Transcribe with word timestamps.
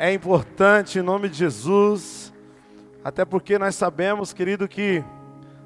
é 0.00 0.14
importante 0.14 0.98
em 0.98 1.02
nome 1.02 1.28
de 1.28 1.36
Jesus, 1.36 2.32
até 3.04 3.22
porque 3.22 3.58
nós 3.58 3.74
sabemos, 3.74 4.32
querido, 4.32 4.66
que 4.66 5.04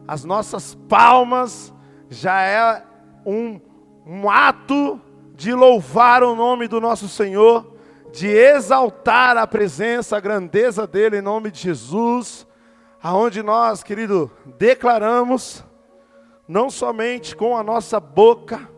as 0.09 0.25
nossas 0.25 0.75
palmas 0.89 1.73
já 2.11 2.43
é 2.43 2.83
um, 3.25 3.61
um 4.05 4.29
ato 4.29 5.01
de 5.37 5.55
louvar 5.55 6.25
o 6.25 6.35
nome 6.35 6.67
do 6.67 6.81
nosso 6.81 7.09
Senhor, 7.09 7.77
de 8.13 8.27
exaltar 8.27 9.37
a 9.37 9.47
presença, 9.47 10.17
a 10.17 10.21
grandeza 10.21 10.85
dele 10.85 11.19
em 11.19 11.23
nome 11.23 11.49
de 11.49 11.61
Jesus, 11.61 12.45
aonde 13.01 13.41
nós, 13.41 13.85
querido, 13.85 14.29
declaramos 14.59 15.65
não 16.49 16.69
somente 16.71 17.37
com 17.37 17.57
a 17.57 17.63
nossa 17.63 18.01
boca, 18.01 18.69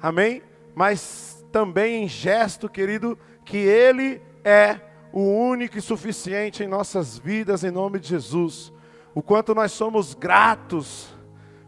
amém, 0.00 0.40
mas 0.72 1.44
também 1.50 2.04
em 2.04 2.08
gesto, 2.08 2.68
querido, 2.68 3.18
que 3.44 3.56
ele 3.56 4.22
é 4.44 4.88
o 5.12 5.20
único 5.20 5.78
e 5.78 5.80
suficiente 5.80 6.62
em 6.62 6.68
nossas 6.68 7.18
vidas 7.18 7.64
em 7.64 7.70
nome 7.70 7.98
de 7.98 8.08
Jesus. 8.08 8.72
O 9.14 9.22
quanto 9.22 9.54
nós 9.54 9.72
somos 9.72 10.14
gratos 10.14 11.12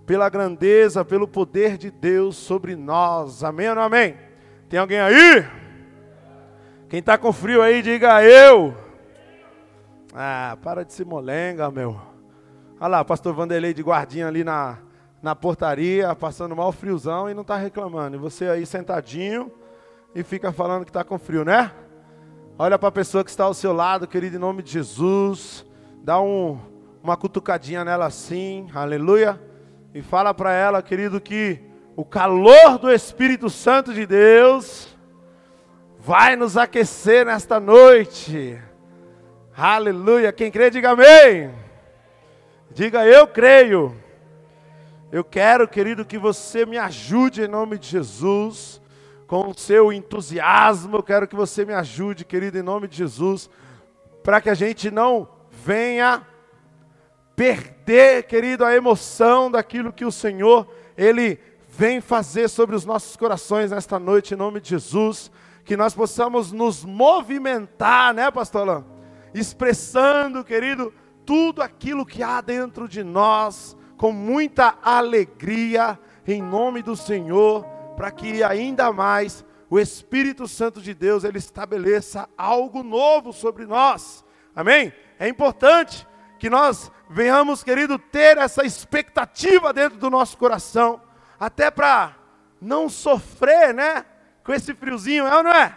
pela 0.07 0.29
grandeza, 0.29 1.05
pelo 1.05 1.27
poder 1.27 1.77
de 1.77 1.91
Deus 1.91 2.37
sobre 2.37 2.77
nós. 2.77 3.43
Amém 3.43 3.69
ou 3.69 3.75
não 3.75 3.83
amém? 3.83 4.16
Tem 4.69 4.79
alguém 4.79 5.01
aí? 5.01 5.47
Quem 6.89 7.01
está 7.01 7.16
com 7.16 7.33
frio 7.33 7.63
aí, 7.63 7.83
diga 7.83 8.23
eu. 8.23 8.77
Ah, 10.15 10.57
para 10.63 10.85
de 10.85 10.93
se 10.93 11.05
molenga, 11.05 11.71
meu. 11.71 12.01
Olha 12.79 12.88
lá, 12.88 13.05
pastor 13.05 13.33
Vanderlei 13.33 13.73
de 13.73 13.83
guardinha 13.83 14.29
ali 14.29 14.45
na, 14.45 14.79
na 15.23 15.35
portaria, 15.35 16.15
passando 16.15 16.55
mal 16.55 16.71
friozão 16.73 17.30
e 17.30 17.35
não 17.35 17.43
está 17.43 17.57
reclamando. 17.57 18.16
E 18.16 18.19
você 18.19 18.47
aí 18.47 18.66
sentadinho 18.66 19.51
e 20.15 20.23
fica 20.23 20.52
falando 20.52 20.85
que 20.85 20.91
está 20.91 21.02
com 21.02 21.19
frio, 21.19 21.45
né? 21.45 21.71
Olha 22.65 22.79
para 22.79 22.91
a 22.91 22.93
pessoa 22.93 23.25
que 23.25 23.30
está 23.30 23.43
ao 23.43 23.55
seu 23.55 23.73
lado, 23.73 24.07
querido, 24.07 24.37
em 24.37 24.39
nome 24.39 24.62
de 24.62 24.71
Jesus. 24.71 25.66
Dá 26.05 26.21
um, 26.21 26.60
uma 27.02 27.16
cutucadinha 27.16 27.85
nela 27.85 28.07
assim, 28.07 28.71
aleluia. 28.73 29.43
E 29.93 30.01
fala 30.01 30.32
para 30.32 30.52
ela, 30.52 30.80
querido, 30.80 31.21
que 31.21 31.60
o 31.96 32.05
calor 32.05 32.79
do 32.79 32.88
Espírito 32.88 33.51
Santo 33.51 33.93
de 33.93 34.07
Deus 34.07 34.96
vai 35.99 36.37
nos 36.37 36.57
aquecer 36.57 37.27
nesta 37.27 37.59
noite. 37.59 38.57
Aleluia. 39.57 40.33
Quem 40.33 40.49
crê, 40.49 40.71
diga 40.71 40.90
amém. 40.90 41.52
Diga 42.71 43.05
eu 43.05 43.27
creio. 43.27 43.93
Eu 45.10 45.24
quero, 45.24 45.66
querido, 45.66 46.05
que 46.05 46.16
você 46.16 46.65
me 46.65 46.79
ajude 46.79 47.43
em 47.43 47.49
nome 47.49 47.77
de 47.77 47.88
Jesus, 47.88 48.80
com 49.33 49.49
o 49.49 49.59
seu 49.59 49.91
entusiasmo. 49.91 50.99
Eu 50.99 51.02
quero 51.02 51.27
que 51.27 51.35
você 51.35 51.65
me 51.65 51.73
ajude, 51.73 52.23
querido, 52.23 52.59
em 52.59 52.63
nome 52.63 52.87
de 52.87 52.99
Jesus, 52.99 53.49
para 54.23 54.43
que 54.43 54.51
a 54.51 54.55
gente 54.55 54.91
não 54.91 55.27
venha 55.51 56.21
perder, 57.35 58.24
querido, 58.24 58.63
a 58.63 58.77
emoção 58.77 59.51
daquilo 59.51 59.91
que 59.91 60.05
o 60.05 60.13
Senhor, 60.13 60.69
Ele 60.99 61.41
vem 61.66 61.99
fazer 62.02 62.47
sobre 62.47 62.77
os 62.77 62.85
nossos 62.85 63.16
corações 63.16 63.71
nesta 63.71 63.99
noite, 63.99 64.34
em 64.34 64.37
nome 64.37 64.61
de 64.61 64.69
Jesus. 64.69 65.33
Que 65.65 65.78
nós 65.78 65.94
possamos 65.94 66.53
nos 66.53 66.84
movimentar, 66.84 68.12
né, 68.12 68.31
pastor 68.31 68.69
Alain? 68.69 68.84
Expressando, 69.33 70.44
querido, 70.44 70.93
tudo 71.25 71.62
aquilo 71.62 72.05
que 72.05 72.22
há 72.22 72.43
dentro 72.43 72.87
de 72.87 73.03
nós, 73.03 73.78
com 73.97 74.12
muita 74.12 74.75
alegria, 74.83 75.99
em 76.27 76.43
nome 76.43 76.83
do 76.83 76.94
Senhor, 76.94 77.72
para 77.97 78.10
que 78.10 78.43
ainda 78.43 78.93
mais 78.93 79.44
o 79.69 79.78
Espírito 79.78 80.47
Santo 80.47 80.81
de 80.81 80.93
Deus 80.93 81.25
ele 81.25 81.38
estabeleça 81.38 82.28
algo 82.37 82.82
novo 82.82 83.32
sobre 83.32 83.65
nós. 83.65 84.25
Amém? 84.54 84.93
É 85.19 85.28
importante 85.28 86.06
que 86.38 86.50
nós 86.50 86.91
venhamos, 87.09 87.62
querido, 87.62 87.99
ter 87.99 88.37
essa 88.37 88.65
expectativa 88.65 89.72
dentro 89.72 89.99
do 89.99 90.10
nosso 90.10 90.37
coração, 90.37 91.00
até 91.39 91.71
para 91.71 92.17
não 92.61 92.89
sofrer, 92.89 93.72
né, 93.72 94.05
com 94.44 94.53
esse 94.53 94.75
friozinho, 94.75 95.27
é 95.27 95.37
ou 95.37 95.43
não 95.43 95.53
é? 95.53 95.77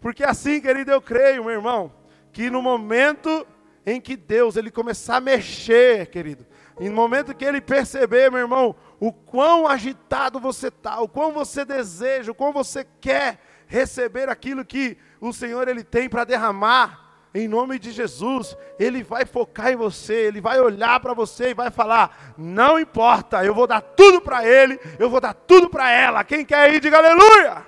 Porque 0.00 0.24
assim, 0.24 0.60
querido, 0.60 0.90
eu 0.90 1.00
creio, 1.00 1.44
meu 1.44 1.52
irmão, 1.52 1.92
que 2.32 2.50
no 2.50 2.62
momento 2.62 3.46
em 3.84 4.00
que 4.00 4.16
Deus 4.16 4.56
ele 4.56 4.70
começar 4.70 5.16
a 5.16 5.20
mexer, 5.20 6.06
querido, 6.06 6.46
em 6.80 6.88
no 6.88 6.96
momento 6.96 7.34
que 7.34 7.44
ele 7.44 7.60
perceber, 7.60 8.30
meu 8.30 8.40
irmão, 8.40 8.74
o 9.02 9.12
quão 9.12 9.66
agitado 9.66 10.38
você 10.38 10.68
está, 10.68 11.00
o 11.00 11.08
quão 11.08 11.32
você 11.32 11.64
deseja, 11.64 12.30
o 12.30 12.34
quão 12.36 12.52
você 12.52 12.86
quer 13.00 13.40
receber 13.66 14.28
aquilo 14.28 14.64
que 14.64 14.96
o 15.20 15.32
Senhor 15.32 15.66
ele 15.66 15.82
tem 15.82 16.08
para 16.08 16.22
derramar, 16.22 17.02
em 17.34 17.48
nome 17.48 17.80
de 17.80 17.90
Jesus, 17.90 18.56
Ele 18.78 19.02
vai 19.02 19.26
focar 19.26 19.72
em 19.72 19.76
você, 19.76 20.14
Ele 20.26 20.40
vai 20.40 20.60
olhar 20.60 21.00
para 21.00 21.14
você 21.14 21.50
e 21.50 21.54
vai 21.54 21.68
falar: 21.68 22.34
não 22.38 22.78
importa, 22.78 23.44
eu 23.44 23.52
vou 23.52 23.66
dar 23.66 23.80
tudo 23.80 24.20
para 24.20 24.46
Ele, 24.46 24.78
eu 25.00 25.10
vou 25.10 25.20
dar 25.20 25.34
tudo 25.34 25.68
para 25.68 25.90
ela. 25.90 26.22
Quem 26.22 26.44
quer 26.44 26.72
ir, 26.72 26.78
diga 26.78 26.98
aleluia. 26.98 27.66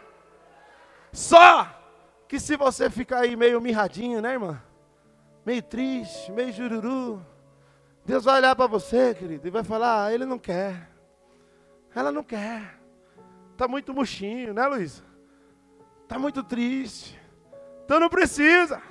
Só 1.10 1.66
que 2.28 2.38
se 2.38 2.56
você 2.56 2.88
ficar 2.88 3.20
aí 3.20 3.34
meio 3.34 3.60
mirradinho, 3.60 4.20
né, 4.20 4.34
irmã? 4.34 4.62
Meio 5.44 5.62
triste, 5.62 6.30
meio 6.30 6.52
jururu, 6.52 7.24
Deus 8.04 8.24
vai 8.24 8.36
olhar 8.36 8.54
para 8.54 8.68
você, 8.68 9.14
querido, 9.14 9.48
e 9.48 9.50
vai 9.50 9.64
falar: 9.64 10.04
ah, 10.04 10.14
Ele 10.14 10.26
não 10.26 10.38
quer, 10.38 10.93
ela 11.94 12.10
não 12.10 12.22
quer, 12.22 12.78
está 13.52 13.68
muito 13.68 13.94
murchinho, 13.94 14.52
né, 14.52 14.66
Luiz? 14.66 15.02
Está 16.02 16.18
muito 16.18 16.42
triste, 16.42 17.18
então 17.84 18.00
não 18.00 18.08
precisa. 18.08 18.82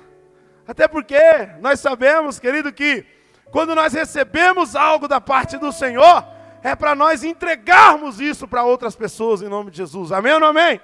Até 0.66 0.88
porque 0.88 1.18
nós 1.60 1.80
sabemos, 1.80 2.38
querido, 2.38 2.72
que 2.72 3.04
quando 3.50 3.74
nós 3.74 3.92
recebemos 3.92 4.74
algo 4.74 5.06
da 5.06 5.20
parte 5.20 5.58
do 5.58 5.70
Senhor, 5.70 6.24
é 6.62 6.74
para 6.74 6.94
nós 6.94 7.22
entregarmos 7.22 8.20
isso 8.20 8.48
para 8.48 8.64
outras 8.64 8.96
pessoas 8.96 9.42
em 9.42 9.48
nome 9.48 9.70
de 9.70 9.76
Jesus. 9.76 10.10
Amém 10.10 10.32
ou 10.32 10.40
não 10.40 10.48
amém? 10.48 10.80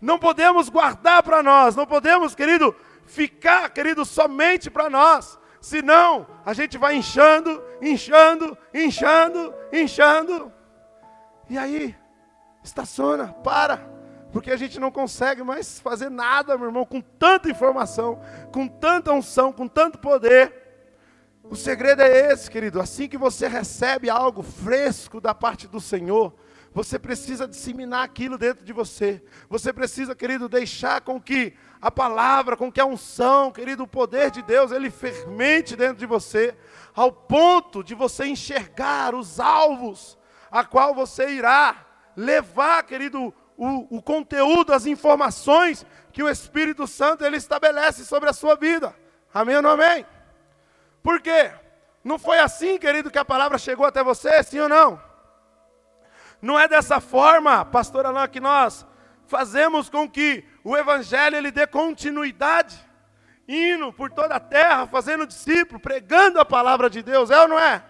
Não 0.00 0.18
podemos 0.18 0.68
guardar 0.68 1.22
para 1.22 1.42
nós, 1.42 1.76
não 1.76 1.86
podemos, 1.86 2.34
querido, 2.34 2.74
ficar, 3.04 3.68
querido, 3.70 4.04
somente 4.04 4.70
para 4.70 4.88
nós. 4.88 5.38
Senão, 5.60 6.26
a 6.44 6.52
gente 6.54 6.76
vai 6.76 6.96
inchando, 6.96 7.62
inchando, 7.80 8.58
inchando, 8.74 9.54
inchando. 9.72 10.52
E 11.52 11.58
aí, 11.58 11.94
estaciona, 12.64 13.28
para 13.28 13.92
porque 14.32 14.50
a 14.50 14.56
gente 14.56 14.80
não 14.80 14.90
consegue 14.90 15.42
mais 15.42 15.78
fazer 15.78 16.08
nada, 16.08 16.56
meu 16.56 16.68
irmão, 16.68 16.86
com 16.86 17.02
tanta 17.02 17.50
informação, 17.50 18.18
com 18.50 18.66
tanta 18.66 19.12
unção, 19.12 19.52
com 19.52 19.68
tanto 19.68 19.98
poder. 19.98 20.50
O 21.44 21.54
segredo 21.54 22.00
é 22.00 22.32
esse, 22.32 22.50
querido. 22.50 22.80
Assim 22.80 23.06
que 23.06 23.18
você 23.18 23.46
recebe 23.46 24.08
algo 24.08 24.42
fresco 24.42 25.20
da 25.20 25.34
parte 25.34 25.68
do 25.68 25.78
Senhor, 25.78 26.32
você 26.72 26.98
precisa 26.98 27.46
disseminar 27.46 28.02
aquilo 28.02 28.38
dentro 28.38 28.64
de 28.64 28.72
você. 28.72 29.22
Você 29.50 29.70
precisa, 29.74 30.14
querido, 30.14 30.48
deixar 30.48 31.02
com 31.02 31.20
que 31.20 31.52
a 31.82 31.90
palavra, 31.90 32.56
com 32.56 32.72
que 32.72 32.80
a 32.80 32.86
unção, 32.86 33.52
querido, 33.52 33.82
o 33.82 33.86
poder 33.86 34.30
de 34.30 34.40
Deus, 34.40 34.72
ele 34.72 34.90
fermente 34.90 35.76
dentro 35.76 35.98
de 35.98 36.06
você, 36.06 36.56
ao 36.94 37.12
ponto 37.12 37.84
de 37.84 37.94
você 37.94 38.24
enxergar 38.24 39.14
os 39.14 39.38
alvos 39.38 40.16
a 40.52 40.62
qual 40.62 40.94
você 40.94 41.30
irá 41.30 41.74
levar, 42.14 42.82
querido, 42.82 43.34
o, 43.56 43.96
o 43.96 44.02
conteúdo, 44.02 44.74
as 44.74 44.84
informações 44.84 45.86
que 46.12 46.22
o 46.22 46.28
Espírito 46.28 46.86
Santo 46.86 47.24
ele 47.24 47.38
estabelece 47.38 48.04
sobre 48.04 48.28
a 48.28 48.34
sua 48.34 48.54
vida. 48.54 48.94
Amém 49.32 49.56
ou 49.56 49.62
não 49.62 49.70
amém? 49.70 50.04
Por 51.02 51.22
quê? 51.22 51.50
Não 52.04 52.18
foi 52.18 52.38
assim, 52.38 52.78
querido, 52.78 53.10
que 53.10 53.18
a 53.18 53.24
palavra 53.24 53.56
chegou 53.56 53.86
até 53.86 54.04
você, 54.04 54.42
sim 54.42 54.60
ou 54.60 54.68
não? 54.68 55.00
Não 56.42 56.60
é 56.60 56.68
dessa 56.68 57.00
forma, 57.00 57.64
pastor 57.64 58.04
Alain, 58.04 58.28
que 58.28 58.40
nós 58.40 58.84
fazemos 59.26 59.88
com 59.88 60.10
que 60.10 60.44
o 60.62 60.76
evangelho 60.76 61.36
ele 61.36 61.50
dê 61.50 61.66
continuidade, 61.66 62.78
indo 63.48 63.90
por 63.92 64.10
toda 64.10 64.34
a 64.34 64.40
terra, 64.40 64.86
fazendo 64.86 65.26
discípulo, 65.26 65.80
pregando 65.80 66.38
a 66.38 66.44
palavra 66.44 66.90
de 66.90 67.02
Deus, 67.02 67.30
é 67.30 67.40
ou 67.40 67.48
não 67.48 67.58
é? 67.58 67.82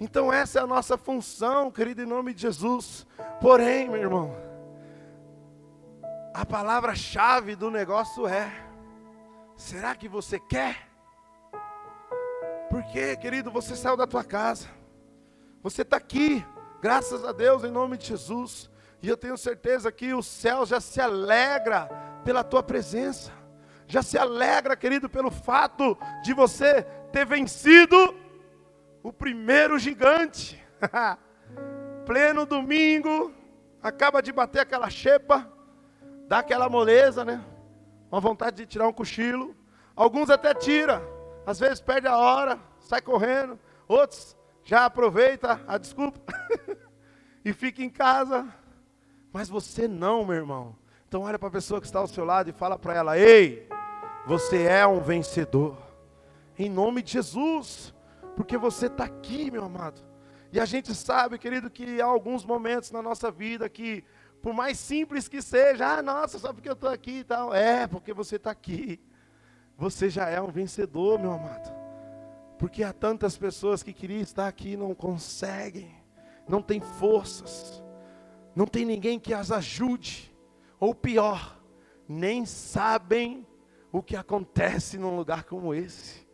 Então 0.00 0.32
essa 0.32 0.58
é 0.58 0.62
a 0.62 0.66
nossa 0.66 0.96
função, 0.96 1.70
querido, 1.70 2.00
em 2.00 2.06
nome 2.06 2.32
de 2.32 2.40
Jesus. 2.40 3.06
Porém, 3.38 3.86
meu 3.86 4.00
irmão, 4.00 4.34
a 6.32 6.46
palavra-chave 6.46 7.54
do 7.54 7.70
negócio 7.70 8.26
é: 8.26 8.50
será 9.56 9.94
que 9.94 10.08
você 10.08 10.40
quer? 10.40 10.88
Porque, 12.70 13.14
querido, 13.16 13.50
você 13.50 13.76
saiu 13.76 13.96
da 13.96 14.06
tua 14.06 14.24
casa, 14.24 14.68
você 15.62 15.82
está 15.82 15.98
aqui, 15.98 16.46
graças 16.80 17.22
a 17.22 17.32
Deus, 17.32 17.62
em 17.62 17.70
nome 17.70 17.98
de 17.98 18.06
Jesus, 18.06 18.70
e 19.02 19.08
eu 19.08 19.18
tenho 19.18 19.36
certeza 19.36 19.92
que 19.92 20.14
o 20.14 20.22
céu 20.22 20.64
já 20.64 20.80
se 20.80 20.98
alegra 21.00 21.90
pela 22.24 22.42
tua 22.42 22.62
presença, 22.62 23.32
já 23.86 24.02
se 24.02 24.16
alegra, 24.16 24.76
querido, 24.76 25.10
pelo 25.10 25.30
fato 25.30 25.98
de 26.22 26.32
você 26.32 26.84
ter 27.12 27.26
vencido 27.26 28.14
o 29.02 29.12
primeiro 29.12 29.78
gigante. 29.78 30.62
Pleno 32.06 32.44
domingo, 32.46 33.32
acaba 33.82 34.20
de 34.20 34.32
bater 34.32 34.60
aquela 34.60 34.90
xepa 34.90 35.50
dá 36.30 36.38
aquela 36.38 36.68
moleza, 36.68 37.24
né? 37.24 37.44
Uma 38.08 38.20
vontade 38.20 38.58
de 38.58 38.66
tirar 38.66 38.86
um 38.86 38.92
cochilo. 38.92 39.52
Alguns 39.96 40.30
até 40.30 40.54
tira, 40.54 41.02
às 41.44 41.58
vezes 41.58 41.80
perde 41.80 42.06
a 42.06 42.16
hora, 42.16 42.56
sai 42.78 43.02
correndo. 43.02 43.58
Outros 43.88 44.36
já 44.62 44.84
aproveita 44.84 45.60
a 45.66 45.76
desculpa 45.76 46.20
e 47.44 47.52
fica 47.52 47.82
em 47.82 47.90
casa. 47.90 48.46
Mas 49.32 49.48
você 49.48 49.88
não, 49.88 50.24
meu 50.24 50.36
irmão. 50.36 50.76
Então 51.08 51.22
olha 51.22 51.36
para 51.36 51.48
a 51.48 51.52
pessoa 51.52 51.80
que 51.80 51.86
está 51.86 51.98
ao 51.98 52.06
seu 52.06 52.24
lado 52.24 52.48
e 52.48 52.52
fala 52.52 52.78
para 52.78 52.94
ela: 52.94 53.18
"Ei, 53.18 53.68
você 54.24 54.62
é 54.62 54.86
um 54.86 55.00
vencedor. 55.00 55.76
Em 56.56 56.70
nome 56.70 57.02
de 57.02 57.14
Jesus, 57.14 57.92
porque 58.40 58.56
você 58.56 58.86
está 58.86 59.04
aqui, 59.04 59.50
meu 59.50 59.66
amado. 59.66 60.00
E 60.50 60.58
a 60.58 60.64
gente 60.64 60.94
sabe, 60.94 61.36
querido, 61.36 61.68
que 61.68 62.00
há 62.00 62.06
alguns 62.06 62.42
momentos 62.42 62.90
na 62.90 63.02
nossa 63.02 63.30
vida 63.30 63.68
que, 63.68 64.02
por 64.40 64.54
mais 64.54 64.78
simples 64.78 65.28
que 65.28 65.42
seja, 65.42 65.98
ah, 65.98 66.02
nossa, 66.02 66.38
só 66.38 66.50
porque 66.50 66.70
eu 66.70 66.72
estou 66.72 66.88
aqui 66.88 67.18
e 67.18 67.24
tal. 67.24 67.54
É, 67.54 67.86
porque 67.86 68.14
você 68.14 68.36
está 68.36 68.50
aqui. 68.50 68.98
Você 69.76 70.08
já 70.08 70.30
é 70.30 70.40
um 70.40 70.50
vencedor, 70.50 71.18
meu 71.18 71.32
amado. 71.32 71.70
Porque 72.58 72.82
há 72.82 72.94
tantas 72.94 73.36
pessoas 73.36 73.82
que 73.82 73.92
queriam 73.92 74.22
estar 74.22 74.48
aqui 74.48 74.70
e 74.70 74.76
não 74.76 74.94
conseguem, 74.94 75.94
não 76.48 76.62
tem 76.62 76.80
forças, 76.80 77.82
não 78.56 78.66
tem 78.66 78.86
ninguém 78.86 79.20
que 79.20 79.34
as 79.34 79.52
ajude, 79.52 80.34
ou 80.78 80.94
pior, 80.94 81.60
nem 82.08 82.46
sabem 82.46 83.46
o 83.92 84.02
que 84.02 84.16
acontece 84.16 84.96
num 84.96 85.14
lugar 85.14 85.44
como 85.44 85.74
esse. 85.74 86.29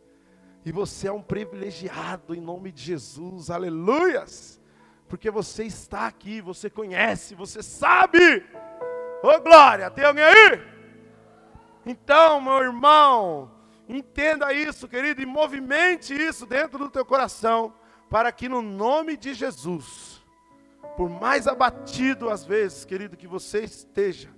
E 0.67 0.71
você 0.73 1.07
é 1.07 1.11
um 1.13 1.21
privilegiado 1.21 2.35
em 2.35 2.41
nome 2.41 2.73
de 2.73 2.83
Jesus, 2.83 3.49
aleluias, 3.49 4.59
porque 5.07 5.31
você 5.31 5.63
está 5.63 6.07
aqui, 6.07 6.41
você 6.41 6.69
conhece, 6.69 7.33
você 7.35 7.63
sabe. 7.63 8.45
Ô 9.23 9.39
glória, 9.39 9.89
tem 9.89 10.03
alguém 10.03 10.25
aí? 10.25 10.61
Então, 11.85 12.41
meu 12.41 12.61
irmão, 12.61 13.49
entenda 13.87 14.51
isso, 14.51 14.89
querido, 14.89 15.21
e 15.21 15.25
movimente 15.25 16.13
isso 16.13 16.45
dentro 16.45 16.79
do 16.79 16.89
teu 16.89 17.05
coração, 17.05 17.73
para 18.09 18.29
que 18.29 18.49
no 18.49 18.61
nome 18.61 19.15
de 19.15 19.33
Jesus, 19.33 20.21
por 20.97 21.09
mais 21.09 21.47
abatido 21.47 22.29
às 22.29 22.43
vezes, 22.43 22.83
querido, 22.83 23.15
que 23.15 23.25
você 23.25 23.63
esteja, 23.63 24.29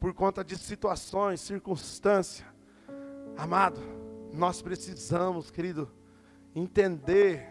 por 0.00 0.12
conta 0.12 0.42
de 0.42 0.58
situações, 0.58 1.40
circunstâncias, 1.40 2.44
amado, 3.36 4.05
nós 4.36 4.60
precisamos, 4.60 5.50
querido, 5.50 5.90
entender 6.54 7.48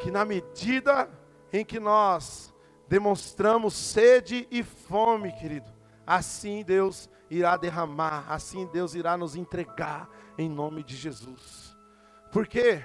que 0.00 0.10
na 0.10 0.24
medida 0.24 1.10
em 1.52 1.64
que 1.64 1.78
nós 1.78 2.54
demonstramos 2.88 3.74
sede 3.74 4.46
e 4.50 4.62
fome, 4.62 5.32
querido, 5.32 5.70
assim 6.06 6.62
Deus 6.62 7.10
irá 7.30 7.56
derramar, 7.56 8.24
assim 8.28 8.66
Deus 8.66 8.94
irá 8.94 9.16
nos 9.16 9.34
entregar 9.36 10.08
em 10.38 10.48
nome 10.48 10.82
de 10.82 10.96
Jesus. 10.96 11.76
Por 12.30 12.46
quê? 12.46 12.82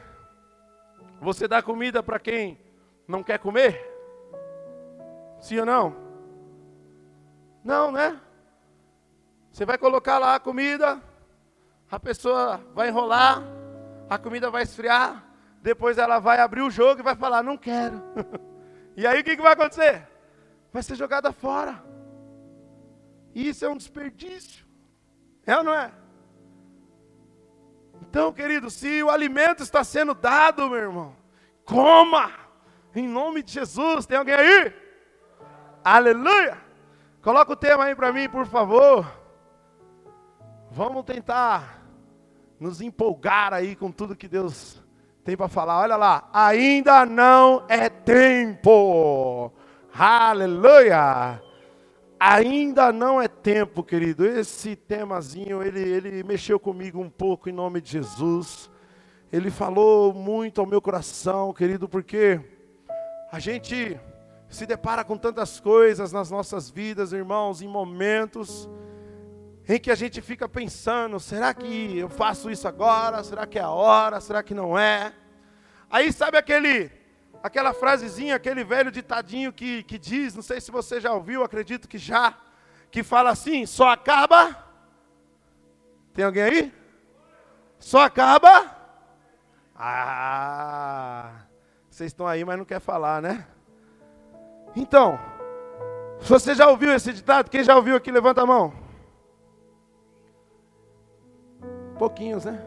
Você 1.21 1.47
dá 1.47 1.61
comida 1.61 2.01
para 2.03 2.19
quem 2.19 2.59
não 3.07 3.23
quer 3.23 3.39
comer? 3.39 3.79
Sim 5.39 5.59
ou 5.59 5.65
não? 5.65 5.95
Não, 7.63 7.91
né? 7.91 8.19
Você 9.51 9.65
vai 9.65 9.77
colocar 9.77 10.17
lá 10.19 10.35
a 10.35 10.39
comida, 10.39 11.01
a 11.89 11.99
pessoa 11.99 12.61
vai 12.73 12.89
enrolar, 12.89 13.43
a 14.09 14.17
comida 14.17 14.49
vai 14.49 14.63
esfriar, 14.63 15.23
depois 15.61 15.97
ela 15.97 16.19
vai 16.19 16.39
abrir 16.39 16.61
o 16.61 16.69
jogo 16.69 16.99
e 17.01 17.03
vai 17.03 17.15
falar: 17.15 17.43
Não 17.43 17.57
quero. 17.57 18.01
e 18.95 19.05
aí 19.05 19.21
o 19.21 19.23
que, 19.23 19.35
que 19.35 19.41
vai 19.41 19.53
acontecer? 19.53 20.07
Vai 20.71 20.83
ser 20.83 20.95
jogada 20.95 21.31
fora. 21.31 21.83
Isso 23.33 23.65
é 23.65 23.69
um 23.69 23.77
desperdício. 23.77 24.65
É 25.45 25.55
ou 25.57 25.63
não 25.63 25.73
é? 25.73 25.91
Então, 28.01 28.31
querido, 28.33 28.69
se 28.69 29.01
o 29.03 29.09
alimento 29.09 29.63
está 29.63 29.83
sendo 29.83 30.13
dado, 30.13 30.69
meu 30.69 30.79
irmão, 30.79 31.15
coma, 31.65 32.31
em 32.95 33.07
nome 33.07 33.43
de 33.43 33.51
Jesus. 33.53 34.05
Tem 34.05 34.17
alguém 34.17 34.35
aí? 34.35 34.73
Aleluia! 35.83 36.57
Coloca 37.21 37.53
o 37.53 37.55
tema 37.55 37.85
aí 37.85 37.95
para 37.95 38.11
mim, 38.11 38.29
por 38.29 38.45
favor. 38.45 39.05
Vamos 40.77 41.05
tentar 41.05 41.83
nos 42.59 42.81
empolgar 42.81 43.51
aí 43.51 43.75
com 43.75 43.91
tudo 43.91 44.15
que 44.15 44.27
Deus 44.27 44.79
tem 45.23 45.35
para 45.35 45.47
falar. 45.47 45.79
Olha 45.79 45.95
lá, 45.95 46.29
ainda 46.31 47.03
não 47.03 47.63
é 47.67 47.89
tempo. 47.89 49.51
Aleluia! 49.91 51.41
Ainda 52.19 52.91
não 52.91 53.19
é 53.19 53.27
tempo, 53.27 53.83
querido. 53.83 54.23
Esse 54.23 54.75
temazinho, 54.75 55.63
ele, 55.63 55.81
ele 55.81 56.23
mexeu 56.23 56.59
comigo 56.59 57.01
um 57.01 57.09
pouco 57.09 57.49
em 57.49 57.53
nome 57.53 57.81
de 57.81 57.93
Jesus. 57.93 58.69
Ele 59.33 59.49
falou 59.49 60.13
muito 60.13 60.61
ao 60.61 60.67
meu 60.67 60.79
coração, 60.79 61.51
querido, 61.53 61.89
porque 61.89 62.39
a 63.31 63.39
gente 63.39 63.99
se 64.47 64.67
depara 64.67 65.03
com 65.03 65.17
tantas 65.17 65.59
coisas 65.59 66.11
nas 66.11 66.29
nossas 66.29 66.69
vidas, 66.69 67.13
irmãos, 67.13 67.63
em 67.63 67.67
momentos 67.67 68.69
em 69.67 69.79
que 69.79 69.91
a 69.91 69.95
gente 69.95 70.21
fica 70.21 70.47
pensando: 70.47 71.19
será 71.19 71.53
que 71.53 71.97
eu 71.97 72.09
faço 72.09 72.49
isso 72.49 72.67
agora? 72.67 73.23
Será 73.23 73.45
que 73.45 73.59
é 73.59 73.61
a 73.61 73.69
hora? 73.69 74.21
Será 74.21 74.41
que 74.41 74.53
não 74.53 74.77
é? 74.77 75.13
Aí 75.89 76.11
sabe 76.13 76.37
aquele 76.37 76.91
aquela 77.43 77.73
frasezinha, 77.73 78.35
aquele 78.35 78.63
velho 78.63 78.91
ditadinho 78.91 79.53
que, 79.53 79.83
que 79.83 79.97
diz, 79.97 80.33
não 80.35 80.41
sei 80.41 80.59
se 80.59 80.71
você 80.71 80.99
já 80.99 81.13
ouviu, 81.13 81.43
acredito 81.43 81.87
que 81.87 81.97
já, 81.97 82.35
que 82.89 83.03
fala 83.03 83.29
assim: 83.29 83.65
só 83.65 83.89
acaba. 83.89 84.65
Tem 86.13 86.25
alguém 86.25 86.43
aí? 86.43 86.73
Só 87.77 88.01
acaba. 88.01 88.75
Ah, 89.75 91.41
vocês 91.89 92.11
estão 92.11 92.25
aí, 92.25 92.43
mas 92.43 92.57
não 92.57 92.65
quer 92.65 92.79
falar, 92.79 93.21
né? 93.21 93.45
Então, 94.75 95.19
você 96.21 96.55
já 96.55 96.67
ouviu 96.67 96.91
esse 96.93 97.13
ditado? 97.13 97.49
Quem 97.49 97.63
já 97.63 97.75
ouviu 97.75 97.95
aqui, 97.95 98.11
levanta 98.11 98.41
a 98.41 98.45
mão. 98.45 98.86
Pouquinhos, 101.97 102.45
né? 102.45 102.61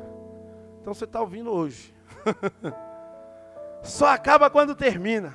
Então 0.80 0.92
você 0.92 1.04
está 1.04 1.20
ouvindo 1.20 1.52
hoje. 1.52 1.94
só 3.82 4.08
acaba 4.08 4.50
quando 4.50 4.74
termina. 4.74 5.34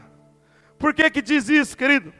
Por 0.77 0.93
que 0.93 1.09
que 1.09 1.21
diz 1.21 1.49
isso, 1.49 1.77
querido? 1.77 2.13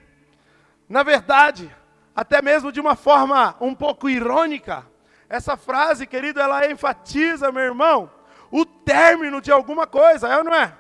Na 0.88 1.04
verdade, 1.04 1.74
até 2.16 2.42
mesmo 2.42 2.72
de 2.72 2.80
uma 2.80 2.96
forma 2.96 3.56
um 3.60 3.76
pouco 3.76 4.10
irônica, 4.10 4.86
essa 5.28 5.58
frase, 5.58 6.08
querido, 6.08 6.40
ela 6.40 6.70
enfatiza, 6.70 7.52
meu 7.52 7.64
irmão, 7.64 8.10
o 8.52 8.66
término 8.66 9.42
de 9.42 9.52
alguma 9.52 9.88
coisa, 9.88 10.28
é 10.28 10.38
ou 10.38 10.44
não 10.44 10.54
é? 10.54 10.74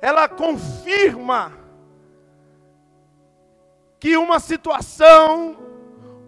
Ela 0.00 0.28
confirma 0.28 1.52
que 3.98 4.16
uma 4.16 4.38
situação, 4.38 5.56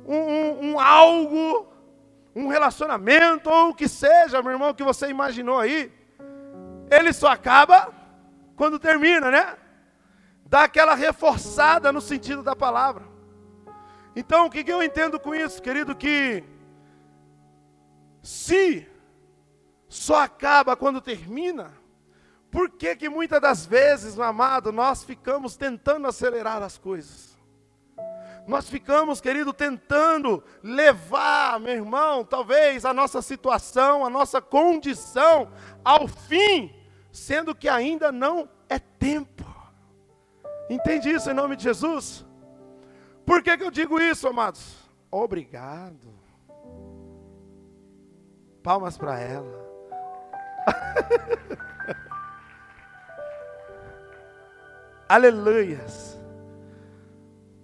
um, 0.04 0.16
um, 0.16 0.72
um 0.72 0.80
algo, 0.80 1.69
um 2.34 2.48
relacionamento, 2.48 3.50
ou 3.50 3.70
o 3.70 3.74
que 3.74 3.88
seja, 3.88 4.42
meu 4.42 4.52
irmão, 4.52 4.74
que 4.74 4.84
você 4.84 5.08
imaginou 5.08 5.58
aí, 5.58 5.92
ele 6.90 7.12
só 7.12 7.28
acaba 7.28 7.92
quando 8.56 8.78
termina, 8.78 9.30
né? 9.30 9.56
Dá 10.44 10.64
aquela 10.64 10.94
reforçada 10.94 11.92
no 11.92 12.00
sentido 12.00 12.42
da 12.42 12.56
palavra. 12.56 13.04
Então, 14.14 14.46
o 14.46 14.50
que, 14.50 14.68
eu 14.68 14.82
entendo 14.82 15.18
com 15.18 15.34
isso, 15.34 15.62
querido? 15.62 15.94
Que 15.94 16.42
se 18.22 18.86
só 19.88 20.22
acaba 20.22 20.76
quando 20.76 21.00
termina, 21.00 21.72
por 22.50 22.68
que, 22.70 22.96
que 22.96 23.08
muitas 23.08 23.40
das 23.40 23.64
vezes, 23.64 24.16
meu 24.16 24.24
amado, 24.24 24.72
nós 24.72 25.04
ficamos 25.04 25.56
tentando 25.56 26.08
acelerar 26.08 26.62
as 26.62 26.76
coisas? 26.76 27.29
Nós 28.50 28.68
ficamos, 28.68 29.20
querido, 29.20 29.52
tentando 29.52 30.42
levar, 30.60 31.60
meu 31.60 31.72
irmão, 31.72 32.24
talvez 32.24 32.84
a 32.84 32.92
nossa 32.92 33.22
situação, 33.22 34.04
a 34.04 34.10
nossa 34.10 34.42
condição 34.42 35.52
ao 35.84 36.08
fim, 36.08 36.74
sendo 37.12 37.54
que 37.54 37.68
ainda 37.68 38.10
não 38.10 38.48
é 38.68 38.80
tempo. 38.80 39.44
Entende 40.68 41.10
isso 41.10 41.30
em 41.30 41.32
nome 41.32 41.54
de 41.54 41.62
Jesus? 41.62 42.26
Por 43.24 43.40
que, 43.40 43.56
que 43.56 43.62
eu 43.62 43.70
digo 43.70 44.00
isso, 44.00 44.26
amados? 44.26 44.74
Obrigado. 45.12 46.12
Palmas 48.64 48.98
para 48.98 49.20
ela. 49.20 49.64
Aleluias. 55.08 56.19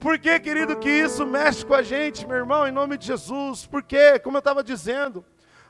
Por 0.06 0.20
que, 0.20 0.38
querido, 0.38 0.76
que 0.76 0.88
isso 0.88 1.26
mexe 1.26 1.66
com 1.66 1.74
a 1.74 1.82
gente, 1.82 2.28
meu 2.28 2.36
irmão, 2.36 2.64
em 2.64 2.70
nome 2.70 2.96
de 2.96 3.04
Jesus? 3.04 3.66
Porque, 3.66 4.20
como 4.20 4.36
eu 4.36 4.38
estava 4.38 4.62
dizendo, 4.62 5.24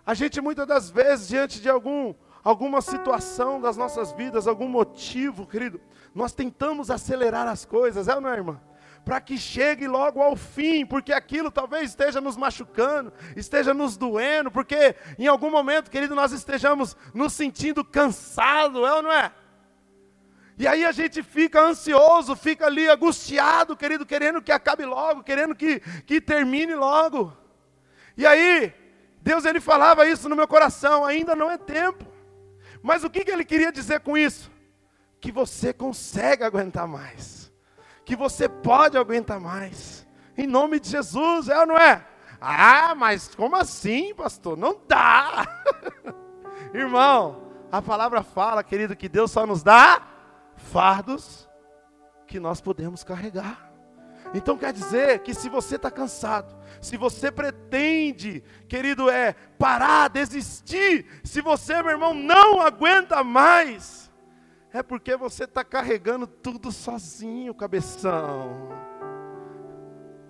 a 0.04 0.12
gente 0.12 0.42
muitas 0.42 0.66
das 0.66 0.90
vezes, 0.90 1.28
diante 1.28 1.58
de 1.58 1.70
algum 1.70 2.14
alguma 2.44 2.82
situação 2.82 3.58
das 3.58 3.78
nossas 3.78 4.12
vidas, 4.12 4.46
algum 4.46 4.68
motivo, 4.68 5.46
querido, 5.46 5.80
nós 6.14 6.34
tentamos 6.34 6.90
acelerar 6.90 7.48
as 7.48 7.64
coisas, 7.64 8.08
é 8.08 8.14
ou 8.14 8.20
não 8.20 8.28
é, 8.28 8.36
irmã? 8.36 8.60
para 9.06 9.20
que 9.22 9.38
chegue 9.38 9.86
logo 9.86 10.20
ao 10.20 10.36
fim, 10.36 10.84
porque 10.84 11.14
aquilo 11.14 11.50
talvez 11.50 11.90
esteja 11.90 12.20
nos 12.20 12.36
machucando, 12.36 13.12
esteja 13.36 13.72
nos 13.72 13.96
doendo, 13.96 14.50
porque 14.50 14.96
em 15.18 15.28
algum 15.28 15.50
momento, 15.50 15.90
querido, 15.90 16.14
nós 16.14 16.32
estejamos 16.32 16.94
nos 17.14 17.32
sentindo 17.32 17.82
cansado, 17.82 18.84
é 18.84 18.92
ou 18.92 19.02
não 19.02 19.12
é? 19.12 19.32
E 20.58 20.66
aí 20.66 20.86
a 20.86 20.92
gente 20.92 21.22
fica 21.22 21.60
ansioso, 21.60 22.34
fica 22.34 22.66
ali 22.66 22.88
angustiado, 22.88 23.76
querido, 23.76 24.06
querendo 24.06 24.40
que 24.40 24.50
acabe 24.50 24.86
logo, 24.86 25.22
querendo 25.22 25.54
que, 25.54 25.80
que 26.06 26.18
termine 26.18 26.74
logo. 26.74 27.36
E 28.16 28.26
aí, 28.26 28.72
Deus 29.20 29.44
ele 29.44 29.60
falava 29.60 30.08
isso 30.08 30.28
no 30.30 30.36
meu 30.36 30.48
coração, 30.48 31.04
ainda 31.04 31.36
não 31.36 31.50
é 31.50 31.58
tempo. 31.58 32.06
Mas 32.82 33.04
o 33.04 33.10
que, 33.10 33.22
que 33.22 33.30
ele 33.30 33.44
queria 33.44 33.70
dizer 33.70 34.00
com 34.00 34.16
isso? 34.16 34.50
Que 35.20 35.30
você 35.30 35.74
consegue 35.74 36.42
aguentar 36.42 36.88
mais. 36.88 37.52
Que 38.04 38.16
você 38.16 38.48
pode 38.48 38.96
aguentar 38.96 39.38
mais. 39.38 40.06
Em 40.38 40.46
nome 40.46 40.80
de 40.80 40.88
Jesus, 40.88 41.50
é 41.50 41.58
ou 41.58 41.66
não 41.66 41.76
é? 41.76 42.06
Ah, 42.40 42.94
mas 42.94 43.34
como 43.34 43.56
assim, 43.56 44.14
pastor? 44.14 44.56
Não 44.56 44.80
dá. 44.88 45.46
Irmão, 46.72 47.52
a 47.70 47.82
palavra 47.82 48.22
fala, 48.22 48.64
querido, 48.64 48.96
que 48.96 49.08
Deus 49.08 49.30
só 49.30 49.46
nos 49.46 49.62
dá 49.62 50.15
fardos 50.66 51.48
que 52.26 52.38
nós 52.40 52.60
podemos 52.60 53.02
carregar. 53.02 53.72
Então 54.34 54.58
quer 54.58 54.72
dizer 54.72 55.20
que 55.20 55.32
se 55.32 55.48
você 55.48 55.76
está 55.76 55.90
cansado, 55.90 56.54
se 56.80 56.96
você 56.96 57.30
pretende, 57.30 58.42
querido, 58.68 59.08
é 59.08 59.34
parar, 59.58 60.08
desistir, 60.08 61.06
se 61.24 61.40
você, 61.40 61.80
meu 61.82 61.92
irmão, 61.92 62.12
não 62.12 62.60
aguenta 62.60 63.22
mais, 63.22 64.10
é 64.72 64.82
porque 64.82 65.16
você 65.16 65.44
está 65.44 65.64
carregando 65.64 66.26
tudo 66.26 66.72
sozinho, 66.72 67.54
cabeção. 67.54 68.68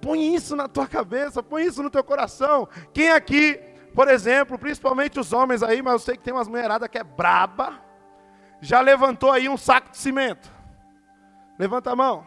Põe 0.00 0.35
isso 0.35 0.55
na 0.55 0.69
tua 0.69 0.87
cabeça, 0.87 1.43
põe 1.43 1.64
isso 1.64 1.83
no 1.83 1.90
teu 1.90 2.05
coração. 2.05 2.69
Quem 2.93 3.11
aqui, 3.11 3.59
por 3.95 4.09
exemplo, 4.09 4.59
principalmente 4.59 5.19
os 5.19 5.33
homens 5.33 5.62
aí, 5.62 5.83
mas 5.83 5.95
eu 5.95 5.99
sei 5.99 6.16
que 6.16 6.23
tem 6.23 6.35
umas 6.35 6.47
mulheradas 6.47 6.88
que 6.88 6.99
é 6.99 7.02
braba, 7.02 7.86
já 8.61 8.81
levantou 8.81 9.31
aí 9.31 9.49
um 9.49 9.57
saco 9.57 9.91
de 9.91 9.99
cimento? 9.99 10.51
Levanta 11.59 11.93
a 11.93 11.97
mão. 11.97 12.27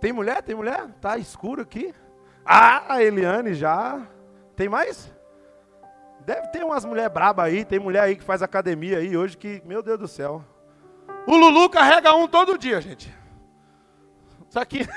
Tem 0.00 0.12
mulher? 0.12 0.42
Tem 0.42 0.54
mulher? 0.54 0.88
Tá 1.00 1.16
escuro 1.16 1.62
aqui. 1.62 1.94
Ah, 2.44 2.94
a 2.94 3.02
Eliane 3.02 3.54
já. 3.54 4.06
Tem 4.54 4.68
mais? 4.68 5.12
Deve 6.20 6.48
ter 6.48 6.64
umas 6.64 6.84
mulheres 6.84 7.12
braba 7.12 7.42
aí, 7.42 7.64
tem 7.64 7.78
mulher 7.78 8.02
aí 8.02 8.16
que 8.16 8.24
faz 8.24 8.42
academia 8.42 8.98
aí 8.98 9.16
hoje 9.16 9.36
que, 9.36 9.62
meu 9.64 9.82
Deus 9.82 9.98
do 9.98 10.08
céu. 10.08 10.44
O 11.26 11.36
Lulu 11.36 11.68
carrega 11.68 12.14
um 12.14 12.28
todo 12.28 12.58
dia, 12.58 12.80
gente. 12.80 13.14
Saquinho. 14.48 14.88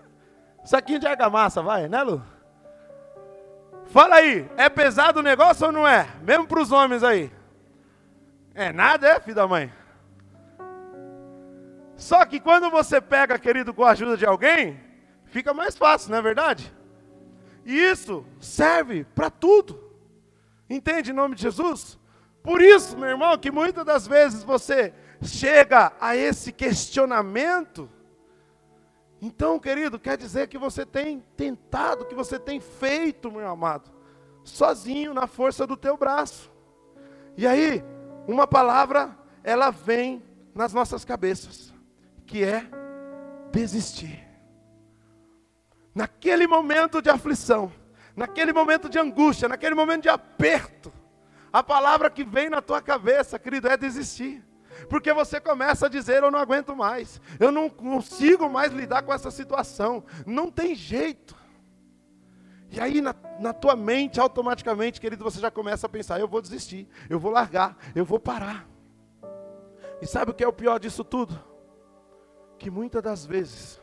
Saquinho 0.64 0.98
de 0.98 1.06
argamassa, 1.06 1.62
vai, 1.62 1.88
né, 1.88 2.02
Lu? 2.02 2.22
Fala 3.86 4.16
aí, 4.16 4.50
é 4.56 4.68
pesado 4.68 5.20
o 5.20 5.22
negócio 5.22 5.66
ou 5.66 5.72
não 5.72 5.86
é? 5.86 6.08
Mesmo 6.22 6.46
para 6.46 6.60
os 6.60 6.72
homens 6.72 7.04
aí. 7.04 7.30
É 8.58 8.72
nada, 8.72 9.06
é, 9.06 9.20
filho 9.20 9.36
da 9.36 9.46
mãe? 9.46 9.70
Só 11.94 12.24
que 12.24 12.40
quando 12.40 12.70
você 12.70 13.02
pega, 13.02 13.38
querido, 13.38 13.74
com 13.74 13.84
a 13.84 13.90
ajuda 13.90 14.16
de 14.16 14.24
alguém, 14.24 14.80
fica 15.26 15.52
mais 15.52 15.76
fácil, 15.76 16.10
não 16.10 16.16
é 16.16 16.22
verdade? 16.22 16.74
E 17.66 17.78
isso 17.78 18.24
serve 18.40 19.04
para 19.14 19.28
tudo. 19.28 19.78
Entende 20.70 21.10
em 21.10 21.14
nome 21.14 21.34
de 21.34 21.42
Jesus? 21.42 21.98
Por 22.42 22.62
isso, 22.62 22.96
meu 22.96 23.10
irmão, 23.10 23.36
que 23.36 23.50
muitas 23.50 23.84
das 23.84 24.06
vezes 24.06 24.42
você 24.42 24.94
chega 25.20 25.92
a 26.00 26.16
esse 26.16 26.50
questionamento. 26.50 27.90
Então, 29.20 29.58
querido, 29.58 29.98
quer 29.98 30.16
dizer 30.16 30.48
que 30.48 30.56
você 30.56 30.86
tem 30.86 31.22
tentado, 31.36 32.06
que 32.06 32.14
você 32.14 32.38
tem 32.38 32.58
feito, 32.58 33.30
meu 33.30 33.46
amado, 33.46 33.90
sozinho 34.42 35.12
na 35.12 35.26
força 35.26 35.66
do 35.66 35.76
teu 35.76 35.94
braço. 35.98 36.50
E 37.36 37.46
aí, 37.46 37.84
uma 38.26 38.46
palavra, 38.46 39.16
ela 39.42 39.70
vem 39.70 40.22
nas 40.54 40.72
nossas 40.72 41.04
cabeças, 41.04 41.72
que 42.26 42.44
é 42.44 42.66
desistir. 43.52 44.26
Naquele 45.94 46.46
momento 46.46 47.00
de 47.00 47.08
aflição, 47.08 47.72
naquele 48.14 48.52
momento 48.52 48.88
de 48.88 48.98
angústia, 48.98 49.48
naquele 49.48 49.74
momento 49.74 50.02
de 50.02 50.08
aperto, 50.08 50.92
a 51.52 51.62
palavra 51.62 52.10
que 52.10 52.24
vem 52.24 52.50
na 52.50 52.60
tua 52.60 52.82
cabeça, 52.82 53.38
querido, 53.38 53.68
é 53.68 53.76
desistir. 53.76 54.44
Porque 54.90 55.12
você 55.12 55.40
começa 55.40 55.86
a 55.86 55.88
dizer: 55.88 56.22
Eu 56.22 56.30
não 56.30 56.38
aguento 56.38 56.76
mais, 56.76 57.20
eu 57.40 57.50
não 57.50 57.68
consigo 57.68 58.48
mais 58.48 58.72
lidar 58.72 59.02
com 59.02 59.12
essa 59.12 59.30
situação, 59.30 60.04
não 60.26 60.50
tem 60.50 60.74
jeito. 60.74 61.34
E 62.76 62.80
aí 62.80 63.00
na, 63.00 63.14
na 63.40 63.54
tua 63.54 63.74
mente, 63.74 64.20
automaticamente, 64.20 65.00
querido, 65.00 65.24
você 65.24 65.40
já 65.40 65.50
começa 65.50 65.86
a 65.86 65.88
pensar: 65.88 66.20
eu 66.20 66.28
vou 66.28 66.42
desistir, 66.42 66.86
eu 67.08 67.18
vou 67.18 67.32
largar, 67.32 67.74
eu 67.94 68.04
vou 68.04 68.20
parar. 68.20 68.68
E 70.02 70.06
sabe 70.06 70.30
o 70.30 70.34
que 70.34 70.44
é 70.44 70.46
o 70.46 70.52
pior 70.52 70.78
disso 70.78 71.02
tudo? 71.02 71.42
Que 72.58 72.70
muitas 72.70 73.02
das 73.02 73.24
vezes, 73.24 73.80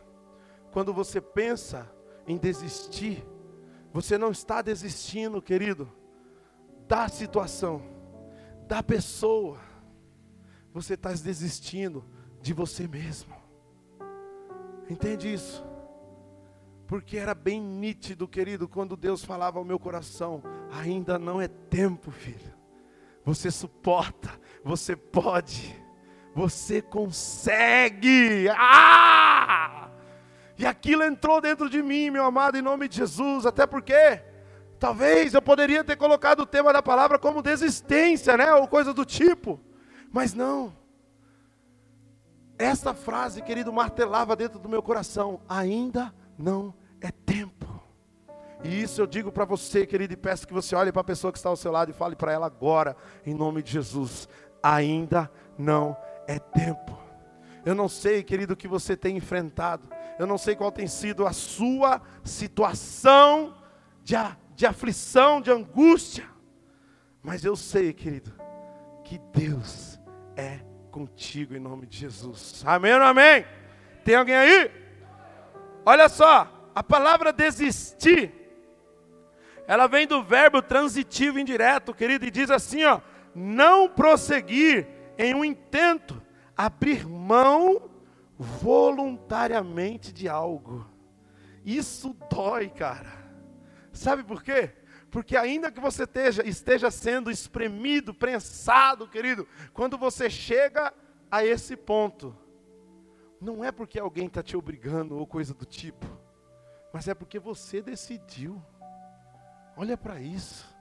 quando 0.71 0.93
você 0.93 1.19
pensa 1.19 1.91
em 2.27 2.38
desistir, 2.38 3.25
você 3.91 4.15
não 4.15 4.29
está 4.29 4.62
desistindo, 4.62 5.41
querido, 5.41 5.91
da 6.88 7.07
situação, 7.07 7.81
da 8.67 8.83
pessoa, 8.83 9.57
você 10.71 10.93
está 10.93 11.09
desistindo 11.09 12.05
de 12.39 12.53
você 12.53 12.88
mesmo. 12.88 13.33
Entende 14.88 15.33
isso? 15.33 15.73
Porque 16.93 17.17
era 17.17 17.33
bem 17.33 17.59
nítido, 17.59 18.27
querido, 18.27 18.67
quando 18.67 18.95
Deus 18.95 19.25
falava 19.25 19.57
ao 19.57 19.65
meu 19.65 19.79
coração: 19.79 20.43
ainda 20.71 21.17
não 21.17 21.41
é 21.41 21.47
tempo, 21.47 22.12
filho. 22.12 22.53
Você 23.25 23.50
suporta, 23.50 24.29
você 24.63 24.95
pode, 24.95 25.75
você 26.35 26.83
consegue. 26.83 28.47
Ah! 28.51 29.89
E 30.55 30.67
aquilo 30.67 31.01
entrou 31.01 31.41
dentro 31.41 31.67
de 31.67 31.81
mim, 31.81 32.12
meu 32.12 32.25
amado, 32.25 32.59
em 32.59 32.62
nome 32.62 32.88
de 32.88 32.97
Jesus, 32.97 33.47
até 33.47 33.65
porque 33.65 34.21
talvez 34.79 35.33
eu 35.33 35.41
poderia 35.41 35.83
ter 35.83 35.95
colocado 35.95 36.41
o 36.41 36.45
tema 36.45 36.71
da 36.71 36.83
palavra 36.83 37.17
como 37.17 37.41
desistência, 37.41 38.38
né, 38.38 38.53
ou 38.53 38.67
coisa 38.67 38.93
do 38.93 39.03
tipo. 39.03 39.59
Mas 40.12 40.35
não. 40.35 40.71
Essa 42.55 42.93
frase, 42.93 43.41
querido, 43.41 43.73
martelava 43.73 44.35
dentro 44.35 44.59
do 44.59 44.69
meu 44.69 44.83
coração: 44.83 45.41
ainda 45.50 46.13
não 46.38 46.82
é 47.03 47.12
tempo. 47.12 47.67
E 48.63 48.81
isso 48.81 49.01
eu 49.01 49.05
digo 49.05 49.31
para 49.31 49.43
você, 49.43 49.86
querido, 49.86 50.13
e 50.13 50.17
peço 50.17 50.48
que 50.48 50.53
você 50.53 50.74
olhe 50.74 50.91
para 50.91 51.01
a 51.01 51.03
pessoa 51.03 51.33
que 51.33 51.38
está 51.38 51.50
ao 51.50 51.57
seu 51.57 51.72
lado 51.72 51.91
e 51.91 51.93
fale 51.93 52.15
para 52.15 52.31
ela 52.31 52.48
agora, 52.48 52.95
em 53.25 53.33
nome 53.33 53.62
de 53.62 53.72
Jesus: 53.72 54.29
ainda 54.63 55.29
não 55.57 55.95
é 56.25 56.39
tempo. 56.39 56.98
Eu 57.65 57.75
não 57.75 57.89
sei, 57.89 58.24
querido, 58.24 58.53
o 58.53 58.57
que 58.57 58.67
você 58.67 58.95
tem 58.95 59.17
enfrentado, 59.17 59.88
eu 60.17 60.25
não 60.25 60.38
sei 60.38 60.55
qual 60.55 60.72
tem 60.72 60.88
sido 60.88 61.27
a 61.27 61.33
sua 61.33 62.01
situação 62.24 63.55
de, 64.01 64.15
de 64.55 64.65
aflição, 64.65 65.41
de 65.41 65.51
angústia, 65.51 66.25
mas 67.22 67.43
eu 67.43 67.55
sei, 67.55 67.93
querido, 67.93 68.33
que 69.03 69.19
Deus 69.33 70.00
é 70.36 70.60
contigo 70.89 71.53
em 71.53 71.60
nome 71.60 71.86
de 71.86 71.98
Jesus. 71.98 72.63
Amém 72.65 72.93
ou 72.93 73.01
amém? 73.01 73.45
Tem 74.05 74.15
alguém 74.15 74.36
aí? 74.36 74.72
Olha 75.86 76.07
só, 76.07 76.62
a 76.75 76.82
palavra 76.82 77.32
desistir, 77.32 78.34
ela 79.68 79.88
vem 79.88 80.08
do 80.08 80.24
verbo 80.24 80.62
transitivo 80.62 81.39
indireto, 81.39 81.94
querido, 81.94 82.25
e 82.25 82.32
diz 82.32 82.50
assim, 82.50 82.84
ó, 82.84 83.00
não 83.34 83.88
prosseguir 83.88 84.88
em 85.18 85.34
um 85.36 85.46
intento, 85.46 86.22
abrir 86.58 87.08
mão 87.08 87.89
voluntariamente 88.38 90.12
de 90.12 90.27
algo. 90.27 90.89
Isso 91.63 92.15
dói, 92.30 92.70
cara. 92.70 93.24
Sabe 93.92 94.24
por 94.24 94.44
quê? 94.44 94.72
Porque 95.10 95.38
ainda 95.38 95.72
que 95.72 95.80
você 95.80 96.03
esteja, 96.03 96.46
esteja 96.46 96.89
sendo 96.89 97.30
espremido, 97.30 98.13
prensado, 98.13 99.08
querido, 99.08 99.48
quando 99.72 99.98
você 99.98 100.30
chega 100.30 100.92
a 101.30 101.46
esse 101.46 101.77
ponto, 101.77 102.36
não 103.39 103.63
é 103.63 103.72
porque 103.72 104.00
alguém 104.00 104.25
está 104.25 104.42
te 104.42 104.58
obrigando 104.58 105.15
ou 105.15 105.27
coisa 105.27 105.53
do 105.53 105.65
tipo 105.65 106.23
mas 106.93 107.07
é 107.07 107.15
porque 107.15 107.39
você 107.39 107.81
decidiu. 107.81 108.63
Olha 109.75 109.97
para 109.97 110.21
isso. 110.21 110.71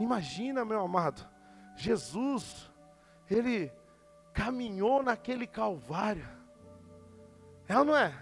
Imagina, 0.00 0.64
meu 0.64 0.80
amado, 0.80 1.24
Jesus, 1.76 2.68
ele 3.30 3.72
caminhou 4.34 5.04
naquele 5.04 5.46
Calvário. 5.46 6.28
É 7.68 7.78
ou 7.78 7.84
não 7.84 7.96
é? 7.96 8.12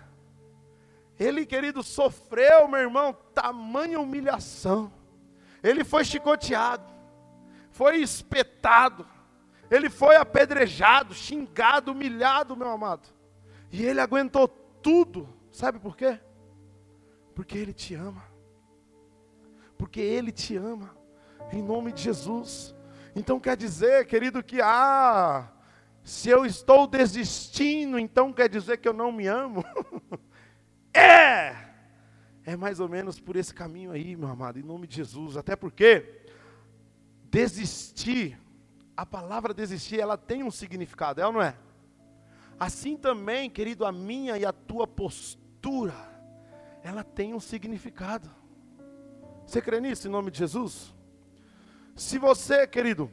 Ele, 1.19 1.47
querido, 1.47 1.83
sofreu, 1.83 2.69
meu 2.69 2.81
irmão, 2.81 3.17
tamanha 3.35 3.99
humilhação. 3.99 4.93
Ele 5.63 5.83
foi 5.83 6.05
chicoteado, 6.05 6.93
foi 7.71 8.03
espetado, 8.03 9.09
ele 9.71 9.89
foi 9.89 10.17
apedrejado, 10.17 11.15
xingado, 11.15 11.93
humilhado, 11.93 12.55
meu 12.57 12.69
amado. 12.69 13.09
E 13.73 13.83
ele 13.83 14.01
aguentou 14.01 14.47
tudo. 14.47 15.29
Sabe 15.51 15.79
por 15.79 15.97
quê? 15.97 16.21
Porque 17.35 17.59
Ele 17.59 17.73
te 17.73 17.95
ama. 17.95 18.25
Porque 19.77 20.01
Ele 20.01 20.31
te 20.31 20.57
ama. 20.57 20.97
Em 21.53 21.63
nome 21.63 21.93
de 21.93 22.03
Jesus. 22.03 22.75
Então 23.15 23.39
quer 23.39 23.57
dizer, 23.57 24.07
querido, 24.07 24.43
que 24.43 24.61
ah, 24.61 25.51
se 26.03 26.29
eu 26.29 26.45
estou 26.45 26.87
desistindo, 26.87 27.99
então 27.99 28.33
quer 28.33 28.49
dizer 28.49 28.79
que 28.79 28.89
eu 28.89 28.93
não 28.93 29.13
me 29.13 29.27
amo? 29.27 29.65
é! 30.93 31.65
É 32.47 32.57
mais 32.57 32.79
ou 32.79 32.89
menos 32.89 33.19
por 33.19 33.37
esse 33.37 33.55
caminho 33.55 33.91
aí, 33.91 34.15
meu 34.15 34.29
amado, 34.29 34.59
em 34.59 34.63
nome 34.63 34.87
de 34.87 34.97
Jesus. 34.97 35.37
Até 35.37 35.57
porque 35.57 36.27
desistir, 37.31 38.39
a 38.95 39.07
palavra 39.07 39.55
desistir, 39.55 39.99
ela 39.99 40.19
tem 40.19 40.43
um 40.43 40.51
significado, 40.51 41.21
é 41.21 41.27
ou 41.27 41.33
não 41.33 41.41
é? 41.41 41.57
Assim 42.61 42.97
também, 42.97 43.49
querido, 43.49 43.87
a 43.87 43.91
minha 43.91 44.37
e 44.37 44.45
a 44.45 44.53
tua 44.53 44.87
postura, 44.87 45.95
ela 46.85 47.03
tem 47.03 47.33
um 47.33 47.41
significado. 47.41 48.31
Você 49.47 49.61
crê 49.63 49.81
nisso 49.81 50.07
em 50.07 50.11
nome 50.11 50.31
de 50.31 50.39
Jesus? 50.39 50.95
Se 51.97 52.19
você, 52.19 52.67
querido, 52.67 53.11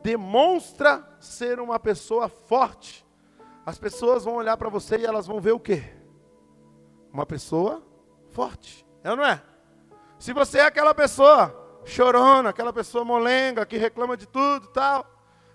demonstra 0.00 1.04
ser 1.18 1.58
uma 1.58 1.80
pessoa 1.80 2.28
forte, 2.28 3.04
as 3.66 3.78
pessoas 3.78 4.24
vão 4.24 4.36
olhar 4.36 4.56
para 4.56 4.68
você 4.68 4.96
e 4.96 5.04
elas 5.04 5.26
vão 5.26 5.40
ver 5.40 5.52
o 5.52 5.60
quê? 5.60 5.82
Uma 7.12 7.26
pessoa 7.26 7.82
forte. 8.30 8.86
É 9.02 9.10
ou 9.10 9.16
não 9.16 9.26
é? 9.26 9.42
Se 10.16 10.32
você 10.32 10.58
é 10.58 10.66
aquela 10.66 10.94
pessoa 10.94 11.80
chorona, 11.84 12.50
aquela 12.50 12.72
pessoa 12.72 13.04
molenga, 13.04 13.66
que 13.66 13.76
reclama 13.76 14.16
de 14.16 14.26
tudo 14.26 14.66
e 14.66 14.72
tal, 14.72 15.04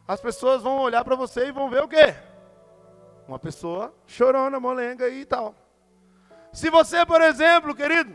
as 0.05 0.19
pessoas 0.19 0.61
vão 0.61 0.79
olhar 0.79 1.05
para 1.05 1.15
você 1.15 1.47
e 1.47 1.51
vão 1.53 1.69
ver 1.69 1.83
o 1.83 1.87
quê? 1.87 2.13
Uma 3.27 3.39
pessoa 3.39 3.95
chorona, 4.05 4.59
molenga 4.59 5.07
e 5.07 5.23
tal. 5.25 5.55
Se 6.53 6.69
você, 6.69 7.03
por 7.03 7.19
exemplo, 7.19 7.75
querido, 7.75 8.13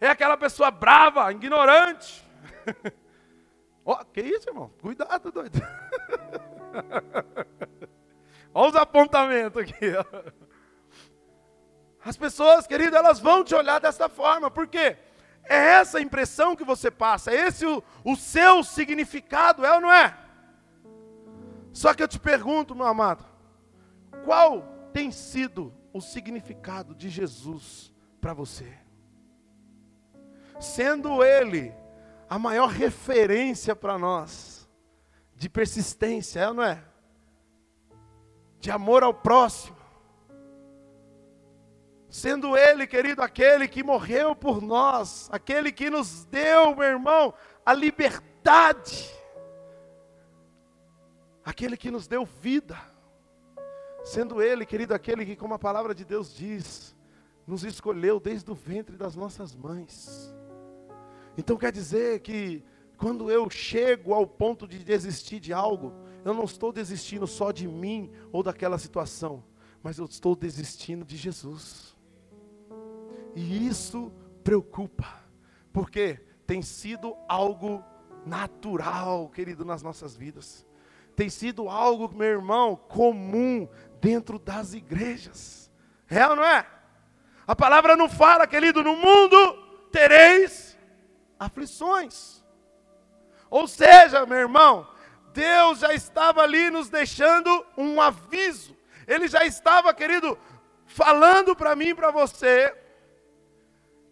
é 0.00 0.08
aquela 0.08 0.36
pessoa 0.36 0.72
brava, 0.72 1.30
ignorante. 1.30 2.28
oh, 3.84 4.04
que 4.04 4.20
isso, 4.20 4.50
irmão? 4.50 4.72
Cuidado, 4.82 5.30
doido. 5.30 5.62
Olha 8.52 8.70
os 8.70 8.74
apontamentos 8.74 9.62
aqui. 9.62 9.92
As 12.04 12.16
pessoas, 12.16 12.66
querido, 12.66 12.96
elas 12.96 13.20
vão 13.20 13.44
te 13.44 13.54
olhar 13.54 13.80
dessa 13.80 14.08
forma. 14.08 14.50
Por 14.50 14.66
quê? 14.66 14.96
É 15.44 15.56
essa 15.56 15.98
a 15.98 16.02
impressão 16.02 16.56
que 16.56 16.64
você 16.64 16.90
passa, 16.90 17.30
é 17.30 17.46
esse 17.46 17.64
o, 17.64 17.80
o 18.04 18.16
seu 18.16 18.64
significado, 18.64 19.64
é 19.64 19.72
ou 19.72 19.80
não 19.80 19.92
é? 19.92 20.18
Só 21.72 21.94
que 21.94 22.02
eu 22.02 22.08
te 22.08 22.18
pergunto, 22.18 22.74
meu 22.74 22.86
amado, 22.86 23.24
qual 24.24 24.90
tem 24.92 25.12
sido 25.12 25.72
o 25.92 26.00
significado 26.00 26.94
de 26.94 27.08
Jesus 27.08 27.92
para 28.20 28.32
você? 28.32 28.78
Sendo 30.60 31.24
Ele 31.24 31.74
a 32.28 32.38
maior 32.38 32.68
referência 32.68 33.74
para 33.74 33.98
nós, 33.98 34.68
de 35.34 35.48
persistência, 35.48 36.40
é 36.40 36.52
não 36.52 36.62
é? 36.62 36.84
De 38.58 38.70
amor 38.70 39.02
ao 39.02 39.14
próximo. 39.14 39.76
Sendo 42.10 42.56
Ele, 42.56 42.86
querido, 42.86 43.22
aquele 43.22 43.66
que 43.66 43.82
morreu 43.82 44.34
por 44.34 44.60
nós, 44.60 45.28
aquele 45.32 45.72
que 45.72 45.88
nos 45.88 46.24
deu, 46.26 46.74
meu 46.74 46.84
irmão, 46.84 47.32
a 47.64 47.72
liberdade, 47.72 49.10
aquele 51.44 51.76
que 51.76 51.90
nos 51.90 52.06
deu 52.06 52.24
vida. 52.24 52.89
Sendo 54.10 54.42
Ele, 54.42 54.66
querido, 54.66 54.92
aquele 54.92 55.24
que, 55.24 55.36
como 55.36 55.54
a 55.54 55.58
palavra 55.58 55.94
de 55.94 56.04
Deus 56.04 56.34
diz, 56.34 56.96
nos 57.46 57.62
escolheu 57.62 58.18
desde 58.18 58.50
o 58.50 58.56
ventre 58.56 58.96
das 58.96 59.14
nossas 59.14 59.54
mães. 59.54 60.34
Então 61.38 61.56
quer 61.56 61.70
dizer 61.70 62.18
que 62.18 62.64
quando 62.96 63.30
eu 63.30 63.48
chego 63.48 64.12
ao 64.12 64.26
ponto 64.26 64.66
de 64.66 64.80
desistir 64.80 65.38
de 65.38 65.52
algo, 65.52 65.92
eu 66.24 66.34
não 66.34 66.42
estou 66.42 66.72
desistindo 66.72 67.24
só 67.24 67.52
de 67.52 67.68
mim 67.68 68.10
ou 68.32 68.42
daquela 68.42 68.78
situação, 68.78 69.44
mas 69.80 69.96
eu 69.96 70.06
estou 70.06 70.34
desistindo 70.34 71.04
de 71.04 71.16
Jesus. 71.16 71.96
E 73.36 73.64
isso 73.64 74.10
preocupa, 74.42 75.22
porque 75.72 76.18
tem 76.48 76.62
sido 76.62 77.14
algo 77.28 77.80
natural, 78.26 79.28
querido, 79.28 79.64
nas 79.64 79.84
nossas 79.84 80.16
vidas. 80.16 80.66
Tem 81.20 81.28
sido 81.28 81.68
algo, 81.68 82.10
meu 82.16 82.28
irmão, 82.28 82.74
comum 82.74 83.68
dentro 84.00 84.38
das 84.38 84.72
igrejas. 84.74 85.70
Ou 86.28 86.36
não 86.36 86.44
é? 86.44 86.66
A 87.46 87.54
palavra 87.54 87.96
não 87.96 88.08
fala, 88.08 88.46
querido, 88.46 88.82
no 88.82 88.96
mundo 88.96 89.52
tereis 89.92 90.78
aflições. 91.38 92.44
Ou 93.48 93.66
seja, 93.66 94.24
meu 94.26 94.38
irmão, 94.38 94.86
Deus 95.32 95.80
já 95.80 95.92
estava 95.92 96.42
ali 96.42 96.70
nos 96.70 96.88
deixando 96.88 97.66
um 97.76 98.00
aviso. 98.00 98.76
Ele 99.06 99.26
já 99.26 99.44
estava, 99.44 99.92
querido, 99.92 100.38
falando 100.86 101.56
para 101.56 101.74
mim 101.74 101.88
e 101.88 101.94
para 101.94 102.10
você 102.10 102.76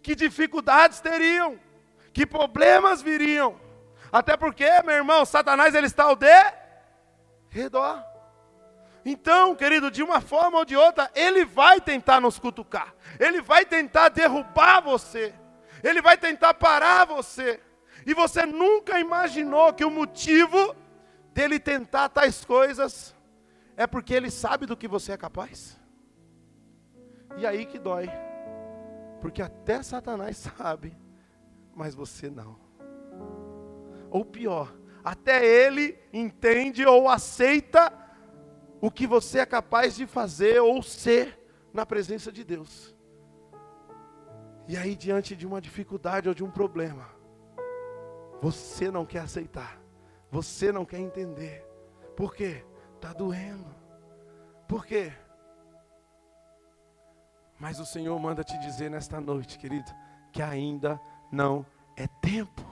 que 0.02 0.14
dificuldades 0.14 1.00
teriam, 1.00 1.58
que 2.12 2.26
problemas 2.26 3.02
viriam. 3.02 3.60
Até 4.10 4.36
porque, 4.36 4.68
meu 4.82 4.94
irmão, 4.94 5.24
Satanás 5.24 5.74
ele 5.74 5.86
está 5.86 6.04
ao 6.04 6.16
de 6.16 6.32
redor. 7.50 8.02
Então, 9.10 9.54
querido, 9.54 9.90
de 9.90 10.02
uma 10.02 10.20
forma 10.20 10.58
ou 10.58 10.66
de 10.66 10.76
outra, 10.76 11.10
ele 11.14 11.42
vai 11.42 11.80
tentar 11.80 12.20
nos 12.20 12.38
cutucar. 12.38 12.94
Ele 13.18 13.40
vai 13.40 13.64
tentar 13.64 14.10
derrubar 14.10 14.82
você. 14.82 15.34
Ele 15.82 16.02
vai 16.02 16.18
tentar 16.18 16.52
parar 16.52 17.06
você. 17.06 17.58
E 18.04 18.12
você 18.12 18.44
nunca 18.44 19.00
imaginou 19.00 19.72
que 19.72 19.82
o 19.82 19.90
motivo 19.90 20.76
dele 21.32 21.58
tentar 21.58 22.10
tais 22.10 22.44
coisas 22.44 23.16
é 23.78 23.86
porque 23.86 24.12
ele 24.12 24.30
sabe 24.30 24.66
do 24.66 24.76
que 24.76 24.86
você 24.86 25.12
é 25.12 25.16
capaz? 25.16 25.80
E 27.38 27.46
aí 27.46 27.64
que 27.64 27.78
dói. 27.78 28.10
Porque 29.22 29.40
até 29.40 29.82
Satanás 29.82 30.36
sabe, 30.58 30.94
mas 31.74 31.94
você 31.94 32.28
não. 32.28 32.60
Ou 34.10 34.22
pior, 34.22 34.70
até 35.02 35.42
ele 35.46 35.98
entende 36.12 36.84
ou 36.84 37.08
aceita 37.08 38.06
o 38.80 38.90
que 38.90 39.06
você 39.06 39.40
é 39.40 39.46
capaz 39.46 39.96
de 39.96 40.06
fazer 40.06 40.60
ou 40.60 40.82
ser 40.82 41.38
na 41.72 41.84
presença 41.84 42.30
de 42.30 42.44
Deus. 42.44 42.94
E 44.66 44.76
aí, 44.76 44.94
diante 44.94 45.34
de 45.34 45.46
uma 45.46 45.60
dificuldade 45.60 46.28
ou 46.28 46.34
de 46.34 46.44
um 46.44 46.50
problema, 46.50 47.08
você 48.40 48.90
não 48.90 49.06
quer 49.06 49.20
aceitar, 49.20 49.80
você 50.30 50.70
não 50.70 50.84
quer 50.84 50.98
entender. 50.98 51.66
Por 52.16 52.34
quê? 52.34 52.64
Está 52.94 53.12
doendo. 53.12 53.74
Por 54.66 54.84
quê? 54.84 55.12
Mas 57.58 57.80
o 57.80 57.86
Senhor 57.86 58.18
manda 58.20 58.44
te 58.44 58.56
dizer 58.58 58.90
nesta 58.90 59.20
noite, 59.20 59.58
querido, 59.58 59.90
que 60.32 60.42
ainda 60.42 61.00
não 61.32 61.66
é 61.96 62.06
tempo. 62.20 62.62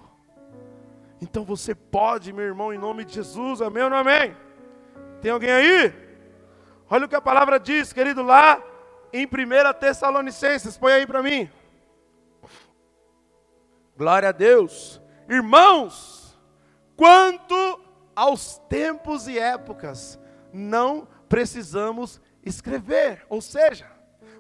Então 1.21 1.45
você 1.45 1.75
pode, 1.75 2.33
meu 2.33 2.45
irmão, 2.45 2.73
em 2.73 2.79
nome 2.79 3.05
de 3.05 3.15
Jesus, 3.15 3.63
amém 3.63 3.83
ou 3.83 3.91
não 3.91 3.97
amém? 3.97 4.37
Tem 5.21 5.31
alguém 5.31 5.51
aí? 5.51 5.95
Olha 6.89 7.07
o 7.07 7.09
que 7.09 7.17
a 7.17 7.21
palavra 7.21 7.59
diz, 7.59 7.93
querido, 7.93 8.23
lá 8.23 8.63
em 9.13 9.27
1 9.27 9.29
Tessalonicenses, 9.81 10.77
põe 10.77 10.93
aí 10.93 11.07
para 11.07 11.23
mim. 11.23 11.51
Glória 13.97 14.29
a 14.29 14.33
Deus. 14.33 15.01
Irmãos, 15.29 16.39
quanto 16.97 17.81
aos 18.15 18.59
tempos 18.69 19.27
e 19.27 19.39
épocas, 19.39 20.19
não 20.53 21.09
precisamos 21.29 22.21
escrever. 22.45 23.25
Ou 23.29 23.41
seja, 23.41 23.91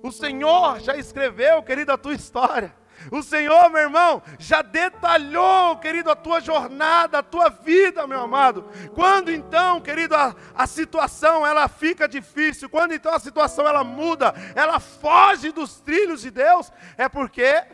o 0.02 0.12
Senhor 0.12 0.80
já 0.80 0.96
escreveu, 0.96 1.62
querido, 1.62 1.92
a 1.92 1.98
tua 1.98 2.14
história. 2.14 2.74
O 3.10 3.22
Senhor, 3.22 3.70
meu 3.70 3.82
irmão, 3.82 4.22
já 4.38 4.62
detalhou, 4.62 5.76
querido, 5.78 6.10
a 6.10 6.16
tua 6.16 6.40
jornada, 6.40 7.18
a 7.18 7.22
tua 7.22 7.48
vida, 7.48 8.06
meu 8.06 8.20
amado. 8.20 8.68
Quando 8.94 9.30
então, 9.30 9.80
querido, 9.80 10.14
a, 10.14 10.34
a 10.54 10.66
situação 10.66 11.46
ela 11.46 11.68
fica 11.68 12.08
difícil, 12.08 12.68
quando 12.68 12.92
então 12.92 13.12
a 13.12 13.18
situação 13.18 13.66
ela 13.66 13.84
muda, 13.84 14.34
ela 14.54 14.80
foge 14.80 15.52
dos 15.52 15.80
trilhos 15.80 16.22
de 16.22 16.30
Deus, 16.30 16.72
é 16.96 17.08
porque 17.08 17.64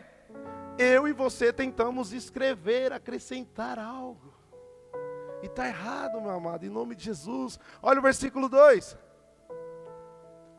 eu 0.77 1.07
e 1.07 1.13
você 1.13 1.51
tentamos 1.51 2.13
escrever, 2.13 2.91
acrescentar 2.91 3.79
algo. 3.79 4.33
E 5.41 5.47
está 5.47 5.67
errado, 5.67 6.21
meu 6.21 6.31
amado, 6.31 6.65
em 6.65 6.69
nome 6.69 6.95
de 6.95 7.03
Jesus. 7.03 7.59
Olha 7.81 7.99
o 7.99 8.03
versículo 8.03 8.47
2. 8.47 8.97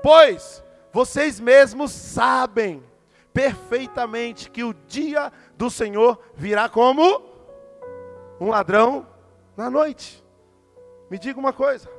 Pois 0.03 0.63
vocês 0.93 1.41
mesmos 1.41 1.91
sabem 1.91 2.85
perfeitamente 3.35 4.49
que 4.49 4.63
o 4.63 4.73
dia 4.73 5.33
do 5.57 5.69
Senhor 5.69 6.19
virá 6.37 6.69
como 6.69 7.21
um 8.41 8.49
ladrão 8.49 9.05
na 9.57 9.69
noite. 9.69 10.25
Me 11.11 11.19
diga 11.19 11.39
uma 11.39 11.53
coisa. 11.53 11.91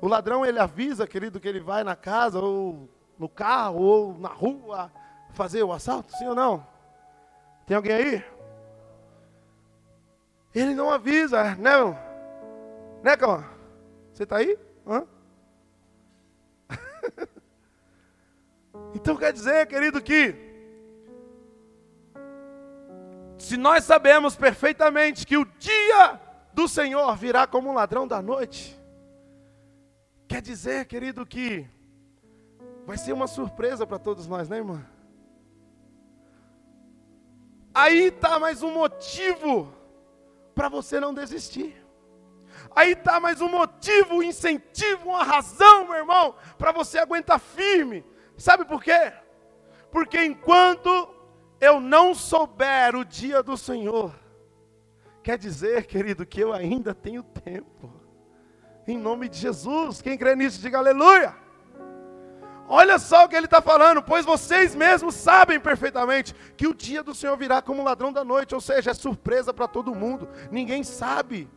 O 0.00 0.06
ladrão 0.06 0.46
ele 0.46 0.60
avisa, 0.60 1.06
querido, 1.06 1.40
que 1.40 1.48
ele 1.48 1.58
vai 1.60 1.82
na 1.82 1.96
casa 1.96 2.38
ou 2.38 2.88
no 3.18 3.28
carro 3.28 3.80
ou 3.82 4.18
na 4.18 4.28
rua 4.28 4.92
fazer 5.32 5.64
o 5.64 5.72
assalto? 5.72 6.12
Sim 6.16 6.28
ou 6.28 6.34
não? 6.34 6.64
Tem 7.66 7.76
alguém 7.76 7.92
aí? 7.92 8.24
Ele 10.54 10.74
não 10.74 10.88
avisa, 10.88 11.56
né? 11.56 11.72
Né, 13.02 13.16
Calma? 13.16 13.44
Você 14.12 14.22
está 14.22 14.36
aí? 14.36 14.56
Hã? 14.86 15.04
Então 18.94 19.16
quer 19.16 19.32
dizer, 19.32 19.66
querido, 19.66 20.00
que 20.00 20.34
se 23.38 23.56
nós 23.56 23.84
sabemos 23.84 24.36
perfeitamente 24.36 25.26
que 25.26 25.36
o 25.36 25.44
dia 25.44 26.20
do 26.52 26.68
Senhor 26.68 27.14
virá 27.16 27.46
como 27.46 27.70
um 27.70 27.74
ladrão 27.74 28.06
da 28.06 28.22
noite, 28.22 28.80
quer 30.28 30.40
dizer, 30.40 30.86
querido, 30.86 31.26
que 31.26 31.68
vai 32.86 32.96
ser 32.96 33.12
uma 33.12 33.26
surpresa 33.26 33.86
para 33.86 33.98
todos 33.98 34.26
nós, 34.26 34.48
né, 34.48 34.58
irmã? 34.58 34.84
Aí 37.74 38.06
está 38.06 38.38
mais 38.38 38.62
um 38.62 38.72
motivo 38.72 39.74
para 40.54 40.68
você 40.68 41.00
não 41.00 41.12
desistir. 41.12 41.84
Aí 42.74 42.92
está 42.92 43.18
mais 43.18 43.40
um 43.40 43.48
motivo, 43.48 44.14
um 44.14 44.22
incentivo, 44.22 45.10
uma 45.10 45.24
razão, 45.24 45.84
meu 45.84 45.96
irmão, 45.96 46.36
para 46.56 46.70
você 46.72 46.98
aguentar 46.98 47.40
firme. 47.40 48.04
Sabe 48.36 48.64
por 48.64 48.82
quê? 48.82 49.12
Porque 49.90 50.22
enquanto 50.24 51.08
eu 51.60 51.80
não 51.80 52.14
souber 52.14 52.96
o 52.96 53.04
dia 53.04 53.42
do 53.42 53.56
Senhor, 53.56 54.14
quer 55.22 55.38
dizer, 55.38 55.86
querido, 55.86 56.26
que 56.26 56.40
eu 56.40 56.52
ainda 56.52 56.94
tenho 56.94 57.22
tempo. 57.22 57.92
Em 58.86 58.98
nome 58.98 59.28
de 59.28 59.38
Jesus, 59.38 60.02
quem 60.02 60.18
crê 60.18 60.36
nisso, 60.36 60.60
diga 60.60 60.78
aleluia. 60.78 61.34
Olha 62.68 62.98
só 62.98 63.24
o 63.24 63.28
que 63.28 63.36
ele 63.36 63.46
está 63.46 63.60
falando, 63.60 64.02
pois 64.02 64.24
vocês 64.24 64.74
mesmos 64.74 65.14
sabem 65.14 65.60
perfeitamente 65.60 66.34
que 66.56 66.66
o 66.66 66.74
dia 66.74 67.02
do 67.02 67.14
Senhor 67.14 67.36
virá 67.36 67.60
como 67.60 67.84
ladrão 67.84 68.12
da 68.12 68.24
noite, 68.24 68.54
ou 68.54 68.60
seja, 68.60 68.90
é 68.90 68.94
surpresa 68.94 69.52
para 69.52 69.68
todo 69.68 69.94
mundo, 69.94 70.28
ninguém 70.50 70.82
sabe, 70.82 71.48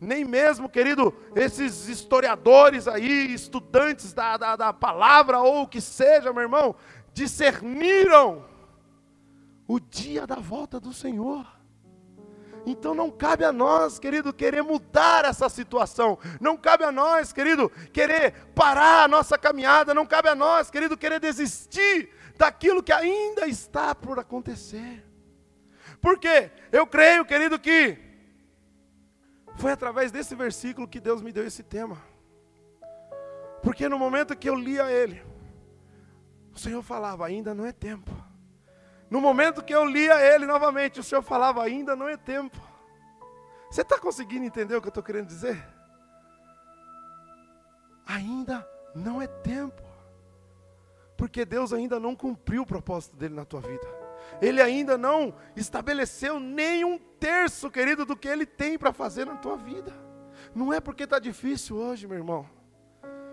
nem 0.00 0.24
mesmo, 0.24 0.68
querido, 0.68 1.14
esses 1.34 1.88
historiadores 1.88 2.86
aí, 2.86 3.32
estudantes 3.32 4.12
da, 4.12 4.36
da, 4.36 4.56
da 4.56 4.72
palavra 4.72 5.40
ou 5.40 5.62
o 5.62 5.68
que 5.68 5.80
seja, 5.80 6.32
meu 6.32 6.42
irmão, 6.42 6.74
discerniram 7.12 8.44
o 9.66 9.80
dia 9.80 10.26
da 10.26 10.36
volta 10.36 10.78
do 10.78 10.92
Senhor. 10.92 11.46
Então 12.66 12.94
não 12.94 13.10
cabe 13.10 13.44
a 13.44 13.52
nós, 13.52 13.98
querido, 13.98 14.32
querer 14.32 14.60
mudar 14.60 15.24
essa 15.24 15.48
situação. 15.48 16.18
Não 16.40 16.56
cabe 16.56 16.82
a 16.82 16.90
nós, 16.90 17.32
querido, 17.32 17.70
querer 17.92 18.32
parar 18.56 19.04
a 19.04 19.08
nossa 19.08 19.38
caminhada. 19.38 19.94
Não 19.94 20.04
cabe 20.04 20.28
a 20.28 20.34
nós, 20.34 20.68
querido, 20.68 20.96
querer 20.96 21.20
desistir 21.20 22.10
daquilo 22.36 22.82
que 22.82 22.92
ainda 22.92 23.46
está 23.46 23.94
por 23.94 24.18
acontecer. 24.18 25.04
Porque 26.00 26.50
eu 26.72 26.86
creio, 26.86 27.24
querido, 27.24 27.56
que 27.56 27.98
foi 29.56 29.72
através 29.72 30.12
desse 30.12 30.34
versículo 30.34 30.86
que 30.86 31.00
Deus 31.00 31.22
me 31.22 31.32
deu 31.32 31.46
esse 31.46 31.62
tema. 31.62 31.98
Porque 33.62 33.88
no 33.88 33.98
momento 33.98 34.36
que 34.36 34.48
eu 34.48 34.54
lia 34.54 34.90
ele, 34.90 35.22
o 36.54 36.58
Senhor 36.58 36.82
falava: 36.82 37.26
ainda 37.26 37.54
não 37.54 37.66
é 37.66 37.72
tempo. 37.72 38.10
No 39.10 39.20
momento 39.20 39.64
que 39.64 39.74
eu 39.74 39.84
lia 39.84 40.20
ele 40.20 40.46
novamente, 40.46 41.00
o 41.00 41.02
Senhor 41.02 41.22
falava: 41.22 41.62
ainda 41.62 41.96
não 41.96 42.08
é 42.08 42.16
tempo. 42.16 42.60
Você 43.70 43.82
está 43.82 43.98
conseguindo 43.98 44.44
entender 44.44 44.76
o 44.76 44.80
que 44.80 44.86
eu 44.86 44.90
estou 44.90 45.02
querendo 45.02 45.26
dizer? 45.26 45.62
Ainda 48.06 48.66
não 48.94 49.20
é 49.20 49.26
tempo. 49.26 49.82
Porque 51.16 51.44
Deus 51.44 51.72
ainda 51.72 51.98
não 51.98 52.14
cumpriu 52.14 52.62
o 52.62 52.66
propósito 52.66 53.16
dele 53.16 53.34
na 53.34 53.44
tua 53.44 53.60
vida. 53.60 53.95
Ele 54.40 54.60
ainda 54.60 54.98
não 54.98 55.34
estabeleceu 55.54 56.38
nem 56.38 56.84
um 56.84 56.98
terço, 56.98 57.70
querido, 57.70 58.04
do 58.04 58.16
que 58.16 58.28
ele 58.28 58.44
tem 58.44 58.78
para 58.78 58.92
fazer 58.92 59.24
na 59.26 59.36
tua 59.36 59.56
vida. 59.56 59.92
Não 60.54 60.72
é 60.72 60.80
porque 60.80 61.04
está 61.04 61.18
difícil 61.18 61.76
hoje, 61.76 62.06
meu 62.06 62.18
irmão. 62.18 62.48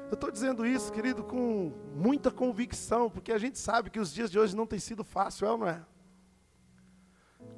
Eu 0.10 0.16
estou 0.16 0.30
dizendo 0.30 0.66
isso, 0.66 0.92
querido, 0.92 1.24
com 1.24 1.74
muita 1.96 2.30
convicção, 2.30 3.10
porque 3.10 3.32
a 3.32 3.38
gente 3.38 3.58
sabe 3.58 3.90
que 3.90 4.00
os 4.00 4.14
dias 4.14 4.30
de 4.30 4.38
hoje 4.38 4.56
não 4.56 4.68
têm 4.68 4.80
sido 4.80 5.04
fácil, 5.04 5.48
é 5.48 5.52
ou 5.52 5.58
não 5.58 5.68
é? 5.68 5.82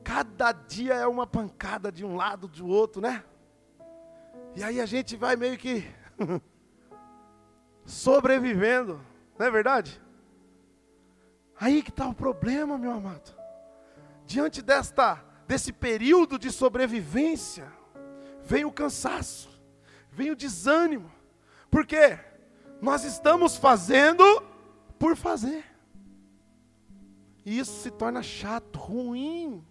Cada 0.04 0.52
dia 0.52 0.94
é 0.94 1.08
uma 1.08 1.28
pancada 1.28 1.92
de 1.92 2.06
um 2.06 2.16
lado, 2.16 2.48
do 2.48 2.68
outro, 2.68 3.02
né? 3.02 3.24
E 4.56 4.64
aí 4.64 4.80
a 4.80 4.86
gente 4.86 5.18
vai 5.18 5.36
meio 5.36 5.58
que 5.58 5.86
sobrevivendo, 7.86 9.02
não 9.38 9.46
é 9.46 9.52
verdade? 9.52 10.02
Aí 11.60 11.82
que 11.82 11.90
está 11.90 12.08
o 12.08 12.14
problema, 12.14 12.78
meu 12.78 12.92
amado. 12.92 13.34
Diante 14.26 14.62
desta, 14.62 15.24
desse 15.48 15.72
período 15.72 16.38
de 16.38 16.52
sobrevivência, 16.52 17.72
vem 18.44 18.66
o 18.66 18.72
cansaço, 18.72 19.50
vem 20.12 20.32
o 20.32 20.36
desânimo. 20.36 21.12
Por 21.70 21.86
quê? 21.86 22.20
Nós 22.82 23.04
estamos 23.04 23.56
fazendo 23.56 24.24
por 25.00 25.16
fazer. 25.16 25.64
E 27.46 27.60
isso 27.60 27.82
se 27.82 27.92
torna 27.92 28.24
chato, 28.24 28.78
ruim. 28.78 29.64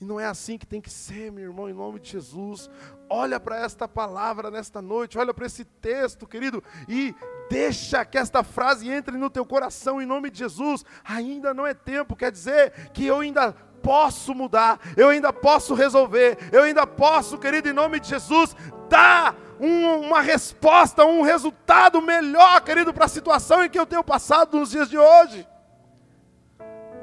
E 0.00 0.04
não 0.04 0.18
é 0.18 0.26
assim 0.26 0.58
que 0.58 0.66
tem 0.66 0.80
que 0.80 0.90
ser, 0.90 1.30
meu 1.30 1.44
irmão, 1.44 1.70
em 1.70 1.72
nome 1.72 2.00
de 2.00 2.10
Jesus. 2.10 2.68
Olha 3.08 3.38
para 3.38 3.60
esta 3.60 3.86
palavra 3.86 4.50
nesta 4.50 4.82
noite, 4.82 5.16
olha 5.16 5.32
para 5.32 5.46
esse 5.46 5.64
texto, 5.64 6.26
querido, 6.26 6.62
e 6.88 7.14
deixa 7.48 8.04
que 8.04 8.18
esta 8.18 8.42
frase 8.42 8.90
entre 8.90 9.16
no 9.16 9.30
teu 9.30 9.44
coração 9.44 10.00
em 10.00 10.06
nome 10.06 10.30
de 10.30 10.38
Jesus. 10.38 10.84
Ainda 11.04 11.52
não 11.52 11.66
é 11.66 11.74
tempo, 11.74 12.16
quer 12.16 12.30
dizer 12.30 12.90
que 12.92 13.06
eu 13.06 13.20
ainda 13.20 13.52
posso 13.82 14.34
mudar, 14.34 14.80
eu 14.96 15.08
ainda 15.08 15.32
posso 15.32 15.74
resolver, 15.74 16.38
eu 16.52 16.62
ainda 16.62 16.86
posso, 16.86 17.36
querido, 17.36 17.68
em 17.68 17.72
nome 17.72 17.98
de 17.98 18.08
Jesus, 18.08 18.54
dar 18.88 19.34
um, 19.58 20.06
uma 20.06 20.20
resposta, 20.20 21.04
um 21.04 21.22
resultado 21.22 22.00
melhor, 22.00 22.60
querido, 22.62 22.94
para 22.94 23.06
a 23.06 23.08
situação 23.08 23.64
em 23.64 23.68
que 23.68 23.78
eu 23.78 23.86
tenho 23.86 24.04
passado 24.04 24.58
nos 24.58 24.70
dias 24.70 24.88
de 24.88 24.96
hoje. 24.96 25.46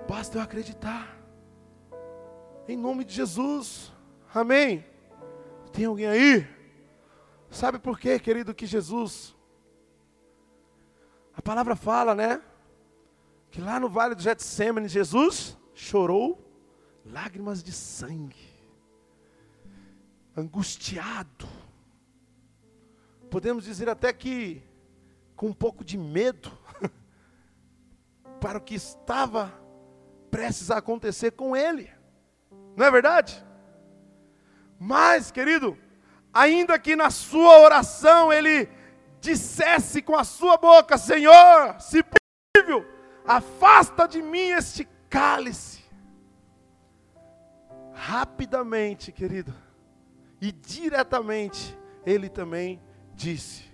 Basta 0.08 0.38
eu 0.38 0.42
acreditar. 0.42 1.18
Em 2.68 2.78
nome 2.78 3.04
de 3.04 3.14
Jesus. 3.14 3.92
Amém. 4.34 4.86
Tem 5.72 5.86
alguém 5.86 6.08
aí? 6.08 6.48
Sabe 7.50 7.80
por 7.80 8.00
quê, 8.00 8.20
querido, 8.20 8.54
que 8.54 8.66
Jesus 8.66 9.36
a 11.40 11.42
palavra 11.42 11.74
fala, 11.74 12.14
né? 12.14 12.42
Que 13.50 13.62
lá 13.62 13.80
no 13.80 13.88
vale 13.88 14.14
do 14.14 14.22
Getsemane 14.22 14.90
Jesus 14.90 15.58
chorou 15.74 16.38
lágrimas 17.06 17.64
de 17.64 17.72
sangue. 17.72 18.36
Angustiado 20.36 21.48
podemos 23.30 23.64
dizer 23.64 23.88
até 23.88 24.12
que 24.12 24.62
com 25.34 25.48
um 25.48 25.54
pouco 25.54 25.82
de 25.82 25.98
medo 25.98 26.52
para 28.42 28.58
o 28.58 28.62
que 28.62 28.76
estava 28.76 29.54
prestes 30.30 30.70
a 30.70 30.80
acontecer 30.80 31.32
com 31.32 31.56
ele. 31.56 31.90
Não 32.76 32.86
é 32.86 32.92
verdade? 32.92 33.42
Mas, 34.78 35.32
querido, 35.32 35.78
ainda 36.34 36.78
que 36.78 36.98
na 36.98 37.10
sua 37.10 37.60
oração 37.60 38.34
ele 38.34 38.68
dissesse 39.20 40.02
com 40.02 40.16
a 40.16 40.24
sua 40.24 40.58
boca: 40.58 40.98
Senhor, 40.98 41.80
se 41.80 42.04
possível, 42.04 42.86
afasta 43.26 44.08
de 44.08 44.22
mim 44.22 44.50
este 44.50 44.88
cálice. 45.10 45.84
Rapidamente, 47.94 49.12
querido, 49.12 49.54
e 50.42 50.52
diretamente, 50.52 51.78
ele 52.06 52.30
também 52.30 52.82
disse: 53.14 53.66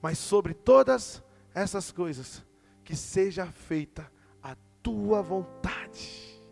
Mas 0.00 0.18
sobre 0.18 0.54
todas 0.54 1.22
essas 1.54 1.92
coisas, 1.92 2.44
que 2.84 2.96
seja 2.96 3.46
feita 3.46 4.10
a 4.42 4.56
tua 4.82 5.22
vontade. 5.22 6.42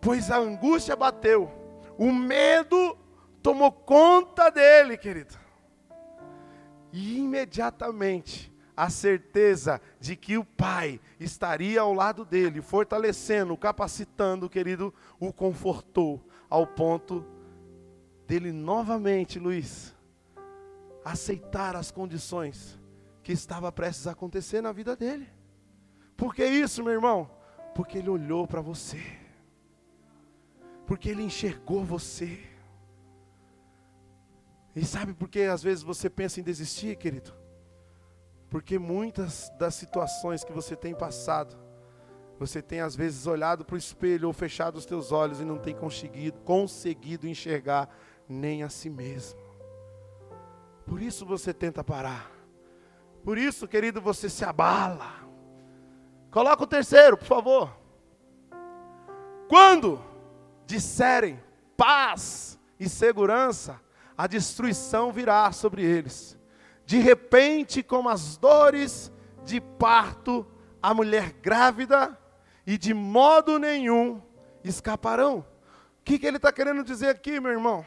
Pois 0.00 0.30
a 0.30 0.38
angústia 0.38 0.94
bateu, 0.94 1.50
o 1.98 2.12
medo 2.12 2.96
tomou 3.42 3.72
conta 3.72 4.48
dele, 4.50 4.96
querido. 4.96 5.47
E 6.92 7.18
imediatamente 7.18 8.52
a 8.76 8.88
certeza 8.88 9.80
de 10.00 10.14
que 10.14 10.38
o 10.38 10.44
Pai 10.44 11.00
estaria 11.18 11.80
ao 11.80 11.92
lado 11.92 12.24
dele, 12.24 12.62
fortalecendo, 12.62 13.56
capacitando, 13.56 14.48
querido, 14.48 14.94
o 15.18 15.32
confortou 15.32 16.24
ao 16.48 16.66
ponto 16.66 17.26
dele 18.26 18.52
novamente, 18.52 19.38
Luiz, 19.38 19.94
aceitar 21.04 21.74
as 21.74 21.90
condições 21.90 22.78
que 23.22 23.32
estava 23.32 23.72
prestes 23.72 24.06
a 24.06 24.12
acontecer 24.12 24.60
na 24.60 24.70
vida 24.70 24.94
dele. 24.94 25.28
Por 26.16 26.34
que 26.34 26.44
isso, 26.44 26.82
meu 26.82 26.92
irmão? 26.92 27.30
Porque 27.74 27.98
ele 27.98 28.10
olhou 28.10 28.46
para 28.46 28.60
você. 28.60 29.00
Porque 30.86 31.08
ele 31.08 31.22
enxergou 31.22 31.84
você. 31.84 32.40
E 34.78 34.84
sabe 34.84 35.12
por 35.12 35.28
que 35.28 35.40
às 35.40 35.60
vezes 35.60 35.82
você 35.82 36.08
pensa 36.08 36.38
em 36.38 36.42
desistir, 36.44 36.94
querido? 36.94 37.34
Porque 38.48 38.78
muitas 38.78 39.50
das 39.58 39.74
situações 39.74 40.44
que 40.44 40.52
você 40.52 40.76
tem 40.76 40.94
passado, 40.94 41.58
você 42.38 42.62
tem 42.62 42.80
às 42.80 42.94
vezes 42.94 43.26
olhado 43.26 43.64
para 43.64 43.74
o 43.74 43.78
espelho 43.78 44.28
ou 44.28 44.32
fechado 44.32 44.76
os 44.76 44.86
teus 44.86 45.10
olhos 45.10 45.40
e 45.40 45.44
não 45.44 45.58
tem 45.58 45.74
conseguido, 45.74 46.38
conseguido 46.42 47.26
enxergar 47.26 47.88
nem 48.28 48.62
a 48.62 48.68
si 48.68 48.88
mesmo. 48.88 49.40
Por 50.86 51.02
isso 51.02 51.26
você 51.26 51.52
tenta 51.52 51.82
parar. 51.82 52.30
Por 53.24 53.36
isso, 53.36 53.66
querido, 53.66 54.00
você 54.00 54.30
se 54.30 54.44
abala. 54.44 55.28
Coloca 56.30 56.62
o 56.62 56.68
terceiro, 56.68 57.18
por 57.18 57.26
favor. 57.26 57.76
Quando 59.48 60.00
disserem 60.66 61.42
paz 61.76 62.56
e 62.78 62.88
segurança, 62.88 63.80
a 64.18 64.26
destruição 64.26 65.12
virá 65.12 65.52
sobre 65.52 65.84
eles. 65.84 66.36
De 66.84 66.98
repente, 66.98 67.84
como 67.84 68.08
as 68.08 68.36
dores 68.36 69.12
de 69.44 69.60
parto, 69.60 70.44
a 70.82 70.92
mulher 70.92 71.34
grávida 71.34 72.18
e 72.66 72.76
de 72.76 72.92
modo 72.92 73.60
nenhum 73.60 74.20
escaparão. 74.64 75.46
O 76.00 76.04
que, 76.04 76.18
que 76.18 76.26
ele 76.26 76.38
está 76.38 76.50
querendo 76.50 76.82
dizer 76.82 77.10
aqui, 77.10 77.38
meu 77.38 77.52
irmão? 77.52 77.86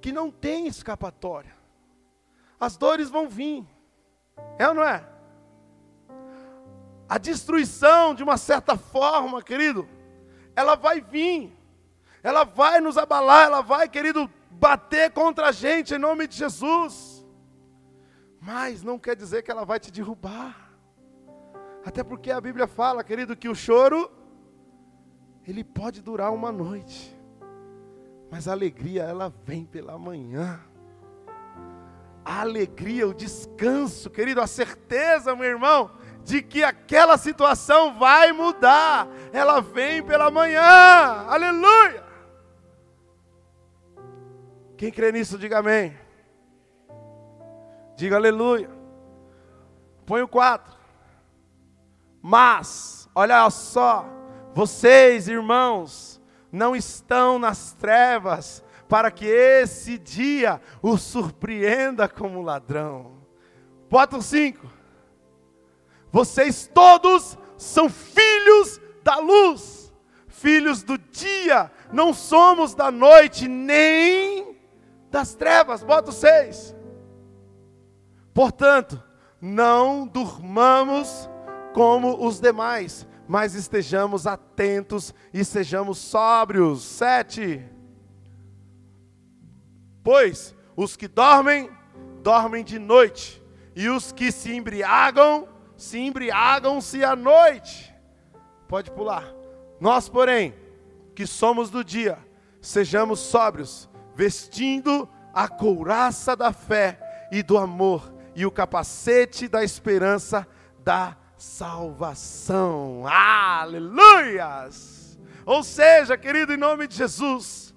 Que 0.00 0.12
não 0.12 0.30
tem 0.30 0.68
escapatória. 0.68 1.56
As 2.60 2.76
dores 2.76 3.10
vão 3.10 3.28
vir. 3.28 3.66
É 4.58 4.68
ou 4.68 4.74
não 4.74 4.84
é? 4.84 5.04
A 7.08 7.18
destruição, 7.18 8.14
de 8.14 8.22
uma 8.22 8.36
certa 8.36 8.76
forma, 8.76 9.42
querido, 9.42 9.88
ela 10.54 10.76
vai 10.76 11.00
vir. 11.00 11.52
Ela 12.22 12.44
vai 12.44 12.80
nos 12.80 12.96
abalar, 12.96 13.46
ela 13.46 13.60
vai, 13.60 13.88
querido, 13.88 14.30
bater 14.58 15.10
contra 15.10 15.48
a 15.48 15.52
gente 15.52 15.94
em 15.94 15.98
nome 15.98 16.26
de 16.26 16.36
Jesus. 16.36 17.24
Mas 18.40 18.82
não 18.82 18.98
quer 18.98 19.16
dizer 19.16 19.42
que 19.42 19.50
ela 19.50 19.64
vai 19.64 19.78
te 19.78 19.90
derrubar. 19.90 20.72
Até 21.84 22.02
porque 22.02 22.30
a 22.30 22.40
Bíblia 22.40 22.66
fala, 22.66 23.04
querido, 23.04 23.36
que 23.36 23.48
o 23.48 23.54
choro 23.54 24.10
ele 25.46 25.62
pode 25.62 26.02
durar 26.02 26.32
uma 26.32 26.50
noite. 26.50 27.14
Mas 28.30 28.48
a 28.48 28.52
alegria 28.52 29.04
ela 29.04 29.32
vem 29.44 29.64
pela 29.64 29.96
manhã. 29.98 30.60
A 32.24 32.40
alegria, 32.40 33.06
o 33.06 33.14
descanso, 33.14 34.10
querido, 34.10 34.40
a 34.40 34.48
certeza, 34.48 35.36
meu 35.36 35.44
irmão, 35.44 35.92
de 36.24 36.42
que 36.42 36.64
aquela 36.64 37.16
situação 37.16 37.96
vai 37.96 38.32
mudar. 38.32 39.06
Ela 39.32 39.60
vem 39.60 40.02
pela 40.02 40.28
manhã. 40.28 40.60
Aleluia! 41.28 42.05
Quem 44.76 44.90
crê 44.90 45.10
nisso, 45.10 45.38
diga 45.38 45.58
amém. 45.58 45.96
Diga 47.96 48.16
aleluia. 48.16 48.70
Põe 50.04 50.22
o 50.22 50.28
4. 50.28 50.76
Mas, 52.20 53.08
olha 53.14 53.48
só, 53.48 54.04
vocês, 54.54 55.28
irmãos, 55.28 56.20
não 56.52 56.76
estão 56.76 57.38
nas 57.38 57.72
trevas 57.72 58.62
para 58.88 59.10
que 59.10 59.24
esse 59.24 59.98
dia 59.98 60.60
o 60.82 60.98
surpreenda 60.98 62.08
como 62.08 62.42
ladrão. 62.42 63.16
Bota 63.88 64.20
5. 64.20 64.70
Vocês 66.12 66.70
todos 66.72 67.38
são 67.56 67.88
filhos 67.88 68.80
da 69.02 69.18
luz, 69.18 69.92
filhos 70.28 70.82
do 70.82 70.98
dia, 70.98 71.70
não 71.92 72.12
somos 72.12 72.74
da 72.74 72.90
noite 72.90 73.48
nem 73.48 74.55
das 75.10 75.34
trevas. 75.34 75.82
Bota 75.82 76.12
6. 76.12 76.74
Portanto, 78.32 79.02
não 79.40 80.06
durmamos 80.06 81.28
como 81.72 82.26
os 82.26 82.40
demais, 82.40 83.06
mas 83.28 83.54
estejamos 83.54 84.26
atentos 84.26 85.14
e 85.32 85.44
sejamos 85.44 85.98
sóbrios. 85.98 86.82
Sete. 86.82 87.64
Pois 90.02 90.54
os 90.76 90.96
que 90.96 91.08
dormem, 91.08 91.70
dormem 92.22 92.62
de 92.62 92.78
noite, 92.78 93.42
e 93.74 93.88
os 93.88 94.12
que 94.12 94.30
se 94.30 94.54
embriagam, 94.54 95.48
se 95.76 95.98
embriagam-se 95.98 97.02
à 97.02 97.16
noite. 97.16 97.94
Pode 98.68 98.90
pular. 98.90 99.34
Nós, 99.80 100.08
porém, 100.08 100.54
que 101.14 101.26
somos 101.26 101.70
do 101.70 101.82
dia, 101.82 102.18
sejamos 102.60 103.20
sóbrios, 103.20 103.88
vestindo 104.16 105.08
a 105.32 105.46
couraça 105.46 106.34
da 106.34 106.50
fé 106.52 106.98
e 107.30 107.42
do 107.42 107.58
amor 107.58 108.10
e 108.34 108.46
o 108.46 108.50
capacete 108.50 109.46
da 109.46 109.62
esperança 109.62 110.48
da 110.82 111.14
salvação. 111.36 113.06
Aleluias! 113.06 114.96
Ou 115.44 115.62
seja, 115.62 116.16
querido, 116.16 116.54
em 116.54 116.56
nome 116.56 116.88
de 116.88 116.96
Jesus, 116.96 117.74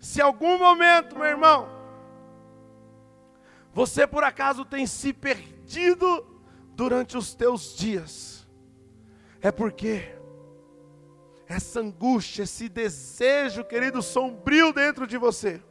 se 0.00 0.22
algum 0.22 0.58
momento, 0.58 1.14
meu 1.14 1.26
irmão, 1.26 1.68
você 3.74 4.06
por 4.06 4.24
acaso 4.24 4.64
tem 4.64 4.86
se 4.86 5.12
perdido 5.12 6.26
durante 6.74 7.18
os 7.18 7.34
teus 7.34 7.76
dias, 7.76 8.48
é 9.42 9.52
porque 9.52 10.16
essa 11.46 11.80
angústia, 11.80 12.44
esse 12.44 12.66
desejo, 12.68 13.62
querido, 13.62 14.00
sombrio 14.00 14.72
dentro 14.72 15.06
de 15.06 15.18
você, 15.18 15.62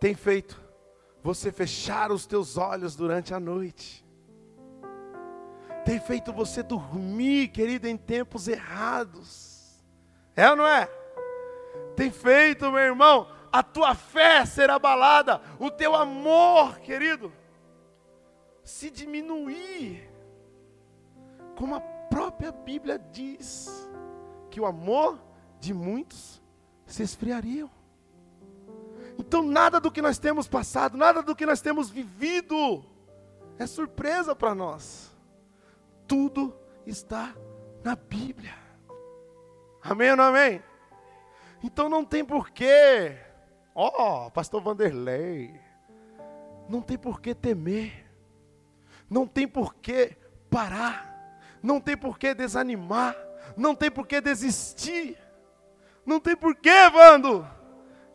tem 0.00 0.14
feito 0.14 0.60
você 1.22 1.52
fechar 1.52 2.10
os 2.10 2.26
teus 2.26 2.56
olhos 2.56 2.96
durante 2.96 3.32
a 3.32 3.38
noite 3.38 4.04
tem 5.84 5.98
feito 5.98 6.32
você 6.32 6.62
dormir, 6.62 7.48
querido, 7.48 7.88
em 7.88 7.96
tempos 7.96 8.48
errados. 8.48 9.82
É 10.36 10.48
ou 10.48 10.56
não 10.56 10.66
é? 10.66 10.88
Tem 11.96 12.10
feito, 12.10 12.70
meu 12.70 12.80
irmão, 12.80 13.28
a 13.52 13.62
tua 13.62 13.94
fé 13.94 14.44
ser 14.44 14.70
abalada, 14.70 15.40
o 15.58 15.70
teu 15.70 15.94
amor, 15.94 16.78
querido, 16.78 17.32
se 18.62 18.90
diminuir. 18.90 20.08
Como 21.56 21.74
a 21.74 21.80
própria 21.80 22.52
Bíblia 22.52 22.98
diz, 22.98 23.90
que 24.50 24.60
o 24.60 24.66
amor 24.66 25.18
de 25.58 25.74
muitos 25.74 26.40
se 26.86 27.02
esfriaria. 27.02 27.68
Então, 29.18 29.42
nada 29.42 29.80
do 29.80 29.90
que 29.90 30.02
nós 30.02 30.18
temos 30.18 30.48
passado, 30.48 30.96
nada 30.96 31.22
do 31.22 31.36
que 31.36 31.46
nós 31.46 31.60
temos 31.60 31.90
vivido, 31.90 32.84
é 33.58 33.66
surpresa 33.66 34.34
para 34.34 34.54
nós. 34.54 35.10
Tudo 36.06 36.54
está 36.86 37.34
na 37.84 37.94
Bíblia. 37.94 38.54
Amém 39.82 40.10
ou 40.10 40.16
não 40.16 40.24
amém? 40.24 40.62
Então 41.62 41.88
não 41.88 42.04
tem 42.04 42.24
porquê, 42.24 43.16
ó, 43.74 44.26
oh, 44.26 44.30
pastor 44.30 44.62
Vanderlei, 44.62 45.60
não 46.68 46.80
tem 46.80 46.96
porquê 46.96 47.34
temer, 47.34 48.06
não 49.08 49.26
tem 49.26 49.46
porquê 49.46 50.16
parar, 50.48 51.38
não 51.62 51.78
tem 51.78 51.96
porquê 51.96 52.34
desanimar, 52.34 53.14
não 53.56 53.74
tem 53.74 53.90
porquê 53.90 54.22
desistir, 54.22 55.18
não 56.06 56.18
tem 56.18 56.34
porquê, 56.34 56.88
Vando, 56.90 57.46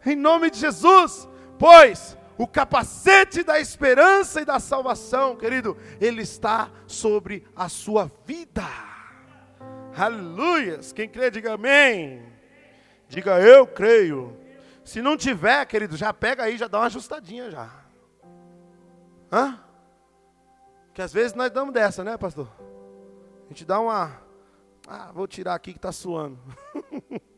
em 0.05 0.15
nome 0.15 0.49
de 0.49 0.59
Jesus, 0.59 1.27
pois 1.57 2.17
o 2.37 2.45
capacete 2.47 3.43
da 3.43 3.59
esperança 3.59 4.41
e 4.41 4.45
da 4.45 4.59
salvação, 4.59 5.35
querido, 5.35 5.77
ele 5.99 6.21
está 6.21 6.69
sobre 6.85 7.45
a 7.55 7.69
sua 7.69 8.11
vida. 8.25 8.63
Aleluias. 9.97 10.91
Quem 10.91 11.07
crê, 11.07 11.31
diga 11.31 11.53
amém. 11.53 12.21
Diga 13.07 13.39
eu 13.39 13.65
creio. 13.65 14.37
Se 14.83 15.01
não 15.01 15.15
tiver, 15.15 15.65
querido, 15.65 15.95
já 15.95 16.13
pega 16.13 16.43
aí, 16.43 16.57
já 16.57 16.67
dá 16.67 16.79
uma 16.79 16.87
ajustadinha 16.87 17.49
já. 17.49 17.71
Hã? 19.31 19.59
Que 20.93 21.01
às 21.01 21.11
vezes 21.11 21.33
nós 21.33 21.49
damos 21.51 21.73
dessa, 21.73 22.03
né, 22.03 22.17
pastor? 22.17 22.49
A 23.45 23.47
gente 23.49 23.65
dá 23.65 23.79
uma. 23.79 24.21
Ah, 24.87 25.11
vou 25.13 25.27
tirar 25.27 25.55
aqui 25.55 25.71
que 25.71 25.77
está 25.77 25.91
suando. 25.91 26.39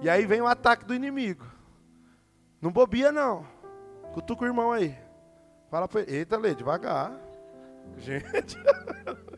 e 0.00 0.10
aí 0.10 0.26
vem 0.26 0.40
o 0.40 0.46
ataque 0.46 0.84
do 0.84 0.94
inimigo. 0.94 1.44
Não 2.60 2.70
bobia, 2.70 3.12
não. 3.12 3.46
Cutuca 4.12 4.44
o 4.44 4.46
irmão 4.46 4.72
aí. 4.72 4.96
Fala 5.70 5.88
para 5.88 6.00
ele. 6.00 6.16
Eita, 6.16 6.36
Lê, 6.36 6.54
devagar. 6.54 7.12
Gente. 7.98 8.58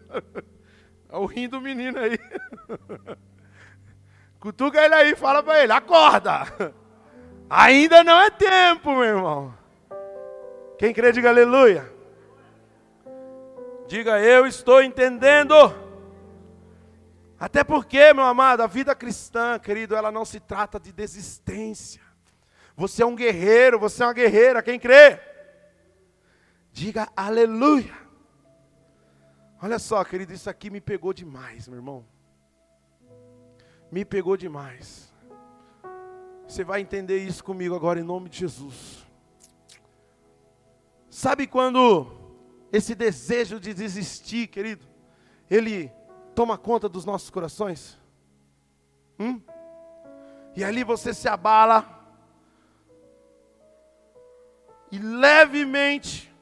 Olha 1.11 1.23
o 1.23 1.27
rim 1.27 1.49
do 1.49 1.61
menino 1.61 1.99
aí. 1.99 2.19
Cutuca 4.41 4.85
ele 4.85 4.95
aí, 4.95 5.17
fala 5.17 5.43
para 5.43 5.63
ele, 5.63 5.73
acorda. 5.73 6.43
Ainda 7.51 8.05
não 8.05 8.21
é 8.21 8.31
tempo, 8.31 8.93
meu 8.93 9.05
irmão. 9.05 9.55
Quem 10.79 10.93
crê, 10.93 11.11
diga 11.11 11.31
aleluia. 11.31 11.91
Diga, 13.89 14.21
eu 14.21 14.47
estou 14.47 14.83
entendendo. 14.83 15.55
Até 17.39 17.63
porque, 17.63 18.13
meu 18.13 18.25
amado, 18.25 18.63
a 18.63 18.67
vida 18.67 18.95
cristã, 18.95 19.59
querido, 19.59 19.95
ela 19.95 20.11
não 20.11 20.25
se 20.25 20.41
trata 20.41 20.81
de 20.81 20.93
desistência. 20.93 22.03
Você 22.77 23.03
é 23.03 23.07
um 23.07 23.15
guerreiro, 23.15 23.79
você 23.79 24.03
é 24.03 24.07
uma 24.07 24.13
guerreira, 24.13 24.63
quem 24.63 24.79
crê? 24.79 25.21
Diga 26.73 27.09
aleluia. 27.17 27.97
Olha 29.63 29.79
só, 29.79 30.03
querido, 30.05 30.33
isso 30.33 30.51
aqui 30.51 30.71
me 30.71 30.81
pegou 30.81 31.13
demais, 31.13 31.69
meu 31.69 31.79
irmão. 31.79 32.05
Me 33.91 34.05
pegou 34.05 34.37
demais. 34.37 35.13
Você 36.47 36.65
vai 36.65 36.81
entender 36.81 37.19
isso 37.19 37.43
comigo 37.43 37.75
agora 37.75 38.01
em 38.01 38.05
nome 38.05 38.29
de 38.29 38.39
Jesus. 38.39 39.07
Sabe 41.11 41.47
quando 41.47 42.07
esse 42.73 42.95
desejo 42.95 43.59
de 43.59 43.75
desistir, 43.75 44.47
querido, 44.47 44.87
ele 45.51 45.91
toma 46.39 46.57
conta 46.57 46.89
dos 46.89 47.05
nossos 47.05 47.31
corações? 47.31 47.99
Hum? 49.19 49.41
E 50.55 50.63
ali 50.63 50.85
você 50.85 51.13
se 51.13 51.27
abala, 51.29 51.85
e 54.89 55.01
levemente 55.01 56.33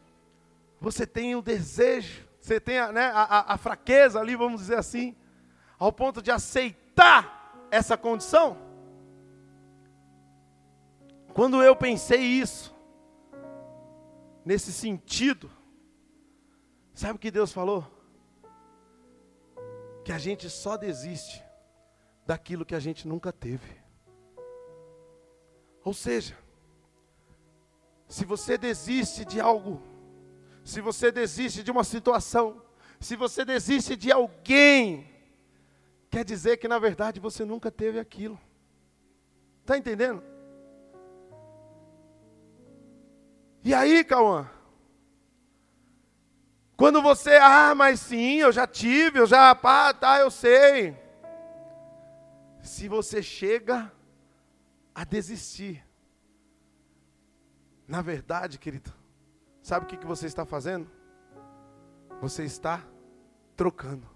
você 0.78 1.06
tem 1.06 1.34
o 1.34 1.40
desejo, 1.40 2.28
você 2.38 2.60
tem 2.60 2.78
a, 2.78 2.92
né, 2.92 3.06
a, 3.06 3.54
a 3.54 3.56
fraqueza 3.56 4.20
ali, 4.20 4.36
vamos 4.36 4.60
dizer 4.60 4.76
assim, 4.76 5.16
ao 5.78 5.90
ponto 5.90 6.20
de 6.20 6.30
aceitar 6.30 7.66
essa 7.70 7.96
condição. 7.96 8.58
Quando 11.32 11.62
eu 11.62 11.74
pensei 11.74 12.20
isso, 12.20 12.76
nesse 14.44 14.74
sentido, 14.74 15.50
sabe 16.92 17.14
o 17.14 17.18
que 17.18 17.30
Deus 17.30 17.50
falou? 17.50 17.95
Que 20.06 20.12
a 20.12 20.18
gente 20.18 20.48
só 20.48 20.76
desiste 20.76 21.42
daquilo 22.24 22.64
que 22.64 22.76
a 22.76 22.78
gente 22.78 23.08
nunca 23.08 23.32
teve. 23.32 23.74
Ou 25.82 25.92
seja, 25.92 26.38
se 28.06 28.24
você 28.24 28.56
desiste 28.56 29.24
de 29.24 29.40
algo, 29.40 29.82
se 30.62 30.80
você 30.80 31.10
desiste 31.10 31.60
de 31.64 31.72
uma 31.72 31.82
situação, 31.82 32.62
se 33.00 33.16
você 33.16 33.44
desiste 33.44 33.96
de 33.96 34.12
alguém, 34.12 35.10
quer 36.08 36.24
dizer 36.24 36.58
que 36.58 36.68
na 36.68 36.78
verdade 36.78 37.18
você 37.18 37.44
nunca 37.44 37.68
teve 37.68 37.98
aquilo. 37.98 38.38
Está 39.62 39.76
entendendo? 39.76 40.22
E 43.64 43.74
aí, 43.74 44.04
Cauã? 44.04 44.48
Quando 46.76 47.00
você, 47.00 47.36
ah, 47.36 47.74
mas 47.74 48.00
sim, 48.00 48.36
eu 48.36 48.52
já 48.52 48.66
tive, 48.66 49.18
eu 49.18 49.26
já, 49.26 49.54
pá, 49.54 49.94
tá, 49.94 50.18
eu 50.18 50.30
sei. 50.30 50.94
Se 52.60 52.86
você 52.86 53.22
chega 53.22 53.90
a 54.94 55.02
desistir, 55.02 55.82
na 57.88 58.02
verdade, 58.02 58.58
querido, 58.58 58.92
sabe 59.62 59.86
o 59.86 59.88
que, 59.88 59.96
que 59.96 60.06
você 60.06 60.26
está 60.26 60.44
fazendo? 60.44 60.90
Você 62.20 62.44
está 62.44 62.84
trocando. 63.56 64.06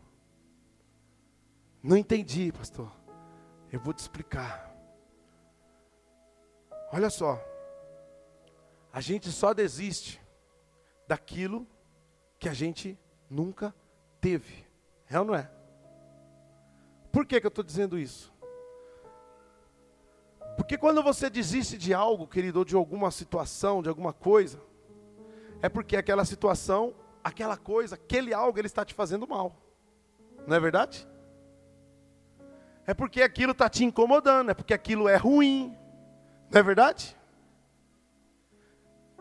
Não 1.83 1.97
entendi, 1.97 2.53
pastor. 2.53 2.93
Eu 3.73 3.81
vou 3.81 3.95
te 3.95 4.01
explicar. 4.01 4.71
Olha 6.93 7.09
só. 7.09 7.43
A 8.93 9.01
gente 9.01 9.31
só 9.31 9.55
desiste 9.55 10.21
daquilo 11.07 11.67
que 12.41 12.49
a 12.49 12.55
gente 12.55 12.99
nunca 13.29 13.75
teve. 14.21 14.65
É 15.09 15.19
ou 15.19 15.27
não 15.27 15.35
é? 15.35 15.49
Por 17.13 17.27
que, 17.27 17.39
que 17.39 17.47
eu 17.47 17.51
estou 17.51 17.63
dizendo 17.63 17.99
isso? 17.99 18.33
Porque 20.57 20.79
quando 20.79 21.03
você 21.03 21.29
desiste 21.29 21.77
de 21.77 21.93
algo, 21.93 22.27
querido, 22.27 22.61
ou 22.61 22.65
de 22.65 22.75
alguma 22.75 23.11
situação, 23.11 23.83
de 23.83 23.89
alguma 23.89 24.13
coisa, 24.13 24.59
é 25.61 25.69
porque 25.69 25.97
aquela 25.97 26.25
situação, 26.25 26.95
aquela 27.23 27.57
coisa, 27.57 27.95
aquele 27.95 28.33
algo, 28.33 28.59
ele 28.59 28.67
está 28.67 28.85
te 28.85 28.95
fazendo 28.95 29.29
mal. 29.29 29.55
Não 30.47 30.57
é 30.57 30.61
verdade? 30.61 31.07
É 32.87 32.95
porque 32.95 33.23
aquilo 33.23 33.53
está 33.53 33.69
te 33.69 33.85
incomodando, 33.85 34.51
é 34.51 34.55
porque 34.55 34.73
aquilo 34.73 35.09
é 35.09 35.17
ruim. 35.17 35.77
Não 36.51 36.59
é 36.59 36.63
verdade? 36.63 37.17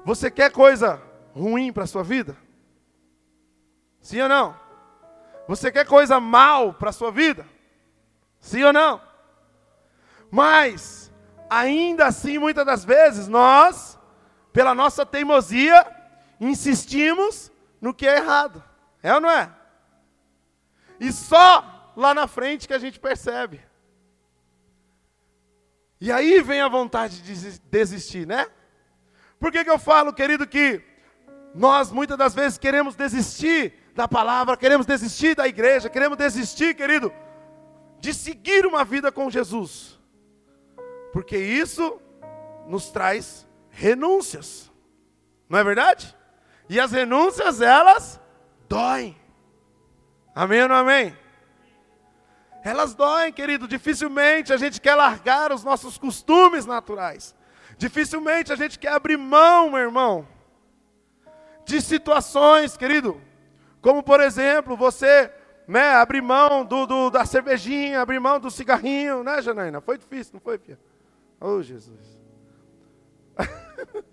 Você 0.06 0.32
quer 0.32 0.52
coisa 0.52 1.02
ruim 1.34 1.74
para 1.74 1.84
a 1.84 1.88
sua 1.88 2.04
vida? 2.04 2.36
Sim 4.02 4.22
ou 4.22 4.30
não? 4.30 4.60
Você 5.48 5.72
quer 5.72 5.86
coisa 5.86 6.20
mal 6.20 6.74
para 6.74 6.90
a 6.90 6.94
sua 6.94 7.12
vida? 7.12 7.46
Sim 8.40 8.64
ou 8.64 8.74
não? 8.74 9.02
Mas, 10.32 11.12
ainda 11.50 12.06
assim, 12.06 12.38
muitas 12.38 12.66
das 12.66 12.86
vezes, 12.86 13.28
nós, 13.28 13.98
pela 14.54 14.76
nossa 14.76 15.06
teimosia, 15.06 15.86
insistimos 16.40 17.52
no 17.82 17.94
que 17.94 18.08
é 18.08 18.18
errado. 18.18 18.64
É 19.02 19.14
ou 19.14 19.22
não 19.22 19.32
é? 19.32 19.52
E 21.00 21.12
só 21.12 21.92
lá 21.96 22.14
na 22.14 22.28
frente 22.28 22.68
que 22.68 22.74
a 22.74 22.80
gente 22.80 23.00
percebe. 23.00 23.62
E 26.02 26.12
aí 26.12 26.42
vem 26.42 26.62
a 26.62 26.68
vontade 26.68 27.22
de 27.22 27.60
desistir, 27.60 28.26
né? 28.26 28.48
Por 29.40 29.52
que, 29.52 29.64
que 29.64 29.70
eu 29.70 29.80
falo, 29.80 30.14
querido, 30.14 30.46
que 30.48 30.82
nós 31.54 31.92
muitas 31.92 32.18
das 32.18 32.34
vezes 32.34 32.58
queremos 32.58 32.96
desistir 32.96 33.74
da 34.00 34.08
palavra, 34.08 34.56
queremos 34.56 34.86
desistir 34.86 35.36
da 35.36 35.46
igreja, 35.46 35.90
queremos 35.90 36.18
desistir, 36.18 36.74
querido, 36.74 37.12
de 38.00 38.14
seguir 38.14 38.66
uma 38.66 38.86
vida 38.86 39.12
com 39.12 39.30
Jesus? 39.30 40.00
Porque 41.12 41.36
isso 41.36 42.00
nos 42.66 42.90
traz 42.92 43.46
renúncias, 43.70 44.72
não 45.50 45.60
é 45.60 45.66
verdade? 45.66 46.16
E 46.70 46.80
as 46.80 46.94
renúncias, 46.94 47.60
elas 47.60 48.22
doem. 48.70 49.18
Amém 50.34 50.62
ou 50.62 50.70
não 50.70 50.78
amém? 50.78 51.14
Elas 52.64 52.96
doem, 52.96 53.34
querido. 53.34 53.68
Dificilmente 53.68 54.54
a 54.54 54.58
gente 54.58 54.80
quer 54.80 54.96
largar 54.96 55.52
os 55.52 55.62
nossos 55.62 55.98
costumes 55.98 56.66
naturais. 56.66 57.36
Dificilmente 57.78 58.54
a 58.54 58.56
gente 58.56 58.80
quer 58.80 58.94
abrir 58.94 59.18
mão, 59.18 59.72
meu 59.72 59.80
irmão, 59.80 60.26
de 61.66 61.82
situações, 61.82 62.78
querido, 62.78 63.22
como 63.82 64.04
por 64.04 64.20
exemplo, 64.20 64.76
você 64.76 65.32
né, 65.68 65.94
abrir 65.96 66.22
mão 66.22 66.66
do, 66.66 66.86
do, 66.86 67.10
da 67.10 67.26
cervejinha, 67.26 68.02
abrir 68.02 68.20
mão 68.20 68.40
do 68.40 68.50
cigarrinho, 68.50 69.24
né, 69.24 69.42
Janaína? 69.42 69.82
Foi 69.82 69.98
difícil, 69.98 70.34
não 70.34 70.42
foi, 70.42 70.58
filha? 70.58 70.80
Oh, 71.40 71.62
Jesus. 71.62 72.20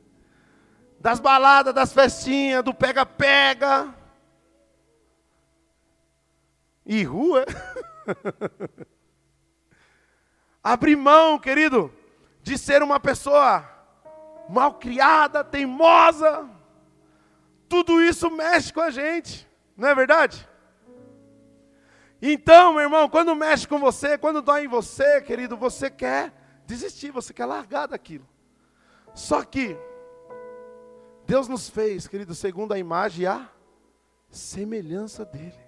das 1.01 1.19
baladas, 1.19 1.75
das 1.75 1.93
festinhas, 1.93 2.63
do 2.63 2.75
pega-pega. 2.75 3.95
E 6.85 7.03
rua. 7.03 7.45
abrir 10.67 10.97
mão, 10.97 11.39
querido, 11.39 11.93
de 12.43 12.59
ser 12.59 12.83
uma 12.83 12.99
pessoa 12.99 13.65
mal 14.49 14.75
criada, 14.75 15.45
teimosa. 15.45 16.49
Tudo 17.69 18.03
isso 18.03 18.29
mexe 18.31 18.73
com 18.73 18.81
a 18.81 18.91
gente, 18.91 19.49
não 19.77 19.89
é 19.89 19.95
verdade? 19.95 20.49
Então, 22.21 22.73
meu 22.73 22.83
irmão, 22.83 23.09
quando 23.09 23.35
mexe 23.35 23.69
com 23.69 23.79
você, 23.79 24.17
quando 24.17 24.41
dói 24.41 24.65
em 24.65 24.69
você, 24.69 25.21
querido, 25.21 25.57
você 25.57 25.91
quer 25.91 26.33
desistir, 26.67 27.11
você 27.11 27.33
quer 27.33 27.45
largar 27.45 27.87
daquilo. 27.87 28.27
Só 29.15 29.45
que 29.45 29.77
Deus 31.27 31.49
nos 31.49 31.69
fez, 31.69 32.07
querido, 32.07 32.35
segundo 32.35 32.73
a 32.73 32.79
imagem 32.79 33.25
e 33.25 33.27
a 33.27 33.51
semelhança 34.31 35.25
dele. 35.25 35.67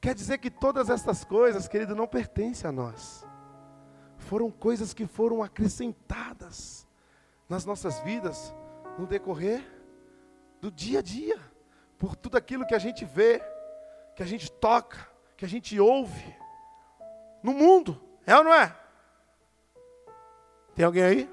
Quer 0.00 0.14
dizer 0.14 0.38
que 0.38 0.50
todas 0.50 0.88
essas 0.88 1.24
coisas, 1.24 1.68
querido, 1.68 1.94
não 1.94 2.06
pertencem 2.06 2.68
a 2.68 2.72
nós 2.72 3.26
foram 4.18 4.50
coisas 4.50 4.92
que 4.92 5.06
foram 5.06 5.42
acrescentadas 5.42 6.86
nas 7.48 7.64
nossas 7.64 8.00
vidas 8.00 8.52
no 8.98 9.06
decorrer 9.06 9.64
do 10.60 10.70
dia 10.70 10.98
a 10.98 11.02
dia, 11.02 11.38
por 11.98 12.14
tudo 12.16 12.36
aquilo 12.36 12.66
que 12.66 12.74
a 12.74 12.78
gente 12.78 13.04
vê, 13.04 13.42
que 14.14 14.22
a 14.22 14.26
gente 14.26 14.50
toca, 14.50 14.98
que 15.36 15.44
a 15.44 15.48
gente 15.48 15.78
ouve 15.78 16.34
no 17.42 17.52
mundo, 17.52 18.00
é 18.26 18.36
ou 18.36 18.44
não 18.44 18.54
é? 18.54 18.74
Tem 20.74 20.84
alguém 20.84 21.02
aí? 21.02 21.30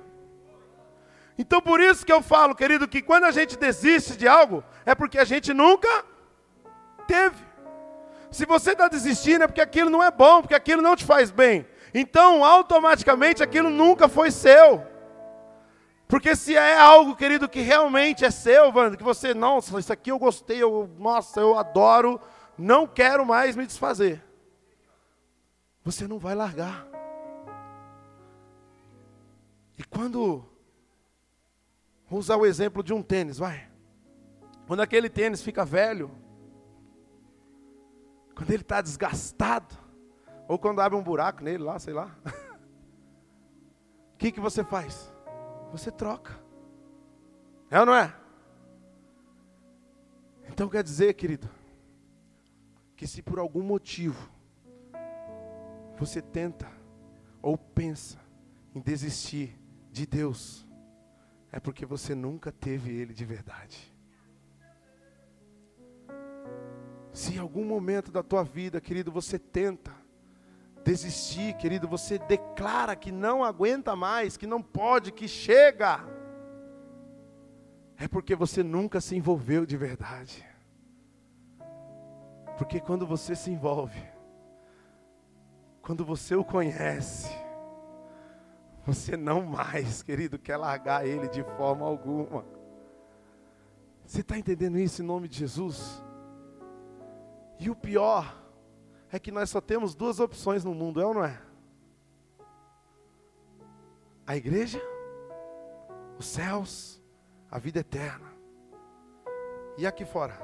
Então 1.37 1.61
por 1.61 1.79
isso 1.79 2.05
que 2.05 2.13
eu 2.13 2.21
falo, 2.21 2.55
querido, 2.55 2.87
que 2.87 3.01
quando 3.01 3.25
a 3.25 3.31
gente 3.31 3.57
desiste 3.57 4.15
de 4.15 4.27
algo, 4.27 4.63
é 4.85 4.93
porque 4.93 5.17
a 5.17 5.25
gente 5.25 5.53
nunca 5.53 6.05
teve. 7.07 7.43
Se 8.31 8.45
você 8.45 8.71
está 8.71 8.87
desistindo, 8.87 9.43
é 9.43 9.47
porque 9.47 9.61
aquilo 9.61 9.89
não 9.89 10.01
é 10.01 10.09
bom, 10.09 10.41
porque 10.41 10.55
aquilo 10.55 10.81
não 10.81 10.95
te 10.95 11.05
faz 11.05 11.29
bem. 11.29 11.67
Então, 11.93 12.43
automaticamente, 12.43 13.43
aquilo 13.43 13.69
nunca 13.69 14.07
foi 14.07 14.31
seu. 14.31 14.92
Porque 16.13 16.35
se 16.35 16.55
é 16.55 16.77
algo, 16.77 17.15
querido, 17.15 17.49
que 17.49 17.61
realmente 17.61 18.23
é 18.23 18.29
seu, 18.29 18.71
Wanda, 18.71 18.95
que 18.95 19.03
você, 19.03 19.33
nossa, 19.33 19.79
isso 19.79 19.91
aqui 19.91 20.11
eu 20.11 20.19
gostei, 20.19 20.61
eu, 20.61 20.87
nossa, 20.99 21.39
eu 21.39 21.57
adoro, 21.57 22.21
não 22.55 22.85
quero 22.85 23.25
mais 23.25 23.55
me 23.55 23.65
desfazer. 23.65 24.23
Você 25.83 26.07
não 26.07 26.19
vai 26.19 26.35
largar. 26.35 26.87
E 29.75 29.83
quando, 29.83 30.45
vou 32.07 32.19
usar 32.19 32.35
o 32.35 32.45
exemplo 32.45 32.83
de 32.83 32.93
um 32.93 33.01
tênis, 33.01 33.39
vai. 33.39 33.67
Quando 34.67 34.81
aquele 34.81 35.09
tênis 35.09 35.41
fica 35.41 35.65
velho, 35.65 36.11
quando 38.35 38.51
ele 38.51 38.61
está 38.61 38.81
desgastado, 38.81 39.75
ou 40.47 40.59
quando 40.59 40.79
abre 40.79 40.95
um 40.95 41.01
buraco 41.01 41.43
nele 41.43 41.63
lá, 41.63 41.79
sei 41.79 41.95
lá. 41.95 42.15
O 44.13 44.17
que, 44.23 44.31
que 44.31 44.39
você 44.39 44.63
faz? 44.63 45.12
Você 45.73 45.89
troca. 45.89 46.39
É 47.71 47.79
ou 47.79 47.85
não 47.87 47.95
é? 47.95 48.15
Então 50.47 50.69
quer 50.69 50.83
dizer, 50.83 51.15
querido, 51.15 51.49
que 52.95 53.07
se 53.07 53.23
por 53.23 53.39
algum 53.39 53.63
motivo 53.63 54.29
você 55.97 56.21
tenta 56.21 56.71
ou 57.41 57.57
pensa 57.57 58.19
em 58.75 58.79
desistir 58.79 59.59
de 59.91 60.05
Deus, 60.05 60.63
é 61.51 61.59
porque 61.59 61.87
você 61.87 62.13
nunca 62.13 62.51
teve 62.51 62.91
Ele 62.95 63.11
de 63.11 63.25
verdade. 63.25 63.91
Se 67.11 67.33
em 67.33 67.39
algum 67.39 67.65
momento 67.65 68.11
da 68.11 68.21
tua 68.21 68.43
vida, 68.43 68.79
querido, 68.79 69.11
você 69.11 69.39
tenta 69.39 69.91
desistir, 70.83 71.53
querido, 71.55 71.87
você 71.87 72.17
declara 72.19 72.95
que 72.95 73.11
não 73.11 73.43
aguenta 73.43 73.95
mais, 73.95 74.35
que 74.35 74.45
não 74.45 74.61
pode, 74.61 75.11
que 75.11 75.27
chega, 75.27 76.01
é 77.97 78.07
porque 78.07 78.35
você 78.35 78.61
nunca 78.61 78.99
se 78.99 79.15
envolveu 79.15 79.65
de 79.65 79.77
verdade. 79.77 80.45
Porque 82.57 82.79
quando 82.79 83.07
você 83.07 83.35
se 83.35 83.49
envolve, 83.49 84.03
quando 85.81 86.05
você 86.05 86.35
o 86.35 86.43
conhece, 86.43 87.29
você 88.85 89.15
não 89.15 89.43
mais, 89.45 90.03
querido, 90.03 90.37
quer 90.37 90.57
largar 90.57 91.07
ele 91.07 91.27
de 91.29 91.43
forma 91.57 91.85
alguma. 91.85 92.45
Você 94.05 94.19
está 94.19 94.37
entendendo 94.37 94.77
isso 94.77 95.01
em 95.01 95.05
nome 95.05 95.27
de 95.29 95.39
Jesus? 95.39 96.03
E 97.57 97.69
o 97.69 97.75
pior 97.75 98.42
é 99.13 99.19
que 99.19 99.31
nós 99.31 99.51
só 99.51 99.61
temos 99.61 99.93
duas 99.93 100.19
opções 100.19 100.63
no 100.63 100.73
mundo, 100.73 100.99
é 100.99 101.05
ou 101.05 101.13
não 101.13 101.23
é? 101.23 101.39
A 104.25 104.35
igreja, 104.35 104.81
os 106.17 106.25
céus, 106.25 106.99
a 107.51 107.59
vida 107.59 107.81
eterna. 107.81 108.33
E 109.77 109.85
aqui 109.85 110.03
fora? 110.03 110.35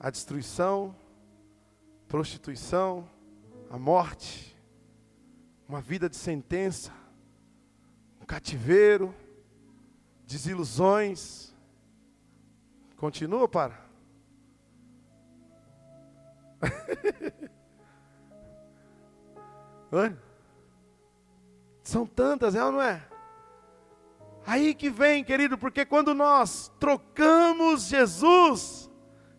A 0.00 0.10
destruição, 0.10 0.96
prostituição, 2.08 3.08
a 3.70 3.78
morte, 3.78 4.60
uma 5.68 5.80
vida 5.80 6.08
de 6.08 6.16
sentença, 6.16 6.92
um 8.20 8.24
cativeiro, 8.26 9.14
desilusões. 10.26 11.54
Continua, 12.96 13.46
para? 13.46 13.83
São 21.82 22.06
tantas, 22.06 22.54
é 22.54 22.64
ou 22.64 22.72
não 22.72 22.82
é? 22.82 23.02
Aí 24.46 24.74
que 24.74 24.90
vem, 24.90 25.24
querido, 25.24 25.56
porque 25.56 25.86
quando 25.86 26.14
nós 26.14 26.70
trocamos 26.78 27.84
Jesus, 27.84 28.90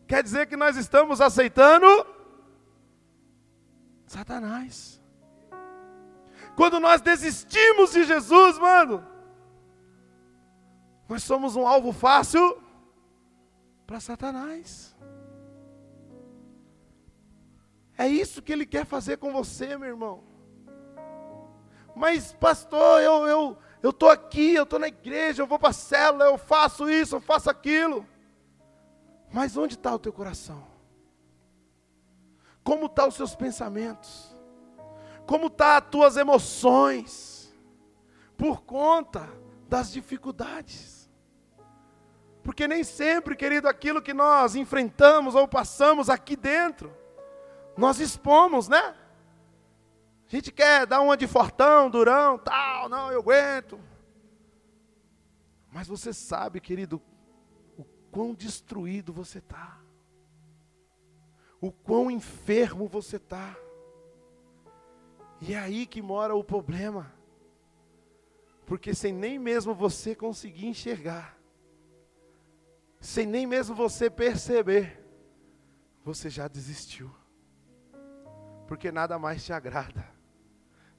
quer 0.07 0.23
dizer 0.23 0.47
que 0.47 0.55
nós 0.55 0.77
estamos 0.77 1.21
aceitando 1.21 1.85
Satanás. 4.07 4.99
Quando 6.55 6.79
nós 6.79 7.01
desistimos 7.01 7.91
de 7.91 8.05
Jesus, 8.05 8.57
mano, 8.57 9.05
nós 11.07 11.23
somos 11.23 11.55
um 11.55 11.67
alvo 11.67 11.91
fácil 11.91 12.59
para 13.85 13.99
Satanás. 13.99 14.95
É 17.97 18.07
isso 18.07 18.41
que 18.41 18.51
ele 18.51 18.65
quer 18.65 18.85
fazer 18.85 19.17
com 19.17 19.31
você, 19.31 19.77
meu 19.77 19.89
irmão. 19.89 20.23
Mas, 21.95 22.33
pastor, 22.33 23.01
eu, 23.01 23.25
eu, 23.25 23.57
eu 23.81 23.89
estou 23.91 24.09
aqui, 24.09 24.53
eu 24.53 24.63
estou 24.63 24.77
na 24.77 24.87
igreja, 24.87 25.41
eu 25.41 25.47
vou 25.47 25.57
para 25.57 25.69
a 25.69 25.73
célula, 25.73 26.25
eu 26.25 26.37
faço 26.37 26.89
isso, 26.89 27.15
eu 27.15 27.21
faço 27.21 27.49
aquilo. 27.49 28.05
Mas 29.31 29.55
onde 29.55 29.75
está 29.75 29.93
o 29.95 29.99
teu 29.99 30.11
coração? 30.11 30.65
Como 32.63 32.87
estão 32.87 33.05
tá 33.05 33.07
os 33.07 33.15
seus 33.15 33.35
pensamentos? 33.35 34.35
Como 35.25 35.47
estão 35.47 35.67
tá 35.67 35.77
as 35.77 35.89
tuas 35.89 36.17
emoções? 36.17 37.53
Por 38.35 38.63
conta 38.63 39.29
das 39.69 39.91
dificuldades. 39.91 41.09
Porque 42.43 42.67
nem 42.67 42.83
sempre, 42.83 43.35
querido, 43.35 43.67
aquilo 43.67 44.01
que 44.01 44.13
nós 44.13 44.55
enfrentamos 44.55 45.33
ou 45.33 45.47
passamos 45.47 46.09
aqui 46.09 46.35
dentro, 46.35 46.95
nós 47.77 47.99
expomos, 47.99 48.67
né? 48.67 48.95
A 50.27 50.29
gente 50.29 50.51
quer 50.51 50.85
dar 50.87 51.01
uma 51.01 51.15
de 51.15 51.27
fortão, 51.27 51.89
durão, 51.89 52.37
tal, 52.37 52.89
não, 52.89 53.11
eu 53.11 53.19
aguento. 53.19 53.79
Mas 55.71 55.87
você 55.87 56.13
sabe, 56.13 56.59
querido, 56.59 57.01
o 57.77 57.83
quão 58.11 58.33
destruído 58.33 59.13
você 59.13 59.39
está. 59.39 59.79
O 61.61 61.71
quão 61.71 62.09
enfermo 62.09 62.87
você 62.87 63.17
está. 63.17 63.55
E 65.41 65.53
é 65.53 65.59
aí 65.59 65.85
que 65.85 66.01
mora 66.01 66.35
o 66.35 66.43
problema. 66.43 67.13
Porque 68.65 68.95
sem 68.95 69.13
nem 69.13 69.37
mesmo 69.37 69.75
você 69.75 70.15
conseguir 70.15 70.65
enxergar, 70.65 71.37
sem 72.99 73.27
nem 73.27 73.45
mesmo 73.45 73.75
você 73.75 74.09
perceber, 74.09 75.05
você 76.03 76.31
já 76.31 76.47
desistiu 76.47 77.13
porque 78.67 78.91
nada 78.91 79.17
mais 79.19 79.43
te 79.43 79.53
agrada, 79.53 80.05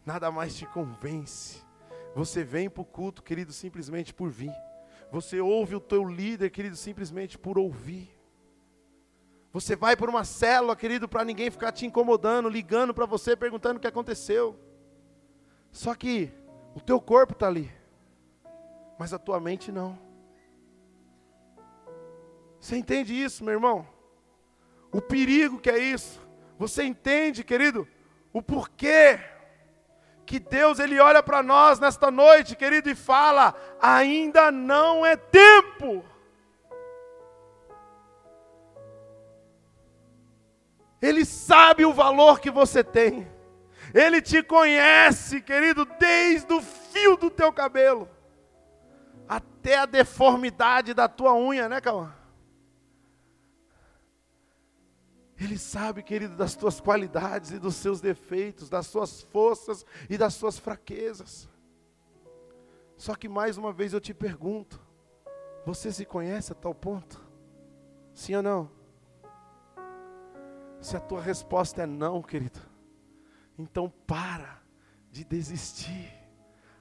nada 0.05 0.31
mais 0.31 0.57
te 0.57 0.67
convence. 0.67 1.65
Você 2.15 2.43
vem 2.43 2.71
para 2.71 2.83
o 2.83 2.85
culto, 2.85 3.23
querido, 3.23 3.53
simplesmente 3.53 4.15
por 4.15 4.31
vir. 4.31 4.55
Você 5.11 5.41
ouve 5.41 5.75
o 5.75 5.81
teu 5.81 6.05
líder, 6.05 6.51
querido, 6.51 6.77
simplesmente 6.77 7.39
por 7.39 7.59
ouvir. 7.59 8.11
Você 9.53 9.75
vai 9.75 9.97
por 9.97 10.09
uma 10.09 10.25
célula, 10.25 10.77
querido, 10.77 11.09
para 11.09 11.25
ninguém 11.25 11.51
ficar 11.51 11.73
te 11.73 11.87
incomodando, 11.87 12.49
ligando 12.49 12.93
para 12.93 13.07
você, 13.07 13.37
perguntando 13.37 13.79
o 13.79 13.81
que 13.81 13.87
aconteceu. 13.87 14.59
Só 15.73 15.95
que 15.95 16.33
o 16.75 16.81
teu 16.81 17.01
corpo 17.01 17.33
está 17.33 17.47
ali, 17.47 17.71
mas 18.99 19.13
a 19.13 19.19
tua 19.19 19.41
mente 19.41 19.71
não. 19.71 19.99
Você 22.61 22.77
entende 22.77 23.15
isso, 23.15 23.45
meu 23.45 23.55
irmão? 23.55 23.87
O 24.91 25.01
perigo 25.01 25.61
que 25.61 25.71
é 25.71 25.79
isso. 25.79 26.26
Você 26.59 26.85
entende, 26.85 27.45
querido, 27.45 27.87
o 28.33 28.41
porquê 28.43 29.21
que 30.25 30.39
Deus 30.39 30.79
ele 30.79 30.99
olha 30.99 31.23
para 31.23 31.43
nós 31.43 31.79
nesta 31.79 32.11
noite, 32.11 32.57
querido, 32.57 32.91
e 32.91 32.95
fala: 32.95 33.55
ainda 33.81 34.51
não 34.51 35.05
é 35.05 35.17
tempo. 35.17 36.05
Ele 41.01 41.25
sabe 41.25 41.85
o 41.85 41.93
valor 41.93 42.41
que 42.41 42.51
você 42.51 42.83
tem. 42.83 43.31
Ele 43.95 44.21
te 44.21 44.43
conhece, 44.43 45.41
querido, 45.41 45.85
desde 45.99 46.53
o 46.53 46.61
fio 46.61 47.17
do 47.17 47.31
teu 47.31 47.53
cabelo 47.53 48.09
até 49.29 49.79
a 49.79 49.87
deformidade 49.87 50.95
da 50.95 51.09
tua 51.09 51.35
unha, 51.35 51.69
né, 51.69 51.81
Cauã? 51.81 52.16
Ele 55.39 55.59
sabe, 55.59 56.03
querido, 56.03 56.35
das 56.35 56.57
tuas 56.57 56.81
qualidades 56.81 57.51
e 57.51 57.59
dos 57.59 57.77
seus 57.77 58.01
defeitos, 58.01 58.71
das 58.71 58.87
suas 58.87 59.23
forças 59.23 59.85
e 60.09 60.17
das 60.17 60.35
suas 60.35 60.59
fraquezas. 60.59 61.49
Só 62.97 63.15
que 63.15 63.29
mais 63.29 63.59
uma 63.59 63.73
vez 63.73 63.93
eu 63.93 64.01
te 64.01 64.15
pergunto: 64.15 64.81
você 65.67 65.93
se 65.93 66.07
conhece 66.07 66.53
a 66.53 66.55
tal 66.55 66.75
ponto? 66.75 67.23
Sim 68.15 68.37
ou 68.37 68.43
não? 68.43 68.71
Se 70.81 70.97
a 70.97 71.01
tua 71.01 71.21
resposta 71.21 71.83
é 71.83 71.87
não, 71.87 72.23
querido, 72.23 72.61
então 73.59 73.93
para 74.07 74.63
de 75.11 75.25
desistir. 75.25 76.13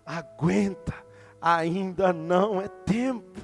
Aguenta, 0.06 0.94
ainda 1.42 2.14
não 2.14 2.62
é 2.62 2.68
tempo 2.68 3.42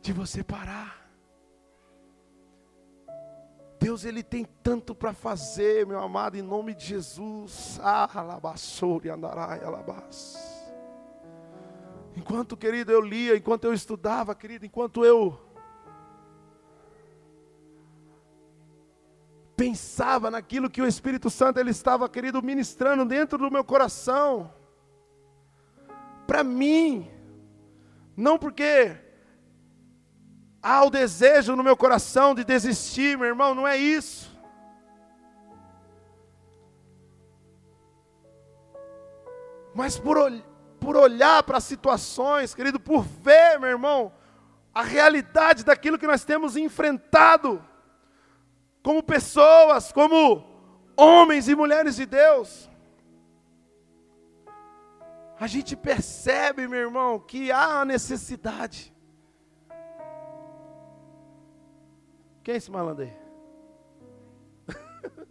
de 0.00 0.12
você 0.12 0.44
parar. 0.44 0.95
Deus 3.86 4.04
ele 4.04 4.20
tem 4.20 4.44
tanto 4.64 4.96
para 4.96 5.12
fazer, 5.12 5.86
meu 5.86 6.00
amado, 6.00 6.36
em 6.36 6.42
nome 6.42 6.74
de 6.74 6.86
Jesus. 6.86 7.78
Ah. 7.80 8.10
Enquanto, 12.16 12.56
querido, 12.56 12.90
eu 12.90 13.00
lia, 13.00 13.36
enquanto 13.36 13.62
eu 13.62 13.72
estudava, 13.72 14.34
querido, 14.34 14.66
enquanto 14.66 15.04
eu 15.04 15.40
pensava 19.56 20.32
naquilo 20.32 20.68
que 20.68 20.82
o 20.82 20.86
Espírito 20.88 21.30
Santo 21.30 21.60
ele 21.60 21.70
estava, 21.70 22.08
querido, 22.08 22.42
ministrando 22.42 23.04
dentro 23.04 23.38
do 23.38 23.52
meu 23.52 23.62
coração. 23.62 24.52
Para 26.26 26.42
mim, 26.42 27.08
não 28.16 28.36
porque 28.36 28.96
há 30.66 30.84
o 30.84 30.90
desejo 30.90 31.54
no 31.54 31.62
meu 31.62 31.76
coração 31.76 32.34
de 32.34 32.42
desistir, 32.42 33.16
meu 33.16 33.28
irmão, 33.28 33.54
não 33.54 33.68
é 33.68 33.76
isso. 33.76 34.36
Mas 39.72 39.96
por, 39.96 40.16
por 40.80 40.96
olhar 40.96 41.44
para 41.44 41.58
as 41.58 41.64
situações, 41.64 42.52
querido, 42.52 42.80
por 42.80 43.02
ver, 43.04 43.60
meu 43.60 43.70
irmão, 43.70 44.12
a 44.74 44.82
realidade 44.82 45.64
daquilo 45.64 45.98
que 45.98 46.06
nós 46.06 46.24
temos 46.24 46.56
enfrentado, 46.56 47.64
como 48.82 49.04
pessoas, 49.04 49.92
como 49.92 50.44
homens 50.96 51.48
e 51.48 51.54
mulheres 51.54 51.94
de 51.94 52.06
Deus, 52.06 52.68
a 55.38 55.46
gente 55.46 55.76
percebe, 55.76 56.66
meu 56.66 56.80
irmão, 56.80 57.20
que 57.20 57.52
há 57.52 57.82
a 57.82 57.84
necessidade. 57.84 58.95
Quem 62.46 62.54
é 62.54 62.58
esse 62.58 62.70
malandro 62.70 63.02
aí? 63.02 63.12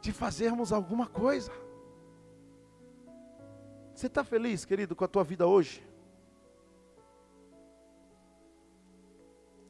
de 0.00 0.12
fazermos 0.12 0.72
alguma 0.72 1.08
coisa. 1.08 1.50
Você 3.92 4.06
está 4.06 4.22
feliz, 4.22 4.64
querido, 4.64 4.94
com 4.94 5.04
a 5.04 5.08
tua 5.08 5.24
vida 5.24 5.48
hoje? 5.48 5.84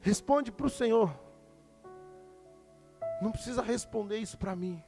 Responde 0.01 0.51
para 0.51 0.67
o 0.67 0.69
Senhor. 0.69 1.19
Não 3.19 3.31
precisa 3.31 3.63
responder 3.63 4.19
isso 4.19 4.37
para 4.37 4.55
mim. 4.55 4.83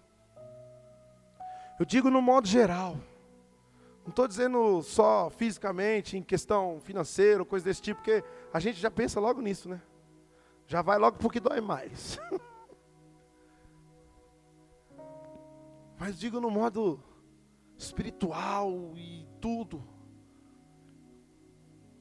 Eu 1.80 1.88
digo 1.88 2.12
no 2.12 2.22
modo 2.22 2.48
geral. 2.48 2.98
Não 4.04 4.12
estou 4.12 4.28
dizendo 4.28 4.84
só 4.84 5.32
fisicamente, 5.32 6.18
em 6.18 6.22
questão 6.22 6.80
financeira, 6.82 7.44
coisa 7.44 7.66
desse 7.66 7.82
tipo, 7.82 8.00
porque 8.00 8.24
a 8.54 8.60
gente 8.60 8.80
já 8.80 8.91
pensa 8.91 9.20
logo 9.20 9.41
nisso, 9.41 9.68
né? 9.68 9.82
Já 10.66 10.82
vai 10.82 10.97
logo 10.97 11.18
porque 11.18 11.39
dói 11.39 11.61
mais. 11.61 12.18
Mas 15.99 16.18
digo 16.18 16.39
no 16.39 16.49
modo 16.49 16.99
espiritual 17.78 18.93
e 18.95 19.28
tudo. 19.39 19.88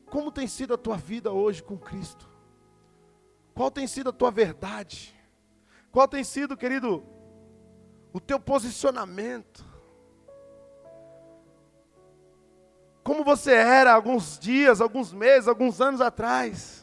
Como 0.06 0.30
tem 0.30 0.46
sido 0.46 0.74
a 0.74 0.78
tua 0.78 0.96
vida 0.96 1.32
hoje 1.32 1.62
com 1.62 1.78
Cristo? 1.78 2.28
Qual 3.54 3.70
tem 3.70 3.86
sido 3.86 4.10
a 4.10 4.12
tua 4.12 4.30
verdade? 4.30 5.14
Qual 5.90 6.08
tem 6.08 6.24
sido, 6.24 6.56
querido, 6.56 7.04
o 8.12 8.20
teu 8.20 8.40
posicionamento? 8.40 9.72
como 13.02 13.24
você 13.24 13.52
era 13.52 13.92
alguns 13.92 14.38
dias, 14.38 14.80
alguns 14.80 15.12
meses, 15.12 15.48
alguns 15.48 15.80
anos 15.80 16.00
atrás. 16.00 16.81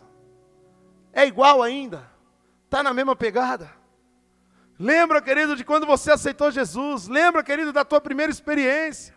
É 1.13 1.25
igual 1.25 1.61
ainda? 1.61 2.09
Está 2.65 2.83
na 2.83 2.93
mesma 2.93 3.15
pegada? 3.15 3.71
Lembra, 4.77 5.21
querido, 5.21 5.55
de 5.55 5.65
quando 5.65 5.85
você 5.85 6.11
aceitou 6.11 6.51
Jesus? 6.51 7.07
Lembra, 7.07 7.43
querido, 7.43 7.73
da 7.73 7.83
tua 7.83 7.99
primeira 7.99 8.31
experiência? 8.31 9.13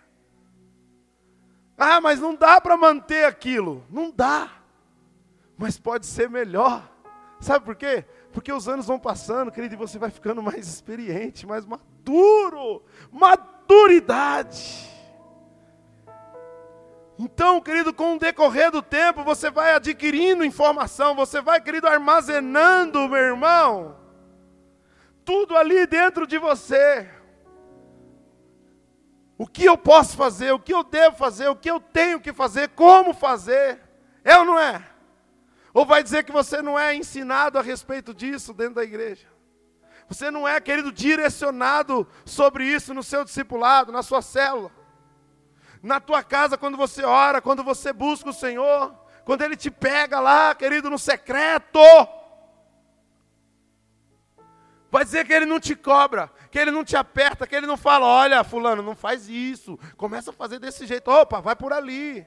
Ah, 1.79 2.01
mas 2.01 2.19
não 2.21 2.35
dá 2.35 2.61
para 2.61 2.77
manter 2.77 3.25
aquilo. 3.25 3.85
Não 3.89 4.11
dá. 4.11 4.51
Mas 5.57 5.79
pode 5.79 6.07
ser 6.07 6.29
melhor. 6.29 6.91
Sabe 7.41 7.65
por 7.65 7.77
quê? 7.77 8.05
Porque 8.33 8.53
os 8.53 8.69
anos 8.69 8.87
vão 8.87 8.99
passando, 8.99 9.53
querido, 9.53 9.75
e 9.75 9.79
você 9.79 9.99
vai 9.99 10.11
ficando 10.11 10.43
mais 10.43 10.67
experiente, 10.67 11.47
mais 11.47 11.67
maduro. 11.67 12.83
Maturidade. 13.11 14.92
Então, 17.19 17.61
querido, 17.61 17.93
com 17.93 18.17
o 18.17 18.19
decorrer 18.19 18.71
do 18.71 18.83
tempo, 18.83 19.23
você 19.23 19.51
vai 19.51 19.75
adquirindo 19.75 20.45
informação, 20.45 21.15
você 21.15 21.41
vai, 21.41 21.61
querido, 21.61 21.87
armazenando, 21.87 23.09
meu 23.09 23.19
irmão, 23.19 23.97
tudo 25.25 25.57
ali 25.57 25.87
dentro 25.87 26.27
de 26.27 26.39
você. 26.39 27.09
O 29.37 29.47
que 29.47 29.65
eu 29.65 29.77
posso 29.77 30.17
fazer, 30.17 30.53
o 30.53 30.59
que 30.59 30.73
eu 30.73 30.83
devo 30.83 31.17
fazer, 31.17 31.49
o 31.49 31.57
que 31.57 31.71
eu 31.71 31.81
tenho 31.81 32.21
que 32.21 32.33
fazer, 32.33 32.69
como 32.71 33.13
fazer, 33.13 33.81
é 34.25 34.37
ou 34.39 34.45
não 34.45 34.59
é? 34.59 34.83
Ou 35.75 35.85
vai 35.85 36.03
dizer 36.03 36.25
que 36.25 36.33
você 36.33 36.61
não 36.63 36.79
é 36.79 36.95
ensinado 36.95 37.59
a 37.59 37.63
respeito 37.63 38.15
disso 38.15 38.53
dentro 38.53 38.77
da 38.77 38.85
igreja? 38.85 39.27
Você 40.09 40.31
não 40.31 40.47
é, 40.47 40.61
querido, 40.61 40.93
direcionado 40.93 42.07
sobre 42.25 42.65
isso 42.65 42.93
no 42.93 43.03
seu 43.03 43.25
discipulado, 43.25 43.93
na 43.93 44.03
sua 44.03 44.21
célula? 44.21 44.71
Na 45.83 45.99
tua 45.99 46.23
casa, 46.23 46.57
quando 46.57 46.77
você 46.77 47.03
ora, 47.03 47.41
quando 47.41 47.65
você 47.65 47.93
busca 47.93 48.31
o 48.31 48.35
Senhor, 48.35 48.95
quando 49.25 49.43
Ele 49.43 49.57
te 49.57 49.71
pega 49.71 50.21
lá, 50.21 50.55
querido, 50.55 50.89
no 50.89 50.99
secreto. 50.99 51.81
Vai 54.91 55.05
dizer 55.05 55.27
que 55.27 55.33
Ele 55.33 55.47
não 55.47 55.59
te 55.59 55.75
cobra, 55.75 56.31
que 56.51 56.59
Ele 56.59 56.71
não 56.71 56.85
te 56.85 56.97
aperta, 56.97 57.47
que 57.47 57.57
Ele 57.57 57.67
não 57.67 57.77
fala: 57.77 58.07
olha, 58.07 58.45
Fulano, 58.45 58.83
não 58.83 58.95
faz 58.95 59.29
isso, 59.29 59.79
começa 59.97 60.31
a 60.31 60.35
fazer 60.35 60.59
desse 60.59 60.87
jeito, 60.87 61.11
opa, 61.11 61.41
vai 61.41 61.57
por 61.57 61.73
ali, 61.73 62.27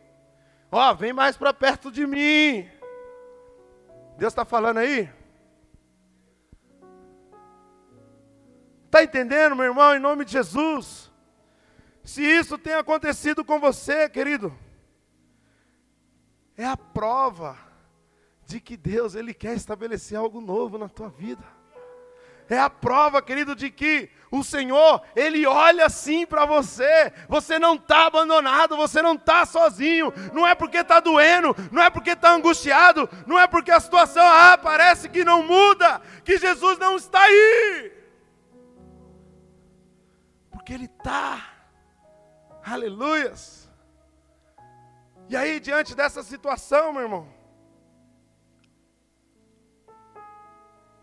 ó, 0.72 0.94
vem 0.94 1.14
mais 1.14 1.38
para 1.38 1.54
perto 1.54 1.92
de 1.92 2.06
mim. 2.06 2.70
Deus 4.18 4.32
está 4.32 4.44
falando 4.44 4.80
aí? 4.80 5.10
Está 8.86 9.04
entendendo, 9.04 9.56
meu 9.56 9.66
irmão, 9.66 9.94
em 9.94 10.00
nome 10.00 10.26
de 10.26 10.32
Jesus? 10.32 11.05
Se 12.06 12.22
isso 12.22 12.56
tem 12.58 12.76
acontecido 12.76 13.44
com 13.44 13.60
você, 13.60 14.08
querido, 14.08 14.56
é 16.56 16.64
a 16.64 16.78
prova 16.78 17.58
de 18.46 18.62
que 18.62 18.78
Deus 18.78 19.16
ele 19.16 19.34
quer 19.34 19.56
estabelecer 19.56 20.16
algo 20.16 20.40
novo 20.40 20.78
na 20.78 20.88
tua 20.88 21.10
vida. 21.10 21.44
É 22.48 22.60
a 22.60 22.70
prova, 22.70 23.24
querido, 23.24 23.56
de 23.56 23.72
que 23.72 24.08
o 24.30 24.44
Senhor, 24.44 25.02
Ele 25.16 25.48
olha 25.48 25.88
assim 25.88 26.28
para 26.28 26.46
você. 26.46 27.12
Você 27.28 27.58
não 27.58 27.74
está 27.74 28.06
abandonado, 28.06 28.78
você 28.78 29.02
não 29.02 29.16
está 29.16 29.48
sozinho. 29.48 30.14
Não 30.32 30.46
é 30.46 30.54
porque 30.54 30.78
está 30.78 31.00
doendo, 31.00 31.56
não 31.72 31.82
é 31.82 31.90
porque 31.90 32.12
está 32.12 32.34
angustiado, 32.34 33.10
não 33.26 33.40
é 33.40 33.48
porque 33.48 33.72
a 33.72 33.80
situação 33.80 34.24
ah, 34.24 34.60
parece 34.62 35.10
que 35.10 35.24
não 35.24 35.42
muda, 35.42 36.00
que 36.24 36.38
Jesus 36.38 36.78
não 36.78 36.98
está 36.98 37.24
aí. 37.24 37.92
Porque 40.52 40.72
Ele 40.72 40.86
está. 40.86 41.55
Aleluias. 42.68 43.70
E 45.30 45.38
aí, 45.38 45.60
diante 45.60 45.94
dessa 45.94 46.24
situação, 46.24 46.92
meu 46.92 47.04
irmão, 47.04 47.32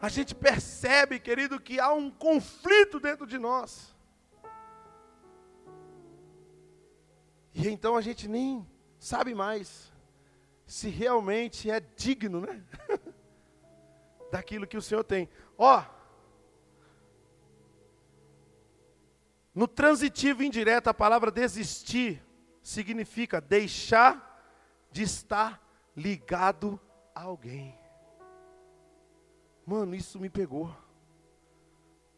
a 0.00 0.08
gente 0.08 0.34
percebe, 0.34 1.20
querido, 1.20 1.60
que 1.60 1.78
há 1.78 1.92
um 1.92 2.10
conflito 2.10 2.98
dentro 2.98 3.24
de 3.28 3.38
nós. 3.38 3.94
E 7.54 7.68
então 7.68 7.96
a 7.96 8.00
gente 8.00 8.26
nem 8.26 8.66
sabe 8.98 9.32
mais 9.32 9.92
se 10.66 10.88
realmente 10.88 11.70
é 11.70 11.78
digno, 11.78 12.40
né? 12.40 12.60
Daquilo 14.32 14.66
que 14.66 14.76
o 14.76 14.82
Senhor 14.82 15.04
tem. 15.04 15.28
Ó, 15.56 15.78
oh, 15.78 16.01
No 19.54 19.68
transitivo 19.68 20.42
indireto, 20.42 20.88
a 20.88 20.94
palavra 20.94 21.30
desistir 21.30 22.22
significa 22.62 23.40
deixar 23.40 24.30
de 24.90 25.02
estar 25.02 25.60
ligado 25.96 26.80
a 27.14 27.22
alguém. 27.22 27.78
Mano, 29.66 29.94
isso 29.94 30.18
me 30.18 30.30
pegou. 30.30 30.74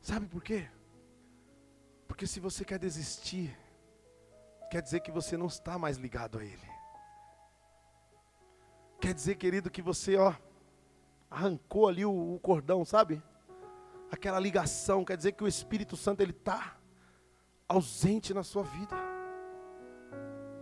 Sabe 0.00 0.26
por 0.26 0.42
quê? 0.42 0.68
Porque 2.06 2.26
se 2.26 2.38
você 2.38 2.64
quer 2.64 2.78
desistir, 2.78 3.56
quer 4.70 4.80
dizer 4.80 5.00
que 5.00 5.10
você 5.10 5.36
não 5.36 5.46
está 5.46 5.78
mais 5.78 5.96
ligado 5.96 6.38
a 6.38 6.44
Ele. 6.44 6.74
Quer 9.00 9.12
dizer, 9.12 9.34
querido, 9.34 9.70
que 9.70 9.82
você, 9.82 10.16
ó, 10.16 10.32
arrancou 11.30 11.88
ali 11.88 12.04
o, 12.04 12.34
o 12.34 12.38
cordão, 12.38 12.84
sabe? 12.84 13.22
Aquela 14.10 14.38
ligação, 14.38 15.04
quer 15.04 15.16
dizer 15.16 15.32
que 15.32 15.42
o 15.42 15.48
Espírito 15.48 15.96
Santo, 15.96 16.20
ele 16.20 16.30
está 16.30 16.78
ausente 17.68 18.34
na 18.34 18.42
sua 18.42 18.62
vida. 18.62 18.96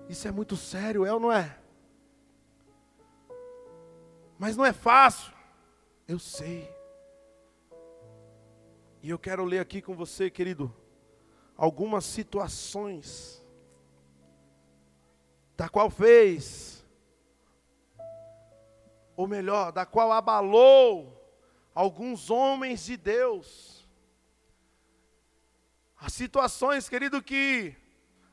Isso 0.08 0.26
é 0.28 0.30
muito 0.30 0.56
sério, 0.56 1.04
é 1.04 1.12
ou 1.12 1.20
não 1.20 1.32
é? 1.32 1.58
Mas 4.38 4.56
não 4.56 4.64
é 4.64 4.72
fácil, 4.72 5.32
eu 6.06 6.18
sei. 6.18 6.68
E 9.02 9.10
eu 9.10 9.18
quero 9.18 9.44
ler 9.44 9.58
aqui 9.58 9.80
com 9.80 9.94
você, 9.94 10.30
querido, 10.30 10.74
algumas 11.56 12.04
situações 12.04 13.44
da 15.56 15.68
qual 15.68 15.90
fez, 15.90 16.84
ou 19.16 19.26
melhor, 19.26 19.72
da 19.72 19.86
qual 19.86 20.12
abalou 20.12 21.20
alguns 21.74 22.30
homens 22.30 22.84
de 22.84 22.96
Deus 22.96 23.81
as 26.04 26.12
situações, 26.12 26.88
querido, 26.88 27.22
que 27.22 27.76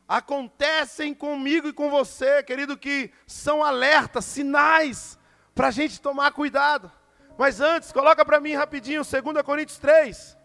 acontecem 0.07 1.13
comigo 1.13 1.67
e 1.67 1.73
com 1.73 1.87
você, 1.91 2.41
querido, 2.41 2.75
que 2.75 3.11
são 3.27 3.63
alertas, 3.63 4.25
sinais 4.25 5.19
para 5.53 5.67
a 5.67 5.71
gente 5.71 6.01
tomar 6.01 6.31
cuidado. 6.31 6.91
Mas 7.37 7.61
antes, 7.61 7.91
coloca 7.91 8.25
para 8.25 8.39
mim 8.41 8.53
rapidinho, 8.53 9.03
2 9.03 9.43
Coríntios 9.43 9.77
3. 9.77 10.35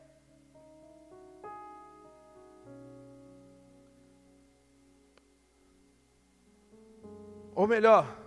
Ou 7.54 7.66
melhor, 7.66 8.18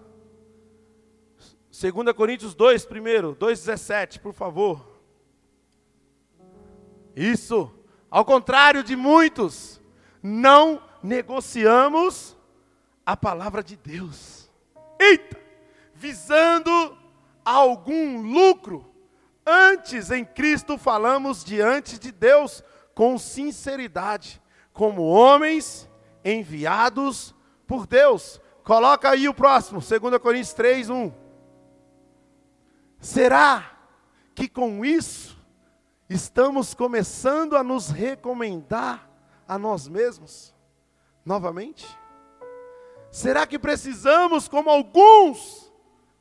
2 1.69 2.13
Coríntios 2.15 2.55
2 2.55 2.83
primeiro, 2.83 3.35
2,17, 3.35 4.19
por 4.19 4.33
favor. 4.33 4.99
Isso, 7.15 7.71
ao 8.09 8.23
contrário 8.23 8.83
de 8.83 8.95
muitos, 8.95 9.81
não 10.21 10.81
negociamos 11.03 12.35
a 13.05 13.15
palavra 13.15 13.63
de 13.63 13.75
Deus. 13.75 14.49
Eita! 14.99 15.37
Visando 15.93 16.97
algum 17.43 18.21
lucro. 18.21 18.93
Antes 19.45 20.11
em 20.11 20.25
Cristo 20.25 20.77
falamos 20.77 21.43
diante 21.43 21.97
de 21.97 22.11
Deus 22.11 22.61
com 22.93 23.17
sinceridade, 23.17 24.41
como 24.73 25.03
homens 25.03 25.89
enviados 26.23 27.33
por 27.65 27.87
Deus. 27.87 28.41
Coloca 28.63 29.09
aí 29.09 29.29
o 29.29 29.33
próximo, 29.33 29.79
2 29.79 30.17
Coríntios 30.21 30.53
3, 30.53 30.89
1. 30.89 31.13
Será 32.99 33.77
que 34.35 34.49
com 34.49 34.83
isso 34.83 35.36
estamos 36.09 36.73
começando 36.73 37.55
a 37.55 37.63
nos 37.63 37.89
recomendar 37.89 39.09
a 39.47 39.57
nós 39.57 39.87
mesmos? 39.87 40.53
Novamente? 41.25 41.85
Será 43.11 43.47
que 43.47 43.57
precisamos, 43.57 44.47
como 44.47 44.69
alguns, 44.69 45.71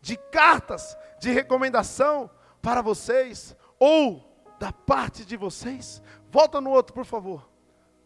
de 0.00 0.16
cartas 0.16 0.96
de 1.20 1.30
recomendação 1.30 2.30
para 2.62 2.80
vocês? 2.80 3.56
Ou 3.78 4.24
da 4.58 4.72
parte 4.72 5.24
de 5.24 5.36
vocês? 5.36 6.02
Volta 6.30 6.60
no 6.60 6.70
outro, 6.70 6.94
por 6.94 7.04
favor. 7.04 7.48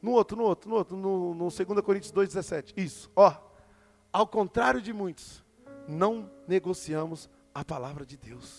No 0.03 0.13
outro, 0.13 0.37
no 0.37 0.45
outro, 0.45 0.71
no 0.71 0.77
outro, 0.77 0.97
no, 0.97 1.35
no 1.35 1.51
2 1.51 1.81
Coríntios 1.83 2.13
2,17. 2.13 2.73
Isso, 2.77 3.11
ó. 3.15 3.35
Ao 4.13 4.27
contrário 4.27 4.81
de 4.81 4.93
muitos, 4.93 5.45
não 5.87 6.31
negociamos 6.49 7.29
a 7.55 7.65
palavra 7.65 8.05
de 8.05 8.17
Deus. 8.17 8.59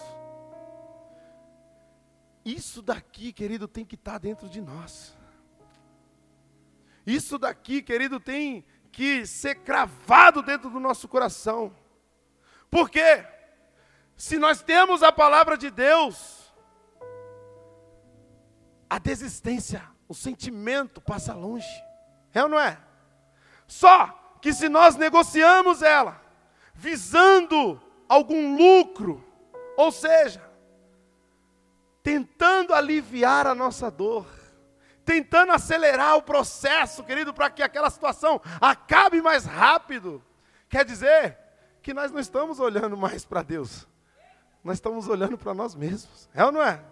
Isso 2.43 2.81
daqui, 2.81 3.31
querido, 3.31 3.67
tem 3.67 3.85
que 3.85 3.95
estar 3.95 4.17
dentro 4.17 4.49
de 4.49 4.59
nós. 4.61 5.15
Isso 7.05 7.37
daqui, 7.37 7.81
querido, 7.81 8.19
tem 8.19 8.65
que 8.91 9.25
ser 9.25 9.55
cravado 9.55 10.41
dentro 10.41 10.69
do 10.69 10.79
nosso 10.79 11.07
coração. 11.07 11.75
Por 12.69 12.89
quê? 12.89 13.25
Se 14.15 14.37
nós 14.37 14.61
temos 14.61 15.01
a 15.01 15.11
palavra 15.11 15.57
de 15.57 15.69
Deus, 15.69 16.53
a 18.89 18.99
desistência, 18.99 19.83
o 20.07 20.13
sentimento 20.13 20.99
passa 20.99 21.33
longe. 21.33 21.67
É 22.33 22.43
ou 22.43 22.49
não 22.49 22.59
é? 22.59 22.77
Só 23.67 24.37
que 24.41 24.53
se 24.53 24.67
nós 24.67 24.95
negociamos 24.95 25.81
ela, 25.81 26.21
visando 26.73 27.81
algum 28.09 28.57
lucro, 28.57 29.25
ou 29.77 29.91
seja, 29.91 30.50
tentando 32.03 32.73
aliviar 32.73 33.47
a 33.47 33.55
nossa 33.55 33.89
dor, 33.89 34.27
tentando 35.05 35.51
acelerar 35.51 36.17
o 36.17 36.21
processo, 36.21 37.03
querido, 37.03 37.33
para 37.33 37.49
que 37.49 37.63
aquela 37.63 37.89
situação 37.89 38.41
acabe 38.59 39.21
mais 39.21 39.45
rápido. 39.45 40.23
Quer 40.69 40.85
dizer 40.85 41.37
que 41.81 41.93
nós 41.93 42.11
não 42.11 42.19
estamos 42.19 42.59
olhando 42.59 42.95
mais 42.95 43.25
para 43.25 43.41
Deus, 43.41 43.87
nós 44.63 44.77
estamos 44.77 45.07
olhando 45.07 45.37
para 45.37 45.53
nós 45.53 45.75
mesmos. 45.75 46.29
É 46.33 46.45
ou 46.45 46.51
não 46.51 46.61
é? 46.61 46.83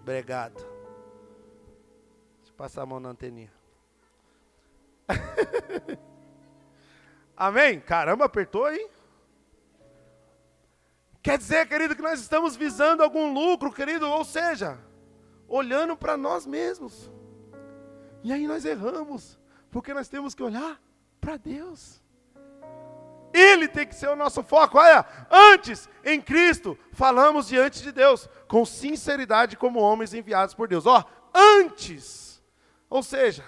Obrigado. 0.00 0.54
Deixa 0.54 2.52
eu 2.52 2.56
passar 2.56 2.82
a 2.82 2.86
mão 2.86 3.00
na 3.00 3.08
anteninha. 3.08 3.52
Amém? 7.36 7.80
Caramba, 7.80 8.24
apertou 8.24 8.64
aí. 8.64 8.88
Quer 11.26 11.38
dizer, 11.38 11.66
querido, 11.66 11.96
que 11.96 12.02
nós 12.02 12.20
estamos 12.20 12.54
visando 12.54 13.02
algum 13.02 13.34
lucro, 13.34 13.72
querido, 13.72 14.08
ou 14.08 14.24
seja, 14.24 14.78
olhando 15.48 15.96
para 15.96 16.16
nós 16.16 16.46
mesmos. 16.46 17.10
E 18.22 18.32
aí 18.32 18.46
nós 18.46 18.64
erramos, 18.64 19.36
porque 19.68 19.92
nós 19.92 20.06
temos 20.06 20.36
que 20.36 20.42
olhar 20.44 20.80
para 21.20 21.36
Deus. 21.36 22.00
Ele 23.34 23.66
tem 23.66 23.84
que 23.84 23.96
ser 23.96 24.08
o 24.08 24.14
nosso 24.14 24.40
foco. 24.44 24.78
Olha, 24.78 25.04
antes, 25.28 25.88
em 26.04 26.20
Cristo, 26.20 26.78
falamos 26.92 27.48
diante 27.48 27.82
de 27.82 27.90
Deus, 27.90 28.28
com 28.46 28.64
sinceridade, 28.64 29.56
como 29.56 29.80
homens 29.80 30.14
enviados 30.14 30.54
por 30.54 30.68
Deus. 30.68 30.86
Ó, 30.86 31.04
antes, 31.34 32.40
ou 32.88 33.02
seja, 33.02 33.44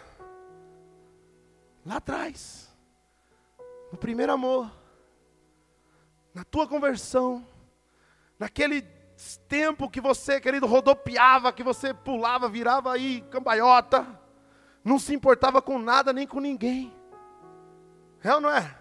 lá 1.87 1.99
atrás, 1.99 2.77
no 3.93 3.99
primeiro 3.99 4.33
amor, 4.33 4.69
na 6.35 6.43
tua 6.43 6.67
conversão, 6.67 7.47
naquele 8.39 8.83
tempo 9.49 9.91
que 9.91 10.01
você, 10.01 10.41
querido, 10.41 10.67
rodopiava, 10.67 11.53
que 11.53 11.63
você 11.63 11.93
pulava, 11.93 12.49
virava 12.49 12.93
aí 12.93 13.21
cambaiota, 13.31 14.07
não 14.85 14.99
se 14.99 15.15
importava 15.15 15.61
com 15.61 15.79
nada 15.79 16.13
nem 16.13 16.27
com 16.27 16.41
ninguém. 16.41 16.95
É 18.23 18.35
ou 18.35 18.41
não 18.41 18.51
é? 18.51 18.79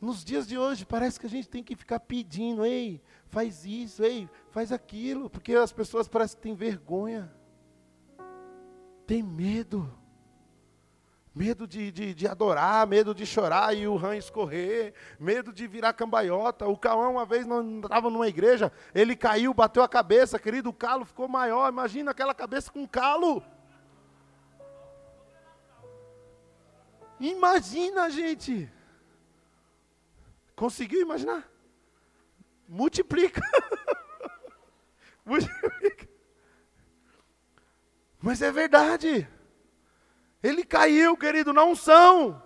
Nos 0.00 0.24
dias 0.24 0.46
de 0.48 0.58
hoje 0.58 0.84
parece 0.84 1.18
que 1.18 1.26
a 1.26 1.30
gente 1.30 1.48
tem 1.48 1.62
que 1.62 1.76
ficar 1.76 2.00
pedindo, 2.00 2.64
ei, 2.64 3.00
faz 3.28 3.64
isso, 3.64 4.02
ei, 4.02 4.28
faz 4.50 4.72
aquilo, 4.72 5.30
porque 5.30 5.54
as 5.54 5.72
pessoas 5.72 6.08
parecem 6.08 6.36
que 6.36 6.42
têm 6.42 6.54
vergonha, 6.54 7.32
tem 9.06 9.22
medo. 9.22 10.01
Medo 11.34 11.66
de, 11.66 11.90
de, 11.90 12.12
de, 12.12 12.28
adorar, 12.28 12.86
medo 12.86 13.14
de 13.14 13.24
chorar 13.24 13.74
e 13.74 13.88
o 13.88 13.96
rã 13.96 14.14
escorrer, 14.14 14.92
medo 15.18 15.50
de 15.50 15.66
virar 15.66 15.94
cambaiota. 15.94 16.66
O 16.66 16.76
Cauã, 16.76 17.08
uma 17.08 17.24
vez, 17.24 17.46
estava 17.82 18.10
numa 18.10 18.28
igreja, 18.28 18.70
ele 18.94 19.16
caiu, 19.16 19.54
bateu 19.54 19.82
a 19.82 19.88
cabeça, 19.88 20.38
querido, 20.38 20.68
o 20.68 20.74
calo 20.74 21.06
ficou 21.06 21.26
maior. 21.26 21.72
Imagina 21.72 22.10
aquela 22.10 22.34
cabeça 22.34 22.70
com 22.70 22.86
calo. 22.86 23.42
Imagina, 27.18 28.10
gente. 28.10 28.70
Conseguiu 30.54 31.00
imaginar? 31.00 31.48
Multiplica. 32.68 33.40
Multiplica. 35.24 36.08
Mas 38.20 38.42
é 38.42 38.52
verdade. 38.52 39.28
Ele 40.42 40.64
caiu, 40.64 41.16
querido, 41.16 41.52
na 41.52 41.62
unção. 41.64 42.42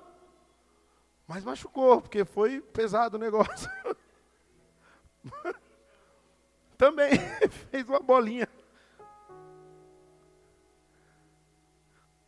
Mas 1.26 1.42
machucou, 1.42 2.00
porque 2.00 2.24
foi 2.24 2.60
pesado 2.60 3.16
o 3.16 3.20
negócio. 3.20 3.70
Também 6.76 7.10
fez 7.70 7.88
uma 7.88 8.00
bolinha. 8.00 8.48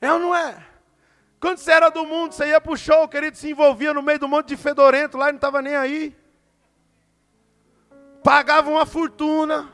É 0.01 0.13
ou 0.13 0.19
não 0.19 0.35
é? 0.35 0.67
Quando 1.41 1.59
você 1.59 1.71
era 1.71 1.89
do 1.91 2.05
mundo, 2.05 2.33
você 2.33 2.49
ia 2.49 2.61
pro 2.61 2.77
show, 2.77 3.07
querido, 3.07 3.37
se 3.37 3.51
envolvia 3.51 3.93
no 3.95 4.03
meio 4.03 4.19
do 4.19 4.27
monte 4.27 4.49
de 4.49 4.57
fedorento 4.57 5.17
lá 5.17 5.29
e 5.29 5.33
não 5.33 5.37
estava 5.37 5.63
nem 5.63 5.77
aí. 5.77 6.17
Pagava 8.25 8.71
uma 8.71 8.87
fortuna. 8.87 9.73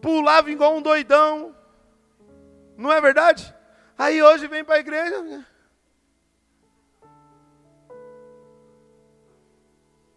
Pulava 0.00 0.50
igual 0.50 0.76
um 0.76 0.82
doidão. 0.82 1.54
Não 2.76 2.90
é 2.90 3.00
verdade? 3.00 3.54
Aí 4.02 4.20
hoje 4.20 4.48
vem 4.48 4.64
para 4.64 4.74
a 4.74 4.80
igreja. 4.80 5.22
Né? 5.22 5.46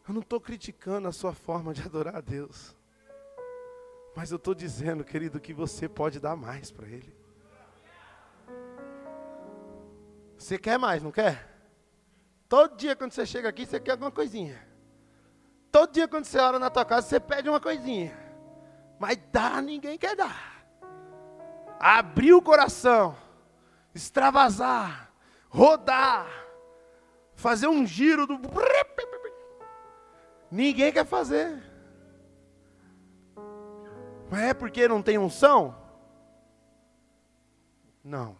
Eu 0.07 0.13
não 0.15 0.21
estou 0.21 0.41
criticando 0.41 1.07
a 1.07 1.11
sua 1.11 1.33
forma 1.33 1.71
de 1.71 1.83
adorar 1.83 2.15
a 2.15 2.21
Deus. 2.21 2.75
Mas 4.15 4.31
eu 4.31 4.37
estou 4.37 4.55
dizendo, 4.55 5.03
querido, 5.03 5.39
que 5.39 5.53
você 5.53 5.87
pode 5.87 6.19
dar 6.19 6.35
mais 6.35 6.71
para 6.71 6.87
Ele. 6.87 7.15
Você 10.35 10.57
quer 10.57 10.79
mais, 10.79 11.03
não 11.03 11.11
quer? 11.11 11.47
Todo 12.49 12.75
dia 12.75 12.95
quando 12.95 13.11
você 13.11 13.23
chega 13.23 13.49
aqui, 13.49 13.67
você 13.67 13.79
quer 13.79 13.91
alguma 13.91 14.11
coisinha. 14.11 14.67
Todo 15.71 15.91
dia 15.91 16.07
quando 16.07 16.25
você 16.25 16.39
ora 16.39 16.57
na 16.57 16.71
tua 16.71 16.85
casa, 16.85 17.07
você 17.07 17.19
pede 17.19 17.47
uma 17.47 17.61
coisinha. 17.61 18.17
Mas 18.99 19.19
dar, 19.31 19.61
ninguém 19.61 19.95
quer 19.95 20.15
dar. 20.15 20.65
Abrir 21.79 22.33
o 22.33 22.41
coração 22.41 23.24
extravasar, 23.95 25.09
rodar, 25.49 26.27
fazer 27.33 27.67
um 27.67 27.87
giro 27.87 28.27
do. 28.27 28.37
Ninguém 30.51 30.91
quer 30.91 31.05
fazer. 31.05 31.63
Mas 34.29 34.41
é 34.41 34.53
porque 34.53 34.87
não 34.87 35.01
tem 35.01 35.17
unção? 35.17 35.75
Não. 38.03 38.35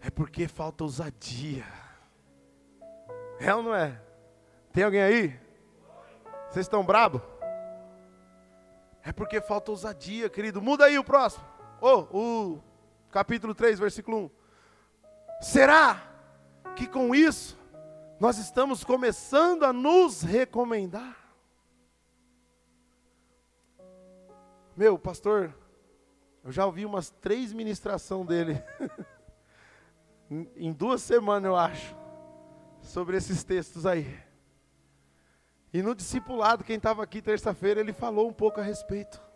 É 0.00 0.10
porque 0.10 0.48
falta 0.48 0.82
ousadia. 0.82 1.66
É 3.38 3.54
ou 3.54 3.62
não 3.62 3.74
é? 3.74 4.00
Tem 4.72 4.84
alguém 4.84 5.02
aí? 5.02 5.40
Vocês 6.48 6.66
estão 6.66 6.84
brabo? 6.84 7.20
É 9.04 9.12
porque 9.12 9.40
falta 9.40 9.70
ousadia, 9.70 10.28
querido. 10.30 10.62
Muda 10.62 10.86
aí 10.86 10.98
o 10.98 11.04
próximo. 11.04 11.51
Oh, 11.84 12.06
o 12.16 12.62
capítulo 13.10 13.56
3, 13.56 13.80
versículo 13.80 14.26
1. 14.26 14.30
Será 15.40 16.00
que 16.76 16.86
com 16.86 17.12
isso 17.12 17.58
nós 18.20 18.38
estamos 18.38 18.84
começando 18.84 19.64
a 19.64 19.72
nos 19.72 20.22
recomendar? 20.22 21.16
Meu, 24.76 24.96
pastor, 24.96 25.52
eu 26.44 26.52
já 26.52 26.64
ouvi 26.64 26.86
umas 26.86 27.10
três 27.10 27.52
ministrações 27.52 28.28
dele, 28.28 28.62
em 30.54 30.72
duas 30.72 31.02
semanas 31.02 31.48
eu 31.48 31.56
acho, 31.56 31.96
sobre 32.80 33.16
esses 33.16 33.42
textos 33.42 33.86
aí. 33.86 34.22
E 35.74 35.82
no 35.82 35.96
discipulado, 35.96 36.62
quem 36.62 36.76
estava 36.76 37.02
aqui 37.02 37.20
terça-feira, 37.20 37.80
ele 37.80 37.92
falou 37.92 38.28
um 38.28 38.32
pouco 38.32 38.60
a 38.60 38.62
respeito. 38.62 39.31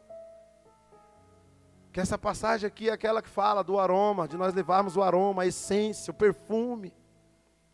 Que 1.96 2.00
essa 2.00 2.18
passagem 2.18 2.66
aqui 2.66 2.90
é 2.90 2.92
aquela 2.92 3.22
que 3.22 3.28
fala 3.30 3.64
do 3.64 3.78
aroma, 3.78 4.28
de 4.28 4.36
nós 4.36 4.52
levarmos 4.52 4.98
o 4.98 5.02
aroma, 5.02 5.44
a 5.44 5.46
essência, 5.46 6.10
o 6.10 6.14
perfume. 6.14 6.92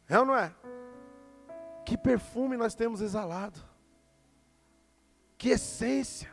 É 0.08 0.16
ou 0.16 0.24
não 0.24 0.36
é? 0.36 0.54
Que 1.84 1.98
perfume 1.98 2.56
nós 2.56 2.72
temos 2.72 3.00
exalado. 3.00 3.58
Que 5.36 5.48
essência. 5.48 6.30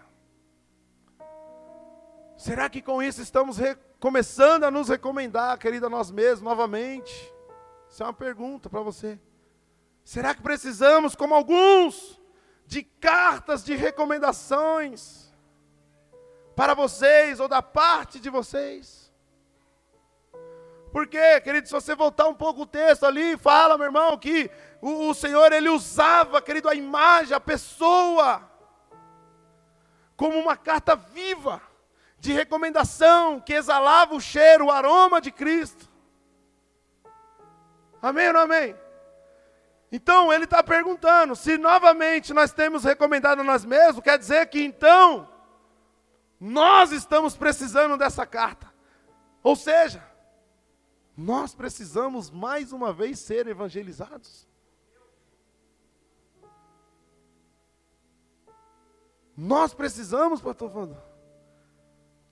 Será 2.37 2.69
que 2.69 2.79
com 2.79 3.01
isso 3.01 3.23
estamos 3.23 3.57
começando 3.99 4.65
a 4.65 4.69
nos 4.69 4.87
recomendar, 4.87 5.57
querida, 5.57 5.89
nós 5.89 6.11
mesmos 6.11 6.43
novamente? 6.43 7.33
Isso 7.89 8.03
é 8.03 8.05
uma 8.05 8.13
pergunta 8.13 8.69
para 8.69 8.81
você. 8.81 9.19
Será 10.03 10.35
que 10.35 10.43
precisamos, 10.43 11.15
como 11.15 11.33
alguns, 11.33 12.21
de 12.67 12.83
cartas 12.83 13.63
de 13.63 13.75
recomendações? 13.75 15.28
Para 16.59 16.73
vocês 16.73 17.39
ou 17.39 17.47
da 17.47 17.61
parte 17.61 18.19
de 18.19 18.29
vocês. 18.29 19.09
Porque, 20.91 21.39
querido, 21.39 21.65
se 21.65 21.73
você 21.73 21.95
voltar 21.95 22.27
um 22.27 22.33
pouco 22.33 22.63
o 22.63 22.65
texto 22.65 23.05
ali, 23.05 23.37
fala, 23.37 23.77
meu 23.77 23.85
irmão, 23.85 24.17
que 24.17 24.51
o, 24.81 25.07
o 25.07 25.13
Senhor, 25.13 25.53
ele 25.53 25.69
usava, 25.69 26.41
querido, 26.41 26.67
a 26.67 26.75
imagem, 26.75 27.33
a 27.33 27.39
pessoa, 27.39 28.43
como 30.17 30.37
uma 30.37 30.57
carta 30.57 30.97
viva, 30.97 31.61
de 32.19 32.33
recomendação, 32.33 33.39
que 33.39 33.53
exalava 33.53 34.13
o 34.13 34.19
cheiro, 34.19 34.65
o 34.65 34.71
aroma 34.71 35.21
de 35.21 35.31
Cristo. 35.31 35.87
Amém 38.01 38.27
ou 38.27 38.33
não 38.33 38.41
amém? 38.41 38.75
Então, 39.89 40.33
ele 40.33 40.43
está 40.43 40.61
perguntando, 40.61 41.37
se 41.37 41.57
novamente 41.57 42.33
nós 42.33 42.51
temos 42.51 42.83
recomendado 42.83 43.39
a 43.39 43.45
nós 43.45 43.63
mesmos, 43.63 44.03
quer 44.03 44.19
dizer 44.19 44.47
que 44.47 44.61
então, 44.61 45.38
nós 46.39 46.91
estamos 46.91 47.35
precisando 47.35 47.97
dessa 47.97 48.25
carta. 48.25 48.73
Ou 49.43 49.55
seja, 49.55 50.03
nós 51.17 51.53
precisamos 51.53 52.31
mais 52.31 52.71
uma 52.71 52.93
vez 52.93 53.19
ser 53.19 53.47
evangelizados. 53.47 54.47
Nós 59.35 59.73
precisamos, 59.73 60.41
pastor 60.41 60.71
Fando, 60.71 60.97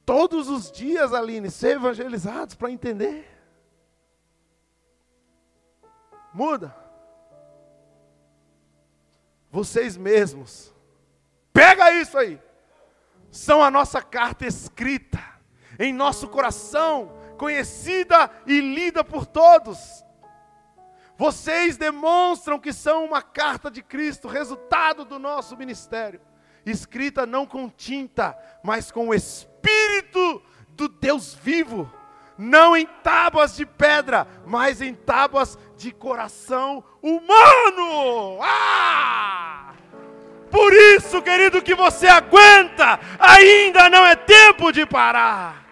todos 0.05 0.47
os 0.49 0.71
dias, 0.71 1.13
Aline, 1.13 1.49
ser 1.51 1.75
evangelizados 1.75 2.55
para 2.55 2.71
entender. 2.71 3.27
Muda. 6.33 6.75
Vocês 9.49 9.97
mesmos. 9.97 10.73
Pega 11.51 11.91
isso 11.91 12.17
aí 12.17 12.46
são 13.37 13.63
a 13.63 13.69
nossa 13.69 14.01
carta 14.01 14.47
escrita 14.47 15.23
em 15.77 15.93
nosso 15.93 16.27
coração, 16.27 17.13
conhecida 17.37 18.31
e 18.47 18.59
lida 18.59 19.03
por 19.03 19.27
todos. 19.27 20.03
Vocês 21.15 21.77
demonstram 21.77 22.59
que 22.59 22.73
são 22.73 23.05
uma 23.05 23.21
carta 23.21 23.69
de 23.69 23.83
Cristo, 23.83 24.27
resultado 24.27 25.05
do 25.05 25.19
nosso 25.19 25.55
ministério, 25.55 26.19
escrita 26.65 27.27
não 27.27 27.45
com 27.45 27.69
tinta, 27.69 28.35
mas 28.63 28.91
com 28.91 29.09
o 29.09 29.13
Espírito 29.13 30.41
do 30.69 30.87
Deus 30.87 31.35
vivo, 31.35 31.91
não 32.39 32.75
em 32.75 32.87
tábuas 33.03 33.55
de 33.55 33.67
pedra, 33.67 34.27
mas 34.47 34.81
em 34.81 34.95
tábuas 34.95 35.59
de 35.75 35.91
coração 35.91 36.83
humano. 37.03 38.39
Ah! 38.41 39.75
Por 40.51 40.73
isso, 40.73 41.21
querido, 41.21 41.61
que 41.61 41.75
você 41.75 42.07
aguenta, 42.07 42.99
ainda 43.19 43.89
não 43.89 44.05
é 44.05 44.15
tempo 44.15 44.71
de 44.71 44.85
parar. 44.85 45.65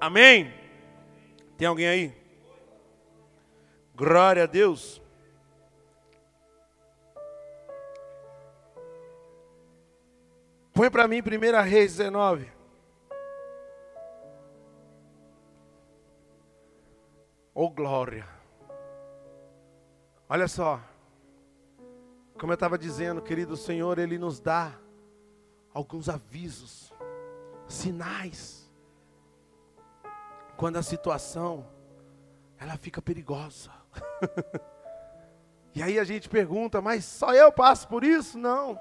Amém? 0.00 0.52
Tem 1.56 1.68
alguém 1.68 1.86
aí? 1.86 2.22
Glória 3.94 4.44
a 4.44 4.46
Deus. 4.46 5.00
Põe 10.72 10.90
para 10.90 11.06
mim 11.06 11.20
1 11.20 11.62
Reis 11.62 11.96
19. 11.96 12.51
Oh 17.54 17.68
glória! 17.68 18.26
Olha 20.26 20.48
só, 20.48 20.80
como 22.40 22.50
eu 22.50 22.54
estava 22.54 22.78
dizendo, 22.78 23.20
querido 23.20 23.58
Senhor, 23.58 23.98
Ele 23.98 24.16
nos 24.16 24.40
dá 24.40 24.72
alguns 25.74 26.08
avisos, 26.08 26.94
sinais, 27.68 28.70
quando 30.56 30.78
a 30.78 30.82
situação 30.82 31.66
ela 32.58 32.78
fica 32.78 33.02
perigosa. 33.02 33.70
e 35.74 35.82
aí 35.82 35.98
a 35.98 36.04
gente 36.04 36.30
pergunta, 36.30 36.80
mas 36.80 37.04
só 37.04 37.34
eu 37.34 37.52
passo 37.52 37.86
por 37.86 38.02
isso? 38.02 38.38
Não. 38.38 38.80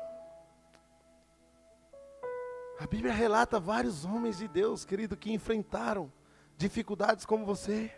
A 2.80 2.88
Bíblia 2.88 3.14
relata 3.14 3.60
vários 3.60 4.06
homens 4.06 4.38
de 4.38 4.48
Deus, 4.48 4.86
querido, 4.86 5.18
que 5.18 5.34
enfrentaram 5.34 6.10
dificuldades 6.56 7.26
como 7.26 7.46
você 7.46 7.92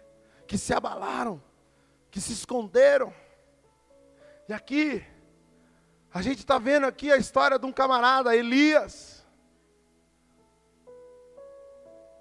que 0.48 0.58
se 0.58 0.74
abalaram, 0.74 1.42
que 2.12 2.20
se 2.22 2.34
esconderam. 2.34 3.14
E 4.48 4.54
aqui, 4.54 5.04
a 6.14 6.22
gente 6.22 6.40
está 6.40 6.58
vendo 6.58 6.86
aqui 6.86 7.12
a 7.12 7.18
história 7.18 7.58
de 7.58 7.66
um 7.66 7.72
camarada, 7.72 8.36
Elias. 8.36 9.26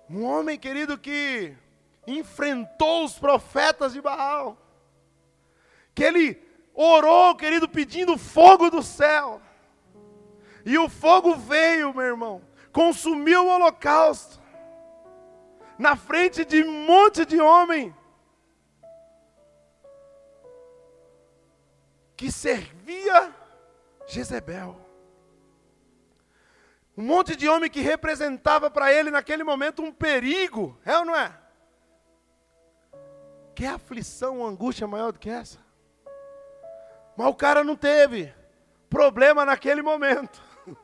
Um 0.08 0.24
homem 0.24 0.58
querido 0.58 0.96
que 0.96 1.54
enfrentou 2.06 3.04
os 3.04 3.18
profetas 3.18 3.92
de 3.92 4.00
Baal. 4.00 4.56
Que 5.94 6.04
ele 6.04 6.42
orou, 6.74 7.34
querido, 7.36 7.68
pedindo 7.68 8.16
fogo 8.16 8.70
do 8.70 8.82
céu. 8.82 9.40
E 10.64 10.78
o 10.78 10.88
fogo 10.88 11.34
veio, 11.34 11.92
meu 11.92 12.04
irmão, 12.04 12.42
consumiu 12.72 13.44
o 13.44 13.48
holocausto. 13.48 14.40
Na 15.78 15.96
frente 15.96 16.44
de 16.44 16.62
um 16.62 16.86
monte 16.86 17.26
de 17.26 17.40
homem 17.40 17.94
que 22.22 22.30
servia 22.30 23.34
Jezebel. 24.06 24.80
Um 26.96 27.02
monte 27.02 27.34
de 27.34 27.48
homem 27.48 27.68
que 27.68 27.80
representava 27.80 28.70
para 28.70 28.92
ele 28.92 29.10
naquele 29.10 29.42
momento 29.42 29.82
um 29.82 29.92
perigo, 29.92 30.78
é 30.84 30.96
ou 30.96 31.04
não 31.04 31.16
é? 31.16 31.36
Que 33.56 33.66
aflição, 33.66 34.38
uma 34.38 34.50
angústia 34.50 34.86
maior 34.86 35.10
do 35.10 35.18
que 35.18 35.28
essa? 35.28 35.58
Mas 37.16 37.26
o 37.26 37.34
cara 37.34 37.64
não 37.64 37.74
teve 37.74 38.32
problema 38.88 39.44
naquele 39.44 39.82
momento. 39.82 40.40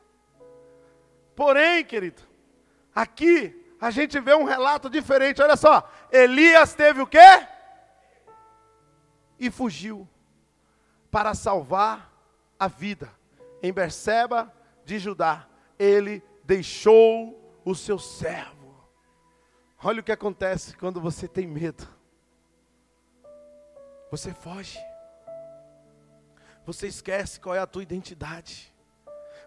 Porém, 1.37 1.85
querido, 1.85 2.21
aqui 2.93 3.73
a 3.79 3.89
gente 3.91 4.19
vê 4.19 4.33
um 4.33 4.43
relato 4.43 4.89
diferente. 4.89 5.41
Olha 5.41 5.55
só, 5.55 5.89
Elias 6.11 6.73
teve 6.73 7.01
o 7.01 7.07
quê? 7.07 7.47
E 9.39 9.49
fugiu 9.49 10.05
para 11.11 11.33
salvar 11.33 12.13
a 12.57 12.67
vida. 12.67 13.11
Em 13.61 13.73
Berseba 13.73 14.53
de 14.85 14.99
Judá, 14.99 15.47
ele 15.77 16.23
deixou 16.43 17.59
o 17.65 17.75
seu 17.75 17.99
servo. 17.99 18.59
Olha 19.83 20.01
o 20.01 20.03
que 20.03 20.11
acontece 20.11 20.75
quando 20.75 20.99
você 20.99 21.27
tem 21.27 21.47
medo. 21.47 21.87
Você 24.11 24.33
foge. 24.33 24.79
Você 26.65 26.87
esquece 26.87 27.39
qual 27.39 27.55
é 27.55 27.59
a 27.59 27.67
tua 27.67 27.83
identidade. 27.83 28.73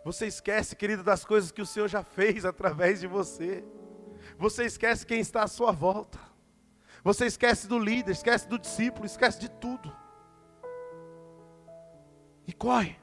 Você 0.05 0.27
esquece, 0.27 0.75
querido, 0.75 1.03
das 1.03 1.25
coisas 1.25 1.53
que 1.53 1.63
o 1.63 1.67
Senhor 1.67 1.89
já 1.89 2.03
fez 2.03 2.45
através 2.45 3.01
de 3.01 3.07
você. 3.07 3.65
você 4.39 4.65
esquece 4.65 5.07
quem 5.07 5.21
está 5.21 5.43
à 5.43 5.49
sua 5.49 5.73
volta. 5.73 6.19
Você 7.05 7.27
esquece 7.27 7.67
do 7.67 7.79
líder, 7.79 8.13
esquece 8.13 8.49
do 8.49 8.59
discípulo, 8.59 9.05
esquece 9.05 9.41
de 9.41 9.51
tudo. 9.51 9.95
E 12.47 12.53
corre. 12.53 12.97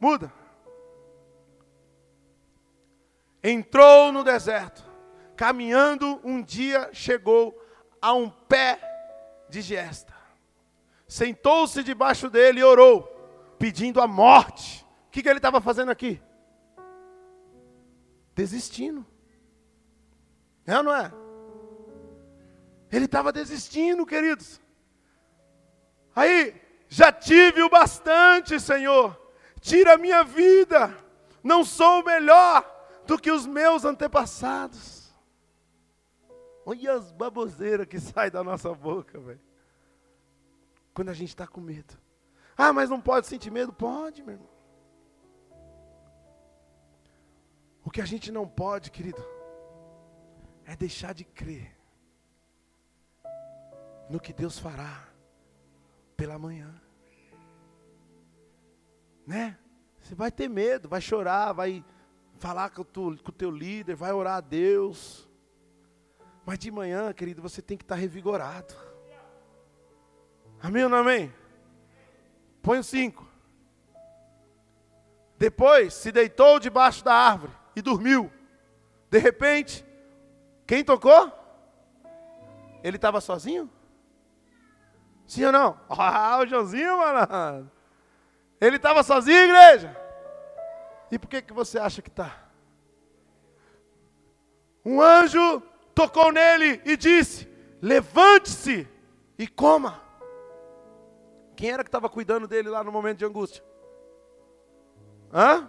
Muda. 0.00 0.32
Entrou 3.42 4.12
no 4.12 4.22
deserto. 4.22 4.86
Caminhando, 5.36 6.20
um 6.24 6.42
dia 6.42 6.90
chegou 6.92 7.56
a 8.00 8.12
um 8.12 8.28
pé 8.28 8.80
de 9.48 9.60
gesta. 9.60 10.14
Sentou-se 11.06 11.82
debaixo 11.82 12.28
dele 12.28 12.60
e 12.60 12.64
orou, 12.64 13.02
pedindo 13.58 14.00
a 14.00 14.06
morte. 14.06 14.84
O 15.06 15.10
que, 15.10 15.22
que 15.22 15.28
ele 15.28 15.38
estava 15.38 15.60
fazendo 15.60 15.90
aqui? 15.90 16.20
Desistindo. 18.34 19.06
É 20.66 20.76
ou 20.76 20.82
não 20.82 20.94
é? 20.94 21.10
Ele 22.90 23.04
estava 23.06 23.32
desistindo, 23.32 24.04
queridos. 24.04 24.60
Aí, 26.14 26.60
já 26.88 27.12
tive 27.12 27.62
o 27.62 27.68
bastante, 27.68 28.58
Senhor. 28.58 29.16
Tira 29.60 29.94
a 29.94 29.98
minha 29.98 30.24
vida. 30.24 30.96
Não 31.42 31.64
sou 31.64 32.02
melhor 32.02 32.64
do 33.06 33.18
que 33.18 33.30
os 33.30 33.46
meus 33.46 33.84
antepassados. 33.84 35.12
Olha 36.64 36.94
as 36.94 37.12
baboseiras 37.12 37.86
que 37.86 38.00
saem 38.00 38.30
da 38.30 38.42
nossa 38.42 38.74
boca, 38.74 39.18
velho. 39.18 39.40
Quando 40.94 41.10
a 41.10 41.14
gente 41.14 41.28
está 41.28 41.46
com 41.46 41.60
medo. 41.60 41.96
Ah, 42.56 42.72
mas 42.72 42.90
não 42.90 43.00
pode 43.00 43.26
sentir 43.26 43.50
medo? 43.50 43.72
Pode, 43.72 44.22
meu 44.22 44.34
irmão. 44.34 44.48
O 47.84 47.90
que 47.90 48.00
a 48.00 48.04
gente 48.04 48.32
não 48.32 48.46
pode, 48.46 48.90
querido, 48.90 49.24
é 50.66 50.76
deixar 50.76 51.14
de 51.14 51.24
crer 51.24 51.74
no 54.10 54.18
que 54.18 54.32
Deus 54.32 54.58
fará 54.58 55.08
pela 56.18 56.36
manhã. 56.36 56.74
Né? 59.24 59.56
Você 60.00 60.16
vai 60.16 60.32
ter 60.32 60.48
medo, 60.48 60.88
vai 60.88 61.00
chorar, 61.00 61.52
vai 61.52 61.84
falar 62.38 62.70
com 62.70 62.82
o, 62.82 62.84
tu, 62.84 63.16
com 63.22 63.30
o 63.30 63.34
teu 63.34 63.50
líder, 63.50 63.94
vai 63.94 64.12
orar 64.12 64.38
a 64.38 64.40
Deus. 64.40 65.28
Mas 66.44 66.58
de 66.58 66.72
manhã, 66.72 67.12
querido, 67.12 67.40
você 67.40 67.62
tem 67.62 67.78
que 67.78 67.84
estar 67.84 67.94
revigorado. 67.94 68.74
Amém 70.60 70.82
ou 70.82 70.88
não 70.90 70.98
amém? 70.98 71.32
Põe 72.62 72.80
o 72.80 72.84
cinco. 72.84 73.24
Depois 75.38 75.94
se 75.94 76.10
deitou 76.10 76.58
debaixo 76.58 77.04
da 77.04 77.14
árvore 77.14 77.52
e 77.76 77.80
dormiu. 77.80 78.28
De 79.08 79.18
repente, 79.18 79.86
quem 80.66 80.82
tocou? 80.82 81.32
Ele 82.82 82.96
estava 82.96 83.20
sozinho? 83.20 83.70
Sim 85.28 85.44
ou 85.44 85.52
não? 85.52 85.78
Ah, 85.90 86.38
o 86.40 86.46
Joãozinho, 86.46 86.98
mano. 86.98 87.70
Ele 88.60 88.76
estava 88.76 89.02
sozinho, 89.02 89.44
igreja? 89.44 89.94
E 91.12 91.18
por 91.18 91.28
que, 91.28 91.42
que 91.42 91.52
você 91.52 91.78
acha 91.78 92.02
que 92.02 92.08
está? 92.08 92.48
Um 94.84 95.00
anjo 95.00 95.62
tocou 95.94 96.32
nele 96.32 96.80
e 96.84 96.96
disse: 96.96 97.46
Levante-se 97.80 98.88
e 99.38 99.46
coma. 99.46 100.02
Quem 101.54 101.70
era 101.70 101.84
que 101.84 101.88
estava 101.88 102.08
cuidando 102.08 102.48
dele 102.48 102.68
lá 102.68 102.82
no 102.82 102.90
momento 102.90 103.18
de 103.18 103.24
angústia? 103.24 103.62
Hã? 105.32 105.68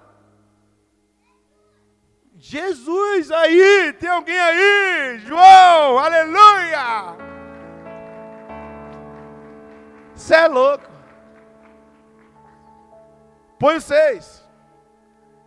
Jesus 2.38 3.30
aí, 3.32 3.93
tem 3.99 4.10
alguém 4.10 4.39
aí? 4.39 5.20
João, 5.20 5.99
aleluia! 5.99 7.39
Você 10.20 10.36
é 10.36 10.47
louco. 10.49 10.84
Põe 13.57 13.80
seis. 13.80 14.45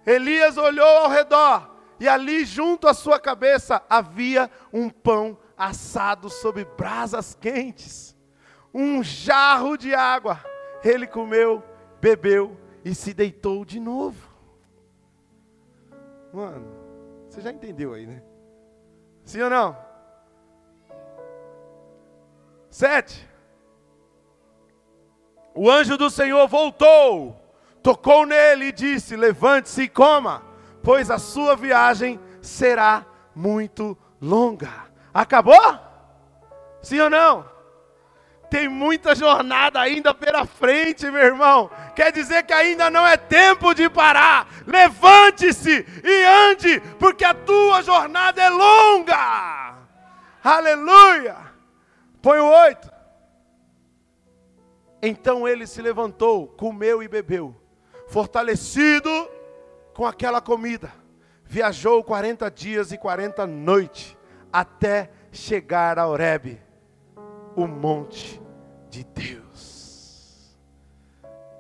Elias 0.07 0.57
olhou 0.57 0.89
ao 0.89 1.11
redor, 1.11 1.77
e 2.01 2.09
ali 2.09 2.45
junto 2.45 2.89
à 2.89 2.95
sua 2.95 3.21
cabeça 3.21 3.83
havia 3.89 4.51
um 4.73 4.89
pão 4.89 5.39
assado 5.57 6.31
sobre 6.31 6.65
brasas 6.65 7.35
quentes, 7.35 8.17
um 8.73 9.05
jarro 9.05 9.77
de 9.77 9.95
água. 9.95 10.41
Ele 10.83 11.07
comeu, 11.07 11.63
bebeu 12.01 12.59
e 12.83 12.95
se 12.95 13.13
deitou 13.13 13.67
de 13.67 13.79
novo. 13.79 14.27
Mano, 16.33 16.67
você 17.29 17.43
já 17.43 17.53
entendeu 17.53 17.93
aí, 17.93 18.07
né? 18.07 18.23
Sim 19.23 19.43
ou 19.43 19.51
não? 19.51 19.77
Sete. 22.71 23.32
O 25.55 25.71
anjo 25.71 25.97
do 25.97 26.09
Senhor 26.09 26.47
voltou, 26.49 27.39
tocou 27.83 28.25
nele 28.27 28.67
e 28.67 28.73
disse: 28.73 29.17
Levante-se 29.17 29.83
e 29.83 29.89
coma, 29.89 30.43
pois 30.83 31.11
a 31.11 31.19
sua 31.19 31.55
viagem 31.55 32.19
será 32.41 33.05
muito 33.35 33.97
longa. 34.21 34.71
Acabou? 35.13 35.79
Sim 36.81 37.01
ou 37.01 37.11
não? 37.11 37.53
Tem 38.53 38.69
muita 38.69 39.15
jornada 39.15 39.81
ainda 39.81 40.13
pela 40.13 40.45
frente, 40.45 41.11
meu 41.11 41.23
irmão. 41.23 41.71
Quer 41.97 42.13
dizer 42.13 42.43
que 42.43 42.53
ainda 42.53 42.91
não 42.91 43.07
é 43.07 43.17
tempo 43.17 43.73
de 43.73 43.89
parar. 43.89 44.47
Levante-se 44.67 45.87
e 46.05 46.25
ande, 46.51 46.79
porque 46.99 47.25
a 47.25 47.33
tua 47.33 47.83
jornada 47.83 48.43
é 48.43 48.51
longa. 48.51 49.75
Aleluia. 50.45 51.37
Põe 52.21 52.41
o 52.41 52.47
oito. 52.47 52.92
Então 55.03 55.49
ele 55.49 55.67
se 55.67 55.83
levantou, 55.83 56.47
comeu 56.47 57.03
e 57.03 57.09
bebeu, 57.09 57.57
fortalecido 58.07 59.11
com 59.93 60.07
aquela 60.07 60.41
comida. 60.41 60.93
Viajou 61.45 62.05
40 62.05 62.49
dias 62.51 62.93
e 62.93 62.97
40 62.97 63.45
noites 63.47 64.17
até 64.53 65.11
chegar 65.33 65.99
a 65.99 66.07
Horebe, 66.07 66.63
o 67.57 67.67
monte 67.67 68.41
de 68.89 69.03
Deus. 69.03 70.57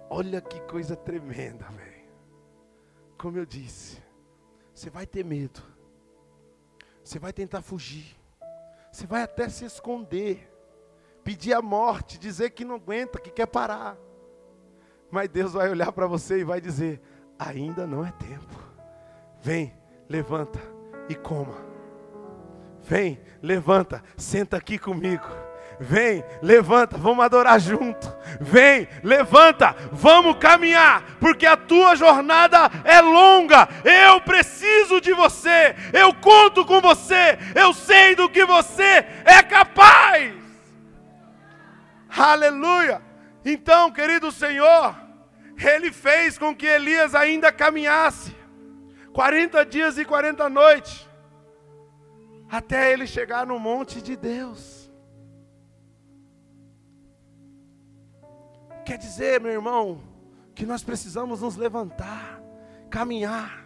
Olha 0.09 0.40
que 0.40 0.61
coisa 0.61 0.95
tremenda, 0.95 1.64
velho. 1.70 1.93
Como 3.18 3.38
eu 3.38 3.47
disse, 3.47 4.01
você 4.72 4.88
vai 4.88 5.07
ter 5.07 5.24
medo. 5.24 5.62
Você 7.03 7.18
vai 7.18 7.32
tentar 7.32 7.62
fugir. 7.62 8.16
Você 8.93 9.07
vai 9.07 9.22
até 9.22 9.49
se 9.49 9.64
esconder 9.64 10.51
pedir 11.25 11.53
a 11.55 11.62
morte, 11.62 12.18
dizer 12.18 12.51
que 12.51 12.64
não 12.64 12.77
aguenta, 12.77 13.20
que 13.20 13.31
quer 13.31 13.47
parar. 13.47 13.97
Mas 15.11 15.29
Deus 15.29 15.53
vai 15.53 15.68
olhar 15.68 15.93
para 15.93 16.07
você 16.07 16.41
e 16.41 16.45
vai 16.45 16.61
dizer: 16.61 17.01
ainda 17.39 17.87
não 17.87 18.05
é 18.05 18.11
tempo. 18.12 18.59
Vem, 19.41 19.75
levanta 20.09 20.61
e 21.09 21.14
coma. 21.14 21.57
Vem, 22.83 23.20
levanta, 23.43 24.03
senta 24.16 24.57
aqui 24.57 24.79
comigo. 24.79 25.27
Vem, 25.79 26.25
levanta, 26.41 26.97
vamos 26.97 27.25
adorar 27.25 27.59
junto. 27.59 28.12
Vem, 28.41 28.89
levanta, 29.03 29.75
vamos 29.91 30.37
caminhar, 30.37 31.03
porque 31.18 31.45
a 31.45 31.57
tua 31.57 31.97
jornada 31.97 32.70
é 32.85 33.01
longa. 33.01 33.68
Eu 33.85 34.20
preciso 34.20 35.01
de 35.01 35.12
você, 35.12 35.75
eu 35.93 36.14
conto 36.14 36.64
com 36.64 36.81
você, 36.81 37.39
eu 37.55 37.73
sei 37.73 38.14
do 38.14 38.29
que 38.29 38.45
você 38.45 39.05
é 39.25 39.43
capaz. 39.43 40.41
Aleluia! 42.16 43.00
Então, 43.44 43.90
querido 43.90 44.30
Senhor, 44.30 44.96
Ele 45.56 45.90
fez 45.90 46.38
com 46.38 46.54
que 46.54 46.66
Elias 46.66 47.14
ainda 47.14 47.50
caminhasse 47.50 48.36
40 49.12 49.64
dias 49.66 49.98
e 49.98 50.04
40 50.04 50.48
noites, 50.48 51.08
até 52.50 52.92
ele 52.92 53.06
chegar 53.06 53.46
no 53.46 53.58
monte 53.58 54.00
de 54.00 54.16
Deus. 54.16 54.90
Quer 58.84 58.98
dizer, 58.98 59.40
meu 59.40 59.52
irmão, 59.52 60.02
que 60.54 60.66
nós 60.66 60.82
precisamos 60.82 61.40
nos 61.40 61.56
levantar, 61.56 62.42
caminhar, 62.90 63.64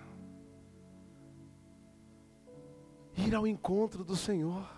ir 3.16 3.34
ao 3.34 3.46
encontro 3.46 4.04
do 4.04 4.16
Senhor 4.16 4.75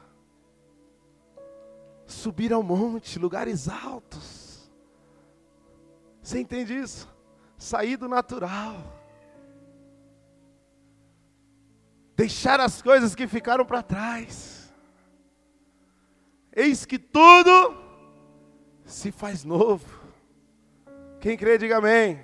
subir 2.09 2.53
ao 2.53 2.63
monte, 2.63 3.19
lugares 3.19 3.69
altos. 3.69 4.69
Você 6.23 6.41
entende 6.41 6.77
isso? 6.77 7.07
Sair 7.57 7.97
do 7.97 8.09
natural. 8.09 8.77
Deixar 12.17 12.59
as 12.59 12.83
coisas 12.83 13.15
que 13.15 13.29
ficaram 13.29 13.65
para 13.65 13.83
trás. 13.83 14.73
Eis 16.51 16.85
que 16.85 16.99
tudo 16.99 17.77
se 18.85 19.13
faz 19.13 19.45
novo. 19.45 19.87
Quem 21.21 21.37
crê, 21.37 21.59
diga 21.59 21.77
amém. 21.77 22.21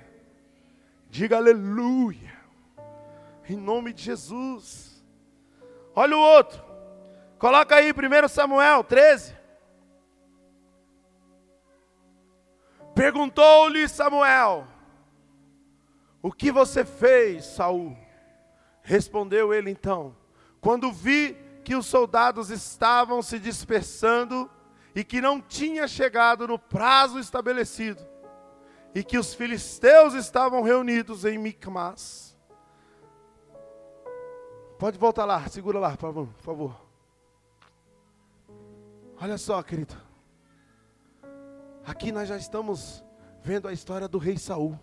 Diga 1.09 1.37
aleluia. 1.37 2.35
Em 3.47 3.55
nome 3.55 3.93
de 3.93 4.03
Jesus. 4.03 5.03
Olha 5.93 6.17
o 6.17 6.19
outro. 6.19 6.61
Coloca 7.37 7.75
aí 7.75 7.91
1 7.91 8.27
Samuel 8.27 8.83
13. 8.83 9.44
Perguntou-lhe 12.95 13.87
Samuel: 13.89 14.65
O 16.21 16.31
que 16.31 16.51
você 16.51 16.85
fez, 16.85 17.45
Saul? 17.45 17.95
Respondeu 18.81 19.53
ele 19.53 19.69
então: 19.69 20.15
Quando 20.61 20.91
vi 20.91 21.37
que 21.63 21.75
os 21.75 21.85
soldados 21.85 22.49
estavam 22.49 23.21
se 23.21 23.37
dispersando 23.37 24.49
e 24.95 25.03
que 25.03 25.19
não 25.19 25.41
tinha 25.41 25.87
chegado 25.87 26.47
no 26.47 26.57
prazo 26.57 27.19
estabelecido, 27.19 28.01
e 28.93 29.03
que 29.03 29.17
os 29.17 29.33
filisteus 29.33 30.13
estavam 30.13 30.61
reunidos 30.61 31.25
em 31.25 31.37
Micmas. 31.37 32.37
Pode 34.79 34.97
voltar 34.97 35.25
lá, 35.25 35.45
segura 35.49 35.79
lá, 35.79 35.97
por 35.97 36.29
favor. 36.37 36.81
Olha 39.19 39.37
só, 39.37 39.61
querido. 39.61 40.04
Aqui 41.85 42.11
nós 42.11 42.27
já 42.27 42.35
estamos 42.35 43.03
vendo 43.43 43.67
a 43.67 43.73
história 43.73 44.07
do 44.07 44.17
rei 44.17 44.37
Saul. 44.37 44.79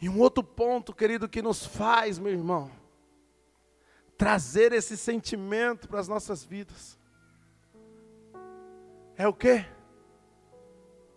E 0.00 0.08
um 0.08 0.20
outro 0.20 0.42
ponto, 0.42 0.94
querido, 0.94 1.28
que 1.28 1.40
nos 1.40 1.64
faz, 1.64 2.18
meu 2.18 2.32
irmão, 2.32 2.70
trazer 4.18 4.72
esse 4.72 4.96
sentimento 4.96 5.88
para 5.88 6.00
as 6.00 6.08
nossas 6.08 6.44
vidas. 6.44 6.98
É 9.16 9.26
o 9.26 9.32
que? 9.32 9.64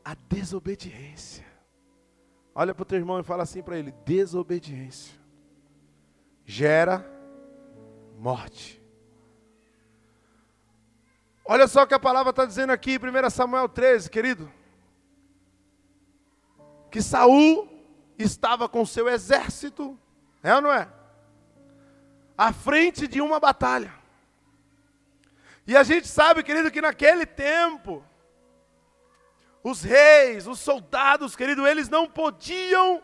A 0.04 0.16
desobediência. 0.16 1.46
Olha 2.56 2.74
para 2.74 2.84
o 2.84 2.86
teu 2.86 2.98
irmão 2.98 3.20
e 3.20 3.24
fala 3.24 3.44
assim 3.44 3.62
para 3.62 3.78
ele: 3.78 3.92
desobediência 4.06 5.20
gera 6.46 7.06
morte. 8.18 8.79
Olha 11.52 11.68
só 11.68 11.82
o 11.82 11.88
que 11.88 11.96
a 11.96 12.00
palavra 12.00 12.30
está 12.30 12.46
dizendo 12.46 12.72
aqui, 12.72 13.00
1 13.00 13.30
Samuel 13.32 13.68
13, 13.68 14.08
querido. 14.08 14.54
Que 16.92 17.02
Saul 17.02 17.68
estava 18.20 18.70
com 18.70 18.86
seu 18.86 19.10
exército, 19.10 19.98
é 20.44 20.54
ou 20.54 20.62
não 20.62 20.72
é? 20.72 20.88
À 22.38 22.54
frente 22.54 23.08
de 23.08 23.20
uma 23.20 23.40
batalha. 23.40 23.92
E 25.66 25.76
a 25.76 25.82
gente 25.82 26.08
sabe, 26.08 26.44
querido, 26.44 26.70
que 26.70 26.82
naquele 26.82 27.26
tempo, 27.26 28.06
os 29.64 29.82
reis, 29.82 30.46
os 30.46 30.60
soldados, 30.60 31.36
querido, 31.36 31.66
eles 31.66 31.90
não 31.90 32.08
podiam 32.08 33.02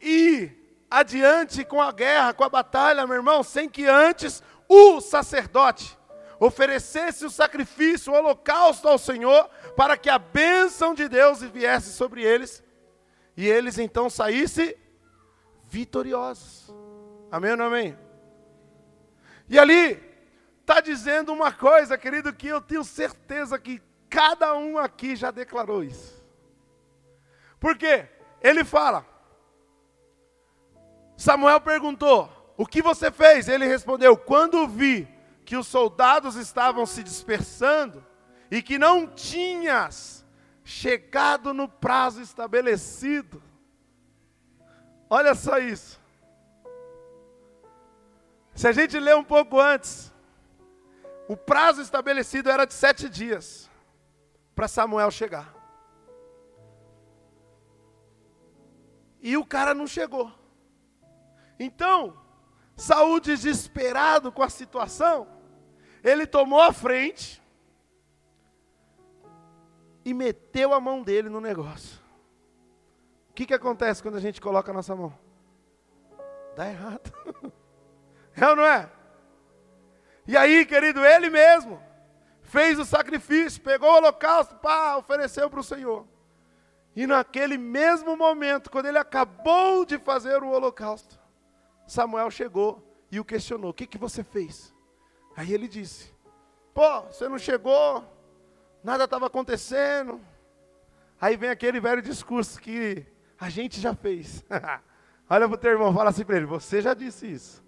ir 0.00 0.76
adiante 0.88 1.64
com 1.64 1.82
a 1.82 1.90
guerra, 1.90 2.34
com 2.34 2.44
a 2.44 2.48
batalha, 2.48 3.04
meu 3.04 3.16
irmão, 3.16 3.42
sem 3.42 3.68
que 3.68 3.84
antes 3.84 4.44
o 4.68 5.00
sacerdote 5.00 5.98
oferecesse 6.44 7.24
o 7.24 7.30
sacrifício, 7.30 8.12
o 8.12 8.16
holocausto 8.16 8.88
ao 8.88 8.98
Senhor, 8.98 9.48
para 9.76 9.96
que 9.96 10.10
a 10.10 10.18
bênção 10.18 10.92
de 10.92 11.08
Deus 11.08 11.40
viesse 11.40 11.92
sobre 11.92 12.22
eles 12.22 12.64
e 13.36 13.48
eles 13.48 13.78
então 13.78 14.10
saíssem 14.10 14.74
vitoriosos. 15.64 16.74
Amém 17.30 17.52
ou 17.52 17.56
não 17.56 17.66
amém? 17.66 17.96
E 19.48 19.56
ali 19.56 20.02
está 20.60 20.80
dizendo 20.80 21.32
uma 21.32 21.52
coisa, 21.52 21.96
querido, 21.96 22.32
que 22.32 22.48
eu 22.48 22.60
tenho 22.60 22.82
certeza 22.82 23.56
que 23.56 23.80
cada 24.10 24.52
um 24.54 24.78
aqui 24.78 25.14
já 25.14 25.30
declarou 25.30 25.84
isso. 25.84 26.24
Por 27.60 27.78
quê? 27.78 28.08
Ele 28.40 28.64
fala. 28.64 29.06
Samuel 31.16 31.60
perguntou: 31.60 32.28
O 32.56 32.66
que 32.66 32.82
você 32.82 33.12
fez? 33.12 33.48
Ele 33.48 33.64
respondeu: 33.64 34.16
Quando 34.16 34.66
vi 34.66 35.11
que 35.44 35.56
os 35.56 35.66
soldados 35.66 36.36
estavam 36.36 36.86
se 36.86 37.02
dispersando 37.02 38.04
e 38.50 38.62
que 38.62 38.78
não 38.78 39.06
tinhas 39.06 40.24
chegado 40.64 41.52
no 41.52 41.68
prazo 41.68 42.20
estabelecido. 42.20 43.42
Olha 45.10 45.34
só 45.34 45.58
isso. 45.58 46.00
Se 48.54 48.68
a 48.68 48.72
gente 48.72 48.98
ler 48.98 49.16
um 49.16 49.24
pouco 49.24 49.58
antes, 49.58 50.12
o 51.28 51.36
prazo 51.36 51.80
estabelecido 51.80 52.50
era 52.50 52.64
de 52.64 52.74
sete 52.74 53.08
dias 53.08 53.70
para 54.54 54.68
Samuel 54.68 55.10
chegar. 55.10 55.54
E 59.20 59.36
o 59.36 59.44
cara 59.44 59.72
não 59.72 59.86
chegou. 59.86 60.32
Então, 61.58 62.21
Saúl 62.82 63.20
desesperado 63.20 64.32
com 64.32 64.42
a 64.42 64.50
situação, 64.50 65.28
ele 66.02 66.26
tomou 66.26 66.60
a 66.60 66.72
frente 66.72 67.40
e 70.04 70.12
meteu 70.12 70.74
a 70.74 70.80
mão 70.80 71.00
dele 71.00 71.28
no 71.28 71.40
negócio. 71.40 72.02
O 73.30 73.34
que, 73.34 73.46
que 73.46 73.54
acontece 73.54 74.02
quando 74.02 74.16
a 74.16 74.20
gente 74.20 74.40
coloca 74.40 74.72
a 74.72 74.74
nossa 74.74 74.96
mão? 74.96 75.16
Dá 76.56 76.68
errado. 76.68 77.12
É 78.34 78.48
ou 78.48 78.56
não 78.56 78.64
é? 78.64 78.90
E 80.26 80.38
aí, 80.38 80.64
querido, 80.64 81.04
ele 81.04 81.28
mesmo 81.28 81.82
fez 82.40 82.78
o 82.78 82.84
sacrifício, 82.86 83.60
pegou 83.60 83.90
o 83.90 83.96
holocausto, 83.96 84.54
pá, 84.54 84.96
ofereceu 84.96 85.50
para 85.50 85.60
o 85.60 85.62
Senhor. 85.62 86.06
E 86.96 87.06
naquele 87.06 87.58
mesmo 87.58 88.16
momento, 88.16 88.70
quando 88.70 88.86
ele 88.86 88.96
acabou 88.96 89.84
de 89.84 89.98
fazer 89.98 90.42
o 90.42 90.48
holocausto, 90.48 91.21
Samuel 91.92 92.30
chegou 92.30 92.82
e 93.10 93.20
o 93.20 93.24
questionou: 93.24 93.70
O 93.70 93.74
que, 93.74 93.86
que 93.86 93.98
você 93.98 94.24
fez? 94.24 94.74
Aí 95.36 95.52
ele 95.52 95.68
disse: 95.68 96.10
Pô, 96.72 97.02
você 97.02 97.28
não 97.28 97.38
chegou, 97.38 98.02
nada 98.82 99.04
estava 99.04 99.26
acontecendo. 99.26 100.18
Aí 101.20 101.36
vem 101.36 101.50
aquele 101.50 101.78
velho 101.80 102.00
discurso 102.00 102.58
que 102.58 103.04
a 103.38 103.50
gente 103.50 103.78
já 103.78 103.94
fez. 103.94 104.42
Olha 105.28 105.46
para 105.46 105.54
o 105.54 105.58
teu 105.58 105.72
irmão, 105.72 105.92
fala 105.92 106.08
assim 106.08 106.24
para 106.24 106.38
ele: 106.38 106.46
Você 106.46 106.80
já 106.80 106.94
disse 106.94 107.30
isso. 107.30 107.62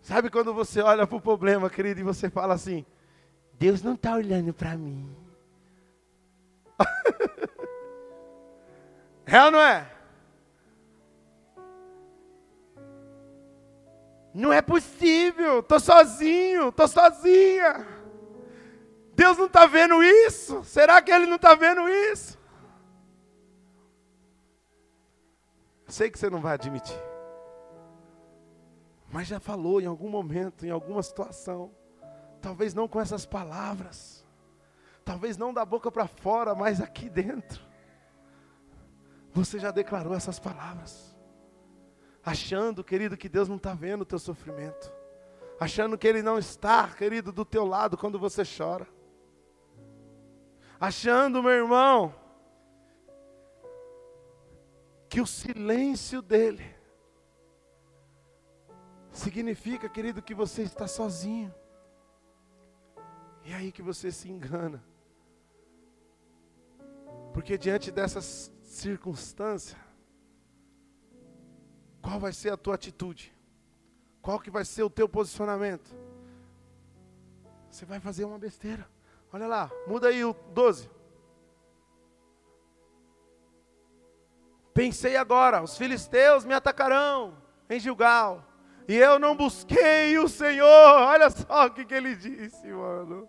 Sabe 0.00 0.30
quando 0.30 0.52
você 0.52 0.82
olha 0.82 1.06
para 1.06 1.16
o 1.16 1.20
problema, 1.20 1.70
querido, 1.70 2.00
e 2.00 2.02
você 2.02 2.30
fala 2.30 2.54
assim: 2.54 2.86
Deus 3.58 3.82
não 3.82 3.92
está 3.92 4.14
olhando 4.14 4.54
para 4.54 4.74
mim. 4.74 5.14
é 9.26 9.44
ou 9.44 9.50
não 9.50 9.60
é? 9.60 9.93
Não 14.34 14.52
é 14.52 14.60
possível, 14.60 15.60
estou 15.60 15.78
sozinho, 15.78 16.70
estou 16.70 16.88
sozinha. 16.88 17.86
Deus 19.14 19.38
não 19.38 19.46
está 19.46 19.64
vendo 19.64 20.02
isso? 20.02 20.64
Será 20.64 21.00
que 21.00 21.12
Ele 21.12 21.26
não 21.26 21.36
está 21.36 21.54
vendo 21.54 21.88
isso? 21.88 22.36
Sei 25.86 26.10
que 26.10 26.18
você 26.18 26.28
não 26.28 26.40
vai 26.40 26.54
admitir. 26.54 27.00
Mas 29.08 29.28
já 29.28 29.38
falou 29.38 29.80
em 29.80 29.86
algum 29.86 30.08
momento, 30.08 30.66
em 30.66 30.70
alguma 30.70 31.00
situação. 31.00 31.70
Talvez 32.40 32.74
não 32.74 32.88
com 32.88 33.00
essas 33.00 33.24
palavras. 33.24 34.24
Talvez 35.04 35.36
não 35.36 35.54
da 35.54 35.64
boca 35.64 35.92
para 35.92 36.08
fora, 36.08 36.56
mas 36.56 36.80
aqui 36.80 37.08
dentro. 37.08 37.62
Você 39.32 39.60
já 39.60 39.70
declarou 39.70 40.12
essas 40.12 40.40
palavras. 40.40 41.13
Achando, 42.24 42.82
querido, 42.82 43.16
que 43.16 43.28
Deus 43.28 43.48
não 43.48 43.56
está 43.56 43.74
vendo 43.74 44.02
o 44.02 44.06
teu 44.06 44.18
sofrimento. 44.18 44.92
Achando 45.60 45.98
que 45.98 46.06
Ele 46.06 46.22
não 46.22 46.38
está, 46.38 46.88
querido, 46.88 47.30
do 47.30 47.44
teu 47.44 47.64
lado 47.64 47.96
quando 47.96 48.18
você 48.18 48.42
chora 48.44 48.86
achando, 50.84 51.42
meu 51.42 51.52
irmão, 51.52 52.14
que 55.08 55.20
o 55.20 55.26
silêncio 55.26 56.20
dele 56.20 56.74
significa, 59.10 59.88
querido, 59.88 60.20
que 60.20 60.34
você 60.34 60.62
está 60.62 60.86
sozinho. 60.86 61.54
E 63.44 63.52
é 63.52 63.56
aí 63.56 63.72
que 63.72 63.82
você 63.82 64.10
se 64.10 64.30
engana. 64.30 64.84
Porque 67.32 67.56
diante 67.56 67.90
dessas 67.90 68.52
circunstâncias, 68.62 69.78
qual 72.04 72.20
vai 72.20 72.34
ser 72.34 72.52
a 72.52 72.56
tua 72.56 72.74
atitude? 72.74 73.34
Qual 74.20 74.38
que 74.38 74.50
vai 74.50 74.62
ser 74.62 74.82
o 74.82 74.90
teu 74.90 75.08
posicionamento? 75.08 75.90
Você 77.70 77.86
vai 77.86 77.98
fazer 77.98 78.26
uma 78.26 78.38
besteira. 78.38 78.86
Olha 79.32 79.46
lá, 79.46 79.70
muda 79.86 80.08
aí 80.08 80.22
o 80.22 80.34
12. 80.52 80.90
Pensei 84.74 85.16
agora, 85.16 85.62
os 85.62 85.78
filisteus 85.78 86.44
me 86.44 86.52
atacarão 86.52 87.38
em 87.70 87.80
Gilgal, 87.80 88.44
e 88.86 88.96
eu 88.96 89.18
não 89.18 89.34
busquei 89.34 90.18
o 90.18 90.28
Senhor. 90.28 90.66
Olha 90.66 91.30
só 91.30 91.66
o 91.66 91.70
que, 91.70 91.86
que 91.86 91.94
ele 91.94 92.14
disse, 92.14 92.66
mano. 92.66 93.26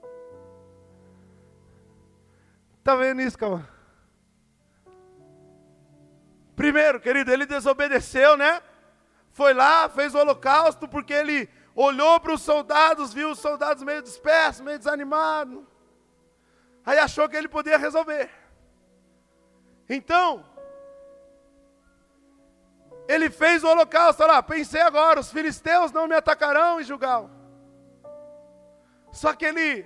Tá 2.84 2.95
vendo 2.95 3.21
isso, 3.21 3.38
calma? 3.38 3.74
Primeiro, 6.55 6.99
querido, 6.99 7.31
ele 7.31 7.45
desobedeceu, 7.45 8.37
né? 8.37 8.61
Foi 9.31 9.53
lá, 9.53 9.89
fez 9.89 10.15
o 10.15 10.19
holocausto, 10.19 10.87
porque 10.87 11.13
ele 11.13 11.49
olhou 11.75 12.19
para 12.19 12.33
os 12.33 12.41
soldados, 12.41 13.13
viu 13.13 13.31
os 13.31 13.39
soldados 13.39 13.83
meio 13.83 14.01
dispersos, 14.01 14.61
meio 14.61 14.77
desanimados. 14.77 15.61
Aí 16.85 16.97
achou 16.97 17.27
que 17.27 17.35
ele 17.35 17.49
podia 17.49 17.77
resolver. 17.77 18.29
Então, 19.89 20.45
ele 23.07 23.29
fez 23.29 23.63
o 23.63 23.67
holocausto, 23.67 24.23
olha 24.23 24.33
lá, 24.33 24.43
pensei 24.43 24.81
agora, 24.81 25.19
os 25.19 25.31
filisteus 25.31 25.91
não 25.91 26.07
me 26.07 26.15
atacarão 26.15 26.79
em 26.79 26.83
Jugal. 26.83 27.29
Só 29.11 29.33
que 29.33 29.45
ele, 29.45 29.85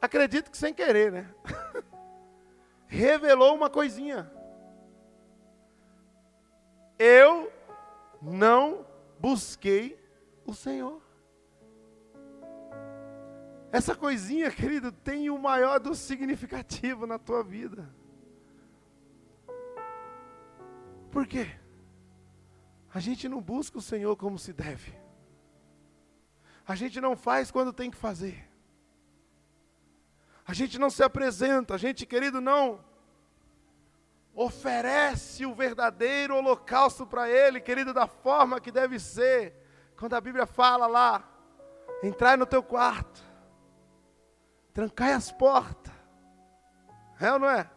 acredito 0.00 0.50
que 0.50 0.56
sem 0.56 0.72
querer, 0.72 1.12
né? 1.12 1.34
Revelou 2.88 3.54
uma 3.54 3.68
coisinha. 3.68 4.31
Eu 7.04 7.52
não 8.22 8.86
busquei 9.18 10.00
o 10.46 10.54
Senhor. 10.54 11.02
Essa 13.72 13.96
coisinha, 13.96 14.52
querido, 14.52 14.92
tem 14.92 15.28
o 15.28 15.36
maior 15.36 15.80
do 15.80 15.96
significativo 15.96 17.04
na 17.04 17.18
tua 17.18 17.42
vida. 17.42 17.92
Por 21.10 21.26
quê? 21.26 21.50
A 22.94 23.00
gente 23.00 23.28
não 23.28 23.40
busca 23.40 23.78
o 23.78 23.82
Senhor 23.82 24.14
como 24.14 24.38
se 24.38 24.52
deve. 24.52 24.94
A 26.64 26.76
gente 26.76 27.00
não 27.00 27.16
faz 27.16 27.50
quando 27.50 27.72
tem 27.72 27.90
que 27.90 27.96
fazer. 27.96 28.48
A 30.46 30.52
gente 30.52 30.78
não 30.78 30.88
se 30.88 31.02
apresenta, 31.02 31.74
a 31.74 31.78
gente, 31.78 32.06
querido, 32.06 32.40
não 32.40 32.91
oferece 34.34 35.44
o 35.44 35.54
verdadeiro 35.54 36.36
holocausto 36.36 37.06
para 37.06 37.28
Ele, 37.28 37.60
querido, 37.60 37.92
da 37.92 38.06
forma 38.06 38.60
que 38.60 38.70
deve 38.70 38.98
ser. 38.98 39.54
Quando 39.96 40.14
a 40.14 40.20
Bíblia 40.20 40.46
fala 40.46 40.86
lá, 40.86 41.22
entrai 42.02 42.36
no 42.36 42.46
teu 42.46 42.62
quarto, 42.62 43.22
trancai 44.72 45.12
as 45.12 45.30
portas, 45.30 45.92
é 47.20 47.32
ou 47.32 47.38
não 47.38 47.48
é? 47.48 47.70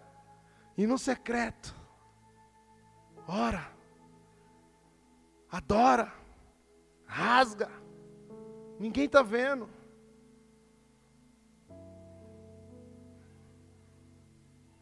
E 0.77 0.87
no 0.87 0.97
secreto, 0.97 1.75
ora, 3.27 3.69
adora, 5.51 6.11
rasga, 7.05 7.69
ninguém 8.79 9.05
está 9.05 9.21
vendo. 9.21 9.69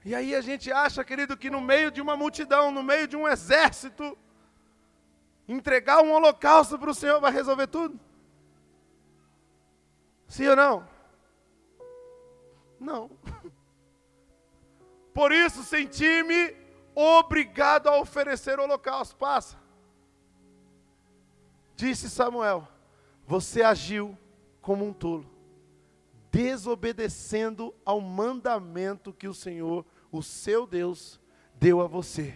E 0.05 0.13
aí 0.13 0.35
a 0.35 0.41
gente 0.41 0.71
acha, 0.71 1.03
querido, 1.03 1.37
que 1.37 1.49
no 1.49 1.61
meio 1.61 1.89
de 1.89 2.01
uma 2.01 2.17
multidão, 2.17 2.71
no 2.71 2.83
meio 2.83 3.07
de 3.07 3.15
um 3.15 3.27
exército, 3.27 4.17
entregar 5.47 6.01
um 6.01 6.11
holocausto 6.11 6.77
para 6.77 6.89
o 6.89 6.93
Senhor 6.93 7.21
vai 7.21 7.31
resolver 7.31 7.67
tudo? 7.67 7.99
Sim 10.27 10.47
ou 10.47 10.55
não? 10.55 10.87
Não. 12.79 13.11
Por 15.13 15.31
isso 15.31 15.63
senti-me 15.63 16.55
obrigado 16.93 17.87
a 17.87 17.97
oferecer 17.97 18.59
holocausto. 18.59 19.15
Passa. 19.15 19.57
Disse 21.75 22.09
Samuel: 22.09 22.67
Você 23.25 23.61
agiu 23.61 24.17
como 24.61 24.85
um 24.85 24.91
tolo, 24.91 25.29
desobedecendo 26.31 27.73
ao 27.85 28.01
mandamento 28.01 29.13
que 29.13 29.27
o 29.27 29.33
Senhor 29.33 29.85
o 30.13 30.21
seu 30.21 30.67
Deus 30.67 31.19
deu 31.55 31.81
a 31.81 31.87
você. 31.87 32.35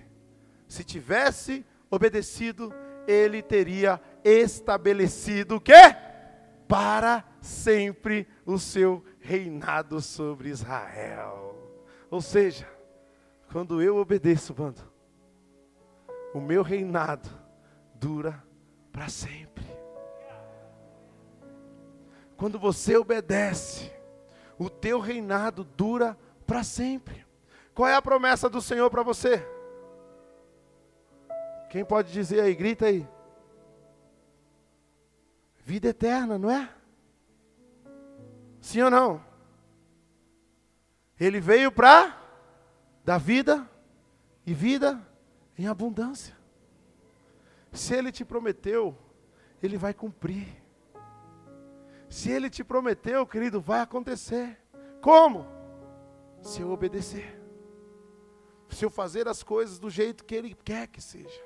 Se 0.68 0.84
tivesse 0.84 1.64
obedecido, 1.92 2.74
ele 3.08 3.42
teria 3.42 4.02
estabelecido 4.24 5.58
o 5.58 5.62
quê? 5.62 5.96
Para 6.68 7.24
sempre 7.40 8.28
o 8.46 8.58
seu 8.58 9.06
reinado 9.20 10.02
sobre 10.02 10.50
Israel. 10.50 11.56
Ou 12.10 12.20
seja, 12.20 12.68
quando 13.52 13.80
eu 13.80 13.98
obedeço, 13.98 14.56
bando, 14.56 14.82
o 16.34 16.42
meu 16.42 16.64
reinado 16.64 17.30
dura 17.94 18.44
para 18.92 19.08
sempre. 19.08 19.66
Quando 22.36 22.58
você 22.58 22.98
obedece, 22.98 23.92
o 24.58 24.68
teu 24.68 25.00
reinado 25.00 25.64
dura 25.64 26.18
para 26.46 26.64
sempre. 26.64 27.27
Qual 27.78 27.88
é 27.88 27.94
a 27.94 28.02
promessa 28.02 28.50
do 28.50 28.60
Senhor 28.60 28.90
para 28.90 29.04
você? 29.04 29.48
Quem 31.70 31.86
pode 31.86 32.12
dizer 32.12 32.42
aí? 32.42 32.56
Grita 32.56 32.88
aí. 32.88 33.08
Vida 35.60 35.90
eterna, 35.90 36.40
não 36.40 36.50
é? 36.50 36.74
Sim 38.60 38.82
ou 38.82 38.90
não? 38.90 39.24
Ele 41.20 41.40
veio 41.40 41.72
para 41.72 42.20
dar 43.06 43.20
vida 43.20 43.70
e 44.44 44.56
vida 44.56 45.00
em 45.56 45.68
abundância. 45.68 46.36
Se 47.72 47.94
ele 47.94 48.12
te 48.12 48.26
prometeu, 48.26 48.98
ele 49.62 49.78
vai 49.78 49.94
cumprir. 49.94 50.48
Se 52.10 52.32
ele 52.32 52.50
te 52.50 52.64
prometeu, 52.64 53.28
querido, 53.28 53.62
vai 53.62 53.82
acontecer. 53.82 54.58
Como? 55.00 55.46
Se 56.42 56.62
eu 56.62 56.72
obedecer 56.72 57.37
se 58.70 58.84
eu 58.84 58.90
fazer 58.90 59.28
as 59.28 59.44
coisas 59.44 59.80
do 59.80 59.90
jeito 59.90 60.26
que 60.26 60.36
Ele 60.36 60.54
quer 60.54 60.88
que 60.88 61.02
seja, 61.02 61.42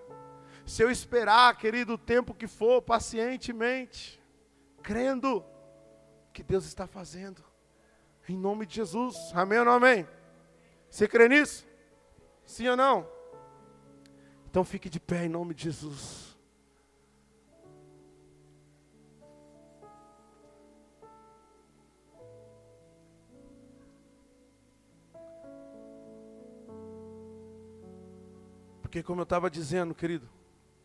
se 0.65 0.81
eu 0.81 0.91
esperar, 0.91 1.57
querido, 1.57 1.93
o 1.93 1.97
tempo 1.97 2.33
que 2.33 2.47
for, 2.47 2.81
pacientemente, 2.81 4.21
crendo 4.81 5.43
que 6.33 6.43
Deus 6.43 6.65
está 6.65 6.87
fazendo, 6.87 7.43
em 8.29 8.37
nome 8.37 8.65
de 8.65 8.75
Jesus, 8.75 9.15
amém 9.33 9.59
ou 9.59 9.65
não 9.65 9.73
amém? 9.73 10.07
Você 10.89 11.07
crê 11.07 11.27
nisso? 11.27 11.65
Sim 12.45 12.67
ou 12.69 12.77
não? 12.77 13.07
Então 14.49 14.63
fique 14.63 14.89
de 14.89 14.99
pé 14.99 15.25
em 15.25 15.29
nome 15.29 15.53
de 15.53 15.63
Jesus. 15.63 16.30
Porque, 28.91 29.03
como 29.03 29.21
eu 29.21 29.23
estava 29.23 29.49
dizendo, 29.49 29.95
querido, 29.95 30.29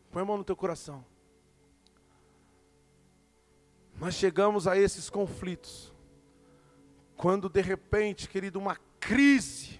põe 0.09 0.21
a 0.21 0.25
mão 0.25 0.37
no 0.37 0.43
teu 0.45 0.55
coração. 0.55 1.03
Nós 3.99 4.13
chegamos 4.13 4.65
a 4.65 4.77
esses 4.77 5.09
conflitos. 5.09 5.93
Quando 7.17 7.49
de 7.49 7.59
repente, 7.59 8.29
querido, 8.29 8.59
uma 8.59 8.77
crise, 8.97 9.77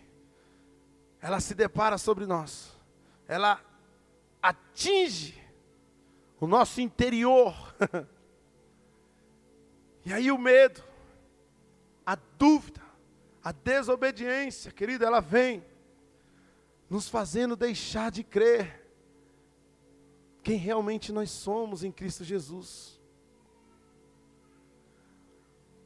ela 1.22 1.40
se 1.40 1.56
depara 1.56 1.98
sobre 1.98 2.26
nós. 2.26 2.78
Ela 3.30 3.62
atinge 4.42 5.42
o 6.38 6.48
nosso 6.48 6.82
interior. 6.82 7.56
e 10.04 10.12
aí 10.12 10.30
o 10.34 10.38
medo, 10.38 10.84
a 12.06 12.18
dúvida, 12.38 12.82
a 13.42 13.54
desobediência, 13.54 14.70
querido, 14.70 15.06
ela 15.06 15.22
vem 15.22 15.64
nos 16.90 17.10
fazendo 17.10 17.56
deixar 17.56 18.12
de 18.12 18.24
crer 18.24 18.86
quem 20.44 20.58
realmente 20.58 21.12
nós 21.12 21.30
somos 21.30 21.84
em 21.84 21.92
Cristo 21.92 22.24
Jesus. 22.24 22.98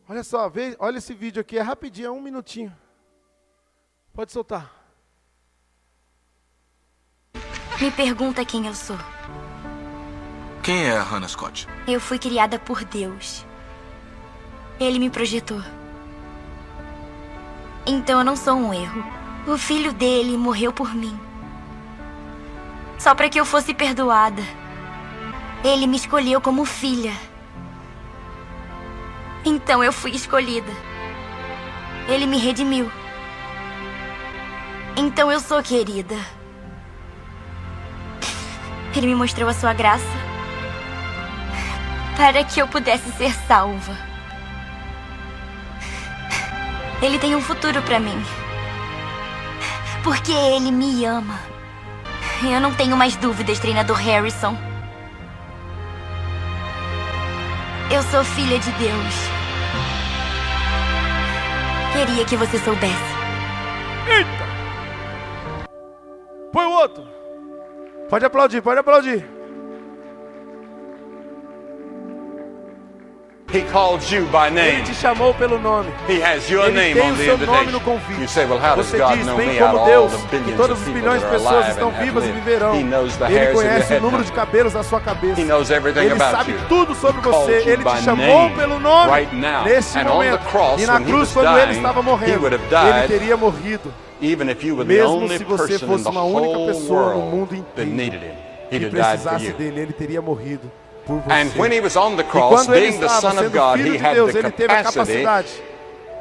Olha 0.07 0.23
só, 0.23 0.47
vê, 0.49 0.75
olha 0.77 0.97
esse 0.97 1.13
vídeo 1.13 1.41
aqui, 1.41 1.57
é 1.57 1.61
rapidinho, 1.61 2.07
é 2.07 2.11
um 2.11 2.21
minutinho. 2.21 2.75
Pode 4.13 4.31
soltar. 4.31 4.71
Me 7.81 7.89
pergunta 7.89 8.45
quem 8.45 8.67
eu 8.67 8.75
sou. 8.75 8.97
Quem 10.63 10.85
é 10.85 10.91
a 10.91 11.01
Hannah 11.01 11.27
Scott? 11.27 11.67
Eu 11.87 11.99
fui 11.99 12.19
criada 12.19 12.59
por 12.59 12.83
Deus. 12.83 13.43
Ele 14.79 14.99
me 14.99 15.09
projetou. 15.09 15.61
Então 17.87 18.19
eu 18.19 18.25
não 18.25 18.35
sou 18.35 18.53
um 18.53 18.71
erro. 18.71 19.20
O 19.47 19.57
filho 19.57 19.91
dele 19.91 20.37
morreu 20.37 20.71
por 20.71 20.93
mim. 20.93 21.19
Só 22.99 23.15
para 23.15 23.27
que 23.27 23.39
eu 23.39 23.45
fosse 23.45 23.73
perdoada. 23.73 24.43
Ele 25.63 25.87
me 25.87 25.97
escolheu 25.97 26.39
como 26.39 26.63
filha. 26.63 27.13
Então 29.43 29.83
eu 29.83 29.91
fui 29.91 30.11
escolhida. 30.11 30.71
Ele 32.07 32.27
me 32.27 32.37
redimiu. 32.37 32.91
Então 34.95 35.31
eu 35.31 35.39
sou 35.39 35.63
querida. 35.63 36.15
Ele 38.95 39.07
me 39.07 39.15
mostrou 39.15 39.49
a 39.49 39.53
sua 39.55 39.73
graça 39.73 40.05
para 42.15 42.43
que 42.43 42.61
eu 42.61 42.67
pudesse 42.67 43.11
ser 43.13 43.33
salva. 43.47 43.97
Ele 47.01 47.17
tem 47.17 47.35
um 47.35 47.41
futuro 47.41 47.81
para 47.81 47.99
mim 47.99 48.23
porque 50.03 50.31
Ele 50.31 50.71
me 50.71 51.05
ama. 51.05 51.39
Eu 52.43 52.59
não 52.59 52.73
tenho 52.73 52.97
mais 52.97 53.15
dúvidas, 53.15 53.59
treinador 53.59 53.97
Harrison. 53.97 54.57
Eu 57.91 58.01
sou 58.03 58.23
filha 58.23 58.57
de 58.57 58.71
Deus. 58.71 59.15
Queria 61.93 62.25
que 62.25 62.35
você 62.35 62.57
soubesse. 62.59 62.95
Eita! 64.07 64.51
Põe 66.51 66.65
o 66.65 66.71
outro. 66.71 67.07
Pode 68.09 68.25
aplaudir, 68.25 68.61
pode 68.61 68.79
aplaudir. 68.79 69.40
He 73.53 73.63
called 73.69 74.01
you 74.09 74.25
by 74.27 74.47
Ele 74.47 74.55
name. 74.55 74.83
te 74.83 74.93
chamou 74.95 75.33
pelo 75.33 75.59
nome. 75.59 75.91
He 76.07 76.21
has 76.23 76.49
your 76.49 76.65
Ele 76.67 76.73
name 76.73 76.93
tem 76.93 77.09
on 77.09 77.13
o 77.13 77.17
the 77.17 77.23
seu 77.25 77.37
nome 77.37 77.71
no 77.71 77.81
convite. 77.81 78.27
Say, 78.31 78.45
well, 78.45 78.59
Você 78.77 78.97
diz, 78.97 79.27
bem 79.35 79.57
como 79.59 79.85
Deus, 79.85 80.11
que 80.29 80.51
todos 80.53 80.79
os 80.79 80.87
bilhões 80.87 81.21
that 81.21 81.33
de 81.35 81.43
pessoas 81.43 81.67
estão 81.67 81.91
vivas 81.91 82.23
e 82.25 82.31
viverão. 82.31 82.75
He 82.75 82.83
knows 82.83 83.15
the 83.17 83.25
Ele 83.31 83.53
conhece 83.53 83.93
o 83.95 84.01
número 84.01 84.23
de 84.23 84.31
cabelos 84.31 84.71
da 84.73 84.83
sua 84.83 85.01
cabeça. 85.01 85.41
He 85.41 85.43
knows 85.43 85.69
everything 85.69 85.99
Ele 86.05 86.13
about 86.13 86.31
sabe 86.37 86.51
you. 86.53 86.59
tudo 86.69 86.95
sobre 86.95 87.21
você. 87.21 87.63
Ele 87.69 87.83
te 87.83 88.03
chamou 88.03 88.49
pelo 88.51 88.79
nome 88.79 89.11
right 89.11 89.35
now. 89.35 89.63
nesse 89.65 89.97
And 89.97 90.03
on 90.03 90.05
the 90.05 90.13
momento. 90.13 90.45
cross, 90.49 90.81
E 90.81 90.85
na 90.85 91.01
cruz, 91.01 91.31
quando 91.33 91.57
ele 91.59 91.73
estava 91.73 92.01
morrendo, 92.01 92.47
ele 92.47 93.07
teria 93.07 93.35
morrido. 93.35 93.93
Even 94.21 94.49
if 94.49 94.63
you 94.63 94.75
were 94.77 94.87
the 94.87 94.93
Mesmo 94.93 95.17
only 95.17 95.37
se 95.37 95.43
você 95.43 95.79
fosse 95.79 96.07
uma 96.07 96.23
única 96.23 96.73
pessoa 96.73 97.13
no 97.15 97.21
mundo 97.21 97.55
inteiro 97.55 98.21
que 98.69 98.79
precisasse 98.89 99.51
dele, 99.53 99.81
ele 99.81 99.93
teria 99.93 100.21
morrido 100.21 100.71
por 101.05 101.19
você. 101.19 101.33
And 101.33 101.59
when 101.59 101.71
he 101.71 101.79
was 101.79 101.95
on 101.95 102.15
the 102.15 102.23
e 102.23 102.25
cross, 102.25 102.65
quando 102.65 102.75
ele 102.75 102.87
being 102.87 102.99
the 102.99 103.05
estava 103.05 103.21
Son 103.21 103.29
of 103.29 103.37
sendo 103.37 103.51
God, 103.51 103.79
he 103.79 103.97
de 103.97 103.97
had 103.97 104.13
Deus, 104.15 104.31
the 104.31 104.39
ele 104.39 104.51
teve 104.51 104.71
a 104.71 104.83
capacity 104.83 105.23
capacidade 105.23 105.47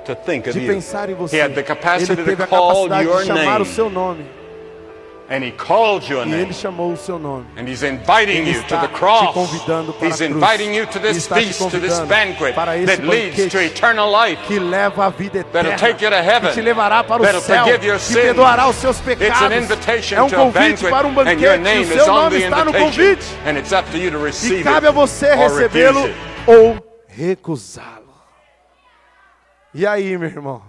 to 0.07 0.15
think 0.15 0.49
of 0.49 0.59
de 0.59 0.67
pensar 0.67 1.11
em 1.11 1.15
você. 1.15 1.37
He 1.37 1.43
had 1.43 1.55
the 1.55 1.61
Ele 1.61 2.25
teve 2.25 2.43
a 2.43 2.47
capacidade 2.47 3.09
de 3.09 3.27
chamar 3.27 3.61
o 3.61 3.65
seu 3.65 3.91
nome. 3.91 4.40
And 5.33 5.45
he 5.45 5.53
called 5.53 6.09
your 6.11 6.27
E 6.27 6.29
name. 6.29 6.43
ele 6.43 6.53
chamou 6.53 6.93
o 6.93 6.97
seu 6.97 7.17
nome. 7.17 7.47
And 7.57 7.63
he's 7.69 7.85
inviting 7.85 8.39
Ele 8.39 8.51
you 8.51 8.63
to 8.65 8.77
the 8.81 8.89
te 8.89 8.95
cross. 8.95 9.33
convidando 9.33 9.93
para 9.93 10.09
He's 10.09 10.21
a 10.21 10.27
cruz. 10.27 10.43
inviting 10.43 10.75
you 10.75 10.87
to 10.87 10.99
this 10.99 11.29
te 11.29 11.35
feast, 11.35 11.71
to 11.71 11.79
this 11.79 12.01
banquet 12.01 12.53
para 12.53 12.77
esse 12.77 12.87
that 12.97 13.07
leads 13.07 13.37
banquete 13.37 13.51
to 13.51 13.61
eternal 13.63 14.11
life. 14.11 14.43
que 14.49 14.59
leva 14.59 15.07
a 15.07 15.09
vida 15.11 15.39
eterna, 15.39 15.71
That'll 15.71 15.79
take 15.93 16.05
you 16.05 16.11
to 16.11 16.17
heaven. 16.17 16.49
que 16.51 16.55
te 16.57 16.61
levará 16.63 17.05
para 17.05 17.23
o 17.23 17.41
céu, 17.41 17.65
forgive 17.65 17.87
your 17.87 17.99
que 18.01 18.13
perdoará 18.13 18.69
os 18.69 18.75
seus 18.75 18.97
It's 18.99 19.05
pecados. 19.07 19.43
an 19.43 19.57
invitation 19.57 20.17
É 20.17 20.23
um 20.23 20.31
convite 20.31 20.91
para 20.91 21.07
um 21.07 21.11
and 21.11 21.15
your 21.15 21.25
banquete. 21.25 21.59
name 21.63 21.81
E 21.83 21.85
o 21.85 21.87
seu 21.95 22.07
nome 22.09 22.39
the 22.41 22.45
está 22.47 22.65
no 22.65 22.73
convite. 22.73 23.25
and 23.47 23.57
it's 23.57 23.73
up 23.73 23.89
to 23.93 23.99
you 23.99 24.11
to 24.11 24.19
E 24.19 24.23
receive 24.25 24.65
cabe 24.65 24.89
a 24.89 24.91
você 24.91 25.33
recebê-lo 25.37 26.11
ou 26.45 26.77
recusá-lo. 27.07 28.11
E 29.73 29.87
aí, 29.87 30.19
meu 30.19 30.29
irmão? 30.29 30.61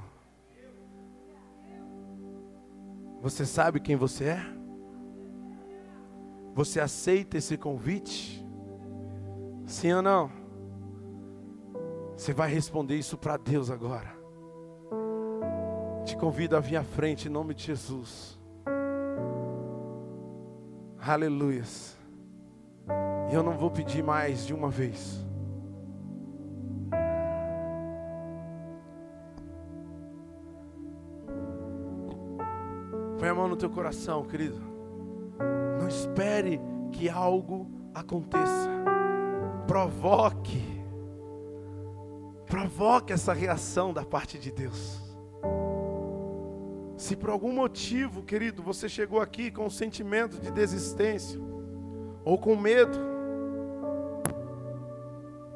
Você 3.23 3.43
sabe 3.45 3.79
quem 3.79 3.95
você 3.95 4.25
é? 4.25 4.41
Você 6.53 6.79
aceita 6.79 7.37
esse 7.37 7.57
convite? 7.57 8.45
Sim 9.65 9.93
ou 9.93 10.01
não? 10.01 10.31
Você 12.15 12.33
vai 12.33 12.51
responder 12.51 12.95
isso 12.95 13.17
para 13.17 13.37
Deus 13.37 13.71
agora. 13.71 14.13
Te 16.05 16.15
convido 16.17 16.57
a 16.57 16.59
vir 16.59 16.75
à 16.75 16.83
frente 16.83 17.27
em 17.27 17.31
nome 17.31 17.53
de 17.53 17.63
Jesus. 17.63 18.39
Aleluias. 20.99 21.97
E 23.31 23.33
eu 23.33 23.41
não 23.41 23.57
vou 23.57 23.71
pedir 23.71 24.03
mais 24.03 24.45
de 24.45 24.53
uma 24.53 24.69
vez. 24.69 25.25
Põe 33.17 33.29
a 33.29 33.35
mão 33.35 33.47
no 33.47 33.55
teu 33.55 33.69
coração, 33.69 34.25
querido. 34.25 34.70
Não 35.79 35.87
espere 35.87 36.59
que 36.91 37.09
algo 37.09 37.69
aconteça. 37.93 38.69
Provoque. 39.67 40.61
Provoque 42.45 43.13
essa 43.13 43.33
reação 43.33 43.93
da 43.93 44.03
parte 44.03 44.37
de 44.37 44.51
Deus. 44.51 45.01
Se 46.97 47.15
por 47.15 47.29
algum 47.31 47.51
motivo, 47.51 48.21
querido, 48.21 48.61
você 48.61 48.87
chegou 48.87 49.19
aqui 49.19 49.49
com 49.49 49.65
um 49.65 49.69
sentimento 49.69 50.39
de 50.39 50.51
desistência, 50.51 51.39
ou 52.23 52.37
com 52.37 52.55
medo, 52.55 52.99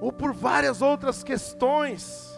ou 0.02 0.12
por 0.12 0.34
várias 0.34 0.82
outras 0.82 1.24
questões, 1.24 2.34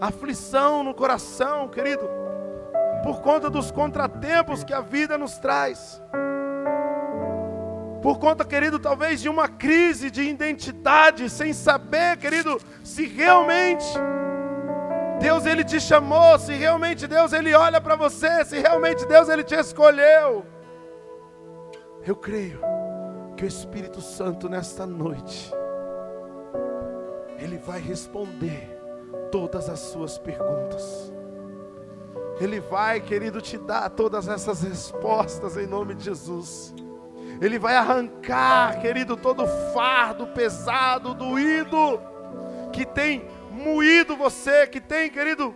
aflição 0.00 0.82
no 0.82 0.94
coração, 0.94 1.68
querido, 1.68 2.08
por 3.04 3.20
conta 3.20 3.48
dos 3.48 3.70
contratempos 3.70 4.64
que 4.64 4.72
a 4.72 4.80
vida 4.80 5.16
nos 5.16 5.38
traz, 5.38 6.02
por 8.02 8.18
conta, 8.18 8.44
querido, 8.44 8.80
talvez 8.80 9.20
de 9.20 9.28
uma 9.28 9.46
crise 9.48 10.10
de 10.10 10.22
identidade, 10.22 11.30
sem 11.30 11.52
saber, 11.52 12.16
querido, 12.16 12.60
se 12.82 13.06
realmente 13.06 13.86
Deus 15.20 15.46
ele 15.46 15.62
te 15.62 15.80
chamou, 15.80 16.36
se 16.36 16.52
realmente 16.52 17.06
Deus 17.06 17.32
ele 17.32 17.54
olha 17.54 17.80
para 17.80 17.94
você, 17.94 18.44
se 18.44 18.58
realmente 18.58 19.06
Deus 19.06 19.28
ele 19.28 19.44
te 19.44 19.54
escolheu. 19.54 20.44
Eu 22.04 22.16
creio 22.16 22.60
que 23.36 23.44
o 23.44 23.46
Espírito 23.46 24.00
Santo 24.00 24.48
nesta 24.48 24.84
noite 24.84 25.52
ele 27.38 27.56
vai 27.58 27.80
responder 27.80 28.68
todas 29.30 29.68
as 29.68 29.78
suas 29.78 30.18
perguntas. 30.18 31.12
Ele 32.40 32.58
vai, 32.58 33.00
querido, 33.00 33.40
te 33.40 33.56
dar 33.56 33.88
todas 33.90 34.26
essas 34.26 34.62
respostas 34.62 35.56
em 35.56 35.66
nome 35.66 35.94
de 35.94 36.04
Jesus. 36.04 36.74
Ele 37.42 37.58
vai 37.58 37.74
arrancar, 37.74 38.80
querido, 38.80 39.16
todo 39.16 39.44
fardo 39.74 40.28
pesado, 40.28 41.12
doído, 41.12 42.00
que 42.72 42.86
tem 42.86 43.24
moído 43.50 44.16
você, 44.16 44.64
que 44.68 44.80
tem, 44.80 45.10
querido, 45.10 45.52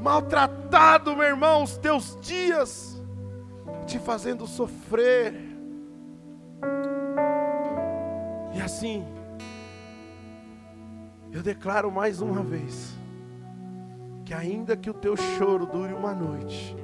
maltratado, 0.00 1.16
meu 1.16 1.26
irmão, 1.26 1.64
os 1.64 1.76
teus 1.76 2.16
dias, 2.20 3.02
te 3.88 3.98
fazendo 3.98 4.46
sofrer. 4.46 5.34
E 8.54 8.60
assim, 8.60 9.04
eu 11.32 11.42
declaro 11.42 11.90
mais 11.90 12.20
uma 12.20 12.40
vez, 12.40 12.96
que 14.24 14.32
ainda 14.32 14.76
que 14.76 14.88
o 14.88 14.94
teu 14.94 15.16
choro 15.16 15.66
dure 15.66 15.92
uma 15.92 16.14
noite, 16.14 16.76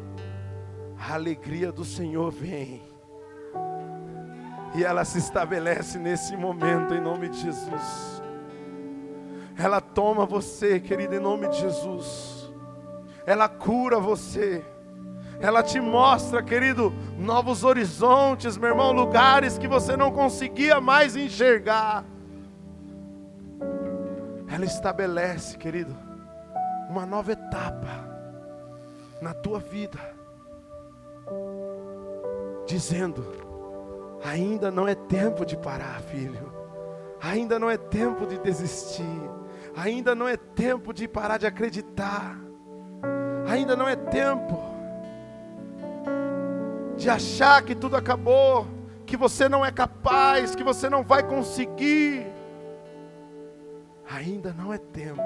a 0.99 1.15
alegria 1.15 1.71
do 1.71 1.85
Senhor 1.85 2.33
vem. 2.33 2.88
E 4.75 4.85
ela 4.85 5.05
se 5.05 5.19
estabelece 5.19 5.99
nesse 5.99 6.37
momento 6.37 6.95
em 6.95 7.01
nome 7.01 7.29
de 7.29 7.41
Jesus. 7.41 8.23
Ela 9.57 9.81
toma 9.81 10.25
você, 10.25 10.79
querido, 10.79 11.15
em 11.15 11.19
nome 11.19 11.49
de 11.49 11.59
Jesus. 11.59 12.53
Ela 13.27 13.49
cura 13.49 13.99
você. 13.99 14.65
Ela 15.41 15.63
te 15.63 15.81
mostra, 15.81 16.43
querido, 16.43 16.93
novos 17.19 17.65
horizontes, 17.65 18.57
meu 18.57 18.71
irmão, 18.71 18.93
lugares 18.93 19.59
que 19.59 19.69
você 19.69 19.97
não 19.97 20.13
conseguia 20.13 20.81
mais 20.81 21.17
enxergar. 21.17 22.05
Ela 24.49 24.65
estabelece, 24.65 25.57
querido, 25.59 25.97
uma 26.89 27.05
nova 27.05 27.33
etapa 27.33 28.09
na 29.21 29.35
tua 29.35 29.59
vida, 29.59 29.99
dizendo: 32.67 33.48
ainda 34.25 34.71
não 34.71 34.87
é 34.87 34.95
tempo 34.95 35.45
de 35.45 35.57
parar, 35.57 36.01
filho, 36.03 36.53
ainda 37.21 37.59
não 37.59 37.71
é 37.71 37.77
tempo 37.77 38.27
de 38.27 38.39
desistir, 38.39 39.31
ainda 39.77 40.15
não 40.15 40.29
é 40.29 40.37
tempo 40.37 40.93
de 40.93 41.07
parar 41.07 41.39
de 41.39 41.47
acreditar, 41.47 42.39
ainda 43.49 43.77
não 43.77 43.89
é 43.89 43.97
tempo 43.97 44.69
de 46.97 47.09
achar 47.09 47.63
que 47.63 47.75
tudo 47.75 47.97
acabou, 47.97 48.67
que 49.07 49.17
você 49.17 49.49
não 49.49 49.65
é 49.65 49.71
capaz, 49.71 50.55
que 50.55 50.65
você 50.65 50.91
não 50.91 51.03
vai 51.03 51.23
conseguir. 51.23 52.27
Ainda 54.11 54.53
não 54.53 54.73
é 54.73 54.79
tempo. 54.79 55.23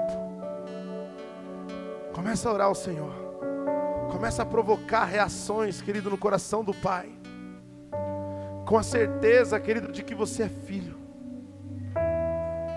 Começa 2.13 2.47
a 2.47 2.53
orar 2.53 2.67
ao 2.67 2.75
Senhor. 2.75 3.11
Começa 4.11 4.43
a 4.43 4.45
provocar 4.45 5.05
reações, 5.05 5.81
querido, 5.81 6.09
no 6.09 6.17
coração 6.17 6.63
do 6.63 6.73
Pai. 6.73 7.11
Com 8.65 8.77
a 8.77 8.83
certeza, 8.83 9.59
querido, 9.59 9.91
de 9.91 10.03
que 10.03 10.15
você 10.15 10.43
é 10.43 10.49
filho. 10.49 10.97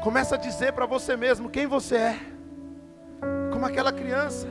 Começa 0.02 0.34
a 0.34 0.38
dizer 0.38 0.72
para 0.72 0.86
você 0.86 1.16
mesmo 1.16 1.50
quem 1.50 1.66
você 1.66 1.96
é. 1.96 2.18
Como 3.52 3.64
aquela 3.64 3.92
criança. 3.92 4.46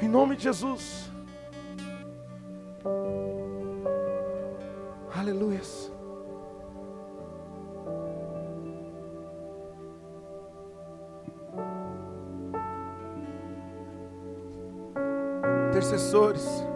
Em 0.00 0.08
nome 0.08 0.36
de 0.36 0.42
Jesus. 0.44 1.10
Aleluia. 5.14 5.60
Intercessores. 15.70 16.73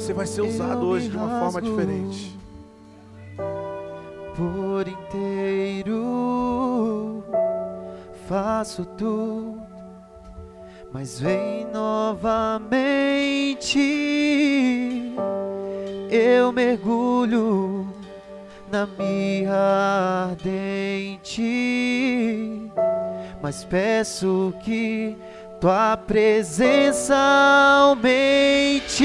Você 0.00 0.14
vai 0.14 0.26
ser 0.26 0.40
usado 0.40 0.86
hoje 0.86 1.10
de 1.10 1.16
uma 1.18 1.28
forma 1.40 1.60
diferente. 1.60 2.34
por 4.34 4.88
inteiro. 4.88 5.92
Faço 8.26 8.86
tudo, 8.86 9.60
mas 10.90 11.20
vem 11.20 11.66
novamente. 11.66 12.78
Eu 16.10 16.50
mergulho 16.50 17.86
na 18.72 18.86
mirra 18.86 20.30
ardente, 20.30 21.42
mas 23.42 23.64
peço 23.64 24.54
que 24.64 25.14
tua 25.60 25.94
presença 25.94 27.14
aumente. 27.14 29.04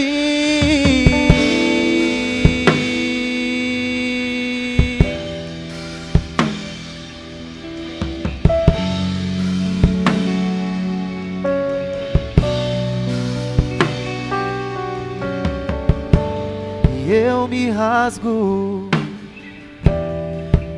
E 17.05 17.11
eu 17.11 17.49
me 17.49 17.69
rasgo 17.69 18.89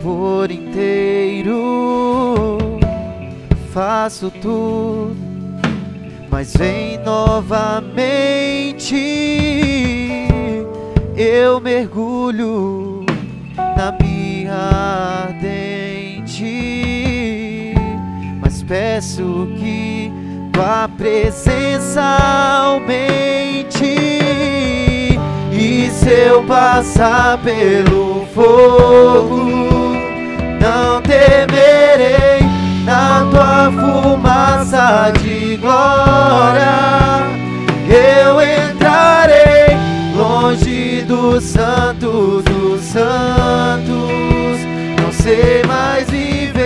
por 0.02 0.50
inteiro, 0.50 2.58
faço 3.72 4.32
tudo, 4.42 5.27
mas 6.30 6.54
vem 6.56 6.98
novamente. 7.00 8.18
Eu 11.16 11.60
mergulho 11.60 13.06
na 13.56 13.92
minha 14.00 14.54
ardente, 15.30 16.46
mas 18.42 18.62
peço 18.64 19.48
que 19.58 20.12
tua 20.54 20.90
presença 20.98 22.02
aumente. 22.64 23.68
E 25.52 25.90
se 25.92 26.10
eu 26.10 26.44
passar 26.44 27.40
pelo 27.40 28.26
fogo, 28.34 29.46
não 30.62 31.02
temerei 31.02 32.42
na 32.86 33.26
tua 33.32 33.72
fumaça 33.72 35.12
de 35.20 35.37
glória. 35.60 37.28
Eu 37.90 38.42
entrarei 38.42 39.78
longe 40.16 41.04
do 41.04 41.40
santo 41.40 42.42
dos 42.42 42.82
santos, 42.82 44.60
não 45.02 45.12
sei 45.12 45.64
mais 45.68 46.10
viver. 46.10 46.58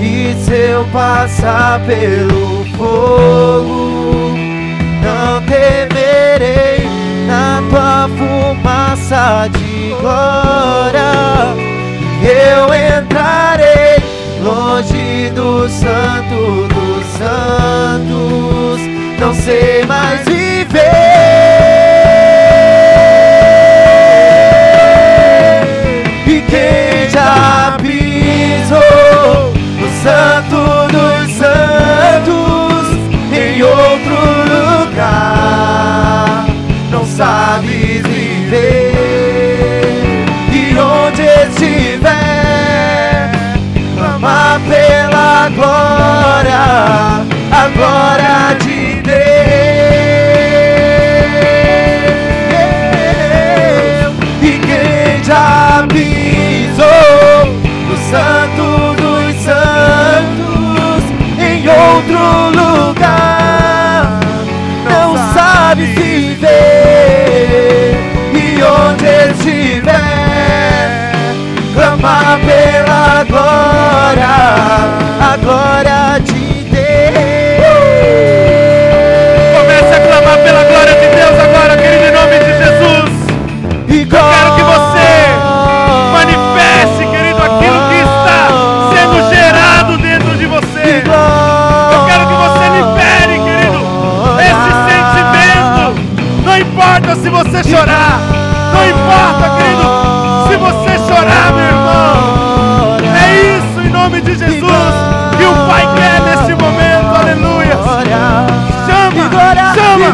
E 0.00 0.34
se 0.44 0.52
eu 0.52 0.84
passar 0.92 1.80
pelo 1.86 2.64
fogo, 2.76 4.34
não 5.02 5.40
temerei 5.42 6.86
na 7.26 7.62
tua 7.70 8.08
fumaça 8.16 9.48
de 9.48 9.71
glória. 10.02 11.54
Eu 12.22 12.66
entrarei 12.74 14.02
longe 14.42 15.30
do 15.30 15.68
santo 15.68 16.66
dos 16.74 17.06
santos, 17.18 18.80
não 19.20 19.32
sei 19.32 19.84
mais 19.86 20.20
viver. 20.24 20.42
E 26.26 26.42
quem 26.50 27.08
já 27.08 27.76
pisou 27.80 29.52
no 29.80 29.88
santo 30.02 30.41
já 55.32 55.86
pisou 55.88 57.46
no 57.88 57.96
santo 58.10 58.64
dos 59.00 59.34
santos 59.42 61.02
em 61.38 61.66
outro 61.68 62.22
lugar. 62.50 64.20
Não 64.90 65.08
sabe 65.32 65.84
viver 65.86 66.50
e 68.34 68.62
onde 68.62 69.06
estiver. 69.30 70.84
Clama 71.72 72.38
pela 72.44 73.24
glória 73.24 74.34
a 75.18 75.36
glória 75.38 76.20
de 76.20 76.51
você 97.44 97.64
chorar. 97.64 98.20
Não 98.72 98.88
importa, 98.88 99.50
querido, 99.56 99.82
se 100.48 100.56
você 100.56 100.98
chorar, 101.06 101.52
meu 101.52 101.64
irmão. 101.64 102.96
É 103.16 103.58
isso, 103.58 103.80
em 103.80 103.90
nome 103.90 104.20
de 104.20 104.36
Jesus, 104.36 104.94
que 105.36 105.44
o 105.44 105.54
Pai 105.66 105.88
quer 105.96 106.20
neste 106.22 106.54
momento. 106.54 107.16
Aleluia. 107.20 107.72
Chama, 108.86 109.30
chama, 109.74 110.08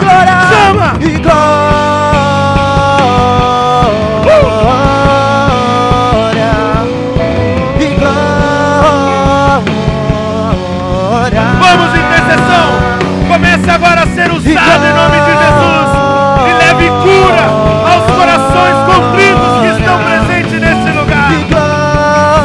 chama. 0.48 0.98
Vamos, 11.60 11.90
intercessão! 11.94 12.68
Comece 13.28 13.70
agora 13.70 14.02
a 14.02 14.06
ser 14.06 14.32
usado 14.32 14.84
em 14.84 14.94
nome 14.94 15.20
de 15.20 15.30
Jesus 15.30 16.07
e 16.80 16.84
leve 16.84 16.90
cura 17.02 17.44
aos 17.92 18.06
corações 18.12 18.76
contritos 18.86 19.52
que 19.60 19.68
estão 19.80 19.98
presentes 20.04 20.60
nesse 20.60 20.90
lugar. 20.96 21.30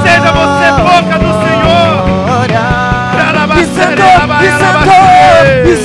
Seja 0.03 0.31
você 0.31 0.71
boca 0.81 1.19
do 1.19 1.31
Senhor. 1.43 1.53
e 3.53 3.65
santo, 3.65 4.89
e 5.65 5.77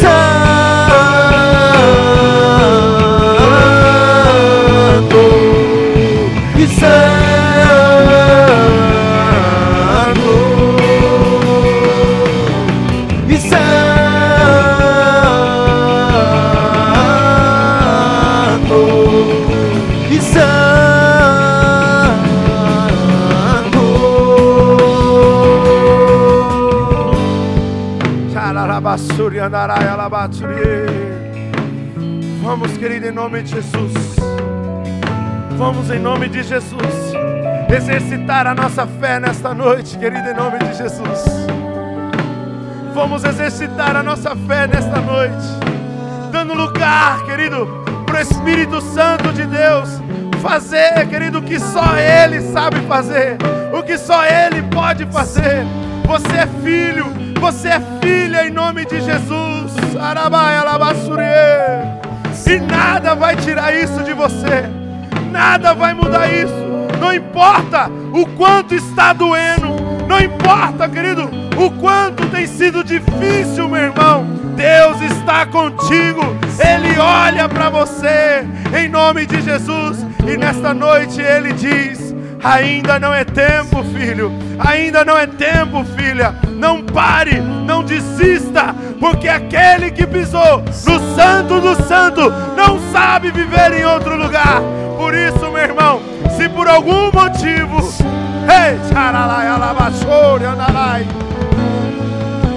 Xararabassuri, 28.89 29.39
andarai, 29.39 29.87
alabatsuri. 29.87 30.87
Vamos, 32.43 32.77
querido, 32.79 33.07
em 33.07 33.13
nome 33.13 33.43
de 33.43 33.51
Jesus. 33.51 33.93
Vamos, 35.59 35.91
em 35.91 35.99
nome 35.99 36.29
de 36.29 36.43
Jesus, 36.43 37.13
exercitar 37.69 38.47
a 38.47 38.55
nossa 38.55 38.87
fé 38.87 39.21
nesta 39.21 39.53
noite, 39.53 39.99
querido, 39.99 40.31
em 40.31 40.35
nome 40.35 40.59
de 40.59 40.75
Jesus. 40.75 41.25
Vamos 42.95 43.25
exercitar 43.25 43.95
a 43.95 44.03
nossa 44.03 44.35
fé 44.35 44.67
nesta 44.67 45.01
noite, 45.01 45.47
dando 46.33 46.55
lugar, 46.55 47.25
querido, 47.27 47.67
para 48.07 48.19
o 48.19 48.23
Espírito 48.23 48.81
Santo 48.81 49.33
de 49.35 49.45
Deus 49.45 50.01
fazer, 50.41 51.07
querido, 51.09 51.41
o 51.41 51.43
que 51.43 51.59
só 51.59 51.97
Ele 51.97 52.41
sabe 52.41 52.81
fazer, 52.87 53.37
o 53.73 53.83
que 53.83 53.99
só 53.99 54.25
Ele 54.25 54.63
pode 54.63 55.05
fazer. 55.07 55.67
Você 56.07 56.37
é 56.37 56.47
filho, 56.63 57.28
você 57.39 57.69
é 57.69 57.81
filha 58.03 58.47
em 58.47 58.51
nome 58.51 58.85
de 58.85 59.01
Jesus. 59.01 59.73
E 62.47 62.61
nada 62.61 63.15
vai 63.15 63.37
tirar 63.37 63.75
isso 63.75 64.03
de 64.03 64.13
você, 64.15 64.65
nada 65.31 65.75
vai 65.75 65.93
mudar 65.93 66.33
isso. 66.33 66.55
Não 66.99 67.13
importa 67.13 67.91
o 68.13 68.27
quanto 68.37 68.75
está 68.75 69.13
doendo, 69.13 69.69
não 70.09 70.19
importa, 70.19 70.89
querido, 70.89 71.29
o 71.57 71.71
quanto 71.73 72.27
tem 72.29 72.47
sido 72.47 72.83
difícil, 72.83 73.69
meu 73.69 73.83
irmão. 73.83 74.27
Deus 74.57 75.01
está 75.03 75.47
contigo, 75.47 76.23
Ele 76.59 76.99
olha 76.99 77.49
para 77.49 77.69
você, 77.71 78.45
em 78.77 78.89
nome 78.89 79.27
de 79.27 79.41
Jesus. 79.41 80.05
E 80.27 80.37
nesta 80.37 80.73
noite 80.75 81.21
Ele 81.21 81.53
diz: 81.53 82.08
Ainda 82.43 82.99
não 82.99 83.13
é 83.13 83.25
tempo, 83.25 83.83
filho. 83.85 84.33
Ainda 84.59 85.05
não 85.05 85.17
é 85.17 85.27
tempo, 85.27 85.85
filha. 85.97 86.35
Não 86.55 86.83
pare, 86.83 87.41
não 87.41 87.83
desista, 87.83 88.75
porque 88.99 89.29
aquele 89.29 89.91
que 89.91 90.07
pisou 90.07 90.63
no 90.87 91.17
Santo 91.17 91.61
do 91.61 91.75
Santo 91.85 92.31
não 92.57 92.79
sabe 92.93 93.31
viver 93.31 93.73
em 93.73 93.85
outro 93.85 94.17
lugar. 94.17 94.61
Por 94.97 95.15
isso, 95.15 95.51
meu 95.51 95.59
irmão, 95.59 96.01
se 96.37 96.49
por 96.49 96.69
algum 96.69 97.11
motivo, 97.13 97.79
ei, 98.49 98.79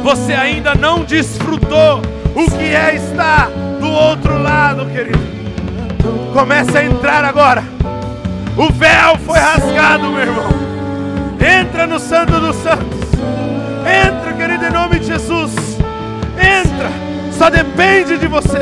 você 0.04 0.34
ainda 0.34 0.74
não 0.74 1.04
desfrutou 1.04 2.02
o 2.36 2.50
que 2.52 2.74
é 2.74 2.96
estar 2.96 3.50
do 3.80 3.90
outro 3.90 4.42
lado, 4.42 4.86
querido, 4.88 5.20
comece 6.34 6.78
a 6.78 6.84
entrar 6.84 7.24
agora. 7.24 7.64
O 8.58 8.72
véu 8.74 9.18
foi 9.26 9.40
rasgado, 9.40 10.08
meu 10.10 10.22
irmão. 10.22 10.50
Entra 11.40 11.88
no 11.88 12.00
Santo 12.00 12.34
dos 12.40 12.56
Santos. 12.58 13.10
Entra, 13.86 14.34
querido, 14.34 14.66
em 14.66 14.72
nome 14.72 15.00
de 15.00 15.08
Jesus. 15.08 15.52
Entra. 16.38 16.90
Só 17.32 17.50
depende 17.50 18.18
de 18.18 18.28
você. 18.28 18.60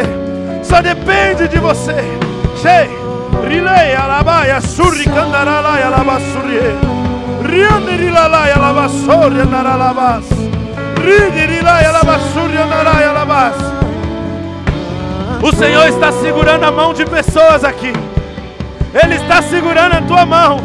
Só 0.64 0.82
depende 0.82 1.48
de 1.48 1.58
você. 1.58 1.96
Cheio. 2.62 3.00
Rilei 3.48 3.96
alabaia 3.96 4.62
surri 4.62 5.06
candaralai 5.06 5.84
alabasurrie. 5.84 6.78
Riande 7.44 7.98
rilalai 7.98 8.52
alabasori 8.52 9.40
andaralabas. 9.40 10.26
Ridi 11.04 11.46
rilai 11.46 11.86
alabasurri 11.86 12.58
andarai 12.58 13.06
alabas. 13.06 13.56
O 15.42 15.56
Senhor 15.56 15.88
está 15.88 16.12
segurando 16.12 16.66
a 16.66 16.72
mão 16.72 16.94
de 16.94 17.06
pessoas 17.06 17.64
aqui. 17.64 17.94
Ele 18.94 19.16
está 19.16 19.42
segurando 19.42 19.96
a 19.96 20.02
tua 20.02 20.26
mão. 20.26 20.58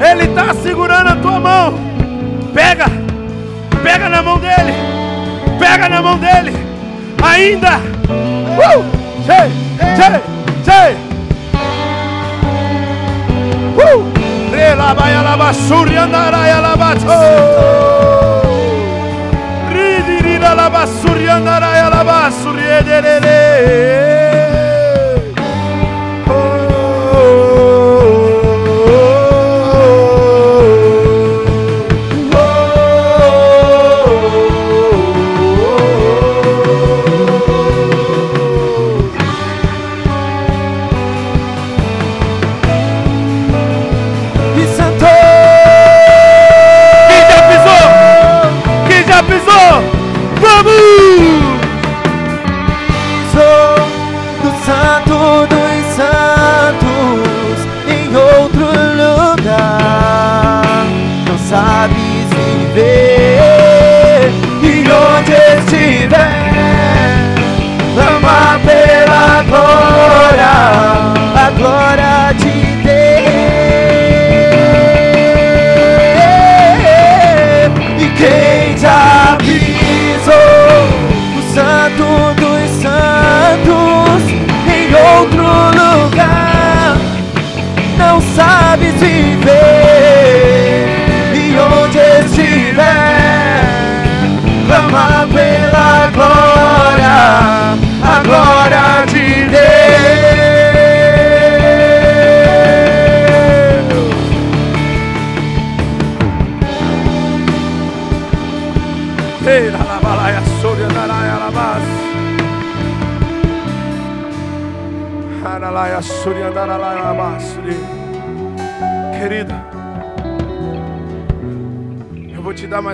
Ele 0.00 0.24
está 0.24 0.54
segurando 0.54 1.10
a 1.10 1.16
tua 1.16 1.40
mão. 1.40 1.74
Pega, 2.54 2.86
pega 3.82 4.08
na 4.08 4.22
mão 4.22 4.38
dele. 4.38 4.72
Pega 5.58 5.88
na 5.88 6.02
mão 6.02 6.18
dele. 6.18 6.52
Ainda. 7.22 7.78
Uh! 8.08 8.84
Tchê, 9.24 9.50
tchê, 9.94 10.20
tchê. 10.62 10.96
Uh! 13.76 14.14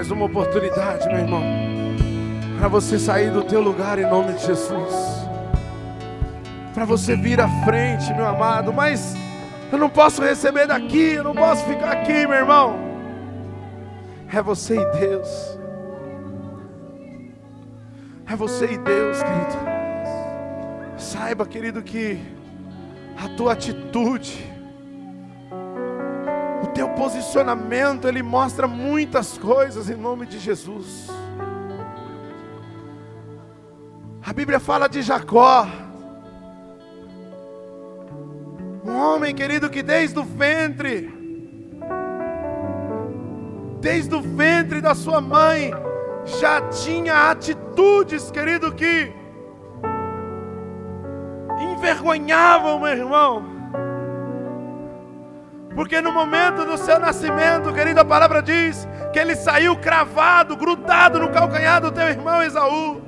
Mais 0.01 0.11
uma 0.11 0.25
oportunidade, 0.25 1.07
meu 1.09 1.19
irmão, 1.19 1.43
para 2.59 2.69
você 2.69 2.99
sair 2.99 3.31
do 3.31 3.45
teu 3.45 3.61
lugar 3.61 3.99
em 3.99 4.09
nome 4.09 4.33
de 4.33 4.47
Jesus. 4.47 4.95
Para 6.73 6.87
você 6.87 7.15
vir 7.15 7.39
à 7.39 7.47
frente, 7.67 8.11
meu 8.15 8.27
amado, 8.27 8.73
mas 8.73 9.15
eu 9.71 9.77
não 9.77 9.91
posso 9.91 10.23
receber 10.23 10.67
daqui, 10.67 11.13
eu 11.17 11.25
não 11.25 11.35
posso 11.35 11.67
ficar 11.67 11.91
aqui, 11.93 12.27
meu 12.27 12.33
irmão. 12.33 12.79
É 14.33 14.41
você 14.41 14.77
e 14.77 14.99
Deus. 14.99 15.59
É 18.27 18.35
você 18.35 18.73
e 18.73 18.79
Deus, 18.79 19.23
querido. 19.23 19.59
Saiba, 20.97 21.45
querido, 21.45 21.83
que 21.83 22.19
a 23.23 23.29
tua 23.37 23.53
atitude, 23.53 24.50
teu 26.71 26.89
posicionamento, 26.91 28.09
ele 28.09 28.23
mostra 28.23 28.67
muitas 28.67 29.37
coisas 29.39 29.89
em 29.91 29.97
nome 29.97 30.27
de 30.27 30.39
Jesus. 30.39 31.09
A 34.25 34.33
Bíblia 34.33 34.61
fala 34.61 34.89
de 34.89 35.03
Jacó, 35.03 35.67
um 38.85 38.97
homem 38.97 39.35
querido 39.35 39.69
que 39.69 39.83
desde 39.83 40.19
o 40.19 40.25
ventre, 40.25 41.13
desde 43.81 44.15
o 44.15 44.21
ventre 44.21 44.81
da 44.81 44.95
sua 44.95 45.21
mãe, 45.21 45.73
já 46.25 46.61
tinha 46.69 47.31
atitudes, 47.31 48.31
querido, 48.31 48.73
que 48.73 49.13
envergonhavam, 51.61 52.79
meu 52.81 52.89
irmão. 52.89 53.60
Porque 55.75 56.01
no 56.01 56.13
momento 56.13 56.65
do 56.65 56.77
seu 56.77 56.99
nascimento, 56.99 57.73
querida, 57.73 58.01
a 58.01 58.05
palavra 58.05 58.43
diz 58.43 58.89
que 59.13 59.19
ele 59.19 59.37
saiu 59.37 59.77
cravado, 59.77 60.57
grudado 60.57 61.19
no 61.19 61.31
calcanhar 61.31 61.81
do 61.81 61.93
teu 61.93 62.09
irmão 62.09 62.43
Esaú. 62.43 63.01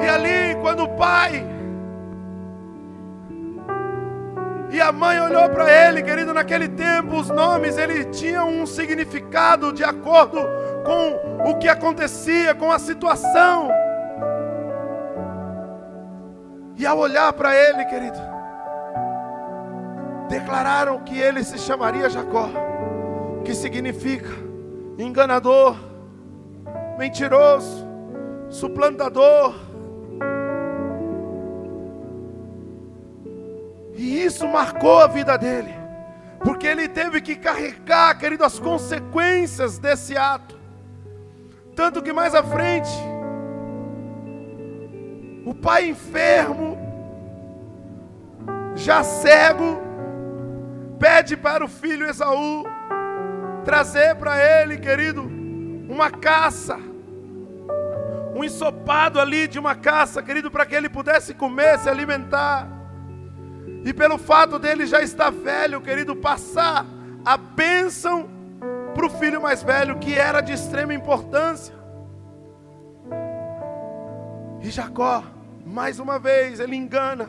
E 0.00 0.08
ali, 0.08 0.56
quando 0.60 0.84
o 0.84 0.88
pai 0.96 1.46
e 4.70 4.80
a 4.80 4.90
mãe 4.90 5.20
olhou 5.20 5.48
para 5.50 5.70
ele, 5.70 6.02
querido, 6.02 6.34
naquele 6.34 6.68
tempo 6.68 7.16
os 7.16 7.28
nomes 7.28 7.78
ele 7.78 8.06
tinham 8.06 8.48
um 8.48 8.66
significado 8.66 9.72
de 9.72 9.84
acordo 9.84 10.40
com 10.84 11.50
o 11.50 11.58
que 11.58 11.68
acontecia, 11.68 12.54
com 12.54 12.72
a 12.72 12.78
situação. 12.78 13.68
E 16.76 16.84
ao 16.84 16.98
olhar 16.98 17.32
para 17.34 17.54
ele, 17.54 17.84
querido, 17.84 18.18
declararam 20.38 20.98
que 20.98 21.16
ele 21.16 21.44
se 21.44 21.56
chamaria 21.58 22.10
Jacó, 22.10 22.48
que 23.44 23.54
significa 23.54 24.30
enganador, 24.98 25.76
mentiroso, 26.98 27.86
suplantador. 28.50 29.54
E 33.96 34.24
isso 34.24 34.48
marcou 34.48 34.98
a 34.98 35.06
vida 35.06 35.38
dele, 35.38 35.72
porque 36.42 36.66
ele 36.66 36.88
teve 36.88 37.20
que 37.20 37.36
carregar, 37.36 38.18
querido, 38.18 38.42
as 38.42 38.58
consequências 38.58 39.78
desse 39.78 40.16
ato. 40.16 40.58
Tanto 41.76 42.02
que 42.02 42.12
mais 42.12 42.34
à 42.34 42.42
frente, 42.42 42.90
o 45.46 45.54
pai 45.54 45.90
enfermo, 45.90 46.76
já 48.74 49.04
cego, 49.04 49.83
pede 50.98 51.36
para 51.36 51.64
o 51.64 51.68
filho 51.68 52.08
Esaú 52.08 52.64
trazer 53.64 54.14
para 54.16 54.38
ele, 54.38 54.76
querido, 54.76 55.22
uma 55.88 56.10
caça, 56.10 56.78
um 58.34 58.44
ensopado 58.44 59.18
ali 59.18 59.48
de 59.48 59.58
uma 59.58 59.74
caça, 59.74 60.22
querido, 60.22 60.50
para 60.50 60.66
que 60.66 60.74
ele 60.74 60.88
pudesse 60.88 61.34
comer, 61.34 61.78
se 61.78 61.88
alimentar. 61.88 62.68
E 63.84 63.92
pelo 63.92 64.18
fato 64.18 64.58
dele 64.58 64.86
já 64.86 65.00
estar 65.00 65.30
velho, 65.30 65.80
querido, 65.80 66.14
passar 66.16 66.86
a 67.24 67.36
bênção 67.36 68.28
para 68.94 69.06
o 69.06 69.10
filho 69.10 69.40
mais 69.40 69.62
velho, 69.62 69.98
que 69.98 70.14
era 70.14 70.40
de 70.40 70.52
extrema 70.52 70.94
importância. 70.94 71.74
E 74.62 74.70
Jacó, 74.70 75.22
mais 75.64 75.98
uma 75.98 76.18
vez, 76.18 76.60
ele 76.60 76.76
engana. 76.76 77.28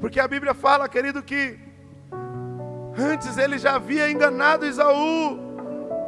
Porque 0.00 0.20
a 0.20 0.28
Bíblia 0.28 0.52
fala, 0.52 0.88
querido, 0.88 1.22
que 1.22 1.58
antes 2.96 3.36
ele 3.38 3.58
já 3.58 3.76
havia 3.76 4.10
enganado 4.10 4.66
Isaú, 4.66 5.38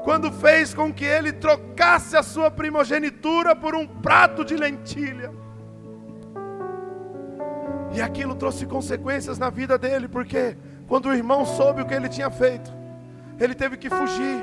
quando 0.04 0.30
fez 0.30 0.72
com 0.72 0.92
que 0.92 1.04
ele 1.04 1.32
trocasse 1.32 2.16
a 2.16 2.22
sua 2.22 2.50
primogenitura 2.50 3.56
por 3.56 3.74
um 3.74 3.86
prato 3.86 4.44
de 4.44 4.56
lentilha. 4.56 5.32
E 7.92 8.00
aquilo 8.00 8.34
trouxe 8.34 8.66
consequências 8.66 9.38
na 9.38 9.50
vida 9.50 9.76
dele, 9.76 10.06
porque 10.06 10.56
quando 10.86 11.06
o 11.06 11.14
irmão 11.14 11.44
soube 11.44 11.82
o 11.82 11.86
que 11.86 11.94
ele 11.94 12.08
tinha 12.08 12.30
feito, 12.30 12.72
ele 13.40 13.54
teve 13.54 13.76
que 13.76 13.90
fugir. 13.90 14.38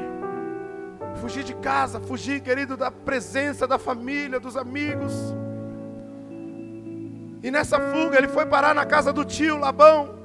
Fugir 1.16 1.44
de 1.44 1.54
casa, 1.54 2.00
fugir, 2.00 2.42
querido, 2.42 2.76
da 2.76 2.90
presença 2.90 3.68
da 3.68 3.78
família, 3.78 4.40
dos 4.40 4.58
amigos. 4.58 5.14
E 7.44 7.52
nessa 7.52 7.80
fuga 7.80 8.18
ele 8.18 8.28
foi 8.28 8.46
parar 8.46 8.74
na 8.74 8.86
casa 8.86 9.14
do 9.14 9.24
tio 9.24 9.58
Labão. 9.58 10.23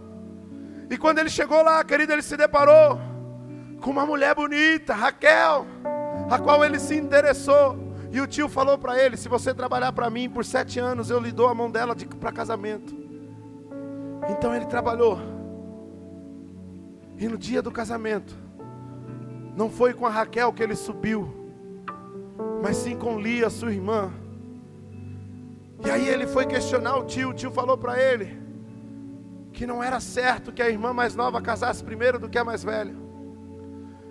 E 0.91 0.97
quando 0.97 1.19
ele 1.19 1.29
chegou 1.29 1.63
lá, 1.63 1.85
querido, 1.85 2.13
ele 2.13 2.23
se 2.23 2.37
deparou 2.37 2.99
com 3.81 3.91
uma 3.91 4.07
mulher 4.07 4.35
bonita, 4.35 4.95
Raquel, 4.95 5.67
a 6.31 6.39
qual 6.39 6.65
ele 6.65 6.79
se 6.79 6.97
interessou. 6.97 7.77
E 8.11 8.21
o 8.21 8.27
tio 8.27 8.49
falou 8.49 8.79
para 8.79 8.99
ele: 9.03 9.17
Se 9.17 9.29
você 9.29 9.53
trabalhar 9.53 9.93
para 9.93 10.09
mim 10.09 10.31
por 10.31 10.45
sete 10.45 10.79
anos, 10.79 11.11
eu 11.11 11.21
lhe 11.21 11.31
dou 11.31 11.49
a 11.49 11.55
mão 11.55 11.71
dela 11.71 11.95
para 12.19 12.33
casamento. 12.33 12.97
Então 14.31 14.55
ele 14.55 14.65
trabalhou. 14.65 15.19
E 17.19 17.29
no 17.29 17.37
dia 17.37 17.61
do 17.61 17.71
casamento, 17.71 18.35
não 19.55 19.69
foi 19.69 19.93
com 19.93 20.07
a 20.07 20.11
Raquel 20.11 20.53
que 20.53 20.63
ele 20.63 20.77
subiu, 20.77 21.53
mas 22.63 22.77
sim 22.77 22.97
com 22.97 23.21
Lia, 23.21 23.51
sua 23.51 23.73
irmã. 23.73 24.11
E 25.85 25.91
aí 25.91 26.09
ele 26.09 26.27
foi 26.27 26.47
questionar 26.47 26.97
o 26.97 27.05
tio, 27.05 27.31
o 27.31 27.35
tio 27.35 27.51
falou 27.51 27.77
para 27.77 28.01
ele 28.01 28.48
que 29.59 29.67
não 29.67 29.83
era 29.83 29.99
certo 29.99 30.53
que 30.53 30.63
a 30.63 30.71
irmã 30.71 30.93
mais 30.93 31.17
nova 31.17 31.43
casasse 31.43 31.83
primeiro 31.83 32.17
do 32.17 32.29
que 32.29 32.39
a 32.39 32.45
mais 32.45 32.63
velha. 32.63 32.95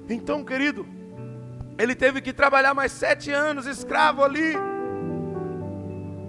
Então, 0.10 0.44
querido, 0.44 0.86
ele 1.78 1.96
teve 1.96 2.20
que 2.20 2.34
trabalhar 2.34 2.74
mais 2.74 2.92
sete 2.92 3.32
anos 3.32 3.66
escravo 3.66 4.26
ali 4.26 4.58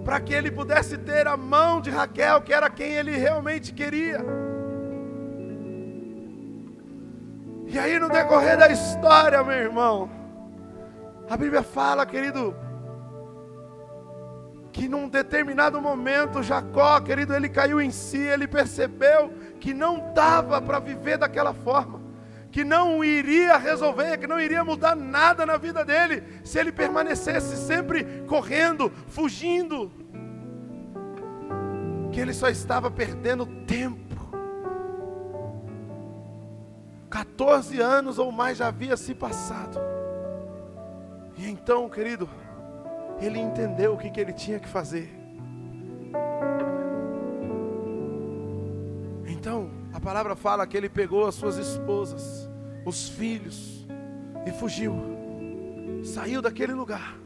para 0.05 0.21
que 0.21 0.33
ele 0.33 0.49
pudesse 0.49 0.97
ter 0.97 1.27
a 1.27 1.35
mão 1.35 1.81
de 1.81 1.89
Raquel, 1.89 2.41
que 2.41 2.53
era 2.53 2.69
quem 2.69 2.93
ele 2.93 3.11
realmente 3.11 3.73
queria. 3.73 4.23
E 7.67 7.77
aí, 7.77 7.99
no 7.99 8.07
decorrer 8.07 8.57
da 8.57 8.69
história, 8.69 9.43
meu 9.43 9.57
irmão, 9.57 10.09
a 11.29 11.35
Bíblia 11.35 11.61
fala, 11.61 12.05
querido, 12.05 12.55
que 14.79 14.87
num 14.87 15.09
determinado 15.09 15.81
momento 15.81 16.41
Jacó, 16.41 17.01
querido, 17.01 17.35
ele 17.35 17.49
caiu 17.49 17.81
em 17.81 17.91
si, 17.91 18.17
ele 18.17 18.47
percebeu 18.47 19.29
que 19.59 19.73
não 19.73 20.13
dava 20.13 20.61
para 20.61 20.79
viver 20.79 21.17
daquela 21.17 21.53
forma, 21.53 21.99
que 22.49 22.63
não 22.63 23.03
iria 23.03 23.57
resolver, 23.57 24.17
que 24.17 24.25
não 24.25 24.39
iria 24.39 24.63
mudar 24.63 24.95
nada 24.95 25.45
na 25.45 25.57
vida 25.57 25.83
dele, 25.83 26.23
se 26.45 26.57
ele 26.57 26.71
permanecesse 26.71 27.57
sempre 27.57 28.23
correndo, 28.25 28.89
fugindo 29.07 29.91
que 32.13 32.21
ele 32.21 32.33
só 32.33 32.47
estava 32.47 32.89
perdendo 32.89 33.45
tempo. 33.45 33.99
14 37.09 37.81
anos 37.81 38.17
ou 38.17 38.31
mais 38.31 38.57
já 38.57 38.67
havia 38.67 38.95
se 38.95 39.13
passado. 39.13 39.77
E 41.37 41.49
então, 41.49 41.89
querido, 41.89 42.29
ele 43.21 43.39
entendeu 43.39 43.93
o 43.93 43.97
que, 43.97 44.09
que 44.09 44.19
ele 44.19 44.33
tinha 44.33 44.59
que 44.59 44.67
fazer. 44.67 45.09
Então, 49.27 49.69
a 49.93 49.99
palavra 49.99 50.35
fala 50.35 50.65
que 50.67 50.75
ele 50.75 50.89
pegou 50.89 51.25
as 51.27 51.35
suas 51.35 51.57
esposas, 51.57 52.49
os 52.85 53.09
filhos, 53.09 53.87
e 54.45 54.51
fugiu. 54.51 54.95
Saiu 56.03 56.41
daquele 56.41 56.73
lugar. 56.73 57.17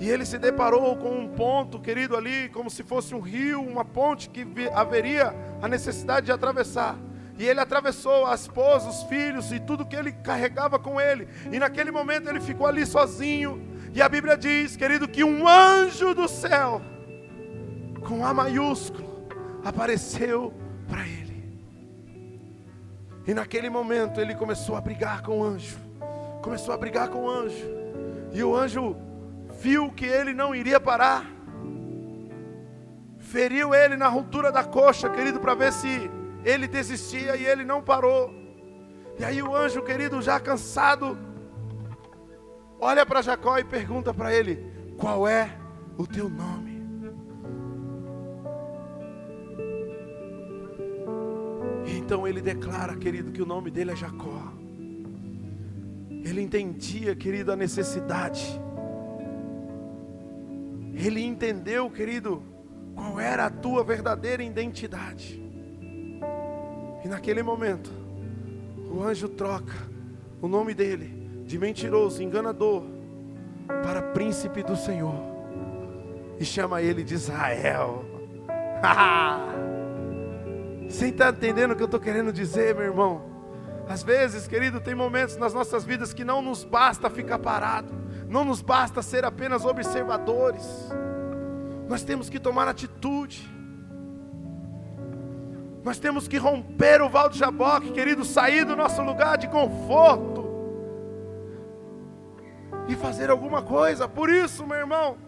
E 0.00 0.08
ele 0.08 0.24
se 0.24 0.38
deparou 0.38 0.96
com 0.96 1.10
um 1.10 1.28
ponto, 1.28 1.80
querido, 1.80 2.16
ali, 2.16 2.48
como 2.50 2.70
se 2.70 2.84
fosse 2.84 3.14
um 3.14 3.20
rio, 3.20 3.60
uma 3.60 3.84
ponte 3.84 4.30
que 4.30 4.46
haveria 4.72 5.34
a 5.60 5.66
necessidade 5.66 6.26
de 6.26 6.32
atravessar. 6.32 6.96
E 7.36 7.44
ele 7.44 7.60
atravessou 7.60 8.26
a 8.26 8.34
esposa, 8.34 8.88
os 8.88 9.02
filhos 9.04 9.52
e 9.52 9.58
tudo 9.58 9.86
que 9.86 9.96
ele 9.96 10.12
carregava 10.12 10.78
com 10.78 11.00
ele. 11.00 11.28
E 11.50 11.58
naquele 11.58 11.90
momento 11.90 12.28
ele 12.28 12.40
ficou 12.40 12.66
ali 12.66 12.86
sozinho. 12.86 13.60
E 13.98 14.00
a 14.00 14.08
Bíblia 14.08 14.36
diz, 14.36 14.76
querido, 14.76 15.08
que 15.08 15.24
um 15.24 15.48
anjo 15.48 16.14
do 16.14 16.28
céu, 16.28 16.80
com 18.06 18.24
A 18.24 18.32
maiúsculo, 18.32 19.26
apareceu 19.64 20.54
para 20.86 21.04
ele. 21.04 21.58
E 23.26 23.34
naquele 23.34 23.68
momento 23.68 24.20
ele 24.20 24.36
começou 24.36 24.76
a 24.76 24.80
brigar 24.80 25.22
com 25.22 25.40
o 25.40 25.44
anjo. 25.44 25.76
Começou 26.42 26.72
a 26.72 26.76
brigar 26.76 27.08
com 27.08 27.24
o 27.24 27.28
anjo. 27.28 27.66
E 28.32 28.40
o 28.40 28.54
anjo 28.54 28.96
viu 29.60 29.90
que 29.90 30.06
ele 30.06 30.32
não 30.32 30.54
iria 30.54 30.78
parar, 30.78 31.26
feriu 33.18 33.74
ele 33.74 33.96
na 33.96 34.06
ruptura 34.06 34.52
da 34.52 34.62
coxa, 34.62 35.10
querido, 35.10 35.40
para 35.40 35.56
ver 35.56 35.72
se 35.72 36.08
ele 36.44 36.68
desistia 36.68 37.34
e 37.34 37.44
ele 37.44 37.64
não 37.64 37.82
parou. 37.82 38.32
E 39.18 39.24
aí 39.24 39.42
o 39.42 39.56
anjo, 39.56 39.82
querido, 39.82 40.22
já 40.22 40.38
cansado, 40.38 41.18
olha 42.80 43.04
para 43.04 43.22
Jacó 43.22 43.58
e 43.58 43.64
pergunta 43.64 44.12
para 44.12 44.34
ele: 44.34 44.64
Qual 44.96 45.26
é 45.26 45.56
o 45.96 46.06
teu 46.06 46.28
nome? 46.28 46.78
E 51.86 51.96
então 51.96 52.26
ele 52.26 52.40
declara, 52.40 52.96
querido, 52.96 53.32
que 53.32 53.40
o 53.42 53.46
nome 53.46 53.70
dele 53.70 53.92
é 53.92 53.96
Jacó. 53.96 54.52
Ele 56.10 56.42
entendia, 56.42 57.16
querido, 57.16 57.50
a 57.52 57.56
necessidade 57.56 58.60
ele 61.06 61.24
entendeu, 61.24 61.88
querido, 61.88 62.42
qual 62.94 63.20
era 63.20 63.46
a 63.46 63.50
tua 63.50 63.84
verdadeira 63.84 64.42
identidade. 64.42 65.40
E 67.04 67.08
naquele 67.08 67.40
momento, 67.40 67.92
o 68.90 69.00
anjo 69.02 69.28
troca 69.28 69.76
o 70.42 70.48
nome 70.48 70.74
dele 70.74 71.17
de 71.48 71.58
mentiroso, 71.58 72.22
enganador, 72.22 72.84
para 73.82 74.00
príncipe 74.00 74.62
do 74.62 74.76
Senhor 74.76 75.20
e 76.38 76.44
chama 76.44 76.80
ele 76.80 77.02
de 77.02 77.14
Israel. 77.14 78.04
Você 80.88 81.08
está 81.08 81.30
entendendo 81.30 81.72
o 81.72 81.76
que 81.76 81.82
eu 81.82 81.86
estou 81.86 81.98
querendo 81.98 82.32
dizer, 82.32 82.72
meu 82.74 82.84
irmão? 82.84 83.22
Às 83.88 84.04
vezes, 84.04 84.46
querido, 84.46 84.80
tem 84.80 84.94
momentos 84.94 85.36
nas 85.36 85.52
nossas 85.52 85.84
vidas 85.84 86.14
que 86.14 86.24
não 86.24 86.40
nos 86.40 86.62
basta 86.62 87.10
ficar 87.10 87.40
parado 87.40 87.98
não 88.28 88.44
nos 88.44 88.60
basta 88.60 89.00
ser 89.00 89.24
apenas 89.24 89.64
observadores, 89.64 90.64
nós 91.88 92.02
temos 92.02 92.28
que 92.28 92.38
tomar 92.38 92.68
atitude. 92.68 93.48
Nós 95.82 95.98
temos 95.98 96.28
que 96.28 96.36
romper 96.36 97.00
o 97.00 97.08
val 97.08 97.30
de 97.30 97.38
Jaboque, 97.38 97.92
querido, 97.92 98.24
sair 98.24 98.66
do 98.66 98.76
nosso 98.76 99.00
lugar 99.00 99.38
de 99.38 99.48
conforto 99.48 100.47
e 102.88 102.96
fazer 102.96 103.30
alguma 103.30 103.62
coisa. 103.62 104.08
Por 104.08 104.30
isso, 104.30 104.66
meu 104.66 104.78
irmão, 104.78 105.18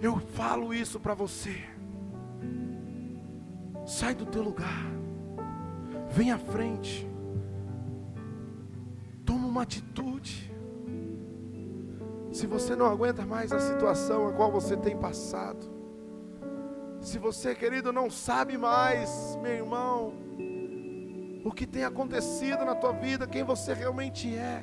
eu 0.00 0.20
falo 0.20 0.72
isso 0.74 1.00
para 1.00 1.14
você. 1.14 1.64
Sai 3.86 4.14
do 4.14 4.26
teu 4.26 4.42
lugar. 4.42 4.84
Vem 6.10 6.30
à 6.30 6.38
frente. 6.38 7.08
Toma 9.24 9.46
uma 9.46 9.62
atitude. 9.62 10.52
Se 12.30 12.46
você 12.46 12.76
não 12.76 12.86
aguenta 12.86 13.24
mais 13.24 13.50
a 13.52 13.58
situação 13.58 14.28
a 14.28 14.32
qual 14.32 14.52
você 14.52 14.76
tem 14.76 14.96
passado, 14.96 15.66
se 17.00 17.18
você, 17.18 17.54
querido, 17.54 17.92
não 17.92 18.10
sabe 18.10 18.58
mais, 18.58 19.38
meu 19.42 19.52
irmão, 19.52 20.27
o 21.44 21.52
que 21.52 21.66
tem 21.66 21.84
acontecido 21.84 22.64
na 22.64 22.74
tua 22.74 22.92
vida, 22.92 23.26
quem 23.26 23.44
você 23.44 23.72
realmente 23.72 24.34
é. 24.34 24.62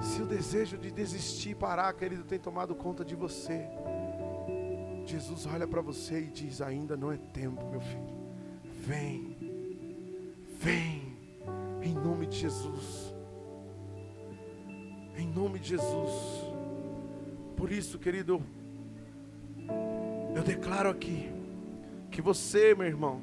Se 0.00 0.22
o 0.22 0.26
desejo 0.26 0.76
de 0.76 0.90
desistir, 0.90 1.54
parar, 1.54 1.92
querido, 1.94 2.24
tem 2.24 2.38
tomado 2.38 2.74
conta 2.74 3.04
de 3.04 3.14
você, 3.14 3.66
Jesus 5.06 5.46
olha 5.46 5.66
para 5.66 5.80
você 5.80 6.20
e 6.20 6.26
diz: 6.26 6.60
Ainda 6.60 6.96
não 6.96 7.12
é 7.12 7.16
tempo, 7.16 7.64
meu 7.70 7.80
filho. 7.80 8.16
Vem, 8.64 9.36
vem, 10.58 11.16
em 11.82 11.94
nome 11.94 12.26
de 12.26 12.38
Jesus. 12.38 13.14
Em 15.16 15.26
nome 15.26 15.58
de 15.58 15.70
Jesus. 15.70 16.12
Por 17.56 17.72
isso, 17.72 17.98
querido, 17.98 18.42
eu 20.34 20.42
declaro 20.42 20.90
aqui 20.90 21.30
que 22.10 22.20
você, 22.20 22.74
meu 22.74 22.86
irmão, 22.86 23.22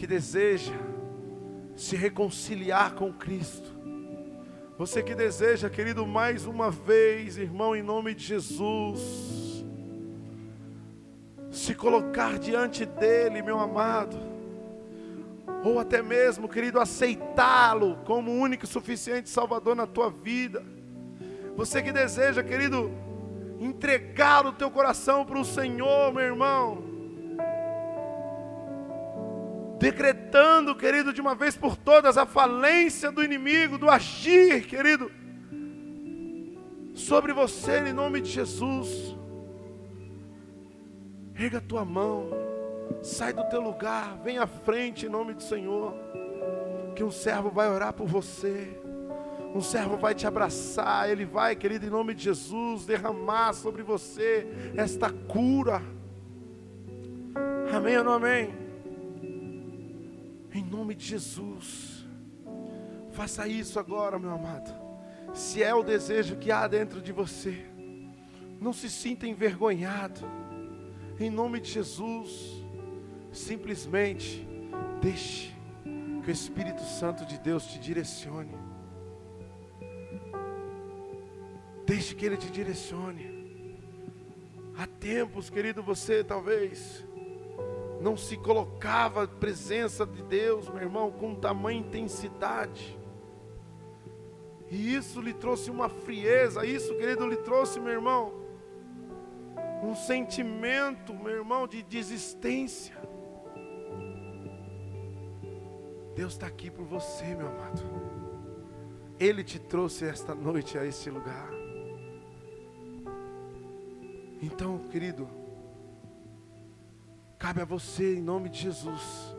que 0.00 0.06
deseja 0.06 0.72
se 1.76 1.94
reconciliar 1.94 2.94
com 2.94 3.12
Cristo, 3.12 3.70
você 4.78 5.02
que 5.02 5.14
deseja, 5.14 5.68
querido, 5.68 6.06
mais 6.06 6.46
uma 6.46 6.70
vez, 6.70 7.36
irmão, 7.36 7.76
em 7.76 7.82
nome 7.82 8.14
de 8.14 8.24
Jesus, 8.24 9.62
se 11.50 11.74
colocar 11.74 12.38
diante 12.38 12.86
dEle, 12.86 13.42
meu 13.42 13.58
amado, 13.58 14.16
ou 15.62 15.78
até 15.78 16.00
mesmo, 16.00 16.48
querido, 16.48 16.80
aceitá-lo 16.80 17.98
como 18.06 18.32
único 18.32 18.64
e 18.64 18.68
suficiente 18.68 19.28
Salvador 19.28 19.76
na 19.76 19.86
tua 19.86 20.08
vida. 20.08 20.64
Você 21.56 21.82
que 21.82 21.92
deseja, 21.92 22.42
querido, 22.42 22.90
entregar 23.58 24.46
o 24.46 24.52
teu 24.52 24.70
coração 24.70 25.26
para 25.26 25.38
o 25.38 25.44
Senhor, 25.44 26.10
meu 26.10 26.24
irmão. 26.24 26.89
Decretando, 29.80 30.76
querido, 30.76 31.10
de 31.10 31.22
uma 31.22 31.34
vez 31.34 31.56
por 31.56 31.74
todas 31.74 32.18
a 32.18 32.26
falência 32.26 33.10
do 33.10 33.24
inimigo, 33.24 33.78
do 33.78 33.88
agir, 33.88 34.66
querido, 34.66 35.10
sobre 36.92 37.32
você 37.32 37.78
em 37.88 37.92
nome 37.94 38.20
de 38.20 38.30
Jesus. 38.30 39.16
Erga 41.34 41.56
a 41.56 41.62
tua 41.62 41.82
mão, 41.82 42.28
sai 43.02 43.32
do 43.32 43.42
teu 43.48 43.62
lugar, 43.62 44.18
vem 44.22 44.36
à 44.36 44.46
frente 44.46 45.06
em 45.06 45.08
nome 45.08 45.32
do 45.32 45.42
Senhor, 45.42 45.94
que 46.94 47.02
um 47.02 47.10
servo 47.10 47.48
vai 47.48 47.70
orar 47.70 47.94
por 47.94 48.06
você. 48.06 48.78
Um 49.54 49.62
servo 49.62 49.96
vai 49.96 50.14
te 50.14 50.26
abraçar, 50.26 51.08
ele 51.08 51.24
vai, 51.24 51.56
querido, 51.56 51.86
em 51.86 51.90
nome 51.90 52.12
de 52.12 52.24
Jesus, 52.24 52.84
derramar 52.84 53.54
sobre 53.54 53.82
você 53.82 54.46
esta 54.76 55.10
cura. 55.10 55.80
Amém 57.74 57.96
ou 57.96 58.04
não 58.04 58.12
amém? 58.12 58.59
Em 60.52 60.64
nome 60.64 60.94
de 60.94 61.04
Jesus. 61.04 62.06
Faça 63.12 63.46
isso 63.46 63.78
agora, 63.78 64.18
meu 64.18 64.30
amado. 64.30 64.72
Se 65.32 65.62
é 65.62 65.74
o 65.74 65.82
desejo 65.82 66.36
que 66.36 66.50
há 66.50 66.66
dentro 66.66 67.00
de 67.00 67.12
você, 67.12 67.66
não 68.60 68.72
se 68.72 68.90
sinta 68.90 69.26
envergonhado. 69.26 70.20
Em 71.18 71.30
nome 71.30 71.60
de 71.60 71.70
Jesus, 71.70 72.64
simplesmente 73.32 74.46
deixe 75.00 75.54
que 76.24 76.30
o 76.30 76.32
Espírito 76.32 76.82
Santo 76.82 77.24
de 77.24 77.38
Deus 77.38 77.66
te 77.66 77.78
direcione. 77.78 78.54
Deixe 81.86 82.14
que 82.14 82.26
Ele 82.26 82.36
te 82.36 82.50
direcione. 82.50 83.40
Há 84.76 84.86
tempos, 84.86 85.50
querido, 85.50 85.82
você 85.82 86.24
talvez 86.24 87.04
não 88.00 88.16
se 88.16 88.36
colocava 88.36 89.24
a 89.24 89.28
presença 89.28 90.06
de 90.06 90.22
Deus, 90.22 90.68
meu 90.68 90.82
irmão, 90.82 91.10
com 91.10 91.34
tamanha 91.34 91.80
intensidade. 91.80 92.98
E 94.70 94.94
isso 94.94 95.20
lhe 95.20 95.34
trouxe 95.34 95.70
uma 95.70 95.88
frieza, 95.88 96.64
isso, 96.64 96.94
querido, 96.96 97.26
lhe 97.26 97.36
trouxe, 97.36 97.78
meu 97.78 97.92
irmão, 97.92 98.32
um 99.82 99.94
sentimento, 99.94 101.12
meu 101.12 101.36
irmão, 101.36 101.66
de 101.66 101.82
desistência. 101.82 102.96
Deus 106.14 106.32
está 106.34 106.46
aqui 106.46 106.70
por 106.70 106.84
você, 106.84 107.34
meu 107.34 107.48
amado. 107.48 107.82
Ele 109.18 109.44
te 109.44 109.58
trouxe 109.58 110.06
esta 110.06 110.34
noite 110.34 110.78
a 110.78 110.86
este 110.86 111.10
lugar. 111.10 111.50
Então, 114.42 114.78
querido, 114.90 115.28
cabe 117.40 117.62
a 117.62 117.64
você, 117.64 118.16
em 118.16 118.20
nome 118.20 118.50
de 118.50 118.60
Jesus, 118.60 119.34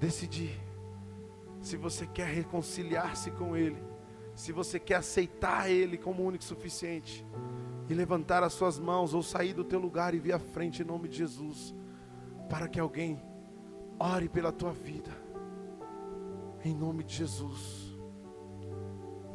decidir 0.00 0.60
se 1.60 1.76
você 1.76 2.04
quer 2.04 2.26
reconciliar-se 2.26 3.30
com 3.30 3.56
Ele, 3.56 3.80
se 4.34 4.50
você 4.50 4.80
quer 4.80 4.96
aceitar 4.96 5.70
Ele 5.70 5.96
como 5.96 6.24
único 6.24 6.42
e 6.42 6.46
suficiente 6.46 7.24
e 7.88 7.94
levantar 7.94 8.42
as 8.42 8.54
suas 8.54 8.76
mãos 8.76 9.14
ou 9.14 9.22
sair 9.22 9.54
do 9.54 9.62
teu 9.62 9.78
lugar 9.78 10.14
e 10.14 10.18
vir 10.18 10.32
à 10.32 10.38
frente 10.38 10.82
em 10.82 10.84
nome 10.84 11.08
de 11.08 11.18
Jesus, 11.18 11.72
para 12.50 12.66
que 12.66 12.80
alguém 12.80 13.22
ore 14.00 14.28
pela 14.28 14.50
tua 14.50 14.72
vida, 14.72 15.12
em 16.64 16.74
nome 16.74 17.04
de 17.04 17.14
Jesus. 17.14 17.96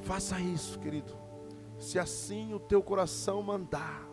Faça 0.01 0.41
isso, 0.41 0.77
querido, 0.77 1.13
se 1.77 1.97
assim 1.97 2.53
o 2.53 2.59
teu 2.59 2.83
coração 2.83 3.41
mandar, 3.41 4.08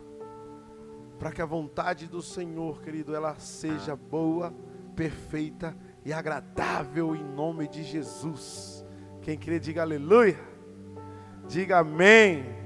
para 1.17 1.31
que 1.31 1.41
a 1.41 1.45
vontade 1.45 2.07
do 2.07 2.21
Senhor, 2.21 2.81
querido, 2.81 3.15
ela 3.15 3.35
seja 3.39 3.95
boa, 3.95 4.53
perfeita 4.95 5.75
e 6.05 6.13
agradável 6.13 7.15
em 7.15 7.23
nome 7.23 7.67
de 7.67 7.83
Jesus. 7.83 8.85
Quem 9.21 9.37
crê, 9.37 9.59
diga 9.59 9.81
aleluia, 9.81 10.39
diga 11.47 11.79
amém. 11.79 12.57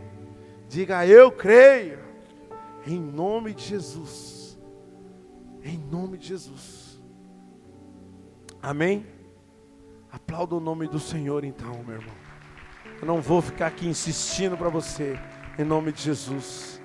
Diga 0.72 1.06
eu 1.06 1.30
creio. 1.30 1.99
Em 2.88 2.98
nome 2.98 3.53
de 3.53 3.64
Jesus. 3.64 4.57
Em 5.61 5.78
nome 5.78 6.18
de 6.18 6.28
Jesus. 6.28 7.02
Amém? 8.61 9.06
Aplauda 10.10 10.56
o 10.56 10.61
nome 10.61 10.88
do 10.88 10.98
Senhor 10.98 11.44
então, 11.44 11.84
meu 11.84 11.95
irmão. 11.95 12.15
Eu 13.02 13.06
não 13.06 13.22
vou 13.22 13.41
ficar 13.41 13.68
aqui 13.68 13.86
insistindo 13.86 14.57
para 14.57 14.69
você. 14.69 15.19
Em 15.60 15.65
nome 15.65 15.91
de 15.91 16.02
Jesus. 16.03 16.81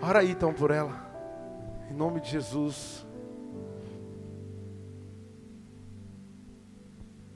Ora 0.00 0.20
aí 0.20 0.30
então 0.30 0.52
por 0.52 0.70
ela. 0.70 1.06
Em 1.90 1.94
nome 1.94 2.20
de 2.20 2.30
Jesus. 2.30 3.06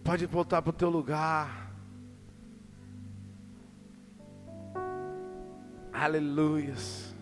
Pode 0.05 0.27
voltar 0.27 0.61
para 0.63 0.71
o 0.71 0.73
teu 0.73 0.91
lugar. 0.91 1.73
Aleluias. 5.93 7.15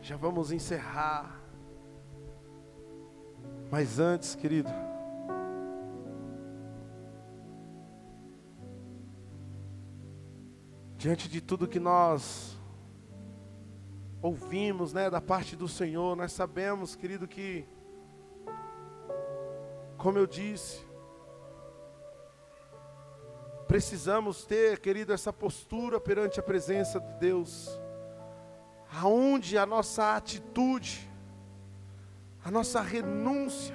Já 0.00 0.16
vamos 0.16 0.52
encerrar. 0.52 1.40
Mas 3.70 3.98
antes, 3.98 4.34
querido, 4.34 4.70
diante 10.96 11.28
de 11.28 11.40
tudo 11.40 11.66
que 11.66 11.80
nós 11.80 12.55
ouvimos, 14.26 14.92
né, 14.92 15.08
da 15.08 15.20
parte 15.20 15.54
do 15.54 15.68
Senhor, 15.68 16.16
nós 16.16 16.32
sabemos, 16.32 16.96
querido, 16.96 17.28
que 17.28 17.66
como 19.96 20.18
eu 20.18 20.26
disse, 20.26 20.84
Precisamos 23.66 24.44
ter, 24.44 24.78
querido, 24.78 25.12
essa 25.12 25.32
postura 25.32 26.00
perante 26.00 26.38
a 26.38 26.42
presença 26.42 27.00
de 27.00 27.12
Deus, 27.14 27.68
aonde 29.02 29.58
a 29.58 29.66
nossa 29.66 30.14
atitude, 30.14 31.10
a 32.44 32.50
nossa 32.50 32.80
renúncia, 32.80 33.74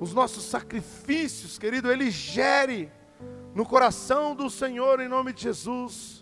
os 0.00 0.14
nossos 0.14 0.44
sacrifícios, 0.44 1.58
querido, 1.58 1.92
ele 1.92 2.10
gere 2.10 2.90
no 3.54 3.66
coração 3.66 4.34
do 4.34 4.48
Senhor 4.48 5.00
em 5.00 5.08
nome 5.08 5.34
de 5.34 5.42
Jesus 5.42 6.19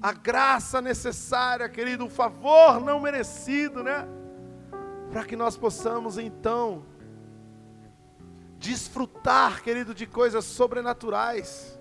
a 0.00 0.12
graça 0.12 0.80
necessária, 0.80 1.68
querido, 1.68 2.06
o 2.06 2.10
favor 2.10 2.80
não 2.80 3.00
merecido, 3.00 3.82
né? 3.82 4.06
Para 5.10 5.24
que 5.24 5.36
nós 5.36 5.56
possamos 5.56 6.18
então 6.18 6.84
desfrutar, 8.58 9.62
querido, 9.62 9.94
de 9.94 10.06
coisas 10.06 10.44
sobrenaturais 10.44 11.78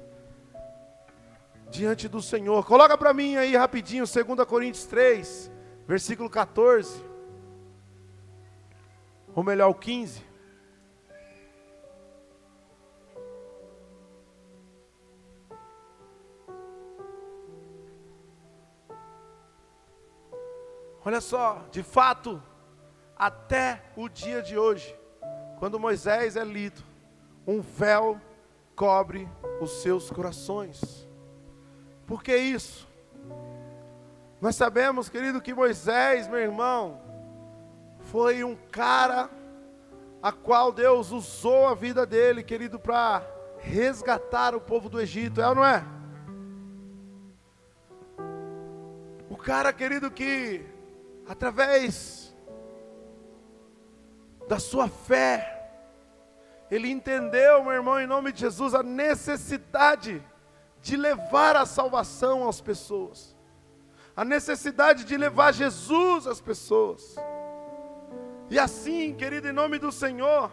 diante 1.69 2.07
do 2.07 2.21
Senhor. 2.21 2.65
Coloca 2.65 2.97
para 2.97 3.13
mim 3.13 3.35
aí 3.35 3.55
rapidinho, 3.55 4.05
2 4.05 4.47
Coríntios 4.47 4.85
3, 4.85 5.51
versículo 5.87 6.29
14. 6.29 7.03
ou 9.35 9.43
melhor, 9.43 9.69
o 9.69 9.75
15. 9.75 10.24
Olha 21.07 21.21
só, 21.21 21.63
de 21.69 21.83
fato, 21.83 22.41
até 23.15 23.83
o 23.95 24.09
dia 24.09 24.41
de 24.41 24.57
hoje, 24.57 24.97
quando 25.59 25.79
Moisés 25.79 26.35
é 26.35 26.43
lido, 26.43 26.81
um 27.45 27.61
véu 27.61 28.19
cobre 28.75 29.29
os 29.61 29.83
seus 29.83 30.09
corações. 30.09 31.07
Por 32.07 32.23
que 32.23 32.35
isso? 32.35 32.87
Nós 34.41 34.55
sabemos, 34.55 35.07
querido, 35.07 35.39
que 35.39 35.53
Moisés, 35.53 36.27
meu 36.27 36.39
irmão, 36.39 36.99
foi 37.99 38.43
um 38.43 38.55
cara 38.71 39.29
a 40.23 40.31
qual 40.31 40.71
Deus 40.71 41.11
usou 41.11 41.67
a 41.67 41.75
vida 41.75 42.03
dele, 42.03 42.43
querido, 42.43 42.79
para 42.79 43.21
resgatar 43.59 44.55
o 44.55 44.59
povo 44.59 44.89
do 44.89 44.99
Egito, 44.99 45.39
é 45.39 45.47
ou 45.47 45.53
não 45.53 45.65
é? 45.65 45.85
O 49.29 49.37
cara, 49.37 49.71
querido, 49.71 50.09
que 50.09 50.73
através 51.27 52.35
da 54.47 54.59
sua 54.59 54.87
fé, 54.87 55.51
ele 56.69 56.89
entendeu, 56.89 57.63
meu 57.63 57.73
irmão, 57.73 57.99
em 57.99 58.07
nome 58.07 58.31
de 58.31 58.41
Jesus, 58.41 58.73
a 58.73 58.83
necessidade 58.83 60.23
de 60.81 60.95
levar 60.95 61.55
a 61.55 61.65
salvação 61.65 62.47
às 62.47 62.61
pessoas, 62.61 63.35
a 64.15 64.23
necessidade 64.23 65.03
de 65.03 65.17
levar 65.17 65.51
Jesus 65.51 66.27
às 66.27 66.39
pessoas. 66.39 67.15
E 68.49 68.59
assim, 68.59 69.13
querido, 69.13 69.47
em 69.47 69.51
nome 69.51 69.79
do 69.79 69.91
Senhor, 69.91 70.51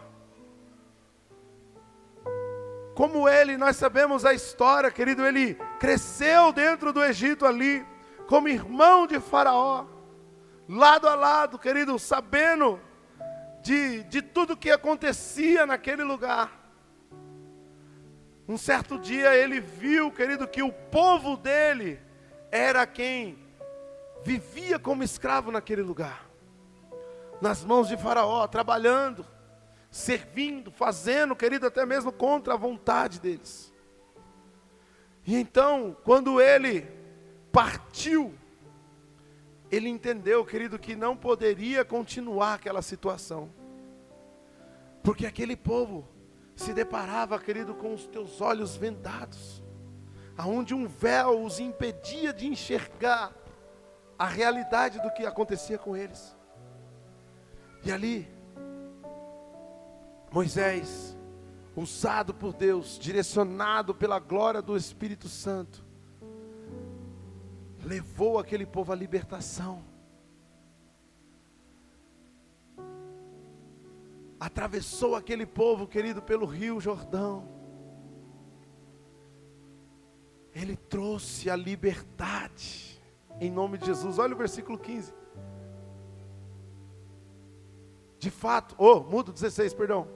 como 2.95 3.27
ele, 3.27 3.57
nós 3.57 3.75
sabemos 3.75 4.25
a 4.25 4.33
história, 4.33 4.91
querido, 4.91 5.25
ele 5.25 5.55
cresceu 5.79 6.51
dentro 6.51 6.93
do 6.93 7.03
Egito 7.03 7.45
ali, 7.45 7.85
como 8.27 8.47
irmão 8.47 9.05
de 9.05 9.19
Faraó 9.19 9.92
lado 10.67 11.07
a 11.07 11.15
lado, 11.15 11.59
querido, 11.59 11.97
sabendo 11.99 12.79
de, 13.61 14.03
de 14.03 14.21
tudo 14.21 14.57
que 14.57 14.71
acontecia 14.71 15.65
naquele 15.65 16.03
lugar. 16.03 16.61
Um 18.47 18.57
certo 18.57 18.99
dia 18.99 19.35
ele 19.35 19.59
viu, 19.59 20.11
querido, 20.11 20.47
que 20.47 20.61
o 20.61 20.71
povo 20.71 21.37
dele 21.37 21.99
era 22.51 22.85
quem 22.85 23.37
vivia 24.23 24.77
como 24.77 25.03
escravo 25.03 25.51
naquele 25.51 25.81
lugar, 25.81 26.25
nas 27.41 27.63
mãos 27.63 27.87
de 27.87 27.97
Faraó, 27.97 28.47
trabalhando, 28.47 29.25
servindo, 29.89 30.71
fazendo, 30.71 31.35
querido, 31.35 31.67
até 31.67 31.85
mesmo 31.85 32.11
contra 32.11 32.53
a 32.53 32.57
vontade 32.57 33.19
deles. 33.19 33.73
E 35.25 35.35
então, 35.35 35.95
quando 36.03 36.41
ele 36.41 36.85
partiu, 37.51 38.33
ele 39.75 39.89
entendeu, 39.89 40.45
querido, 40.45 40.77
que 40.77 40.95
não 40.95 41.17
poderia 41.17 41.83
continuar 41.83 42.53
aquela 42.53 42.83
situação. 42.83 43.49
Porque 45.01 45.25
aquele 45.25 45.55
povo 45.55 46.07
se 46.55 46.73
deparava, 46.73 47.39
querido, 47.39 47.73
com 47.73 47.91
os 47.91 48.05
teus 48.05 48.39
olhos 48.39 48.75
vendados, 48.75 49.63
aonde 50.37 50.75
um 50.75 50.87
véu 50.87 51.43
os 51.43 51.59
impedia 51.59 52.31
de 52.31 52.45
enxergar 52.45 53.33
a 54.17 54.27
realidade 54.27 55.01
do 55.01 55.11
que 55.11 55.25
acontecia 55.25 55.79
com 55.79 55.97
eles. 55.97 56.37
E 57.83 57.91
ali, 57.91 58.27
Moisés, 60.31 61.17
usado 61.75 62.31
por 62.31 62.53
Deus, 62.53 62.99
direcionado 62.99 63.95
pela 63.95 64.19
glória 64.19 64.61
do 64.61 64.77
Espírito 64.77 65.27
Santo, 65.27 65.82
levou 67.83 68.39
aquele 68.39 68.65
povo 68.65 68.91
à 68.91 68.95
libertação. 68.95 69.83
Atravessou 74.39 75.15
aquele 75.15 75.45
povo, 75.45 75.87
querido, 75.87 76.21
pelo 76.21 76.45
rio 76.45 76.79
Jordão. 76.79 77.47
Ele 80.53 80.75
trouxe 80.75 81.49
a 81.49 81.55
liberdade, 81.55 83.01
em 83.39 83.49
nome 83.49 83.77
de 83.77 83.85
Jesus. 83.85 84.19
Olha 84.19 84.35
o 84.35 84.37
versículo 84.37 84.77
15. 84.77 85.13
De 88.19 88.29
fato, 88.29 88.75
oh, 88.77 88.99
mudo 89.01 89.33
16, 89.33 89.73
perdão. 89.73 90.07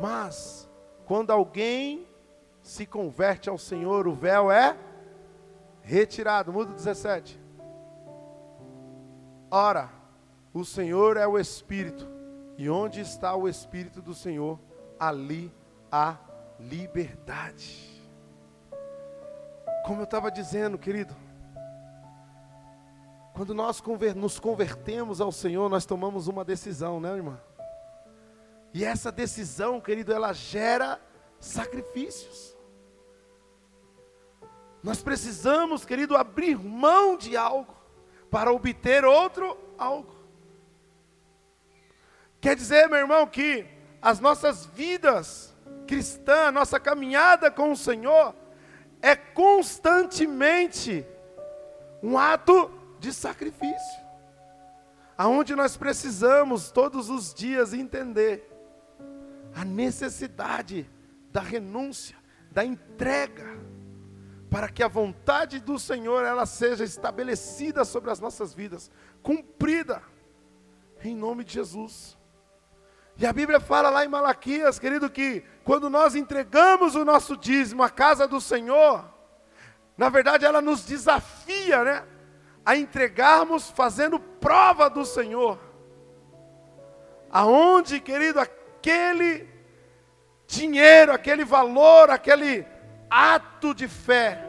Mas, 0.00 0.68
quando 1.06 1.30
alguém 1.30 2.06
se 2.62 2.86
converte 2.86 3.48
ao 3.48 3.58
Senhor, 3.58 4.06
o 4.06 4.14
véu 4.14 4.50
é 4.50 4.76
retirado. 5.82 6.52
Muda 6.52 6.72
17. 6.72 7.40
Ora, 9.50 9.90
o 10.54 10.64
Senhor 10.64 11.16
é 11.16 11.26
o 11.26 11.38
Espírito, 11.38 12.08
e 12.56 12.70
onde 12.70 13.00
está 13.00 13.34
o 13.34 13.48
Espírito 13.48 14.00
do 14.00 14.14
Senhor, 14.14 14.58
ali 14.98 15.52
há 15.90 16.16
liberdade. 16.58 18.02
Como 19.84 20.00
eu 20.00 20.04
estava 20.04 20.30
dizendo, 20.30 20.78
querido, 20.78 21.14
quando 23.34 23.54
nós 23.54 23.82
nos 24.14 24.38
convertemos 24.38 25.20
ao 25.20 25.32
Senhor, 25.32 25.68
nós 25.68 25.84
tomamos 25.84 26.28
uma 26.28 26.44
decisão, 26.44 27.00
né, 27.00 27.14
irmã? 27.14 27.40
E 28.74 28.84
essa 28.84 29.10
decisão, 29.10 29.80
querido, 29.80 30.12
ela 30.12 30.32
gera 30.32 31.00
sacrifícios. 31.38 32.56
Nós 34.82 35.02
precisamos, 35.02 35.84
querido, 35.84 36.16
abrir 36.16 36.58
mão 36.58 37.16
de 37.16 37.36
algo 37.36 37.74
para 38.30 38.52
obter 38.52 39.04
outro 39.04 39.56
algo. 39.78 40.14
Quer 42.40 42.56
dizer, 42.56 42.88
meu 42.88 42.98
irmão, 42.98 43.26
que 43.26 43.64
as 44.00 44.18
nossas 44.18 44.66
vidas 44.66 45.54
cristãs, 45.86 46.52
nossa 46.52 46.80
caminhada 46.80 47.50
com 47.50 47.70
o 47.70 47.76
Senhor, 47.76 48.34
é 49.00 49.14
constantemente 49.14 51.06
um 52.02 52.18
ato 52.18 52.70
de 52.98 53.12
sacrifício. 53.12 54.02
Aonde 55.16 55.54
nós 55.54 55.76
precisamos 55.76 56.72
todos 56.72 57.08
os 57.08 57.32
dias 57.32 57.72
entender 57.72 58.48
a 59.54 59.64
necessidade 59.64 60.90
da 61.30 61.40
renúncia, 61.40 62.16
da 62.50 62.64
entrega 62.64 63.56
para 64.52 64.68
que 64.68 64.82
a 64.82 64.88
vontade 64.88 65.60
do 65.60 65.78
Senhor 65.78 66.26
ela 66.26 66.44
seja 66.44 66.84
estabelecida 66.84 67.86
sobre 67.86 68.10
as 68.10 68.20
nossas 68.20 68.52
vidas, 68.52 68.90
cumprida 69.22 70.02
em 71.02 71.16
nome 71.16 71.42
de 71.42 71.54
Jesus. 71.54 72.18
E 73.16 73.24
a 73.24 73.32
Bíblia 73.32 73.58
fala 73.58 73.88
lá 73.88 74.04
em 74.04 74.08
Malaquias, 74.08 74.78
querido, 74.78 75.08
que 75.08 75.42
quando 75.64 75.88
nós 75.88 76.14
entregamos 76.14 76.94
o 76.94 77.02
nosso 77.02 77.34
dízimo 77.34 77.82
à 77.82 77.88
casa 77.88 78.28
do 78.28 78.42
Senhor, 78.42 79.02
na 79.96 80.10
verdade 80.10 80.44
ela 80.44 80.60
nos 80.60 80.84
desafia, 80.84 81.82
né, 81.82 82.04
a 82.62 82.76
entregarmos 82.76 83.70
fazendo 83.70 84.20
prova 84.20 84.90
do 84.90 85.06
Senhor. 85.06 85.58
Aonde, 87.30 88.00
querido, 88.00 88.38
aquele 88.38 89.48
dinheiro, 90.46 91.10
aquele 91.10 91.42
valor, 91.42 92.10
aquele 92.10 92.66
ato 93.12 93.74
de 93.74 93.86
fé, 93.86 94.42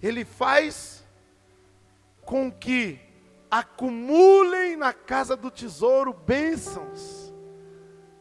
ele 0.00 0.24
faz 0.24 1.04
com 2.24 2.50
que 2.50 2.98
acumulem 3.50 4.74
na 4.74 4.94
casa 4.94 5.36
do 5.36 5.50
tesouro 5.50 6.14
bênçãos 6.14 7.32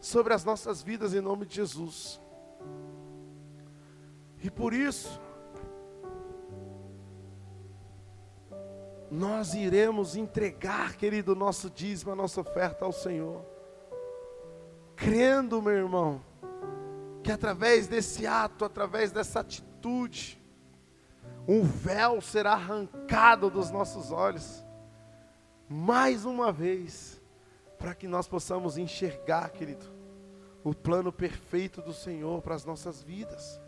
sobre 0.02 0.34
as 0.34 0.44
nossas 0.44 0.82
vidas 0.82 1.14
em 1.14 1.22
nome 1.22 1.46
de 1.46 1.56
Jesus. 1.56 2.20
E 4.44 4.52
por 4.52 4.74
isso, 4.74 5.20
nós 9.10 9.54
iremos 9.54 10.18
entregar, 10.18 10.96
querido, 10.98 11.36
nosso 11.36 11.70
dízimo, 11.70 12.12
a 12.12 12.16
nossa 12.16 12.42
oferta 12.42 12.84
ao 12.84 12.92
Senhor. 12.92 13.46
Crendo, 14.96 15.62
meu 15.62 15.74
irmão, 15.74 16.22
que 17.28 17.32
através 17.34 17.90
desse 17.90 18.26
ato, 18.26 18.64
através 18.64 19.12
dessa 19.12 19.42
atitude, 19.42 20.42
um 21.46 21.62
véu 21.62 22.22
será 22.22 22.54
arrancado 22.54 23.50
dos 23.50 23.70
nossos 23.70 24.14
olhos, 24.14 24.64
mais 25.68 26.24
uma 26.24 26.54
vez, 26.54 27.22
para 27.78 27.94
que 27.94 28.08
nós 28.08 28.30
possamos 28.30 28.78
enxergar, 28.78 29.50
querido, 29.50 29.86
o 30.64 30.74
plano 30.74 31.12
perfeito 31.12 31.82
do 31.82 31.92
Senhor 31.92 32.42
para 32.42 32.56
as 32.56 32.64
nossas 32.64 33.04
vidas, 33.04 33.60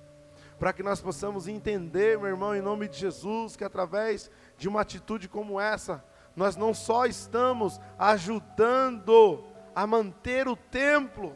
para 0.58 0.72
que 0.72 0.82
nós 0.82 1.02
possamos 1.02 1.46
entender, 1.46 2.18
meu 2.18 2.30
irmão, 2.30 2.56
em 2.56 2.62
nome 2.62 2.88
de 2.88 2.98
Jesus, 2.98 3.58
que 3.58 3.66
através 3.66 4.32
de 4.58 4.70
uma 4.70 4.80
atitude 4.80 5.28
como 5.28 5.60
essa, 5.60 6.02
nós 6.34 6.56
não 6.56 6.74
só 6.74 7.06
estamos 7.06 7.78
ajudando 7.98 9.44
a 9.76 9.86
manter 9.86 10.48
o 10.48 10.56
templo, 10.56 11.36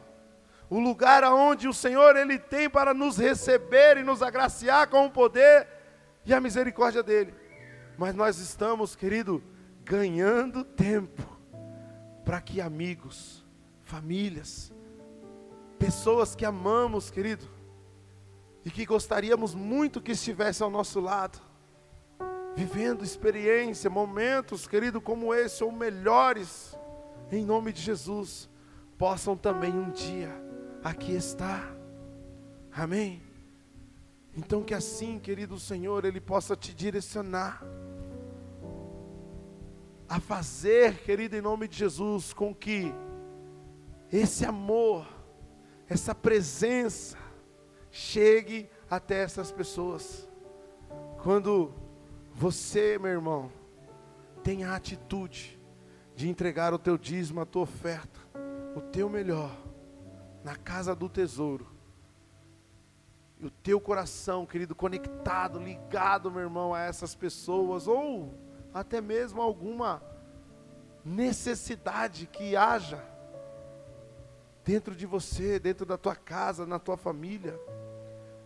o 0.74 0.80
lugar 0.80 1.24
aonde 1.24 1.68
o 1.68 1.74
Senhor 1.74 2.16
ele 2.16 2.40
tem 2.40 2.68
para 2.68 2.96
nos 2.96 3.16
receber 3.18 3.98
e 3.98 4.04
nos 4.04 4.24
agraciar 4.24 4.90
com 4.90 5.06
o 5.06 5.12
poder 5.12 5.68
e 6.26 6.34
a 6.34 6.42
misericórdia 6.42 7.04
dele. 7.04 7.32
Mas 7.96 8.16
nós 8.16 8.40
estamos, 8.40 8.96
querido, 8.96 9.44
ganhando 9.86 10.64
tempo 10.64 11.22
para 12.26 12.42
que 12.42 12.60
amigos, 12.60 13.46
famílias, 13.84 14.74
pessoas 15.78 16.34
que 16.34 16.44
amamos, 16.44 17.12
querido, 17.12 17.48
e 18.66 18.72
que 18.72 18.84
gostaríamos 18.84 19.54
muito 19.54 20.02
que 20.02 20.14
estivesse 20.14 20.64
ao 20.64 20.72
nosso 20.72 21.00
lado, 21.00 21.40
vivendo 22.56 23.04
experiência, 23.04 23.92
momentos, 23.92 24.66
querido, 24.66 25.00
como 25.00 25.36
esse 25.36 25.64
ou 25.64 25.72
melhores, 25.72 26.76
em 27.32 27.46
nome 27.46 27.72
de 27.72 27.80
Jesus, 27.80 28.50
possam 28.98 29.38
também 29.38 29.72
um 29.72 29.92
dia 29.92 30.52
aqui 30.84 31.14
estar. 31.14 31.74
Amém. 32.72 33.22
Então 34.36 34.64
que 34.64 34.74
assim, 34.74 35.20
querido 35.20 35.60
Senhor, 35.60 36.06
ele 36.06 36.20
possa 36.20 36.56
te 36.56 36.74
direcionar 36.74 37.64
a 40.10 40.20
fazer, 40.20 40.98
querido, 41.04 41.36
em 41.36 41.42
nome 41.42 41.68
de 41.68 41.78
Jesus, 41.78 42.34
com 42.34 42.54
que 42.54 42.94
esse 44.12 44.46
amor, 44.46 45.08
essa 45.88 46.14
presença 46.14 47.18
chegue 47.90 48.70
até 48.90 49.24
essas 49.24 49.52
pessoas. 49.52 50.30
Quando 51.24 51.74
você, 52.34 52.98
meu 53.00 53.12
irmão, 53.12 53.52
tem 54.44 54.64
a 54.64 54.76
atitude 54.76 55.60
de 56.16 56.30
entregar 56.30 56.74
o 56.74 56.80
teu 56.80 56.98
dízimo, 56.98 57.42
a 57.42 57.46
tua 57.46 57.64
oferta, 57.64 58.20
o 58.76 58.82
teu 58.82 59.10
melhor, 59.10 59.56
na 60.44 60.56
casa 60.56 60.96
do 60.96 61.08
tesouro, 61.08 61.68
e 63.40 63.46
o 63.46 63.52
teu 63.52 63.80
coração, 63.80 64.46
querido, 64.46 64.74
conectado, 64.74 65.60
ligado, 65.60 66.32
meu 66.32 66.42
irmão, 66.42 66.74
a 66.74 66.82
essas 66.82 67.14
pessoas, 67.14 67.88
ou 67.88 68.34
até 68.74 69.02
mesmo 69.02 69.42
alguma 69.42 70.02
necessidade 71.04 72.26
que 72.26 72.56
haja 72.56 73.04
dentro 74.64 74.96
de 74.96 75.06
você, 75.06 75.60
dentro 75.60 75.86
da 75.86 75.98
tua 75.98 76.16
casa, 76.16 76.66
na 76.66 76.80
tua 76.80 76.96
família, 76.96 77.60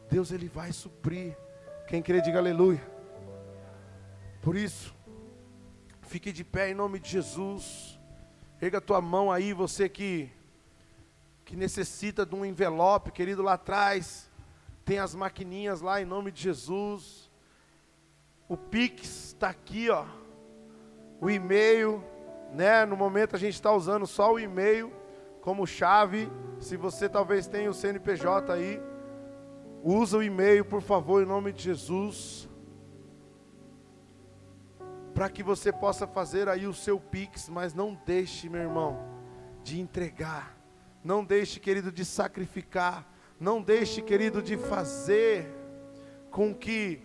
Deus 0.09 0.31
ele 0.31 0.47
vai 0.47 0.71
suprir. 0.71 1.37
Quem 1.87 2.01
crê, 2.01 2.19
diga 2.19 2.39
aleluia. 2.39 2.81
Por 4.41 4.55
isso, 4.55 4.95
fique 6.01 6.31
de 6.31 6.43
pé 6.43 6.71
em 6.71 6.73
nome 6.73 6.99
de 6.99 7.09
Jesus. 7.09 7.99
Pega 8.59 8.79
a 8.79 8.81
tua 8.81 8.99
mão 8.99 9.31
aí, 9.31 9.53
você 9.53 9.87
que 9.87 10.31
que 11.47 11.55
necessita 11.55 12.25
de 12.25 12.35
um 12.35 12.43
envelope, 12.43 13.09
querido, 13.09 13.41
lá 13.41 13.53
atrás. 13.53 14.29
Tem 14.83 14.99
as 14.99 15.15
maquininhas 15.15 15.79
lá 15.79 16.01
em 16.01 16.05
nome 16.05 16.29
de 16.29 16.43
Jesus. 16.43 17.31
O 18.49 18.57
Pix 18.57 19.27
está 19.27 19.47
aqui, 19.47 19.89
ó. 19.89 20.05
O 21.21 21.29
e-mail, 21.29 22.03
né? 22.53 22.85
No 22.85 22.97
momento 22.97 23.33
a 23.33 23.39
gente 23.39 23.53
está 23.53 23.71
usando 23.71 24.05
só 24.05 24.33
o 24.33 24.39
e-mail 24.39 24.91
como 25.39 25.65
chave. 25.65 26.29
Se 26.59 26.75
você 26.75 27.07
talvez 27.07 27.47
tenha 27.47 27.69
o 27.69 27.73
CNPJ 27.73 28.51
aí, 28.51 28.81
usa 29.81 30.17
o 30.17 30.23
e-mail, 30.23 30.65
por 30.65 30.81
favor, 30.81 31.23
em 31.23 31.25
nome 31.25 31.53
de 31.53 31.63
Jesus. 31.63 32.49
Para 35.13 35.29
que 35.29 35.41
você 35.41 35.71
possa 35.71 36.05
fazer 36.05 36.49
aí 36.49 36.67
o 36.67 36.73
seu 36.73 36.99
Pix, 36.99 37.47
mas 37.47 37.73
não 37.73 37.97
deixe, 38.05 38.49
meu 38.49 38.61
irmão, 38.61 38.99
de 39.63 39.79
entregar 39.79 40.56
não 41.07 41.23
deixe, 41.23 41.57
querido, 41.57 41.89
de 41.89 42.03
sacrificar. 42.03 43.09
Não 43.39 43.61
deixe, 43.61 44.01
querido, 44.01 44.41
de 44.41 44.57
fazer 44.57 45.47
com 46.29 46.53
que 46.53 47.01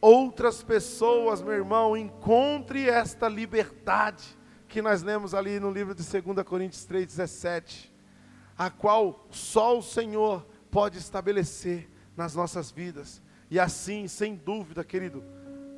outras 0.00 0.64
pessoas, 0.64 1.40
meu 1.40 1.52
irmão, 1.52 1.96
encontrem 1.96 2.88
esta 2.88 3.28
liberdade 3.28 4.36
que 4.66 4.82
nós 4.82 5.02
lemos 5.02 5.32
ali 5.32 5.60
no 5.60 5.70
livro 5.70 5.94
de 5.94 6.02
2 6.02 6.44
Coríntios 6.44 6.84
3,17, 6.88 7.92
a 8.58 8.68
qual 8.68 9.24
só 9.30 9.78
o 9.78 9.82
Senhor 9.82 10.44
pode 10.68 10.98
estabelecer 10.98 11.88
nas 12.16 12.34
nossas 12.34 12.72
vidas. 12.72 13.22
E 13.48 13.60
assim, 13.60 14.08
sem 14.08 14.34
dúvida, 14.34 14.82
querido, 14.82 15.22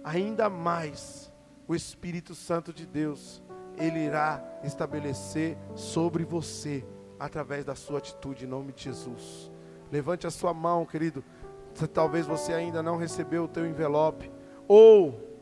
ainda 0.03 0.49
mais 0.49 1.31
o 1.69 1.75
Espírito 1.75 2.35
Santo 2.35 2.73
de 2.73 2.87
Deus, 2.87 3.43
ele 3.77 3.99
irá 3.99 4.43
estabelecer 4.65 5.59
sobre 5.75 6.25
você 6.25 6.83
através 7.23 7.65
da 7.65 7.77
sua 7.77 7.99
atitude, 7.99 8.45
em 8.45 8.49
nome 8.49 8.73
de 8.73 8.83
Jesus. 8.83 9.49
Levante 9.93 10.27
a 10.27 10.31
sua 10.31 10.53
mão, 10.53 10.85
querido. 10.85 11.23
Talvez 11.95 12.27
você 12.27 12.53
ainda 12.53 12.83
não 12.83 12.97
recebeu 12.97 13.45
o 13.45 13.49
teu 13.49 13.65
envelope, 13.65 14.29
ou 14.67 15.39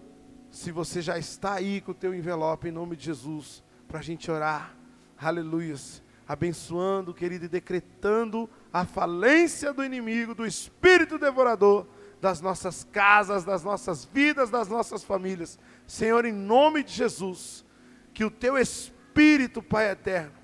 se 0.50 0.70
você 0.70 1.00
já 1.00 1.18
está 1.18 1.54
aí 1.54 1.80
com 1.80 1.92
o 1.92 1.94
teu 1.94 2.14
envelope, 2.14 2.68
em 2.68 2.72
nome 2.72 2.96
de 2.96 3.06
Jesus, 3.06 3.64
para 3.88 3.98
a 3.98 4.02
gente 4.02 4.30
orar, 4.30 4.76
aleluias, 5.18 6.02
abençoando, 6.28 7.14
querido, 7.14 7.46
e 7.46 7.48
decretando 7.48 8.48
a 8.70 8.84
falência 8.84 9.72
do 9.72 9.82
inimigo, 9.82 10.34
do 10.34 10.46
espírito 10.46 11.18
devorador, 11.18 11.86
das 12.20 12.42
nossas 12.42 12.84
casas, 12.84 13.42
das 13.42 13.64
nossas 13.64 14.04
vidas, 14.04 14.50
das 14.50 14.68
nossas 14.68 15.02
famílias. 15.02 15.58
Senhor, 15.86 16.26
em 16.26 16.32
nome 16.32 16.84
de 16.84 16.92
Jesus, 16.92 17.64
que 18.12 18.22
o 18.22 18.30
teu 18.30 18.58
espírito, 18.58 19.62
Pai 19.62 19.90
eterno, 19.90 20.39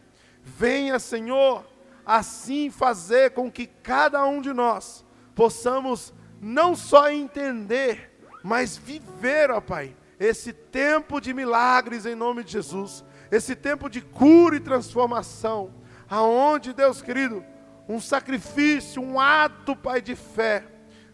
Venha, 0.48 1.00
Senhor, 1.00 1.66
assim 2.06 2.70
fazer 2.70 3.32
com 3.32 3.50
que 3.50 3.66
cada 3.66 4.24
um 4.24 4.40
de 4.40 4.52
nós 4.52 5.04
possamos 5.34 6.14
não 6.40 6.76
só 6.76 7.10
entender, 7.10 8.16
mas 8.44 8.76
viver, 8.76 9.50
ó 9.50 9.60
Pai, 9.60 9.96
esse 10.20 10.52
tempo 10.52 11.20
de 11.20 11.34
milagres 11.34 12.06
em 12.06 12.14
nome 12.14 12.44
de 12.44 12.52
Jesus, 12.52 13.04
esse 13.28 13.56
tempo 13.56 13.90
de 13.90 14.00
cura 14.00 14.54
e 14.54 14.60
transformação, 14.60 15.74
aonde, 16.08 16.72
Deus 16.72 17.02
querido, 17.02 17.44
um 17.88 18.00
sacrifício, 18.00 19.02
um 19.02 19.18
ato, 19.18 19.74
Pai, 19.74 20.00
de 20.00 20.14
fé, 20.14 20.64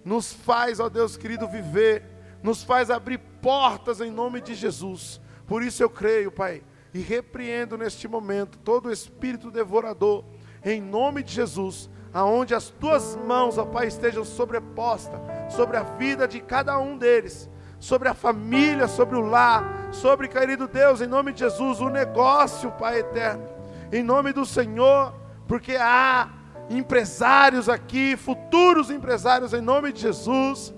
nos 0.04 0.30
faz, 0.30 0.78
ó 0.78 0.90
Deus 0.90 1.16
querido, 1.16 1.48
viver, 1.48 2.04
nos 2.42 2.62
faz 2.62 2.90
abrir 2.90 3.18
portas 3.40 4.02
em 4.02 4.10
nome 4.10 4.42
de 4.42 4.54
Jesus. 4.54 5.22
Por 5.46 5.62
isso 5.62 5.82
eu 5.82 5.88
creio, 5.88 6.30
Pai, 6.30 6.62
e 6.94 7.00
repreendo 7.00 7.78
neste 7.78 8.06
momento 8.06 8.58
todo 8.58 8.92
espírito 8.92 9.50
devorador, 9.50 10.24
em 10.64 10.80
nome 10.80 11.22
de 11.22 11.32
Jesus, 11.32 11.88
aonde 12.12 12.54
as 12.54 12.68
tuas 12.68 13.16
mãos, 13.16 13.56
ó 13.56 13.64
Pai, 13.64 13.86
estejam 13.86 14.24
sobrepostas 14.24 15.20
sobre 15.48 15.76
a 15.76 15.82
vida 15.82 16.28
de 16.28 16.40
cada 16.40 16.78
um 16.78 16.98
deles, 16.98 17.48
sobre 17.78 18.08
a 18.08 18.14
família, 18.14 18.86
sobre 18.86 19.16
o 19.16 19.22
lar, 19.22 19.88
sobre, 19.90 20.28
querido 20.28 20.68
Deus, 20.68 21.00
em 21.00 21.06
nome 21.06 21.32
de 21.32 21.40
Jesus, 21.40 21.80
o 21.80 21.88
negócio, 21.88 22.70
Pai 22.72 23.00
eterno, 23.00 23.48
em 23.90 24.02
nome 24.02 24.32
do 24.32 24.44
Senhor, 24.44 25.14
porque 25.48 25.76
há 25.76 26.28
empresários 26.70 27.68
aqui, 27.68 28.16
futuros 28.16 28.90
empresários, 28.90 29.52
em 29.52 29.60
nome 29.60 29.92
de 29.92 30.02
Jesus, 30.02 30.72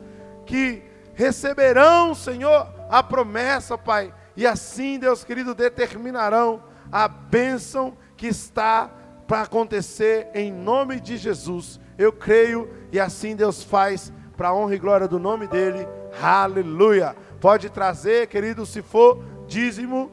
que 0.46 0.82
receberão, 1.14 2.14
Senhor, 2.14 2.68
a 2.88 3.02
promessa, 3.02 3.76
Pai, 3.76 4.12
e 4.36 4.46
assim, 4.46 4.98
Deus 4.98 5.24
querido, 5.24 5.54
determinarão 5.54 6.62
a 6.90 7.06
bênção 7.08 7.96
que 8.16 8.26
está 8.26 8.90
para 9.26 9.42
acontecer 9.42 10.28
em 10.34 10.52
nome 10.52 11.00
de 11.00 11.16
Jesus. 11.16 11.80
Eu 11.96 12.12
creio 12.12 12.68
e 12.92 12.98
assim 12.98 13.36
Deus 13.36 13.62
faz 13.62 14.12
para 14.36 14.48
a 14.48 14.54
honra 14.54 14.74
e 14.74 14.78
glória 14.78 15.08
do 15.08 15.18
nome 15.18 15.46
dele. 15.46 15.86
Aleluia. 16.20 17.16
Pode 17.40 17.70
trazer, 17.70 18.26
querido, 18.26 18.66
se 18.66 18.82
for 18.82 19.22
dízimo, 19.46 20.10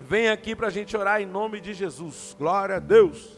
vem 0.00 0.28
aqui 0.28 0.54
para 0.56 0.68
a 0.68 0.70
gente 0.70 0.96
orar 0.96 1.20
em 1.20 1.26
nome 1.26 1.60
de 1.60 1.74
Jesus. 1.74 2.34
Glória 2.38 2.76
a 2.76 2.80
Deus. 2.80 3.36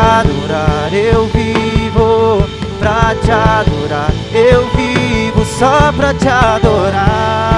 Adorar 0.00 0.92
eu 0.92 1.26
vivo, 1.26 2.44
pra 2.78 3.14
te 3.22 3.30
adorar 3.30 4.10
eu 4.32 4.68
vivo 4.70 5.44
só 5.44 5.92
pra 5.92 6.14
te 6.14 6.28
adorar. 6.28 7.50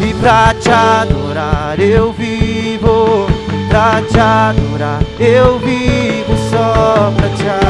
E 0.00 0.14
pra 0.14 0.54
te 0.54 0.70
adorar 0.70 1.80
eu 1.80 2.12
vivo, 2.12 3.26
pra 3.68 4.02
te 4.02 4.18
adorar 4.18 5.02
eu 5.18 5.58
vivo 5.58 6.36
só 6.50 7.12
pra 7.16 7.28
te 7.30 7.48
adorar. 7.48 7.65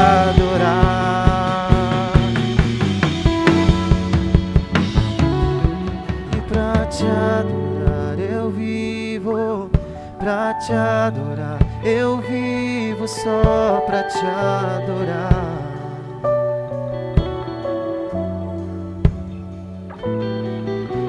Pra 10.27 10.53
te 10.55 10.73
adorar 10.73 11.57
eu 11.85 12.17
vivo 12.17 13.07
só 13.07 13.81
pra 13.85 14.03
te 14.03 14.25
adorar. 14.25 15.29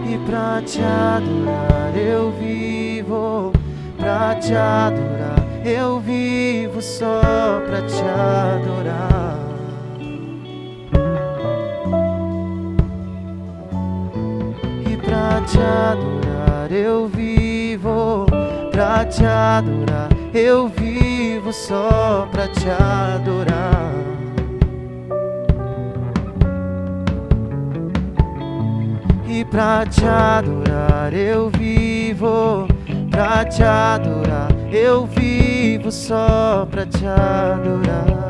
E 0.09 0.19
pra 0.25 0.63
te 0.65 0.81
adorar 0.81 1.97
eu 1.97 2.31
vivo, 2.31 3.53
pra 3.97 4.37
te 4.37 4.55
adorar 4.55 5.45
eu 5.65 5.99
vivo 5.99 6.81
só 6.81 7.21
pra 7.67 7.83
te 7.83 8.01
adorar. 8.01 9.37
E 14.89 14.97
pra 14.97 15.41
te 15.45 15.59
adorar 15.59 16.71
eu 16.71 17.09
vivo, 17.09 17.38
pra 18.79 19.05
te 19.07 19.25
adorar 19.25 20.09
eu 20.33 20.69
vivo 20.69 21.53
só 21.53 22.29
pra 22.31 22.47
te 22.47 22.71
adorar. 22.71 23.93
E 29.27 29.45
pra 29.47 29.85
te 29.85 30.05
adorar 30.05 31.13
eu 31.13 31.51
vivo, 31.51 32.69
pra 33.11 33.45
te 33.45 33.65
adorar 33.65 34.49
eu 34.73 35.07
vivo 35.07 35.91
só 35.91 36.65
pra 36.71 36.87
te 36.87 37.05
adorar. 37.05 38.28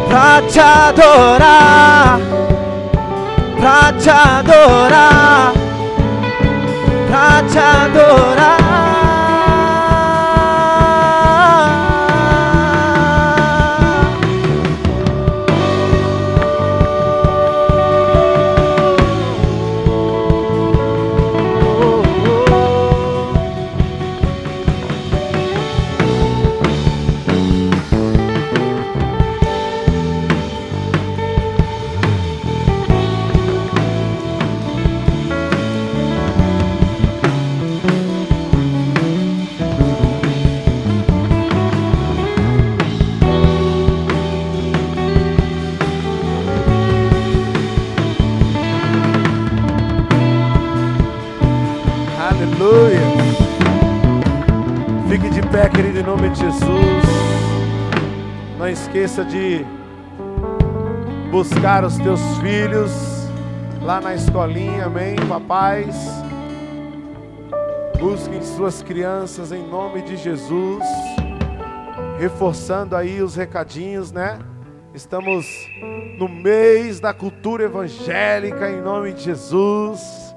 pra 0.08 0.42
te 0.48 0.60
adorar, 0.60 2.20
pra 3.58 3.92
te 3.98 4.10
adorar, 4.10 5.52
pra 7.08 7.42
te 7.48 7.58
adorar. 7.58 8.57
Esqueça 58.88 59.22
de 59.22 59.66
buscar 61.30 61.84
os 61.84 61.98
teus 61.98 62.20
filhos 62.38 62.90
lá 63.82 64.00
na 64.00 64.14
escolinha, 64.14 64.86
amém, 64.86 65.14
papais. 65.28 65.94
Busquem 68.00 68.40
suas 68.40 68.82
crianças 68.82 69.52
em 69.52 69.62
nome 69.62 70.00
de 70.00 70.16
Jesus. 70.16 70.82
Reforçando 72.18 72.96
aí 72.96 73.20
os 73.20 73.36
recadinhos, 73.36 74.10
né? 74.10 74.38
Estamos 74.94 75.44
no 76.18 76.26
mês 76.26 76.98
da 76.98 77.12
cultura 77.12 77.64
evangélica 77.64 78.70
em 78.70 78.80
nome 78.80 79.12
de 79.12 79.24
Jesus. 79.24 80.34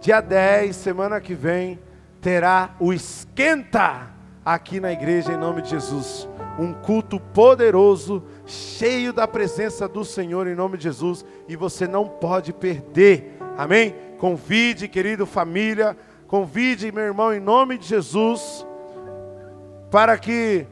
Dia 0.00 0.20
10, 0.20 0.74
semana 0.74 1.20
que 1.20 1.34
vem, 1.34 1.78
terá 2.20 2.70
o 2.80 2.92
esquenta 2.92 4.08
aqui 4.44 4.80
na 4.80 4.90
igreja 4.92 5.32
em 5.32 5.36
nome 5.36 5.62
de 5.62 5.70
Jesus. 5.70 6.28
Um 6.58 6.72
culto 6.72 7.20
poderoso, 7.20 8.22
cheio 8.46 9.12
da 9.12 9.28
presença 9.28 9.86
do 9.86 10.04
Senhor 10.04 10.46
em 10.46 10.54
nome 10.54 10.78
de 10.78 10.84
Jesus, 10.84 11.24
e 11.46 11.54
você 11.56 11.86
não 11.86 12.08
pode 12.08 12.52
perder. 12.52 13.36
Amém? 13.58 13.94
Convide, 14.18 14.88
querido 14.88 15.26
família, 15.26 15.96
convide 16.26 16.90
meu 16.90 17.04
irmão 17.04 17.32
em 17.32 17.40
nome 17.40 17.76
de 17.78 17.86
Jesus. 17.86 18.64
para 19.90 20.18
que 20.18 20.66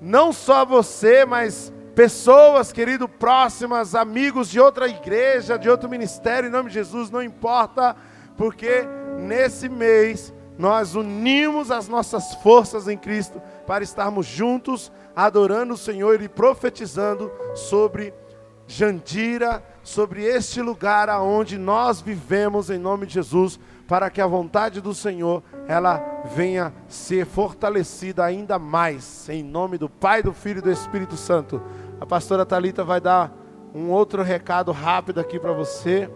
não 0.00 0.32
só 0.32 0.64
você, 0.64 1.24
mas 1.24 1.72
pessoas, 1.94 2.72
querido, 2.72 3.08
próximas, 3.08 3.94
amigos 3.94 4.48
de 4.48 4.60
outra 4.60 4.86
igreja, 4.88 5.58
de 5.58 5.68
outro 5.68 5.88
ministério, 5.88 6.48
em 6.48 6.52
nome 6.52 6.68
de 6.68 6.74
Jesus, 6.74 7.10
não 7.10 7.22
importa, 7.22 7.96
porque 8.36 8.84
nesse 9.18 9.68
mês 9.68 10.32
nós 10.58 10.94
unimos 10.94 11.70
as 11.70 11.88
nossas 11.88 12.34
forças 12.36 12.88
em 12.88 12.96
Cristo 12.96 13.40
para 13.66 13.82
estarmos 13.82 14.26
juntos, 14.26 14.92
adorando 15.18 15.74
o 15.74 15.76
Senhor 15.76 16.22
e 16.22 16.28
profetizando 16.28 17.28
sobre 17.52 18.14
Jandira, 18.68 19.64
sobre 19.82 20.22
este 20.22 20.62
lugar 20.62 21.08
aonde 21.08 21.58
nós 21.58 22.00
vivemos 22.00 22.70
em 22.70 22.78
nome 22.78 23.04
de 23.04 23.14
Jesus, 23.14 23.58
para 23.88 24.10
que 24.10 24.20
a 24.20 24.28
vontade 24.28 24.80
do 24.80 24.94
Senhor 24.94 25.42
ela 25.66 26.22
venha 26.36 26.72
ser 26.86 27.26
fortalecida 27.26 28.24
ainda 28.24 28.60
mais 28.60 29.28
em 29.28 29.42
nome 29.42 29.76
do 29.76 29.88
Pai, 29.88 30.22
do 30.22 30.32
Filho 30.32 30.58
e 30.58 30.62
do 30.62 30.70
Espírito 30.70 31.16
Santo. 31.16 31.60
A 32.00 32.06
pastora 32.06 32.46
Talita 32.46 32.84
vai 32.84 33.00
dar 33.00 33.32
um 33.74 33.90
outro 33.90 34.22
recado 34.22 34.70
rápido 34.70 35.18
aqui 35.18 35.40
para 35.40 35.52
você, 35.52 36.08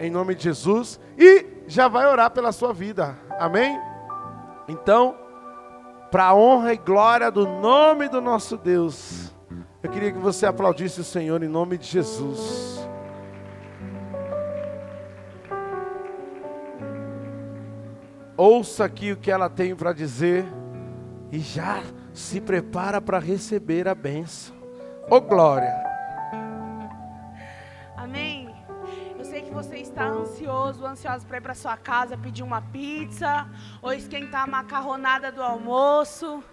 em 0.00 0.10
nome 0.10 0.34
de 0.34 0.42
Jesus, 0.42 0.98
e 1.16 1.46
já 1.68 1.86
vai 1.86 2.08
orar 2.08 2.32
pela 2.32 2.50
sua 2.50 2.72
vida. 2.72 3.16
Amém? 3.38 3.80
Então, 4.66 5.25
para 6.10 6.26
a 6.26 6.34
honra 6.34 6.72
e 6.72 6.76
glória 6.76 7.30
do 7.30 7.46
nome 7.46 8.08
do 8.08 8.20
nosso 8.20 8.56
Deus, 8.56 9.32
eu 9.82 9.90
queria 9.90 10.12
que 10.12 10.18
você 10.18 10.46
aplaudisse 10.46 11.00
o 11.00 11.04
Senhor 11.04 11.42
em 11.42 11.48
nome 11.48 11.78
de 11.78 11.86
Jesus. 11.86 12.76
Ouça 18.36 18.84
aqui 18.84 19.12
o 19.12 19.16
que 19.16 19.30
ela 19.30 19.48
tem 19.48 19.74
para 19.74 19.92
dizer 19.92 20.44
e 21.32 21.38
já 21.38 21.82
se 22.12 22.40
prepara 22.40 23.00
para 23.00 23.18
receber 23.18 23.88
a 23.88 23.94
bênção. 23.94 24.54
Ô 25.10 25.16
oh, 25.16 25.20
glória! 25.20 25.85
Está 29.96 30.08
ansioso, 30.08 30.84
ansioso 30.84 31.26
para 31.26 31.38
ir 31.38 31.40
para 31.40 31.54
sua 31.54 31.74
casa 31.74 32.18
pedir 32.18 32.42
uma 32.42 32.60
pizza 32.60 33.48
ou 33.80 33.94
esquentar 33.94 34.42
a 34.42 34.46
macarronada 34.46 35.32
do 35.32 35.42
almoço. 35.42 36.44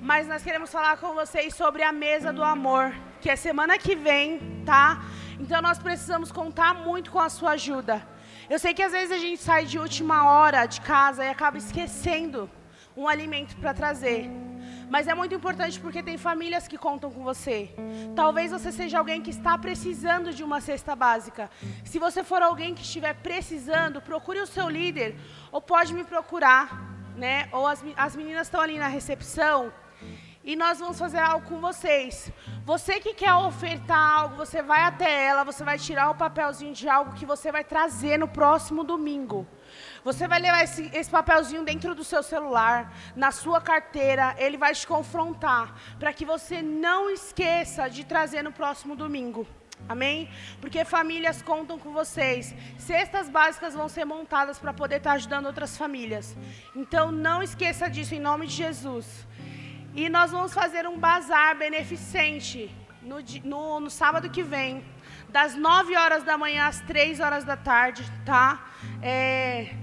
Mas 0.00 0.26
nós 0.26 0.42
queremos 0.42 0.72
falar 0.72 0.96
com 0.96 1.12
vocês 1.12 1.54
sobre 1.54 1.82
a 1.82 1.92
mesa 1.92 2.32
do 2.32 2.42
amor, 2.42 2.94
que 3.20 3.28
é 3.28 3.36
semana 3.36 3.76
que 3.76 3.94
vem, 3.94 4.62
tá? 4.64 5.02
Então 5.38 5.60
nós 5.60 5.78
precisamos 5.78 6.32
contar 6.32 6.72
muito 6.72 7.10
com 7.10 7.20
a 7.20 7.28
sua 7.28 7.50
ajuda. 7.50 8.02
Eu 8.48 8.58
sei 8.58 8.72
que 8.72 8.82
às 8.82 8.92
vezes 8.92 9.12
a 9.12 9.18
gente 9.18 9.42
sai 9.42 9.66
de 9.66 9.78
última 9.78 10.26
hora 10.26 10.64
de 10.64 10.80
casa 10.80 11.22
e 11.22 11.28
acaba 11.28 11.58
esquecendo 11.58 12.48
um 12.96 13.06
alimento 13.06 13.54
para 13.56 13.74
trazer. 13.74 14.30
Mas 14.94 15.08
é 15.08 15.14
muito 15.20 15.34
importante 15.34 15.80
porque 15.80 16.04
tem 16.04 16.16
famílias 16.16 16.68
que 16.68 16.78
contam 16.78 17.10
com 17.10 17.24
você. 17.24 17.74
Talvez 18.14 18.52
você 18.52 18.70
seja 18.70 18.96
alguém 18.96 19.20
que 19.20 19.30
está 19.30 19.58
precisando 19.58 20.32
de 20.32 20.44
uma 20.44 20.60
cesta 20.60 20.94
básica. 20.94 21.50
Se 21.84 21.98
você 21.98 22.22
for 22.22 22.40
alguém 22.40 22.76
que 22.76 22.82
estiver 22.82 23.12
precisando, 23.14 24.00
procure 24.00 24.38
o 24.38 24.46
seu 24.46 24.68
líder 24.68 25.16
ou 25.50 25.60
pode 25.60 25.92
me 25.92 26.04
procurar, 26.04 26.64
né? 27.16 27.48
Ou 27.50 27.66
as, 27.66 27.82
as 27.96 28.14
meninas 28.14 28.46
estão 28.46 28.60
ali 28.60 28.78
na 28.78 28.86
recepção 28.86 29.72
e 30.44 30.54
nós 30.54 30.78
vamos 30.78 30.96
fazer 30.96 31.18
algo 31.18 31.48
com 31.48 31.60
vocês. 31.60 32.30
Você 32.64 33.00
que 33.00 33.14
quer 33.14 33.34
ofertar 33.34 33.98
algo, 33.98 34.36
você 34.36 34.62
vai 34.62 34.82
até 34.82 35.24
ela, 35.24 35.42
você 35.42 35.64
vai 35.64 35.76
tirar 35.76 36.10
o 36.10 36.14
papelzinho 36.14 36.72
de 36.72 36.88
algo 36.88 37.14
que 37.14 37.26
você 37.26 37.50
vai 37.50 37.64
trazer 37.64 38.16
no 38.16 38.28
próximo 38.28 38.84
domingo. 38.84 39.44
Você 40.04 40.28
vai 40.28 40.38
levar 40.38 40.62
esse, 40.62 40.90
esse 40.92 41.10
papelzinho 41.10 41.64
dentro 41.64 41.94
do 41.94 42.04
seu 42.04 42.22
celular, 42.22 42.92
na 43.16 43.30
sua 43.32 43.60
carteira, 43.60 44.34
ele 44.36 44.58
vai 44.58 44.74
te 44.74 44.86
confrontar, 44.86 45.74
para 45.98 46.12
que 46.12 46.26
você 46.26 46.60
não 46.60 47.08
esqueça 47.08 47.88
de 47.88 48.04
trazer 48.04 48.42
no 48.42 48.52
próximo 48.52 48.94
domingo. 48.94 49.46
Amém? 49.88 50.30
Porque 50.60 50.84
famílias 50.84 51.42
contam 51.42 51.78
com 51.78 51.92
vocês. 51.92 52.54
Cestas 52.78 53.28
básicas 53.28 53.74
vão 53.74 53.88
ser 53.88 54.04
montadas 54.04 54.58
para 54.58 54.72
poder 54.72 54.96
estar 54.96 55.12
ajudando 55.12 55.46
outras 55.46 55.76
famílias. 55.76 56.36
Então 56.76 57.10
não 57.10 57.42
esqueça 57.42 57.88
disso 57.88 58.14
em 58.14 58.20
nome 58.20 58.46
de 58.46 58.54
Jesus. 58.54 59.26
E 59.94 60.08
nós 60.08 60.32
vamos 60.32 60.52
fazer 60.52 60.86
um 60.86 60.98
bazar 60.98 61.56
beneficente 61.56 62.74
no, 63.02 63.16
no, 63.44 63.80
no, 63.80 63.90
sábado 63.90 64.30
que 64.30 64.42
vem, 64.42 64.84
das 65.28 65.54
9 65.54 65.96
horas 65.96 66.24
da 66.24 66.38
manhã 66.38 66.66
às 66.66 66.80
3 66.80 67.20
horas 67.20 67.44
da 67.44 67.56
tarde, 67.56 68.02
tá? 68.24 68.64
É, 69.02 69.74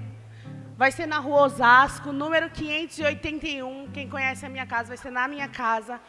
vai 0.81 0.91
ser 0.91 1.05
na 1.05 1.19
rua 1.19 1.43
Osasco, 1.43 2.11
número 2.11 2.49
581. 2.49 3.91
Quem 3.93 4.09
conhece 4.09 4.47
a 4.47 4.49
minha 4.49 4.65
casa 4.65 4.87
vai 4.87 4.97
ser 4.97 5.11
na 5.11 5.27
minha 5.27 5.47
casa. 5.47 6.01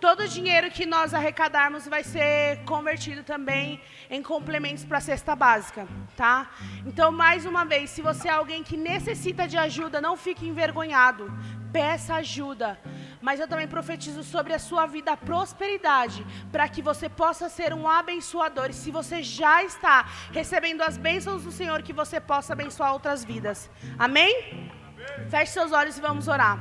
Todo 0.00 0.20
o 0.20 0.28
dinheiro 0.28 0.70
que 0.70 0.86
nós 0.86 1.12
arrecadarmos 1.12 1.88
vai 1.88 2.04
ser 2.04 2.58
convertido 2.64 3.24
também 3.24 3.80
em 4.08 4.22
complementos 4.22 4.84
para 4.84 4.98
a 4.98 5.00
cesta 5.00 5.34
básica, 5.34 5.84
tá? 6.16 6.48
Então, 6.86 7.10
mais 7.10 7.44
uma 7.44 7.64
vez, 7.64 7.90
se 7.90 8.02
você 8.02 8.28
é 8.28 8.30
alguém 8.30 8.62
que 8.62 8.76
necessita 8.76 9.48
de 9.48 9.58
ajuda, 9.58 10.00
não 10.00 10.16
fique 10.16 10.46
envergonhado. 10.46 11.28
Peça 11.72 12.14
ajuda 12.14 12.78
mas 13.20 13.40
eu 13.40 13.48
também 13.48 13.68
profetizo 13.68 14.22
sobre 14.22 14.52
a 14.54 14.58
sua 14.58 14.86
vida 14.86 15.12
a 15.12 15.16
prosperidade, 15.16 16.26
para 16.50 16.68
que 16.68 16.82
você 16.82 17.08
possa 17.08 17.48
ser 17.48 17.72
um 17.74 17.88
abençoador. 17.88 18.70
E 18.70 18.74
se 18.74 18.90
você 18.90 19.22
já 19.22 19.62
está 19.62 20.06
recebendo 20.32 20.82
as 20.82 20.96
bênçãos 20.96 21.44
do 21.44 21.52
Senhor, 21.52 21.82
que 21.82 21.92
você 21.92 22.20
possa 22.20 22.52
abençoar 22.52 22.92
outras 22.92 23.24
vidas. 23.24 23.70
Amém? 23.98 24.34
Amém. 24.52 25.28
Feche 25.28 25.52
seus 25.52 25.72
olhos 25.72 25.98
e 25.98 26.00
vamos 26.00 26.28
orar. 26.28 26.58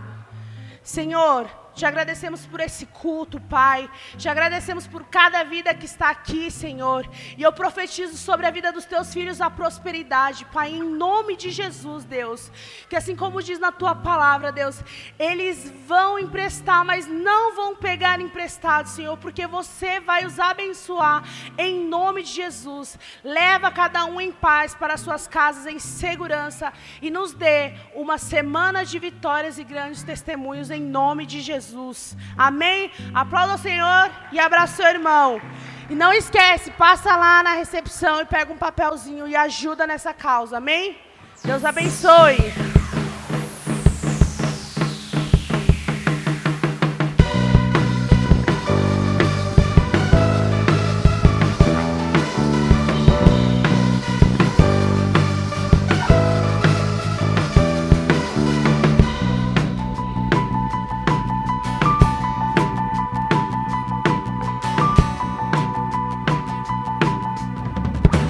Senhor, 0.81 1.49
te 1.75 1.85
agradecemos 1.85 2.45
por 2.45 2.59
esse 2.59 2.85
culto, 2.87 3.39
Pai. 3.39 3.89
Te 4.17 4.27
agradecemos 4.27 4.87
por 4.87 5.05
cada 5.05 5.43
vida 5.43 5.73
que 5.73 5.85
está 5.85 6.09
aqui, 6.09 6.49
Senhor. 6.51 7.09
E 7.37 7.41
eu 7.41 7.53
profetizo 7.53 8.17
sobre 8.17 8.45
a 8.45 8.51
vida 8.51 8.71
dos 8.71 8.85
teus 8.85 9.13
filhos 9.13 9.39
a 9.39 9.49
prosperidade, 9.49 10.45
Pai, 10.45 10.73
em 10.73 10.83
nome 10.83 11.35
de 11.35 11.49
Jesus, 11.51 12.03
Deus. 12.03 12.51
Que 12.89 12.95
assim 12.95 13.15
como 13.15 13.41
diz 13.41 13.59
na 13.59 13.71
tua 13.71 13.95
palavra, 13.95 14.51
Deus, 14.51 14.83
eles 15.17 15.71
vão 15.87 16.19
emprestar, 16.19 16.83
mas 16.83 17.07
não 17.07 17.55
vão 17.55 17.75
pegar 17.75 18.19
emprestado, 18.19 18.87
Senhor, 18.87 19.17
porque 19.17 19.47
você 19.47 19.99
vai 19.99 20.25
os 20.25 20.39
abençoar 20.39 21.23
em 21.57 21.87
nome 21.87 22.23
de 22.23 22.31
Jesus. 22.31 22.97
Leva 23.23 23.71
cada 23.71 24.05
um 24.05 24.19
em 24.19 24.31
paz 24.31 24.75
para 24.75 24.97
suas 24.97 25.27
casas 25.27 25.65
em 25.65 25.79
segurança 25.79 26.73
e 27.01 27.09
nos 27.09 27.33
dê 27.33 27.73
uma 27.93 28.17
semana 28.17 28.83
de 28.83 28.97
vitórias 28.99 29.57
e 29.57 29.63
grandes 29.63 30.03
testemunhos 30.03 30.69
em 30.71 30.81
nome 30.81 31.25
de 31.25 31.41
Jesus. 31.41 31.58
Jesus. 31.59 32.15
Amém? 32.37 32.91
Aplauda 33.13 33.55
o 33.55 33.57
Senhor 33.57 34.11
e 34.31 34.39
abraça 34.39 34.77
seu 34.77 34.87
irmão. 34.87 35.41
E 35.89 35.95
não 35.95 36.13
esquece, 36.13 36.71
passa 36.71 37.15
lá 37.15 37.43
na 37.43 37.53
recepção 37.53 38.21
e 38.21 38.25
pega 38.25 38.53
um 38.53 38.57
papelzinho 38.57 39.27
e 39.27 39.35
ajuda 39.35 39.87
nessa 39.87 40.13
causa. 40.13 40.57
Amém? 40.57 40.97
Deus 41.43 41.65
abençoe. 41.65 42.37